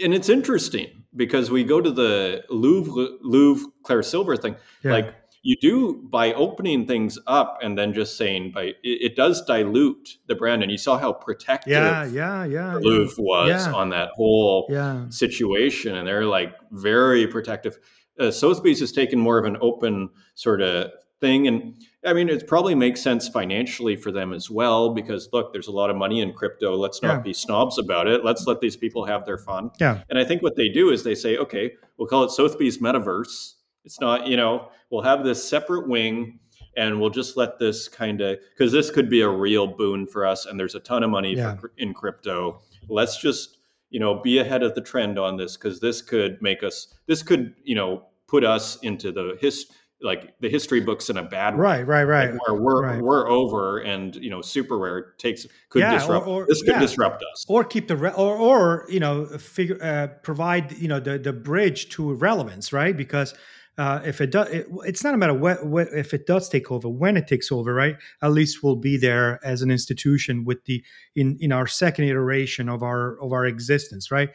and 0.00 0.14
it's 0.14 0.28
interesting 0.28 0.99
because 1.16 1.50
we 1.50 1.64
go 1.64 1.80
to 1.80 1.90
the 1.90 2.44
Louvre 2.50 3.18
Louvre 3.22 3.70
Claire 3.82 4.02
Silver 4.02 4.36
thing. 4.36 4.56
Yeah. 4.82 4.92
Like 4.92 5.14
you 5.42 5.56
do 5.60 6.02
by 6.10 6.32
opening 6.34 6.86
things 6.86 7.18
up 7.26 7.58
and 7.62 7.78
then 7.78 7.94
just 7.94 8.16
saying 8.16 8.52
by 8.52 8.62
it, 8.62 8.76
it 8.82 9.16
does 9.16 9.42
dilute 9.44 10.18
the 10.26 10.34
brand 10.34 10.62
and 10.62 10.70
you 10.70 10.78
saw 10.78 10.98
how 10.98 11.12
protective 11.12 11.72
yeah 11.72 12.04
yeah 12.04 12.44
yeah 12.44 12.74
Louvre 12.74 13.22
was 13.22 13.48
yeah. 13.48 13.72
on 13.72 13.90
that 13.90 14.10
whole 14.14 14.66
yeah 14.70 15.08
situation 15.08 15.96
and 15.96 16.06
they're 16.06 16.26
like 16.26 16.54
very 16.72 17.26
protective 17.26 17.78
uh, 18.18 18.30
sotheby's 18.30 18.80
has 18.80 18.92
taken 18.92 19.18
more 19.18 19.38
of 19.38 19.46
an 19.46 19.56
open 19.62 20.10
sort 20.34 20.60
of 20.60 20.90
thing 21.20 21.46
and 21.46 21.74
i 22.06 22.12
mean 22.12 22.28
it 22.28 22.46
probably 22.46 22.74
makes 22.74 23.00
sense 23.00 23.28
financially 23.28 23.94
for 23.94 24.10
them 24.10 24.32
as 24.32 24.50
well 24.50 24.94
because 24.94 25.28
look 25.32 25.52
there's 25.52 25.68
a 25.68 25.70
lot 25.72 25.90
of 25.90 25.96
money 25.96 26.20
in 26.20 26.32
crypto 26.32 26.74
let's 26.74 27.02
not 27.02 27.16
Yeah. 27.16 27.20
be 27.22 27.32
snobs 27.34 27.78
about 27.78 28.08
it 28.08 28.24
let's 28.24 28.46
let 28.46 28.60
these 28.60 28.76
people 28.76 29.04
have 29.04 29.26
their 29.26 29.38
fun 29.38 29.70
yeah 29.78 30.02
and 30.08 30.18
I 30.18 30.24
think 30.24 30.42
what 30.42 30.56
they 30.56 30.68
do 30.68 30.90
is 30.90 31.02
they 31.04 31.14
say, 31.14 31.36
okay, 31.36 31.72
we'll 31.98 32.08
call 32.08 32.24
it 32.24 32.30
Sotheby's 32.30 32.78
Metaverse. 32.78 33.54
It's 33.84 34.00
not, 34.00 34.26
you 34.26 34.36
know, 34.36 34.68
we'll 34.90 35.02
have 35.02 35.24
this 35.24 35.46
separate 35.46 35.88
wing 35.88 36.38
and 36.76 37.00
we'll 37.00 37.10
just 37.10 37.36
let 37.36 37.58
this 37.58 37.88
kind 37.88 38.20
of, 38.20 38.38
because 38.52 38.72
this 38.72 38.90
could 38.90 39.08
be 39.10 39.20
a 39.22 39.28
real 39.28 39.66
boon 39.66 40.06
for 40.06 40.26
us 40.26 40.46
and 40.46 40.58
there's 40.58 40.74
a 40.74 40.80
ton 40.80 41.02
of 41.02 41.10
money 41.10 41.34
Yeah. 41.36 41.56
for, 41.56 41.72
in 41.78 41.92
crypto. 41.94 42.60
Let's 42.88 43.20
just, 43.20 43.58
you 43.90 44.00
know, 44.00 44.14
be 44.20 44.38
ahead 44.38 44.62
of 44.62 44.74
the 44.74 44.80
trend 44.80 45.18
on 45.18 45.36
this 45.36 45.56
because 45.56 45.80
this 45.80 46.00
could 46.02 46.40
make 46.42 46.62
us, 46.62 46.94
this 47.06 47.22
could, 47.22 47.54
you 47.64 47.74
know, 47.74 48.04
put 48.28 48.44
us 48.44 48.76
into 48.82 49.10
the 49.12 49.36
his, 49.40 49.66
like 50.02 50.34
the 50.40 50.48
history 50.48 50.80
books 50.80 51.10
in 51.10 51.16
a 51.18 51.22
bad 51.22 51.54
way. 51.54 51.60
right 51.60 51.86
right 51.86 52.04
right 52.04 52.32
Like 52.32 52.48
where 52.48 52.60
we're 52.60 52.82
right. 52.82 53.02
we're 53.02 53.28
over 53.28 53.78
and 53.78 54.16
you 54.16 54.30
know 54.30 54.40
super 54.40 54.78
rare 54.78 55.12
takes 55.18 55.46
could 55.68 55.80
Yeah, 55.80 55.94
or- 55.94 55.98
disrupt 55.98 56.26
or- 56.26 56.46
this 56.48 56.62
could 56.62 56.72
yeah. 56.74 56.80
disrupt 56.80 57.22
us 57.32 57.44
or 57.48 57.64
keep 57.64 57.86
the 57.88 57.96
re- 57.96 58.12
or 58.16 58.36
or 58.36 58.86
you 58.88 59.00
know 59.00 59.26
figure 59.26 59.78
uh, 59.82 60.06
provide 60.22 60.72
you 60.78 60.88
know 60.88 61.00
the 61.00 61.18
the 61.18 61.32
bridge 61.32 61.90
to 61.90 62.14
relevance 62.14 62.72
right 62.72 62.96
because 62.96 63.34
uh, 63.78 64.00
if 64.04 64.20
it 64.20 64.30
does 64.30 64.48
it, 64.50 64.66
it's 64.84 65.02
not 65.04 65.14
a 65.14 65.16
matter 65.16 65.32
what, 65.32 65.64
what 65.64 65.88
if 65.94 66.12
it 66.12 66.26
does 66.26 66.48
take 66.50 66.70
over 66.70 66.88
when 66.88 67.16
it 67.16 67.26
takes 67.26 67.50
over 67.52 67.72
right 67.72 67.96
at 68.22 68.32
least 68.32 68.62
we'll 68.62 68.76
be 68.76 68.96
there 68.96 69.38
as 69.44 69.62
an 69.62 69.70
institution 69.70 70.44
with 70.44 70.64
the 70.64 70.82
in 71.14 71.36
in 71.40 71.52
our 71.52 71.66
second 71.66 72.04
iteration 72.06 72.68
of 72.68 72.82
our 72.82 73.18
of 73.20 73.32
our 73.32 73.46
existence 73.46 74.10
right 74.10 74.30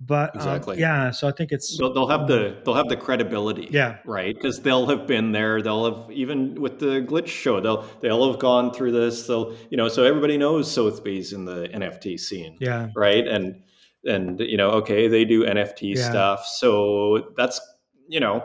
but 0.00 0.30
um, 0.34 0.36
Exactly. 0.40 0.78
yeah 0.78 1.10
so 1.10 1.28
i 1.28 1.30
think 1.32 1.52
it's 1.52 1.78
they'll, 1.78 1.92
they'll 1.92 2.08
have 2.08 2.26
the 2.26 2.60
they'll 2.64 2.74
have 2.74 2.88
the 2.88 2.96
credibility 2.96 3.68
Yeah. 3.70 3.98
right 4.04 4.34
because 4.34 4.60
they'll 4.60 4.86
have 4.86 5.06
been 5.06 5.32
there 5.32 5.62
they'll 5.62 5.84
have 6.02 6.10
even 6.10 6.60
with 6.60 6.80
the 6.80 7.00
glitch 7.00 7.28
show 7.28 7.60
they'll 7.60 7.86
they'll 8.00 8.30
have 8.30 8.40
gone 8.40 8.72
through 8.72 8.92
this 8.92 9.26
they'll 9.26 9.54
you 9.70 9.76
know 9.76 9.88
so 9.88 10.02
everybody 10.02 10.36
knows 10.36 10.70
sotheby's 10.70 11.32
in 11.32 11.44
the 11.44 11.68
nft 11.68 12.18
scene 12.18 12.56
yeah 12.60 12.88
right 12.96 13.26
and 13.28 13.62
and 14.04 14.40
you 14.40 14.56
know 14.56 14.70
okay 14.70 15.06
they 15.08 15.24
do 15.24 15.44
nft 15.44 15.94
Yeah. 15.94 16.10
stuff 16.10 16.44
so 16.46 17.32
that's 17.36 17.60
you 18.08 18.20
know 18.20 18.42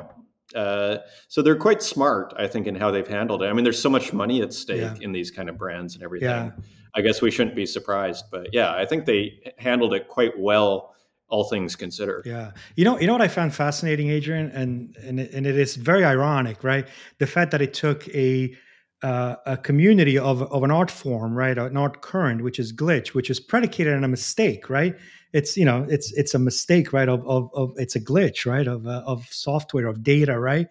uh, 0.55 0.97
so 1.27 1.41
they're 1.43 1.55
quite 1.55 1.81
smart 1.83 2.33
i 2.37 2.47
think 2.47 2.65
in 2.67 2.75
how 2.75 2.89
they've 2.91 3.07
handled 3.07 3.41
it 3.43 3.47
i 3.47 3.53
mean 3.53 3.63
there's 3.63 3.81
so 3.81 3.89
much 3.89 4.13
money 4.13 4.41
at 4.41 4.53
stake 4.53 4.81
Yeah. 4.81 4.95
in 5.01 5.11
these 5.11 5.29
kind 5.31 5.49
of 5.49 5.57
brands 5.57 5.95
and 5.95 6.03
everything 6.03 6.29
Yeah. 6.29 6.51
i 6.95 7.01
guess 7.01 7.21
we 7.21 7.29
shouldn't 7.31 7.55
be 7.55 7.65
surprised 7.67 8.25
but 8.31 8.47
yeah 8.53 8.73
i 8.73 8.85
think 8.85 9.05
they 9.05 9.41
handled 9.57 9.93
it 9.93 10.07
quite 10.07 10.39
well 10.39 10.95
all 11.29 11.45
things 11.45 11.75
considered 11.75 12.25
Yeah, 12.25 12.51
you 12.75 12.83
know, 12.83 12.99
you 12.99 13.07
know 13.07 13.13
what 13.13 13.21
I 13.21 13.27
found 13.27 13.53
fascinating, 13.53 14.09
Adrian, 14.09 14.49
and 14.51 14.95
and 14.97 15.19
and 15.19 15.45
it 15.45 15.57
is 15.57 15.75
very 15.75 16.03
ironic, 16.03 16.63
right? 16.63 16.87
The 17.19 17.27
fact 17.27 17.51
that 17.51 17.61
it 17.61 17.73
took 17.73 18.07
a 18.09 18.55
uh, 19.01 19.35
a 19.45 19.57
community 19.57 20.17
of 20.17 20.41
of 20.43 20.63
an 20.63 20.71
art 20.71 20.91
form, 20.91 21.35
right, 21.35 21.57
an 21.57 21.77
art 21.77 22.01
current, 22.01 22.43
which 22.43 22.59
is 22.59 22.73
glitch, 22.73 23.09
which 23.09 23.29
is 23.29 23.39
predicated 23.39 23.93
on 23.93 24.03
a 24.03 24.07
mistake, 24.07 24.69
right? 24.69 24.95
It's 25.31 25.55
you 25.55 25.65
know, 25.65 25.85
it's 25.89 26.11
it's 26.13 26.33
a 26.33 26.39
mistake, 26.39 26.91
right? 26.91 27.07
Of 27.07 27.25
of, 27.27 27.49
of 27.53 27.73
it's 27.77 27.95
a 27.95 28.01
glitch, 28.01 28.45
right? 28.45 28.67
Of 28.67 28.87
uh, 28.87 29.03
of 29.05 29.25
software, 29.29 29.87
of 29.87 30.03
data, 30.03 30.39
right? 30.39 30.67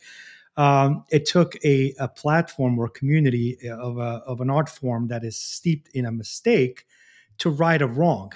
Um, 0.56 1.04
it 1.10 1.24
took 1.24 1.54
a, 1.64 1.94
a 2.00 2.08
platform 2.08 2.80
or 2.80 2.88
community 2.88 3.56
of 3.70 3.98
a, 3.98 4.22
of 4.26 4.40
an 4.40 4.50
art 4.50 4.68
form 4.68 5.06
that 5.06 5.22
is 5.22 5.36
steeped 5.36 5.88
in 5.94 6.04
a 6.04 6.10
mistake 6.10 6.84
to 7.38 7.48
right 7.48 7.80
a 7.80 7.86
wrong. 7.86 8.32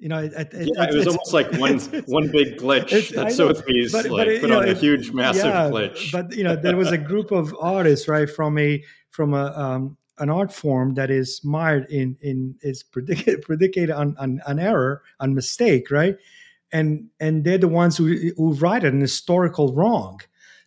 You 0.00 0.08
know, 0.08 0.18
it, 0.18 0.32
it, 0.32 0.48
yeah, 0.74 0.84
it 0.84 0.94
was 0.94 1.06
it's- 1.06 1.06
almost 1.08 1.32
like 1.34 1.52
one 1.60 1.78
one 2.06 2.28
big 2.32 2.56
glitch 2.58 3.14
that 3.14 3.32
Sotheby's 3.32 3.92
but- 3.92 4.06
like 4.10 4.26
but 4.26 4.28
it- 4.28 4.40
put 4.40 4.48
you 4.48 4.54
know, 4.54 4.62
on 4.62 4.68
a 4.68 4.74
huge, 4.74 5.12
massive 5.12 5.44
yeah, 5.44 5.68
glitch. 5.70 6.10
But 6.10 6.34
you 6.34 6.42
know, 6.42 6.56
there 6.56 6.76
was 6.76 6.90
a 6.90 6.98
group 6.98 7.30
of 7.30 7.54
artists, 7.60 8.08
right, 8.08 8.28
from 8.28 8.58
a 8.58 8.82
from 9.10 9.34
a 9.34 9.52
um, 9.56 9.96
an 10.18 10.30
art 10.30 10.52
form 10.52 10.94
that 10.94 11.10
is 11.10 11.42
mired 11.44 11.84
in 11.90 12.16
in 12.22 12.54
is 12.62 12.82
predicated 12.82 13.42
predicated 13.48 13.90
on, 13.90 14.16
on 14.18 14.40
on 14.46 14.58
error, 14.58 15.02
on 15.20 15.34
mistake, 15.34 15.90
right? 15.90 16.16
And 16.72 17.08
and 17.20 17.44
they're 17.44 17.58
the 17.58 17.68
ones 17.68 17.96
who 17.98 18.32
who 18.36 18.54
right 18.54 18.82
an 18.82 19.00
historical 19.00 19.74
wrong. 19.74 20.20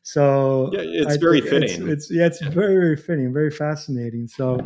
So 0.05 0.69
yeah, 0.73 0.81
it's 0.83 1.13
I 1.13 1.17
very 1.17 1.39
think 1.39 1.53
it's- 1.53 1.71
fitting. 1.71 1.89
It's, 1.89 2.11
yeah, 2.11 2.25
it's 2.25 2.41
very 2.41 2.75
very 2.75 2.97
fitting, 2.97 3.31
very 3.33 3.49
fascinating. 3.49 4.27
So, 4.27 4.59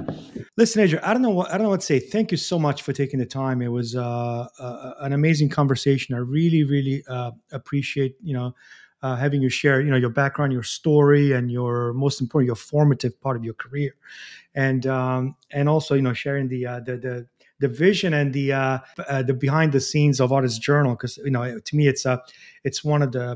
listen, 0.57 0.81
Adrian, 0.81 1.03
I 1.05 1.13
don't 1.13 1.21
know 1.21 1.29
what 1.29 1.49
I 1.49 1.53
don't 1.53 1.63
know 1.63 1.69
what 1.69 1.81
to 1.81 1.85
say. 1.85 1.99
Thank 1.99 2.31
you 2.31 2.37
so 2.37 2.57
much 2.57 2.81
for 2.81 2.91
taking 2.91 3.19
the 3.19 3.25
time. 3.25 3.61
It 3.61 3.67
was 3.67 3.95
uh, 3.95 4.47
uh, 4.59 4.93
an 5.01 5.13
amazing 5.13 5.49
conversation. 5.49 6.15
I 6.15 6.19
really 6.19 6.63
really 6.63 7.03
uh, 7.07 7.31
appreciate 7.51 8.15
you 8.23 8.33
know 8.33 8.55
uh, 9.03 9.15
having 9.15 9.43
you 9.43 9.49
share 9.49 9.79
you 9.79 9.91
know 9.91 9.97
your 9.97 10.09
background, 10.09 10.53
your 10.53 10.63
story, 10.63 11.33
and 11.33 11.51
your 11.51 11.93
most 11.93 12.19
important 12.19 12.47
your 12.47 12.55
formative 12.55 13.21
part 13.21 13.37
of 13.37 13.45
your 13.45 13.53
career, 13.53 13.93
and 14.55 14.87
um, 14.87 15.35
and 15.51 15.69
also 15.69 15.93
you 15.93 16.01
know 16.01 16.13
sharing 16.13 16.47
the 16.47 16.65
uh, 16.65 16.79
the 16.79 16.97
the 16.97 17.27
the 17.59 17.67
vision 17.67 18.13
and 18.13 18.33
the 18.33 18.53
uh, 18.53 18.79
uh, 19.07 19.21
the 19.21 19.33
behind 19.33 19.71
the 19.71 19.79
scenes 19.81 20.19
of 20.19 20.31
Artist 20.31 20.61
Journal 20.61 20.93
because 20.93 21.17
you 21.17 21.31
know 21.31 21.59
to 21.59 21.75
me 21.75 21.87
it's 21.87 22.05
a 22.05 22.21
it's 22.63 22.83
one 22.83 23.03
of 23.03 23.11
the 23.11 23.23
uh, 23.23 23.35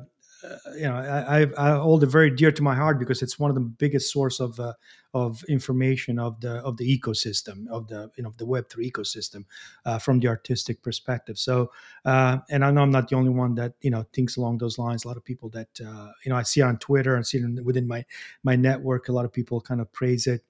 you 0.76 0.84
know 0.84 0.96
I, 0.96 1.48
I, 1.58 1.78
hold 1.78 2.04
it 2.04 2.08
very 2.08 2.30
dear 2.30 2.52
to 2.52 2.64
my 2.64 2.76
heart 2.76 3.00
because 3.00 3.22
it's 3.22 3.38
one 3.38 3.52
of 3.52 3.56
the 3.56 3.62
biggest 3.62 4.12
source 4.12 4.40
of 4.40 4.60
uh, 4.60 4.74
of 5.14 5.44
information 5.50 6.20
of 6.20 6.40
the 6.42 6.56
of 6.62 6.78
the 6.78 7.00
ecosystem 7.00 7.68
of 7.70 7.88
the 7.88 8.10
you 8.16 8.24
know 8.24 8.34
the 8.38 8.46
Web 8.46 8.70
three 8.70 8.90
ecosystem 8.90 9.46
uh, 9.86 10.00
from 10.00 10.20
the 10.20 10.28
artistic 10.28 10.82
perspective. 10.82 11.38
So 11.38 11.72
uh, 12.06 12.40
and 12.50 12.66
I 12.66 12.72
know 12.72 12.82
I'm 12.82 12.92
not 12.92 13.10
the 13.10 13.16
only 13.16 13.30
one 13.30 13.56
that 13.56 13.74
you 13.82 13.92
know 13.92 14.06
thinks 14.14 14.38
along 14.38 14.58
those 14.58 14.78
lines. 14.78 15.06
A 15.06 15.08
lot 15.08 15.18
of 15.18 15.26
people 15.26 15.50
that 15.50 15.70
uh, 15.86 16.12
you 16.24 16.30
know 16.30 16.36
I 16.36 16.44
see 16.44 16.62
on 16.62 16.78
Twitter 16.78 17.16
and 17.16 17.26
see 17.26 17.38
it 17.38 17.66
within 17.66 17.88
my 17.88 18.06
my 18.44 18.56
network. 18.56 19.10
A 19.10 19.12
lot 19.12 19.26
of 19.26 19.34
people 19.34 19.62
kind 19.62 19.82
of 19.82 19.92
praise 19.92 20.28
it. 20.28 20.44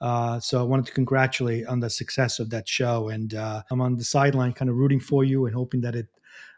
Uh, 0.00 0.40
so 0.40 0.58
I 0.58 0.64
wanted 0.64 0.86
to 0.86 0.92
congratulate 0.92 1.64
on 1.66 1.78
the 1.78 1.88
success 1.88 2.40
of 2.40 2.50
that 2.50 2.68
show, 2.68 3.08
and 3.08 3.34
uh, 3.34 3.62
I'm 3.70 3.80
on 3.80 3.96
the 3.96 4.04
sideline, 4.04 4.52
kind 4.52 4.68
of 4.68 4.76
rooting 4.76 4.98
for 4.98 5.22
you 5.22 5.46
and 5.46 5.54
hoping 5.54 5.80
that 5.82 5.94
it 5.94 6.08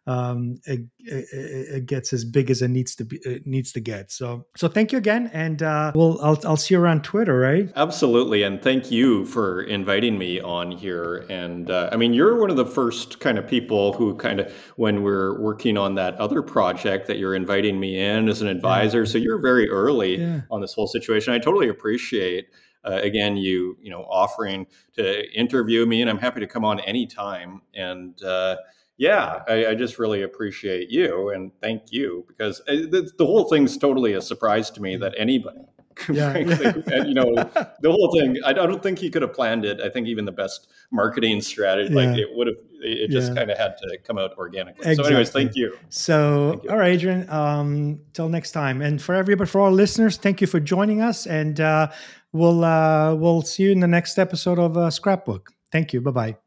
um, 0.07 0.61
it, 0.67 0.81
it, 0.99 1.27
it, 1.33 1.87
gets 1.87 2.13
as 2.13 2.25
big 2.25 2.51
as 2.51 2.61
it 2.61 2.69
needs 2.69 2.95
to 2.97 3.05
be 3.05 3.19
it 3.25 3.47
needs 3.47 3.73
to 3.73 3.81
get. 3.81 4.13
So 4.13 4.45
so 4.55 4.69
thank 4.69 4.93
you 4.93 4.99
again, 4.99 5.31
and 5.33 5.63
uh, 5.63 5.93
we'll 5.95 6.21
I'll 6.23 6.39
I'll 6.45 6.57
see 6.59 6.75
you 6.75 6.81
around 6.81 7.05
Twitter, 7.05 7.39
right? 7.39 7.73
Absolutely, 7.75 8.43
and 8.43 8.61
thank 8.61 8.91
you 8.91 9.25
for 9.25 9.63
inviting 9.63 10.19
me 10.19 10.41
on 10.41 10.71
here. 10.71 11.25
And 11.31 11.71
uh, 11.71 11.89
I 11.91 11.97
mean, 11.97 12.13
you're 12.13 12.39
one 12.39 12.51
of 12.51 12.57
the 12.57 12.67
first 12.67 13.21
kind 13.21 13.39
of 13.39 13.47
people 13.47 13.95
who 13.95 14.15
kind 14.17 14.41
of 14.41 14.53
when 14.77 15.03
we're 15.03 15.41
working 15.41 15.79
on 15.79 15.95
that 15.95 16.17
other 16.17 16.43
project 16.43 17.07
that 17.07 17.19
you're 17.19 17.35
inviting 17.35 17.81
me 17.81 17.99
in 17.99 18.29
as 18.29 18.43
an 18.43 18.49
advisor. 18.49 19.01
Yeah. 19.01 19.11
So 19.11 19.19
you're 19.19 19.41
very 19.41 19.71
early 19.71 20.19
Yeah. 20.19 20.43
on 20.51 20.61
this 20.61 20.75
whole 20.75 20.87
situation. 20.87 21.33
I 21.33 21.39
totally 21.39 21.69
appreciate. 21.69 22.49
Uh, 22.85 23.01
again, 23.03 23.39
you 23.39 23.79
you 23.81 23.89
know 23.89 24.03
offering 24.03 24.67
to 24.97 25.33
interview 25.33 25.87
me, 25.87 26.03
and 26.03 26.11
I'm 26.11 26.19
happy 26.19 26.41
to 26.41 26.47
come 26.47 26.67
on 26.67 26.81
anytime. 26.81 27.63
And 27.75 28.23
uh, 28.23 28.57
yeah, 28.97 29.43
I, 29.49 29.67
I, 29.67 29.75
just 29.75 29.99
really 29.99 30.23
appreciate 30.23 30.91
you 30.91 31.31
and 31.31 31.51
thank 31.61 31.93
you 31.93 32.25
because 32.29 32.61
uh, 32.69 32.73
the, 32.75 33.11
the, 33.19 33.27
whole 33.27 33.45
thing's 33.45 33.77
totally 33.77 34.13
a 34.13 34.23
surprise 34.23 34.71
to 34.71 34.81
me 34.81 34.97
that 34.97 35.15
anybody, 35.19 35.59
Yeah, 36.13 36.33
frankly, 36.33 36.83
and, 36.93 37.09
you 37.09 37.15
know, 37.15 37.35
the 37.35 37.91
whole 37.91 38.13
thing. 38.13 38.39
I, 38.45 38.51
I, 38.51 38.53
don't 38.53 38.83
think 38.83 38.99
he 38.99 39.11
could 39.11 39.23
have 39.23 39.33
planned 39.33 39.65
it. 39.65 39.81
I 39.81 39.89
think 39.89 40.07
even 40.07 40.25
the 40.25 40.33
best 40.33 40.69
marketing 40.91 41.41
strategy, 41.41 41.93
Yeah. 41.93 42.01
like 42.11 42.19
it 42.19 42.29
would 42.33 42.47
have, 42.47 42.57
it 42.81 43.11
just 43.11 43.31
Yeah. 43.31 43.39
kind 43.39 43.51
of 43.51 43.59
had 43.59 43.77
to 43.79 43.99
come 44.05 44.19
out 44.19 44.37
organically. 44.37 44.95
So, 44.95 45.05
anyways, 45.05 45.31
thank 45.31 45.53
you. 45.55 45.77
So, 45.89 46.51
Thank 46.51 46.65
you. 46.65 46.71
all 46.71 46.77
right, 46.77 46.93
Adrian. 46.93 47.29
Um, 47.31 48.01
till 48.13 48.29
next 48.29 48.53
time, 48.53 48.83
and 48.83 49.01
for 49.01 49.15
everybody, 49.15 49.49
for 49.49 49.61
our 49.61 49.73
listeners, 49.73 50.17
thank 50.17 50.41
you 50.41 50.47
for 50.47 50.61
joining 50.61 51.01
us, 51.01 51.27
and 51.27 51.61
uh, 51.61 51.91
we'll 52.33 52.65
uh, 52.65 53.15
we'll 53.15 53.43
see 53.43 53.65
you 53.65 53.73
in 53.73 53.81
the 53.81 53.89
next 53.89 54.19
episode 54.19 54.59
of 54.59 54.77
uh, 54.77 54.91
Scrapbook. 54.91 55.51
Thank 55.73 55.93
you. 55.93 56.01
Bye 56.01 56.11
bye. 56.11 56.44